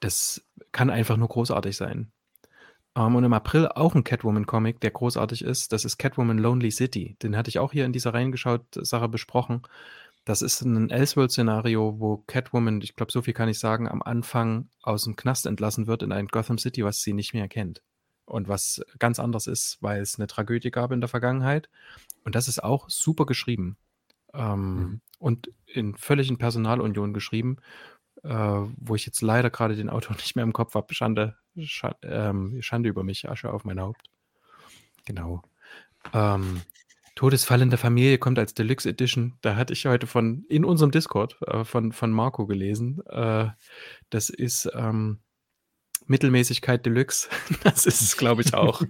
das 0.01 0.45
kann 0.73 0.91
einfach 0.91 1.17
nur 1.17 1.29
großartig 1.29 1.77
sein. 1.77 2.13
Ähm, 2.97 3.15
und 3.17 3.25
im 3.25 3.33
April 3.33 3.69
auch 3.69 3.95
ein 3.95 4.05
Catwoman-Comic, 4.05 4.81
der 4.81 4.91
großartig 4.91 5.43
ist. 5.43 5.73
Das 5.73 5.85
ist 5.85 5.99
Catwoman 5.99 6.39
Lonely 6.39 6.71
City. 6.71 7.17
Den 7.23 7.37
hatte 7.37 7.49
ich 7.49 7.59
auch 7.59 7.73
hier 7.73 7.85
in 7.85 7.93
dieser 7.93 8.15
Reingeschaut-Sache 8.15 9.09
besprochen. 9.09 9.63
Das 10.25 10.43
ist 10.43 10.61
ein 10.61 10.91
Elseworld-Szenario, 10.91 12.01
wo 12.01 12.19
Catwoman, 12.27 12.83
ich 12.83 12.97
glaube, 12.97 13.13
so 13.13 13.23
viel 13.23 13.35
kann 13.35 13.49
ich 13.49 13.59
sagen, 13.59 13.89
am 13.89 14.03
Anfang 14.03 14.69
aus 14.83 15.05
dem 15.05 15.17
Knast 15.17 15.47
entlassen 15.47 15.87
wird 15.87 16.03
in 16.03 16.13
ein 16.13 16.29
Gotham 16.29 16.59
City, 16.59 16.85
was 16.85 17.01
sie 17.01 17.15
nicht 17.15 17.33
mehr 17.33 17.49
kennt. 17.49 17.83
Und 18.27 18.47
was 18.47 18.83
ganz 18.99 19.21
anders 19.21 19.47
ist, 19.47 19.79
weil 19.81 20.03
es 20.03 20.19
eine 20.19 20.27
Tragödie 20.27 20.71
gab 20.71 20.93
in 20.93 21.01
der 21.01 21.09
Vergangenheit. 21.09 21.71
Und 22.25 22.35
das 22.35 22.47
ist 22.47 22.63
auch 22.63 22.91
super 22.91 23.25
geschrieben. 23.25 23.79
Ähm, 24.35 24.77
mhm. 24.77 25.01
Und 25.19 25.51
in 25.67 25.97
völligen 25.97 26.37
Personalunion 26.37 27.15
geschrieben, 27.15 27.57
äh, 28.23 28.29
wo 28.77 28.95
ich 28.95 29.07
jetzt 29.07 29.23
leider 29.23 29.49
gerade 29.49 29.77
den 29.77 29.89
Autor 29.89 30.17
nicht 30.17 30.37
mehr 30.37 30.43
im 30.43 30.53
Kopf 30.53 30.75
habe. 30.75 30.93
Schande, 30.93 31.37
Schande, 31.67 31.99
ähm, 32.05 32.63
Schande 32.63 32.89
über 32.89 33.05
mich, 33.05 33.29
Asche 33.29 33.53
auf 33.53 33.65
mein 33.65 33.81
Haupt. 33.81 34.11
Genau. 35.07 35.43
Ähm, 36.13 36.63
Todesfall 37.15 37.63
in 37.63 37.71
der 37.71 37.79
Familie 37.79 38.19
kommt 38.19 38.39
als 38.39 38.55
Deluxe 38.55 38.89
Edition. 38.89 39.35
Da 39.41 39.57
hatte 39.57 39.73
ich 39.73 39.87
heute 39.87 40.07
von 40.07 40.45
in 40.49 40.65
unserem 40.65 40.93
Discord 40.93 41.37
äh, 41.43 41.65
von, 41.65 41.93
von 41.93 42.13
Marco 42.13 42.47
gelesen. 42.47 43.01
Äh, 43.07 43.49
das 44.11 44.31
ist, 44.31 44.71
ähm, 44.75 45.19
Mittelmäßigkeit 46.09 46.85
Deluxe. 46.85 47.29
Das 47.63 47.87
ist 47.87 48.01
es, 48.01 48.17
glaube 48.17 48.43
ich, 48.43 48.55
auch. 48.55 48.83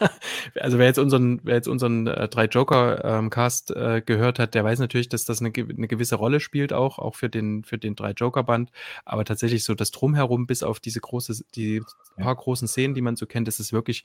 also 0.60 0.78
wer 0.78 0.86
jetzt 0.86 0.98
unseren, 0.98 1.40
wer 1.42 1.54
jetzt 1.54 1.68
unseren 1.68 2.06
äh, 2.06 2.28
drei 2.28 2.46
Joker-Cast 2.46 3.72
ähm, 3.74 3.82
äh, 3.82 4.02
gehört 4.02 4.38
hat, 4.38 4.54
der 4.54 4.64
weiß 4.64 4.78
natürlich, 4.78 5.08
dass 5.08 5.24
das 5.24 5.40
eine, 5.40 5.52
eine, 5.54 5.88
gewisse 5.88 6.16
Rolle 6.16 6.40
spielt, 6.40 6.72
auch, 6.72 6.98
auch 6.98 7.14
für 7.14 7.28
den, 7.28 7.64
für 7.64 7.78
den 7.78 7.94
drei 7.94 8.10
Joker-Band. 8.12 8.70
Aber 9.04 9.24
tatsächlich 9.24 9.64
so 9.64 9.74
das 9.74 9.90
Drumherum, 9.90 10.46
bis 10.46 10.62
auf 10.62 10.80
diese 10.80 11.00
große, 11.00 11.44
die 11.54 11.82
paar 12.16 12.34
großen 12.34 12.68
Szenen, 12.68 12.94
die 12.94 13.02
man 13.02 13.16
so 13.16 13.26
kennt, 13.26 13.48
das 13.48 13.60
ist 13.60 13.72
wirklich, 13.72 14.04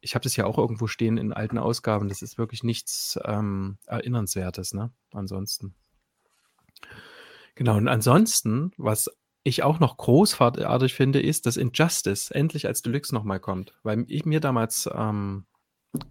ich 0.00 0.14
habe 0.14 0.22
das 0.22 0.36
ja 0.36 0.44
auch 0.46 0.58
irgendwo 0.58 0.86
stehen 0.86 1.18
in 1.18 1.32
alten 1.32 1.58
Ausgaben, 1.58 2.08
das 2.08 2.22
ist 2.22 2.38
wirklich 2.38 2.62
nichts 2.62 3.18
ähm, 3.24 3.78
Erinnernswertes, 3.86 4.74
ne? 4.74 4.90
Ansonsten. 5.12 5.74
Genau, 7.54 7.76
und 7.76 7.88
ansonsten, 7.88 8.72
was 8.76 9.10
ich 9.46 9.62
auch 9.62 9.78
noch 9.78 9.96
großartig 9.96 10.92
finde, 10.92 11.20
ist, 11.22 11.46
dass 11.46 11.56
Injustice 11.56 12.30
endlich 12.32 12.66
als 12.66 12.82
Deluxe 12.82 13.14
nochmal 13.14 13.38
kommt, 13.38 13.74
weil 13.84 14.04
ich, 14.08 14.24
mir 14.26 14.40
damals 14.40 14.90
ähm, 14.92 15.46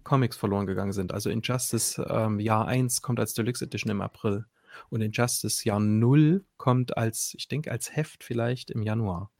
Comics 0.04 0.38
verloren 0.38 0.66
gegangen 0.66 0.92
sind. 0.92 1.12
Also 1.12 1.28
Injustice 1.28 2.00
ähm, 2.08 2.40
Jahr 2.40 2.66
1 2.66 3.02
kommt 3.02 3.20
als 3.20 3.34
Deluxe 3.34 3.64
Edition 3.64 3.90
im 3.90 4.00
April 4.00 4.46
und 4.88 5.02
Injustice 5.02 5.64
Jahr 5.64 5.80
0 5.80 6.46
kommt 6.56 6.96
als, 6.96 7.34
ich 7.36 7.46
denke, 7.46 7.70
als 7.70 7.94
Heft 7.94 8.24
vielleicht 8.24 8.70
im 8.70 8.82
Januar. 8.82 9.30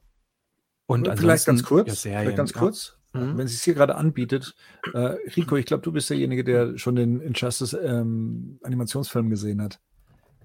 Und 0.85 1.07
vielleicht 1.17 1.47
ganz 1.47 1.63
kurz, 1.63 1.87
ja, 1.87 1.95
Serien, 1.95 2.21
vielleicht 2.21 2.37
ganz 2.37 2.53
kurz, 2.53 2.99
mhm. 3.13 3.37
wenn 3.37 3.47
sie 3.47 3.55
es 3.55 3.63
hier 3.63 3.73
gerade 3.73 3.95
anbietet. 3.95 4.55
Äh, 4.93 5.17
Rico, 5.35 5.55
ich 5.57 5.65
glaube, 5.65 5.81
du 5.81 5.91
bist 5.91 6.09
derjenige, 6.09 6.43
der 6.43 6.77
schon 6.77 6.95
den 6.95 7.19
Injustice 7.19 7.73
ähm, 7.73 8.59
Animationsfilm 8.61 9.29
gesehen 9.31 9.61
hat. 9.61 9.81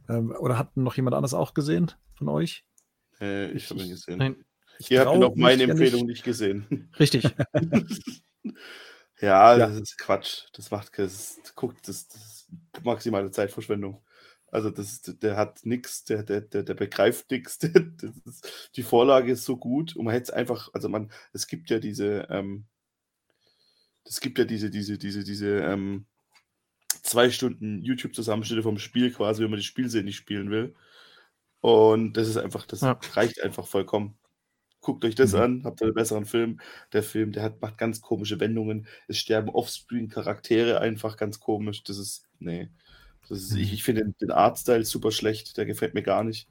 Ähm, 0.09 0.34
oder 0.38 0.59
hat 0.59 0.76
noch 0.76 0.96
jemand 0.96 1.14
anders 1.14 1.34
auch 1.34 1.53
gesehen 1.53 1.92
von 2.14 2.28
euch? 2.28 2.64
Äh, 3.22 3.52
ich 3.52 3.70
habe 3.70 3.80
ihn 3.80 3.90
gesehen. 3.90 4.18
Nein. 4.18 4.44
Ihr 4.88 5.06
habt 5.06 5.18
noch 5.18 5.36
meine 5.36 5.62
Empfehlung 5.64 6.06
nicht. 6.06 6.24
gesehen. 6.24 6.90
Richtig. 6.98 7.24
ja, 9.20 9.56
ja, 9.56 9.56
das 9.56 9.76
ist 9.76 9.98
Quatsch. 9.98 10.46
Das 10.54 10.70
macht 10.70 10.98
das, 10.98 11.40
guckt, 11.54 11.86
das, 11.86 12.08
das 12.08 12.22
ist 12.22 12.50
maximale 12.82 13.30
Zeitverschwendung. 13.30 14.02
Also 14.50 14.70
das, 14.70 15.00
der 15.02 15.36
hat 15.36 15.64
nichts, 15.64 16.04
der, 16.04 16.24
der, 16.24 16.42
der, 16.42 16.62
der 16.64 16.74
begreift 16.74 17.30
nichts. 17.30 17.58
Die 18.76 18.82
Vorlage 18.82 19.32
ist 19.32 19.44
so 19.44 19.56
gut 19.56 19.96
und 19.96 20.04
man 20.04 20.12
hätte 20.12 20.24
es 20.24 20.30
einfach, 20.30 20.68
also 20.74 20.88
man, 20.88 21.10
es 21.32 21.46
gibt 21.46 21.70
ja 21.70 21.78
diese, 21.78 22.26
ähm, 22.28 22.66
es 24.04 24.20
gibt 24.20 24.38
ja 24.38 24.44
diese, 24.44 24.68
diese, 24.68 24.98
diese, 24.98 25.24
diese 25.24 25.60
ähm, 25.60 26.06
zwei 27.02 27.30
Stunden 27.30 27.82
YouTube-Zusammenschnitte 27.82 28.62
vom 28.62 28.78
Spiel 28.78 29.10
quasi, 29.12 29.42
wenn 29.42 29.50
man 29.50 29.60
die 29.60 29.64
Spielserie 29.64 30.04
nicht 30.04 30.16
spielen 30.16 30.50
will. 30.50 30.74
Und 31.62 32.14
das 32.14 32.28
ist 32.28 32.36
einfach, 32.36 32.66
das 32.66 32.80
ja. 32.80 32.98
reicht 33.14 33.40
einfach 33.42 33.66
vollkommen. 33.66 34.18
Guckt 34.80 35.04
euch 35.04 35.14
das 35.14 35.32
mhm. 35.32 35.40
an, 35.40 35.64
habt 35.64 35.80
einen 35.80 35.94
besseren 35.94 36.26
Film. 36.26 36.60
Der 36.92 37.04
Film, 37.04 37.30
der 37.30 37.44
hat, 37.44 37.62
macht 37.62 37.78
ganz 37.78 38.00
komische 38.00 38.40
Wendungen. 38.40 38.88
Es 39.06 39.18
sterben 39.18 39.48
Offscreen-Charaktere 39.48 40.80
einfach 40.80 41.16
ganz 41.16 41.38
komisch. 41.38 41.84
Das 41.84 41.98
ist, 41.98 42.24
nee. 42.40 42.68
Das 43.28 43.38
ist, 43.38 43.54
ich, 43.54 43.68
mhm. 43.68 43.74
ich 43.74 43.84
finde 43.84 44.02
den, 44.02 44.16
den 44.20 44.30
Artstyle 44.32 44.84
super 44.84 45.12
schlecht. 45.12 45.56
Der 45.56 45.64
gefällt 45.64 45.94
mir 45.94 46.02
gar 46.02 46.24
nicht. 46.24 46.48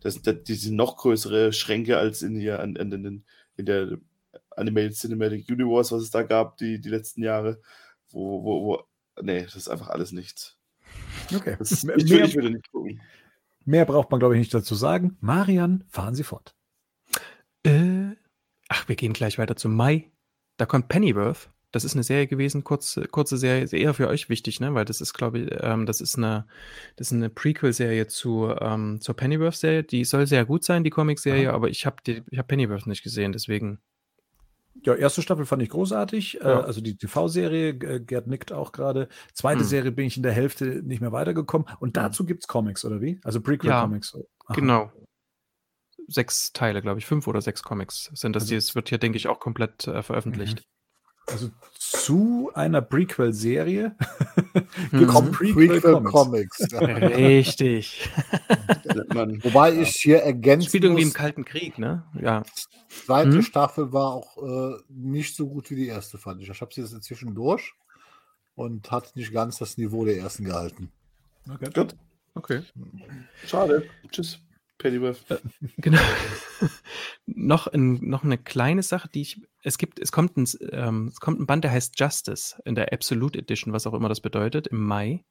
Das, 0.00 0.20
das, 0.20 0.42
die 0.42 0.54
sind 0.54 0.76
noch 0.76 0.98
größere 0.98 1.54
Schränke 1.54 1.96
als 1.96 2.20
in, 2.20 2.36
hier, 2.36 2.60
an, 2.60 2.76
an, 2.76 2.92
in, 2.92 3.24
in 3.56 3.64
der 3.64 3.96
Animated 4.50 4.94
Cinematic 4.94 5.48
Universe, 5.48 5.94
was 5.94 6.02
es 6.02 6.10
da 6.10 6.22
gab, 6.22 6.58
die, 6.58 6.82
die 6.82 6.90
letzten 6.90 7.22
Jahre. 7.22 7.62
Wo, 8.10 8.44
wo, 8.44 8.66
wo, 8.66 8.82
nee, 9.22 9.42
das 9.42 9.56
ist 9.56 9.68
einfach 9.68 9.88
alles 9.88 10.12
nichts. 10.12 10.58
Okay. 11.34 11.56
Das, 11.58 11.72
ich, 11.72 11.84
will, 11.84 12.24
ich 12.24 12.34
würde 12.34 12.50
nicht 12.50 12.70
gucken. 12.70 13.00
Mehr 13.64 13.84
braucht 13.84 14.10
man, 14.10 14.20
glaube 14.20 14.34
ich, 14.34 14.38
nicht 14.38 14.54
dazu 14.54 14.74
sagen. 14.74 15.16
Marian, 15.20 15.84
fahren 15.88 16.14
Sie 16.14 16.24
fort. 16.24 16.54
Äh, 17.64 18.16
ach, 18.68 18.88
wir 18.88 18.96
gehen 18.96 19.12
gleich 19.12 19.38
weiter 19.38 19.56
zum 19.56 19.74
Mai. 19.76 20.10
Da 20.56 20.66
kommt 20.66 20.88
Pennyworth. 20.88 21.50
Das 21.72 21.84
ist 21.84 21.94
eine 21.94 22.02
Serie 22.02 22.26
gewesen, 22.26 22.64
kurze, 22.64 23.06
kurze 23.06 23.36
Serie, 23.36 23.62
ist 23.62 23.72
eher 23.72 23.94
für 23.94 24.08
euch 24.08 24.28
wichtig, 24.28 24.58
ne? 24.58 24.74
Weil 24.74 24.84
das 24.84 25.00
ist, 25.00 25.14
glaube 25.14 25.38
ich, 25.38 25.50
ähm, 25.60 25.86
das 25.86 26.00
ist 26.00 26.18
eine, 26.18 26.46
das 26.96 27.08
ist 27.08 27.12
eine 27.12 27.30
Prequel-Serie 27.30 28.08
zu, 28.08 28.52
ähm, 28.60 29.00
zur 29.00 29.14
Pennyworth-Serie. 29.14 29.84
Die 29.84 30.04
soll 30.04 30.26
sehr 30.26 30.44
gut 30.44 30.64
sein, 30.64 30.82
die 30.82 30.90
Comic-Serie, 30.90 31.52
aber 31.52 31.68
ich 31.68 31.86
habe 31.86 31.96
hab 32.36 32.48
Pennyworth 32.48 32.88
nicht 32.88 33.04
gesehen, 33.04 33.32
deswegen 33.32 33.78
ja, 34.84 34.94
erste 34.94 35.22
Staffel 35.22 35.46
fand 35.46 35.62
ich 35.62 35.70
großartig. 35.70 36.40
Äh, 36.40 36.44
ja. 36.44 36.60
Äh, 36.60 36.62
also 36.62 36.80
die 36.80 36.96
TV-Serie, 36.96 37.74
Gerd 37.74 38.26
nickt 38.26 38.52
auch 38.52 38.72
gerade. 38.72 39.08
Zweite 39.32 39.60
hm. 39.60 39.66
Serie 39.66 39.92
bin 39.92 40.06
ich 40.06 40.16
in 40.16 40.22
der 40.22 40.32
Hälfte 40.32 40.82
nicht 40.84 41.00
mehr 41.00 41.12
weitergekommen. 41.12 41.68
Und 41.80 41.96
dazu 41.96 42.24
gibt 42.24 42.42
es 42.42 42.48
Comics, 42.48 42.84
oder 42.84 43.00
wie? 43.00 43.20
Also 43.24 43.40
Prequel-Comics. 43.40 44.16
Ja, 44.48 44.54
genau. 44.54 44.92
Sechs 46.06 46.52
Teile, 46.52 46.82
glaube 46.82 46.98
ich. 46.98 47.06
Fünf 47.06 47.26
oder 47.26 47.40
sechs 47.40 47.62
Comics 47.62 48.10
sind 48.14 48.34
das. 48.34 48.44
Also, 48.44 48.56
es 48.56 48.74
wird 48.74 48.88
hier, 48.88 48.98
denke 48.98 49.16
ich, 49.16 49.28
auch 49.28 49.38
komplett 49.38 49.86
äh, 49.86 50.02
veröffentlicht. 50.02 50.58
Mhm. 50.58 50.79
Also 51.26 51.50
zu 51.78 52.50
einer 52.54 52.82
Prequel-Serie 52.82 53.96
gibt 54.90 55.10
es 55.10 55.30
Prequel-Comics. 55.30 56.68
Prequel 56.68 57.06
Richtig. 57.06 58.10
Wobei 59.42 59.80
ich 59.80 59.96
hier 59.96 60.18
ergänzen 60.22 60.68
Spielt 60.68 60.84
irgendwie 60.84 61.02
im 61.02 61.12
Kalten 61.12 61.44
Krieg, 61.44 61.78
ne? 61.78 62.04
Ja. 62.20 62.42
Die 62.42 63.06
zweite 63.06 63.32
hm? 63.32 63.42
Staffel 63.42 63.92
war 63.92 64.12
auch 64.12 64.36
äh, 64.38 64.76
nicht 64.88 65.36
so 65.36 65.48
gut 65.48 65.70
wie 65.70 65.76
die 65.76 65.86
erste, 65.86 66.18
fand 66.18 66.42
ich. 66.42 66.48
Ich 66.48 66.60
habe 66.60 66.72
sie 66.74 66.80
jetzt 66.80 66.92
inzwischen 66.92 67.34
durch 67.34 67.74
und 68.54 68.90
hat 68.90 69.14
nicht 69.16 69.32
ganz 69.32 69.58
das 69.58 69.78
Niveau 69.78 70.04
der 70.04 70.18
ersten 70.18 70.44
gehalten. 70.44 70.90
Okay. 71.52 71.70
Gut. 71.72 71.96
Okay. 72.34 72.62
Schade. 73.46 73.84
Tschüss. 74.10 74.40
Pennyworth. 74.80 75.30
Äh, 75.30 75.38
genau. 75.76 76.00
noch, 77.26 77.68
ein, 77.68 78.00
noch 78.02 78.24
eine 78.24 78.38
kleine 78.38 78.82
Sache, 78.82 79.08
die 79.08 79.20
ich. 79.22 79.40
Es 79.62 79.78
gibt, 79.78 80.00
es 80.00 80.10
kommt 80.10 80.36
ein, 80.36 80.48
ähm, 80.72 81.08
es 81.08 81.20
kommt 81.20 81.38
ein 81.38 81.46
Band, 81.46 81.64
der 81.64 81.70
heißt 81.70 82.00
Justice 82.00 82.60
in 82.64 82.74
der 82.74 82.92
Absolute 82.92 83.38
Edition, 83.38 83.72
was 83.72 83.86
auch 83.86 83.94
immer 83.94 84.08
das 84.08 84.20
bedeutet, 84.20 84.66
im 84.66 84.84
Mai. 84.84 85.24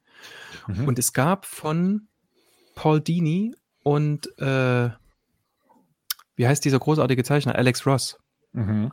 Mhm. 0.68 0.88
Und 0.88 0.98
es 0.98 1.12
gab 1.12 1.44
von 1.44 2.08
Paul 2.74 3.00
Dini 3.00 3.54
und 3.82 4.26
äh, 4.38 4.90
wie 6.36 6.46
heißt 6.46 6.64
dieser 6.64 6.78
großartige 6.78 7.24
Zeichner? 7.24 7.56
Alex 7.56 7.86
Ross. 7.86 8.18
Mhm. 8.52 8.92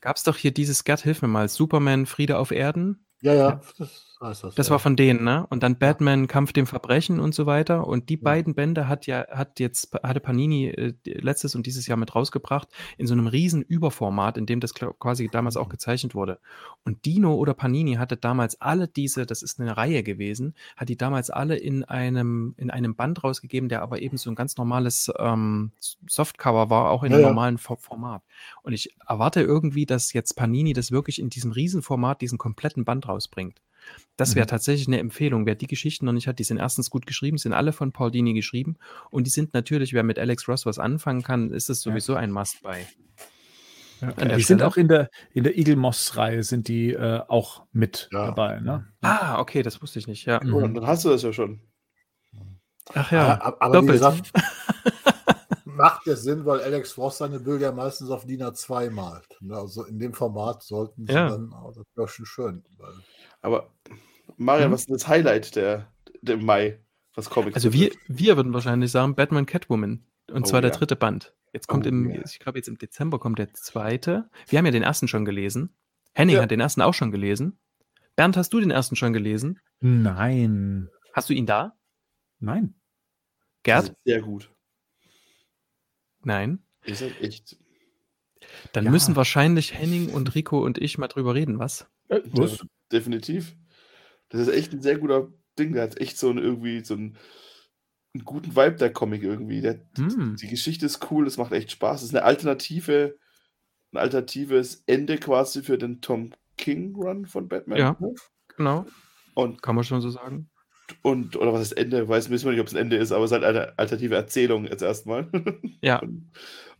Gab 0.00 0.16
es 0.16 0.22
doch 0.22 0.36
hier 0.36 0.52
dieses, 0.52 0.84
Gerd, 0.84 1.00
hilf 1.00 1.22
mir 1.22 1.28
mal, 1.28 1.48
Superman, 1.48 2.06
Friede 2.06 2.38
auf 2.38 2.50
Erden. 2.50 3.06
Ja, 3.22 3.34
ja, 3.34 3.60
heißt 3.78 4.15
das. 4.18 4.40
Das 4.40 4.68
ja. 4.68 4.70
war 4.70 4.78
von 4.78 4.96
denen, 4.96 5.24
ne? 5.24 5.46
Und 5.50 5.62
dann 5.62 5.78
Batman, 5.78 6.26
Kampf 6.26 6.52
dem 6.52 6.66
Verbrechen 6.66 7.20
und 7.20 7.34
so 7.34 7.44
weiter. 7.44 7.86
Und 7.86 8.08
die 8.08 8.14
ja. 8.14 8.20
beiden 8.22 8.54
Bände 8.54 8.88
hat 8.88 9.06
ja, 9.06 9.26
hat 9.30 9.60
jetzt, 9.60 9.92
hatte 10.02 10.20
Panini 10.20 10.68
äh, 10.68 10.94
letztes 11.04 11.54
und 11.54 11.66
dieses 11.66 11.86
Jahr 11.86 11.98
mit 11.98 12.14
rausgebracht 12.14 12.68
in 12.96 13.06
so 13.06 13.12
einem 13.12 13.26
riesen 13.26 13.62
Überformat, 13.62 14.38
in 14.38 14.46
dem 14.46 14.60
das 14.60 14.72
quasi 14.74 15.28
damals 15.28 15.56
auch 15.56 15.66
mhm. 15.66 15.70
gezeichnet 15.70 16.14
wurde. 16.14 16.38
Und 16.84 17.04
Dino 17.04 17.34
oder 17.34 17.52
Panini 17.52 17.94
hatte 17.94 18.16
damals 18.16 18.60
alle 18.60 18.88
diese, 18.88 19.26
das 19.26 19.42
ist 19.42 19.60
eine 19.60 19.76
Reihe 19.76 20.02
gewesen, 20.02 20.54
hat 20.76 20.88
die 20.88 20.96
damals 20.96 21.28
alle 21.28 21.56
in 21.56 21.84
einem, 21.84 22.54
in 22.56 22.70
einem 22.70 22.94
Band 22.94 23.22
rausgegeben, 23.22 23.68
der 23.68 23.82
aber 23.82 24.00
eben 24.00 24.16
so 24.16 24.30
ein 24.30 24.34
ganz 24.34 24.56
normales 24.56 25.12
ähm, 25.18 25.72
Softcover 25.80 26.70
war, 26.70 26.90
auch 26.90 27.02
in 27.02 27.12
ja, 27.12 27.18
einem 27.18 27.26
normalen 27.26 27.58
Format. 27.58 28.22
Und 28.62 28.72
ich 28.72 28.94
erwarte 29.06 29.42
irgendwie, 29.42 29.84
dass 29.84 30.14
jetzt 30.14 30.36
Panini 30.36 30.72
das 30.72 30.90
wirklich 30.90 31.20
in 31.20 31.28
diesem 31.28 31.52
Riesenformat, 31.52 32.22
diesen 32.22 32.38
kompletten 32.38 32.84
Band 32.84 33.08
rausbringt. 33.08 33.60
Das 34.16 34.34
wäre 34.34 34.46
mhm. 34.46 34.50
tatsächlich 34.50 34.86
eine 34.86 34.98
Empfehlung. 34.98 35.46
Wer 35.46 35.54
die 35.54 35.66
Geschichten 35.66 36.06
noch 36.06 36.12
nicht 36.12 36.26
hat, 36.26 36.38
die 36.38 36.44
sind 36.44 36.58
erstens 36.58 36.90
gut 36.90 37.06
geschrieben, 37.06 37.38
sind 37.38 37.52
alle 37.52 37.72
von 37.72 37.92
Paul 37.92 38.10
Dini 38.10 38.32
geschrieben 38.32 38.76
und 39.10 39.26
die 39.26 39.30
sind 39.30 39.52
natürlich, 39.54 39.92
wer 39.92 40.02
mit 40.02 40.18
Alex 40.18 40.48
Ross 40.48 40.66
was 40.66 40.78
anfangen 40.78 41.22
kann, 41.22 41.50
ist 41.50 41.68
es 41.68 41.82
sowieso 41.82 42.14
ja. 42.14 42.20
ein 42.20 42.30
Must-Buy. 42.30 42.86
Ja, 44.00 44.12
die 44.12 44.42
sind 44.42 44.62
auch 44.62 44.76
in 44.76 44.88
der, 44.88 45.10
in 45.32 45.44
der 45.44 45.56
Eagle 45.56 45.76
Moss-Reihe 45.76 46.42
sind 46.42 46.68
die 46.68 46.92
äh, 46.92 47.22
auch 47.28 47.64
mit 47.72 48.08
ja. 48.12 48.26
dabei. 48.26 48.60
Ne? 48.60 48.86
Ah, 49.00 49.40
okay, 49.40 49.62
das 49.62 49.80
wusste 49.80 49.98
ich 49.98 50.06
nicht. 50.06 50.26
Ja. 50.26 50.40
Mhm. 50.42 50.54
Oh, 50.54 50.60
dann 50.60 50.86
hast 50.86 51.04
du 51.04 51.08
das 51.08 51.22
ja 51.22 51.32
schon. 51.32 51.60
Ach 52.94 53.10
ja, 53.10 53.40
aber, 53.40 53.62
aber 53.62 53.82
wie 53.82 53.86
gesagt, 53.92 54.32
macht 55.64 56.06
ja 56.06 56.16
Sinn, 56.16 56.44
weil 56.44 56.60
Alex 56.60 56.96
Ross 56.96 57.18
seine 57.18 57.40
Bilder 57.40 57.72
meistens 57.72 58.10
auf 58.10 58.26
DIN 58.26 58.42
A2 58.42 58.90
malt. 58.90 59.36
Ne? 59.40 59.56
Also 59.56 59.84
in 59.84 59.98
dem 59.98 60.14
Format 60.14 60.62
sollten 60.62 61.06
sie 61.06 61.12
ja. 61.12 61.28
dann, 61.28 61.52
oh, 61.52 61.72
das 61.74 61.84
wäre 61.94 62.08
schon 62.08 62.26
schön. 62.26 62.64
Weil 62.78 62.92
aber 63.46 63.72
Marian, 64.36 64.66
hm? 64.66 64.72
was 64.72 64.80
ist 64.82 64.90
das 64.90 65.08
Highlight 65.08 65.54
der, 65.54 65.92
der 66.20 66.36
Mai, 66.36 66.80
was 67.14 67.30
Comics 67.30 67.54
Also 67.54 67.72
wir, 67.72 67.92
wir 68.08 68.36
würden 68.36 68.52
wahrscheinlich 68.52 68.90
sagen 68.90 69.14
Batman 69.14 69.46
Catwoman. 69.46 70.04
Und 70.28 70.42
oh, 70.42 70.46
zwar 70.46 70.60
der 70.60 70.72
ja. 70.72 70.76
dritte 70.76 70.96
Band. 70.96 71.32
Jetzt 71.52 71.68
kommt 71.68 71.86
oh, 71.86 71.88
im, 71.88 72.10
ja. 72.10 72.22
ich 72.24 72.40
glaube 72.40 72.58
jetzt 72.58 72.66
im 72.66 72.76
Dezember 72.76 73.20
kommt 73.20 73.38
der 73.38 73.54
zweite. 73.54 74.28
Wir 74.48 74.58
haben 74.58 74.66
ja 74.66 74.72
den 74.72 74.82
ersten 74.82 75.06
schon 75.06 75.24
gelesen. 75.24 75.76
Henning 76.12 76.36
ja. 76.36 76.42
hat 76.42 76.50
den 76.50 76.58
ersten 76.58 76.82
auch 76.82 76.92
schon 76.92 77.12
gelesen. 77.12 77.58
Bernd, 78.16 78.36
hast 78.36 78.52
du 78.52 78.58
den 78.58 78.72
ersten 78.72 78.96
schon 78.96 79.12
gelesen? 79.12 79.60
Nein. 79.78 80.88
Hast 81.12 81.30
du 81.30 81.32
ihn 81.32 81.46
da? 81.46 81.76
Nein. 82.40 82.74
Gerd? 83.62 83.94
Sehr 84.04 84.22
gut. 84.22 84.52
Nein. 86.24 86.64
Ist 86.82 87.02
echt. 87.20 87.58
Dann 88.72 88.84
ja. 88.84 88.90
müssen 88.90 89.16
wahrscheinlich 89.16 89.74
Henning 89.74 90.10
und 90.10 90.34
Rico 90.34 90.62
und 90.64 90.78
ich 90.78 90.98
mal 90.98 91.08
drüber 91.08 91.34
reden, 91.34 91.58
was? 91.58 91.88
Äh, 92.08 92.20
was? 92.32 92.64
definitiv. 92.92 93.56
Das 94.28 94.40
ist 94.40 94.48
echt 94.48 94.72
ein 94.72 94.82
sehr 94.82 94.98
guter 94.98 95.28
Ding. 95.58 95.72
Der 95.72 95.82
hat 95.82 96.00
echt 96.00 96.18
so 96.18 96.30
einen, 96.30 96.38
irgendwie 96.38 96.84
so 96.84 96.94
einen, 96.94 97.16
einen 98.14 98.24
guten 98.24 98.56
Vibe, 98.56 98.76
der 98.76 98.92
Comic 98.92 99.22
irgendwie. 99.22 99.60
Der, 99.60 99.74
mm. 99.96 100.36
Die 100.40 100.48
Geschichte 100.48 100.86
ist 100.86 101.10
cool, 101.10 101.26
es 101.26 101.36
macht 101.36 101.52
echt 101.52 101.70
Spaß. 101.70 102.02
Es 102.02 102.08
ist 102.08 102.14
eine 102.14 102.24
alternative, 102.24 103.16
ein 103.92 103.98
alternatives 103.98 104.82
Ende 104.86 105.18
quasi 105.18 105.62
für 105.62 105.78
den 105.78 106.00
Tom 106.00 106.32
King-Run 106.56 107.26
von 107.26 107.48
Batman. 107.48 107.78
Ja, 107.78 107.96
genau. 108.56 108.86
Und 109.34 109.62
kann 109.62 109.74
man 109.74 109.84
schon 109.84 110.00
so 110.00 110.10
sagen. 110.10 110.48
Und, 111.02 111.36
oder 111.36 111.52
was 111.52 111.62
ist 111.62 111.72
Ende? 111.72 112.08
Weiß 112.08 112.30
wissen 112.30 112.46
wir 112.46 112.52
nicht, 112.52 112.60
ob 112.60 112.68
es 112.68 112.74
ein 112.74 112.80
Ende 112.80 112.96
ist, 112.96 113.12
aber 113.12 113.24
es 113.24 113.30
ist 113.30 113.34
halt 113.34 113.44
eine 113.44 113.78
alternative 113.78 114.14
Erzählung 114.14 114.66
jetzt 114.66 114.82
erstmal. 114.82 115.28
Ja. 115.80 115.98
Und, 116.02 116.30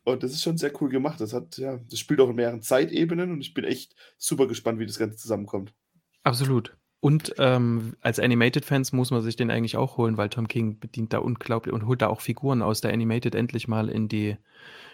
und, 0.07 0.23
das 0.23 0.33
ist 0.33 0.43
schon 0.43 0.57
sehr 0.57 0.73
cool 0.81 0.89
gemacht. 0.89 1.21
Das 1.21 1.33
hat, 1.33 1.59
ja, 1.59 1.79
das 1.91 1.99
spielt 1.99 2.21
auch 2.21 2.31
in 2.31 2.37
mehreren 2.37 2.63
Zeitebenen 2.63 3.33
und 3.33 3.41
ich 3.41 3.55
bin 3.55 3.65
echt 3.65 3.95
super 4.17 4.47
gespannt, 4.47 4.79
wie 4.79 4.87
das 4.87 4.99
Ganze 4.99 5.17
zusammenkommt. 5.17 5.75
Absolut. 6.23 6.77
Und 7.01 7.35
ähm, 7.39 7.95
als 8.01 8.19
Animated-Fans 8.19 8.93
muss 8.93 9.11
man 9.11 9.23
sich 9.23 9.37
den 9.37 9.51
eigentlich 9.51 9.77
auch 9.77 9.97
holen, 9.97 10.17
weil 10.17 10.29
Tom 10.29 10.49
King 10.49 10.79
bedient 10.79 11.13
da 11.13 11.19
unglaublich 11.19 11.75
und 11.75 11.87
holt 11.87 12.03
da 12.03 12.09
auch 12.09 12.21
Figuren 12.21 12.63
aus 12.63 12.81
der 12.81 12.93
Animated 12.93 13.35
endlich 13.35 13.69
mal 13.69 13.89
in 13.89 14.09
die, 14.09 14.37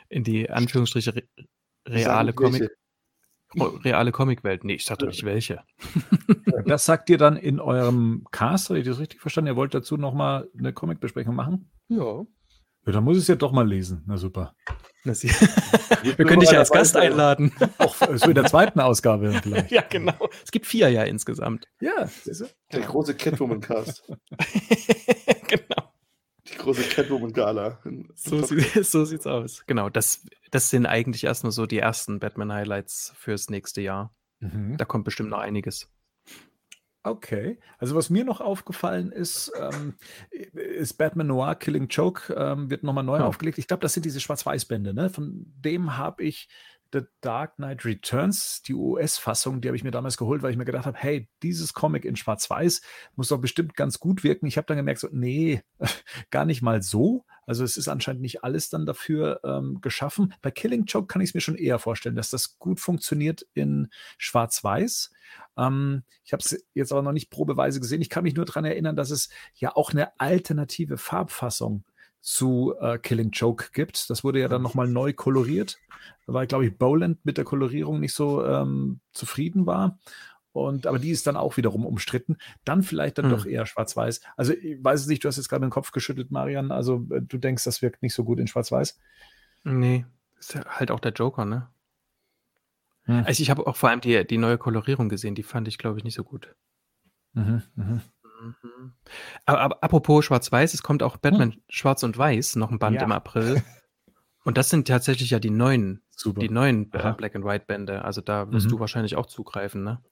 in 0.08 0.24
die 0.24 0.50
Anführungsstriche 0.50 1.14
re 1.14 1.22
reale 1.86 2.32
Comic. 2.32 2.70
Reale 3.54 4.12
Comicwelt. 4.12 4.64
Nee, 4.64 4.76
ich 4.76 4.86
sag 4.86 4.98
doch 5.00 5.08
nicht 5.08 5.24
welche. 5.24 5.62
das 6.64 6.86
sagt 6.86 7.10
ihr 7.10 7.18
dann 7.18 7.36
in 7.36 7.60
eurem 7.60 8.26
Cast, 8.30 8.70
habe 8.70 8.78
ich 8.78 8.86
das 8.86 8.98
richtig 8.98 9.20
verstanden? 9.20 9.48
Ihr 9.48 9.56
wollt 9.56 9.74
dazu 9.74 9.98
nochmal 9.98 10.48
eine 10.58 10.72
Comic-Besprechung 10.72 11.34
machen? 11.34 11.70
Ja. 11.88 12.24
Ja, 12.84 12.92
dann 12.92 13.04
muss 13.04 13.16
ich 13.16 13.22
es 13.22 13.28
ja 13.28 13.36
doch 13.36 13.52
mal 13.52 13.66
lesen. 13.66 14.02
Na 14.06 14.16
super. 14.16 14.54
Wir 15.04 16.14
können 16.14 16.40
dich 16.40 16.50
ja 16.50 16.58
als 16.58 16.70
Gast 16.70 16.96
einladen. 16.96 17.52
Auch 17.78 17.94
so 17.94 18.28
in 18.28 18.34
der 18.34 18.46
zweiten 18.46 18.80
Ausgabe 18.80 19.32
vielleicht. 19.42 19.70
ja, 19.70 19.82
genau. 19.82 20.28
Es 20.44 20.50
gibt 20.50 20.66
vier 20.66 20.88
ja 20.88 21.04
insgesamt. 21.04 21.66
Ja, 21.80 22.08
der 22.72 22.80
große 22.80 23.14
Catwoman-Cast. 23.14 24.04
genau. 25.48 25.92
Die 26.48 26.56
große 26.56 26.82
Catwoman-Gala. 26.82 27.80
So, 28.14 28.42
sieht, 28.42 28.84
so 28.84 29.04
sieht's 29.04 29.26
aus. 29.26 29.64
Genau, 29.66 29.88
das, 29.88 30.24
das 30.50 30.70
sind 30.70 30.86
eigentlich 30.86 31.24
erstmal 31.24 31.52
so 31.52 31.66
die 31.66 31.78
ersten 31.78 32.20
Batman-Highlights 32.20 33.12
fürs 33.16 33.48
nächste 33.50 33.80
Jahr. 33.80 34.14
Mhm. 34.40 34.76
Da 34.76 34.84
kommt 34.84 35.04
bestimmt 35.04 35.30
noch 35.30 35.38
einiges. 35.38 35.88
Okay, 37.04 37.58
also 37.78 37.96
was 37.96 38.10
mir 38.10 38.24
noch 38.24 38.40
aufgefallen 38.40 39.10
ist, 39.10 39.50
ähm, 39.58 39.94
ist 40.30 40.94
Batman 40.98 41.26
Noir 41.26 41.56
Killing 41.56 41.88
Joke 41.88 42.32
ähm, 42.32 42.70
wird 42.70 42.84
nochmal 42.84 43.02
neu 43.02 43.18
ja. 43.18 43.26
aufgelegt. 43.26 43.58
Ich 43.58 43.66
glaube, 43.66 43.80
das 43.80 43.94
sind 43.94 44.06
diese 44.06 44.20
Schwarz-Weiß-Bände. 44.20 44.94
Ne? 44.94 45.10
Von 45.10 45.44
dem 45.56 45.96
habe 45.96 46.22
ich 46.22 46.48
The 46.92 47.00
Dark 47.20 47.56
Knight 47.56 47.84
Returns, 47.84 48.62
die 48.62 48.74
US-Fassung, 48.74 49.60
die 49.60 49.68
habe 49.68 49.76
ich 49.76 49.82
mir 49.82 49.90
damals 49.90 50.16
geholt, 50.16 50.42
weil 50.42 50.52
ich 50.52 50.56
mir 50.56 50.64
gedacht 50.64 50.86
habe, 50.86 50.98
hey, 50.98 51.28
dieses 51.42 51.72
Comic 51.72 52.04
in 52.04 52.14
Schwarz-Weiß 52.14 52.82
muss 53.16 53.28
doch 53.28 53.40
bestimmt 53.40 53.74
ganz 53.74 53.98
gut 53.98 54.22
wirken. 54.22 54.46
Ich 54.46 54.56
habe 54.56 54.66
dann 54.66 54.76
gemerkt, 54.76 55.00
so, 55.00 55.08
nee, 55.10 55.62
gar 56.30 56.44
nicht 56.44 56.62
mal 56.62 56.82
so. 56.82 57.24
Also 57.46 57.64
es 57.64 57.76
ist 57.76 57.88
anscheinend 57.88 58.22
nicht 58.22 58.44
alles 58.44 58.70
dann 58.70 58.86
dafür 58.86 59.40
ähm, 59.44 59.80
geschaffen. 59.80 60.34
Bei 60.42 60.50
Killing 60.50 60.84
Joke 60.84 61.06
kann 61.06 61.22
ich 61.22 61.30
es 61.30 61.34
mir 61.34 61.40
schon 61.40 61.56
eher 61.56 61.78
vorstellen, 61.78 62.14
dass 62.14 62.30
das 62.30 62.58
gut 62.58 62.80
funktioniert 62.80 63.46
in 63.54 63.88
Schwarz-Weiß. 64.18 65.10
Ähm, 65.56 66.02
ich 66.24 66.32
habe 66.32 66.42
es 66.42 66.64
jetzt 66.74 66.92
aber 66.92 67.02
noch 67.02 67.12
nicht 67.12 67.30
probeweise 67.30 67.80
gesehen. 67.80 68.02
Ich 68.02 68.10
kann 68.10 68.24
mich 68.24 68.34
nur 68.34 68.44
daran 68.44 68.64
erinnern, 68.64 68.96
dass 68.96 69.10
es 69.10 69.28
ja 69.54 69.74
auch 69.74 69.92
eine 69.92 70.18
alternative 70.20 70.98
Farbfassung 70.98 71.84
zu 72.20 72.74
äh, 72.80 72.98
Killing 72.98 73.30
Joke 73.30 73.70
gibt. 73.72 74.08
Das 74.08 74.22
wurde 74.22 74.40
ja 74.40 74.48
dann 74.48 74.62
nochmal 74.62 74.86
neu 74.86 75.12
koloriert, 75.12 75.78
weil, 76.26 76.46
glaube 76.46 76.66
ich, 76.66 76.78
Boland 76.78 77.24
mit 77.24 77.36
der 77.36 77.44
Kolorierung 77.44 78.00
nicht 78.00 78.14
so 78.14 78.46
ähm, 78.46 79.00
zufrieden 79.12 79.66
war. 79.66 79.98
Und, 80.52 80.86
aber 80.86 80.98
die 80.98 81.10
ist 81.10 81.26
dann 81.26 81.36
auch 81.36 81.56
wiederum 81.56 81.86
umstritten. 81.86 82.36
Dann 82.64 82.82
vielleicht 82.82 83.18
dann 83.18 83.26
hm. 83.26 83.30
doch 83.32 83.46
eher 83.46 83.64
schwarz-weiß. 83.64 84.20
Also, 84.36 84.52
ich 84.52 84.82
weiß 84.82 85.00
es 85.00 85.06
nicht, 85.06 85.24
du 85.24 85.28
hast 85.28 85.38
jetzt 85.38 85.48
gerade 85.48 85.64
den 85.66 85.70
Kopf 85.70 85.92
geschüttelt, 85.92 86.30
Marian. 86.30 86.70
Also, 86.70 87.06
äh, 87.10 87.22
du 87.22 87.38
denkst, 87.38 87.64
das 87.64 87.80
wirkt 87.80 88.02
nicht 88.02 88.14
so 88.14 88.24
gut 88.24 88.38
in 88.38 88.46
schwarz-weiß? 88.46 88.98
Nee, 89.64 90.04
ist 90.38 90.54
halt 90.54 90.90
auch 90.90 91.00
der 91.00 91.12
Joker, 91.12 91.44
ne? 91.44 91.68
Hm. 93.04 93.24
Also, 93.26 93.42
ich 93.42 93.50
habe 93.50 93.66
auch 93.66 93.76
vor 93.76 93.88
allem 93.88 94.02
die, 94.02 94.26
die 94.26 94.38
neue 94.38 94.58
Kolorierung 94.58 95.08
gesehen. 95.08 95.34
Die 95.34 95.42
fand 95.42 95.68
ich, 95.68 95.78
glaube 95.78 95.98
ich, 95.98 96.04
nicht 96.04 96.14
so 96.14 96.24
gut. 96.24 96.54
Mhm, 97.32 97.62
mhm. 97.74 98.02
Mhm. 98.42 98.92
Aber, 99.46 99.60
aber, 99.60 99.82
apropos 99.82 100.26
Schwarz-Weiß, 100.26 100.74
es 100.74 100.82
kommt 100.82 101.02
auch 101.02 101.16
Batman 101.16 101.52
hm. 101.52 101.62
Schwarz 101.70 102.02
und 102.02 102.18
Weiß, 102.18 102.56
noch 102.56 102.70
ein 102.70 102.78
Band 102.78 102.96
ja. 102.96 103.04
im 103.04 103.12
April. 103.12 103.62
Und 104.44 104.58
das 104.58 104.70
sind 104.70 104.88
tatsächlich 104.88 105.30
ja 105.30 105.38
die 105.38 105.50
neuen, 105.50 106.02
Super. 106.10 106.40
die 106.40 106.48
neuen 106.48 106.92
äh, 106.92 107.14
Black 107.16 107.36
and 107.36 107.44
White 107.44 107.66
Bände. 107.66 108.04
Also 108.04 108.20
da 108.20 108.50
wirst 108.50 108.66
mhm. 108.66 108.70
du 108.70 108.80
wahrscheinlich 108.80 109.14
auch 109.14 109.26
zugreifen, 109.26 109.84
ne? 109.84 110.02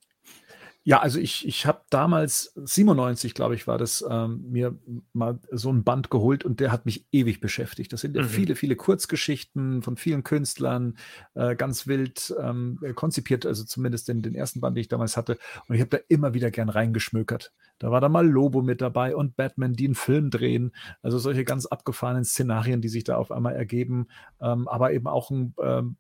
Ja, 0.83 1.01
also 1.01 1.21
ich, 1.21 1.47
ich 1.47 1.67
habe 1.67 1.83
damals, 1.91 2.53
97, 2.57 3.35
glaube 3.35 3.55
ich, 3.55 3.67
war 3.67 3.77
das, 3.77 4.03
ähm, 4.09 4.51
mir 4.51 4.79
mal 5.13 5.39
so 5.51 5.71
ein 5.71 5.85
Band 5.85 6.09
geholt 6.09 6.43
und 6.43 6.59
der 6.59 6.73
hat 6.73 6.87
mich 6.87 7.07
ewig 7.13 7.41
beschäftigt. 7.41 7.93
Das 7.93 8.01
sind 8.01 8.17
ja 8.17 8.23
mhm. 8.23 8.29
viele, 8.29 8.57
viele 8.57 8.77
Kurzgeschichten 8.77 9.83
von 9.83 9.99
vielen 9.99 10.25
Künstlern, 10.25 10.97
äh, 11.35 11.55
ganz 11.55 11.87
wild 11.87 12.35
ähm, 12.41 12.81
konzipiert, 12.95 13.45
also 13.45 13.65
zumindest 13.65 14.09
den, 14.09 14.23
den 14.23 14.35
ersten 14.35 14.61
Band, 14.61 14.75
den 14.75 14.81
ich 14.81 14.89
damals 14.89 15.19
hatte. 15.19 15.39
Und 15.69 15.75
ich 15.75 15.83
habe 15.83 15.91
da 15.91 15.99
immer 16.09 16.33
wieder 16.33 16.51
gern 16.51 16.71
reingeschmökert. 16.71 17.53
Da 17.79 17.91
war 17.91 18.01
da 18.01 18.09
mal 18.09 18.27
Lobo 18.27 18.63
mit 18.63 18.81
dabei 18.81 19.15
und 19.15 19.37
Batman, 19.37 19.75
die 19.75 19.85
einen 19.85 19.95
Film 19.95 20.31
drehen. 20.31 20.73
Also 21.03 21.19
solche 21.19 21.45
ganz 21.45 21.67
abgefahrenen 21.67 22.25
Szenarien, 22.25 22.81
die 22.81 22.89
sich 22.89 23.05
da 23.05 23.17
auf 23.17 23.33
einmal 23.33 23.55
ergeben. 23.55 24.09
Ähm, 24.41 24.67
aber 24.67 24.93
eben 24.93 25.09
auch 25.09 25.31
ein, 25.31 25.55
ähm, 25.63 25.97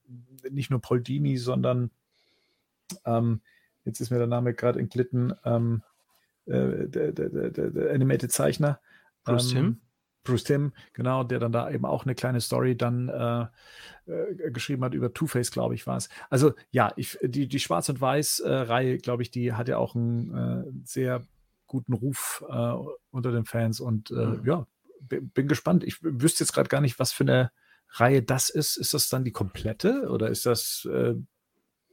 nicht 0.50 0.70
nur 0.70 0.80
Paul 0.80 1.02
Dini, 1.02 1.36
sondern 1.36 1.90
ähm, 3.04 3.42
jetzt 3.84 4.00
ist 4.00 4.10
mir 4.10 4.18
der 4.18 4.26
Name 4.26 4.54
gerade 4.54 4.78
entglitten, 4.78 5.34
ähm, 5.44 5.82
äh, 6.46 6.88
der, 6.88 7.12
der, 7.12 7.28
der, 7.28 7.70
der, 7.70 7.94
Animated 7.94 8.32
Zeichner. 8.32 8.80
Bruce 9.24 9.52
ähm, 9.52 9.56
Tim? 9.56 9.80
Bruce 10.22 10.44
Tim, 10.44 10.72
genau, 10.92 11.24
der 11.24 11.38
dann 11.38 11.52
da 11.52 11.70
eben 11.70 11.86
auch 11.86 12.04
eine 12.04 12.14
kleine 12.14 12.40
Story 12.40 12.76
dann 12.76 13.08
äh, 13.08 13.46
äh, 14.06 14.50
geschrieben 14.50 14.84
hat 14.84 14.94
über 14.94 15.12
Two-Face, 15.12 15.50
glaube 15.50 15.74
ich, 15.74 15.86
war 15.86 15.96
es. 15.96 16.08
Also 16.28 16.52
ja, 16.70 16.92
ich, 16.96 17.18
die, 17.22 17.48
die 17.48 17.60
Schwarz- 17.60 17.88
und 17.88 18.00
Weiß-Reihe, 18.00 18.98
glaube 18.98 19.22
ich, 19.22 19.30
die 19.30 19.54
hat 19.54 19.68
ja 19.68 19.78
auch 19.78 19.94
einen 19.94 20.34
äh, 20.34 20.64
sehr 20.84 21.22
guten 21.66 21.94
Ruf 21.94 22.44
äh, 22.48 22.74
unter 23.10 23.32
den 23.32 23.44
Fans 23.44 23.80
und 23.80 24.10
äh, 24.10 24.14
mhm. 24.14 24.44
ja, 24.44 24.66
bin 25.00 25.48
gespannt. 25.48 25.84
Ich 25.84 26.02
wüsste 26.02 26.44
jetzt 26.44 26.52
gerade 26.52 26.68
gar 26.68 26.80
nicht, 26.80 26.98
was 26.98 27.12
für 27.12 27.24
eine 27.24 27.50
Reihe 27.92 28.22
das 28.22 28.50
ist. 28.50 28.76
Ist 28.76 28.92
das 28.92 29.08
dann 29.08 29.24
die 29.24 29.32
komplette 29.32 30.08
oder 30.10 30.28
ist 30.28 30.46
das 30.46 30.86
äh, 30.92 31.14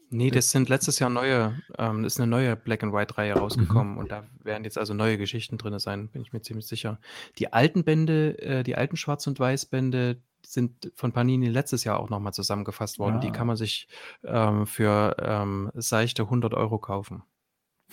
Nee, 0.10 0.32
das 0.32 0.52
sind 0.52 0.70
letztes 0.70 1.00
Jahr 1.00 1.10
neue, 1.10 1.62
ähm, 1.78 2.06
ist 2.06 2.20
eine 2.20 2.28
neue 2.28 2.56
Black 2.56 2.82
and 2.84 2.94
White 2.94 3.18
Reihe 3.18 3.34
rausgekommen 3.34 3.94
mhm. 3.94 3.98
und 4.00 4.12
da 4.12 4.24
werden 4.42 4.64
jetzt 4.64 4.78
also 4.78 4.94
neue 4.94 5.18
Geschichten 5.18 5.58
drin 5.58 5.78
sein, 5.80 6.08
bin 6.08 6.22
ich 6.22 6.32
mir 6.32 6.42
ziemlich 6.42 6.66
sicher. 6.66 7.00
Die 7.40 7.52
alten 7.52 7.84
Bände, 7.84 8.40
äh, 8.42 8.64
die 8.64 8.76
alten 8.76 8.96
Schwarz- 8.96 9.28
und 9.28 9.40
Weiß-Bände 9.40 10.22
sind 10.46 10.92
von 10.96 11.12
Panini 11.12 11.50
letztes 11.50 11.84
Jahr 11.84 12.00
auch 12.00 12.10
nochmal 12.10 12.34
zusammengefasst 12.34 13.00
worden. 13.00 13.16
Ja. 13.16 13.22
Die 13.22 13.32
kann 13.32 13.48
man 13.48 13.58
sich 13.58 13.90
ähm, 14.24 14.66
für 14.66 15.18
ähm, 15.20 15.72
seichte 15.74 16.24
100 16.24 16.54
Euro 16.54 16.78
kaufen. 16.78 17.24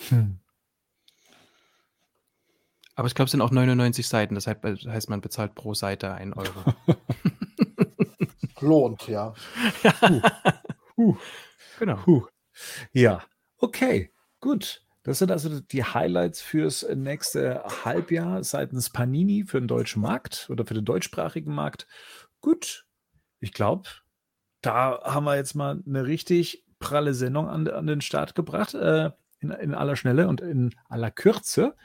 Hm. 0.09 0.39
Aber 2.95 3.07
ich 3.09 3.15
glaube, 3.15 3.25
es 3.25 3.31
sind 3.31 3.41
auch 3.41 3.51
99 3.51 4.07
Seiten, 4.07 4.35
deshalb 4.35 4.63
äh, 4.63 4.77
heißt 4.77 5.09
man 5.09 5.19
bezahlt 5.19 5.53
pro 5.53 5.73
Seite 5.73 6.13
1 6.13 6.37
Euro. 6.37 6.73
Lohnt, 8.61 9.07
ja. 9.07 9.33
ja. 9.83 9.93
Uh. 10.09 10.21
Uh. 10.97 11.17
Genau. 11.79 11.95
Puh. 11.97 12.25
Ja, 12.91 13.23
okay, 13.57 14.11
gut. 14.39 14.81
Das 15.03 15.19
sind 15.19 15.31
also 15.31 15.59
die 15.59 15.83
Highlights 15.83 16.41
fürs 16.41 16.83
nächste 16.95 17.63
Halbjahr 17.85 18.43
seitens 18.43 18.89
Panini 18.89 19.43
für 19.45 19.59
den 19.59 19.67
deutschen 19.67 20.01
Markt 20.01 20.47
oder 20.49 20.65
für 20.65 20.73
den 20.73 20.83
deutschsprachigen 20.83 21.53
Markt. 21.53 21.85
Gut, 22.41 22.87
ich 23.39 23.53
glaube, 23.53 23.87
da 24.61 24.99
haben 25.03 25.25
wir 25.25 25.35
jetzt 25.35 25.53
mal 25.53 25.83
eine 25.85 26.07
richtig 26.07 26.65
pralle 26.79 27.13
Sendung 27.13 27.47
an, 27.47 27.67
an 27.67 27.85
den 27.85 28.01
Start 28.01 28.33
gebracht, 28.33 28.73
äh, 28.73 29.11
in, 29.39 29.51
in, 29.51 29.75
aller 29.75 29.95
Schnelle 29.95 30.27
und 30.27 30.41
in 30.41 30.73
aller 30.89 31.11
Kürze. 31.11 31.75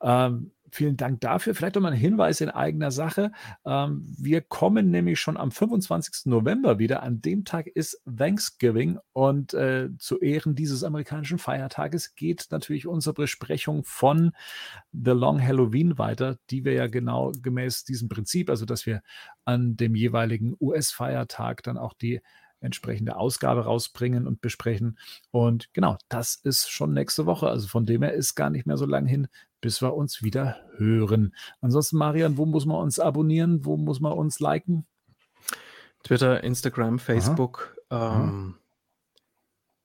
Ähm, 0.00 0.52
Vielen 0.74 0.96
Dank 0.96 1.20
dafür. 1.20 1.54
Vielleicht 1.54 1.74
noch 1.74 1.82
mal 1.82 1.92
ein 1.92 1.98
Hinweis 1.98 2.40
in 2.40 2.48
eigener 2.48 2.90
Sache. 2.90 3.30
Ähm, 3.66 4.06
wir 4.16 4.40
kommen 4.40 4.90
nämlich 4.90 5.20
schon 5.20 5.36
am 5.36 5.50
25. 5.50 6.24
November 6.24 6.78
wieder. 6.78 7.02
An 7.02 7.20
dem 7.20 7.44
Tag 7.44 7.66
ist 7.66 8.00
Thanksgiving 8.06 8.98
und 9.12 9.52
äh, 9.52 9.90
zu 9.98 10.18
Ehren 10.20 10.54
dieses 10.54 10.82
amerikanischen 10.82 11.36
Feiertages 11.36 12.14
geht 12.14 12.46
natürlich 12.50 12.86
unsere 12.86 13.12
Besprechung 13.12 13.84
von 13.84 14.32
The 14.92 15.10
Long 15.10 15.46
Halloween 15.46 15.98
weiter, 15.98 16.38
die 16.48 16.64
wir 16.64 16.72
ja 16.72 16.86
genau 16.86 17.32
gemäß 17.32 17.84
diesem 17.84 18.08
Prinzip, 18.08 18.48
also 18.48 18.64
dass 18.64 18.86
wir 18.86 19.02
an 19.44 19.76
dem 19.76 19.94
jeweiligen 19.94 20.56
US-Feiertag 20.58 21.62
dann 21.64 21.76
auch 21.76 21.92
die 21.92 22.22
entsprechende 22.62 23.16
Ausgabe 23.16 23.64
rausbringen 23.64 24.26
und 24.26 24.40
besprechen. 24.40 24.98
Und 25.30 25.72
genau, 25.72 25.96
das 26.08 26.34
ist 26.36 26.70
schon 26.70 26.92
nächste 26.92 27.26
Woche. 27.26 27.48
Also 27.48 27.68
von 27.68 27.86
dem 27.86 28.02
her 28.02 28.12
ist 28.12 28.34
gar 28.34 28.50
nicht 28.50 28.66
mehr 28.66 28.76
so 28.76 28.86
lang 28.86 29.06
hin, 29.06 29.28
bis 29.60 29.82
wir 29.82 29.94
uns 29.94 30.22
wieder 30.22 30.56
hören. 30.76 31.34
Ansonsten, 31.60 31.96
Marian, 31.96 32.36
wo 32.36 32.46
muss 32.46 32.66
man 32.66 32.78
uns 32.78 32.98
abonnieren? 32.98 33.64
Wo 33.64 33.76
muss 33.76 34.00
man 34.00 34.12
uns 34.12 34.40
liken? 34.40 34.86
Twitter, 36.02 36.42
Instagram, 36.42 36.98
Facebook, 36.98 37.76
ähm, 37.90 38.56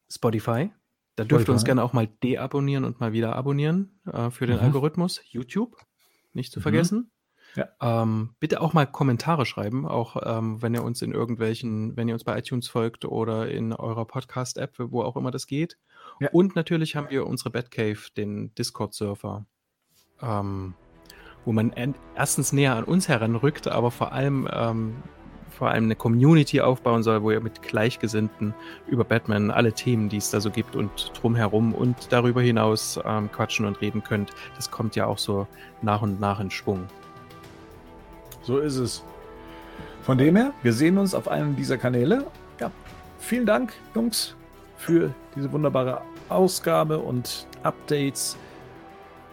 Spotify. 0.09 0.71
Da 1.15 1.23
dürft 1.23 1.49
ihr 1.49 1.53
uns 1.53 1.65
gerne 1.65 1.83
auch 1.83 1.93
mal 1.93 2.07
deabonnieren 2.07 2.83
und 2.83 2.99
mal 2.99 3.11
wieder 3.11 3.35
abonnieren 3.35 3.99
äh, 4.05 4.29
für 4.29 4.45
den 4.45 4.57
mhm. 4.57 4.63
Algorithmus. 4.63 5.21
YouTube, 5.25 5.75
nicht 6.33 6.51
zu 6.51 6.59
mhm. 6.59 6.63
vergessen. 6.63 7.11
Ja. 7.57 7.67
Ähm, 7.81 8.35
bitte 8.39 8.61
auch 8.61 8.73
mal 8.73 8.85
Kommentare 8.85 9.47
schreiben, 9.47 9.87
auch 9.87 10.15
ähm, 10.23 10.61
wenn 10.61 10.75
ihr 10.75 10.83
uns 10.83 11.01
in 11.01 11.11
irgendwelchen, 11.11 11.97
wenn 11.97 12.07
ihr 12.07 12.13
uns 12.13 12.23
bei 12.23 12.37
iTunes 12.37 12.67
folgt 12.67 13.03
oder 13.03 13.49
in 13.49 13.73
eurer 13.73 14.05
Podcast-App, 14.05 14.75
wo 14.77 15.01
auch 15.01 15.15
immer 15.15 15.31
das 15.31 15.47
geht. 15.47 15.75
Ja. 16.19 16.29
Und 16.31 16.55
natürlich 16.55 16.95
haben 16.95 17.09
wir 17.09 17.25
unsere 17.25 17.49
Batcave, 17.49 17.97
den 18.15 18.53
Discord-Server, 18.53 19.47
ähm, 20.21 20.75
wo 21.45 21.51
man 21.51 21.73
erstens 22.13 22.53
näher 22.53 22.75
an 22.75 22.83
uns 22.83 23.07
heranrückt, 23.07 23.67
aber 23.67 23.89
vor 23.89 24.11
allem 24.11 24.47
ähm, 24.51 25.01
vor 25.49 25.69
allem 25.69 25.85
eine 25.85 25.95
Community 25.95 26.61
aufbauen 26.61 27.01
soll, 27.01 27.23
wo 27.23 27.31
ihr 27.31 27.41
mit 27.41 27.63
Gleichgesinnten 27.63 28.53
über 28.85 29.03
Batman 29.03 29.49
alle 29.49 29.73
Themen, 29.73 30.09
die 30.09 30.17
es 30.17 30.29
da 30.29 30.39
so 30.39 30.51
gibt 30.51 30.75
und 30.75 31.11
drumherum 31.19 31.73
und 31.73 32.11
darüber 32.11 32.41
hinaus 32.43 32.99
ähm, 33.03 33.31
quatschen 33.31 33.65
und 33.65 33.81
reden 33.81 34.03
könnt. 34.03 34.31
Das 34.55 34.69
kommt 34.69 34.95
ja 34.95 35.07
auch 35.07 35.17
so 35.17 35.47
nach 35.81 36.03
und 36.03 36.19
nach 36.19 36.39
in 36.39 36.51
Schwung. 36.51 36.87
So 38.47 38.59
ist 38.59 38.77
es. 38.77 39.03
Von 40.03 40.17
dem 40.17 40.37
her, 40.37 40.53
wir 40.63 40.71
sehen 40.71 40.97
uns 40.97 41.13
auf 41.13 41.27
einem 41.27 41.57
dieser 41.57 41.77
Kanäle. 41.77 42.25
Ja, 42.61 42.71
vielen 43.19 43.45
Dank, 43.45 43.73
Jungs, 43.93 44.35
für 44.77 45.13
diese 45.35 45.51
wunderbare 45.51 46.01
Ausgabe 46.29 46.97
und 46.97 47.45
Updates. 47.63 48.37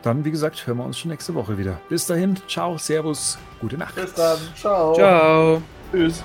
Dann, 0.02 0.24
wie 0.24 0.32
gesagt, 0.32 0.66
hören 0.66 0.78
wir 0.78 0.84
uns 0.84 0.98
schon 0.98 1.12
nächste 1.12 1.32
Woche 1.32 1.56
wieder. 1.56 1.80
Bis 1.88 2.06
dahin, 2.06 2.36
ciao, 2.48 2.76
servus, 2.76 3.38
gute 3.60 3.78
Nacht. 3.78 3.94
Bis 3.94 4.12
dann, 4.14 4.38
ciao. 4.56 4.94
Ciao. 4.94 5.62
Tschüss. 5.92 6.24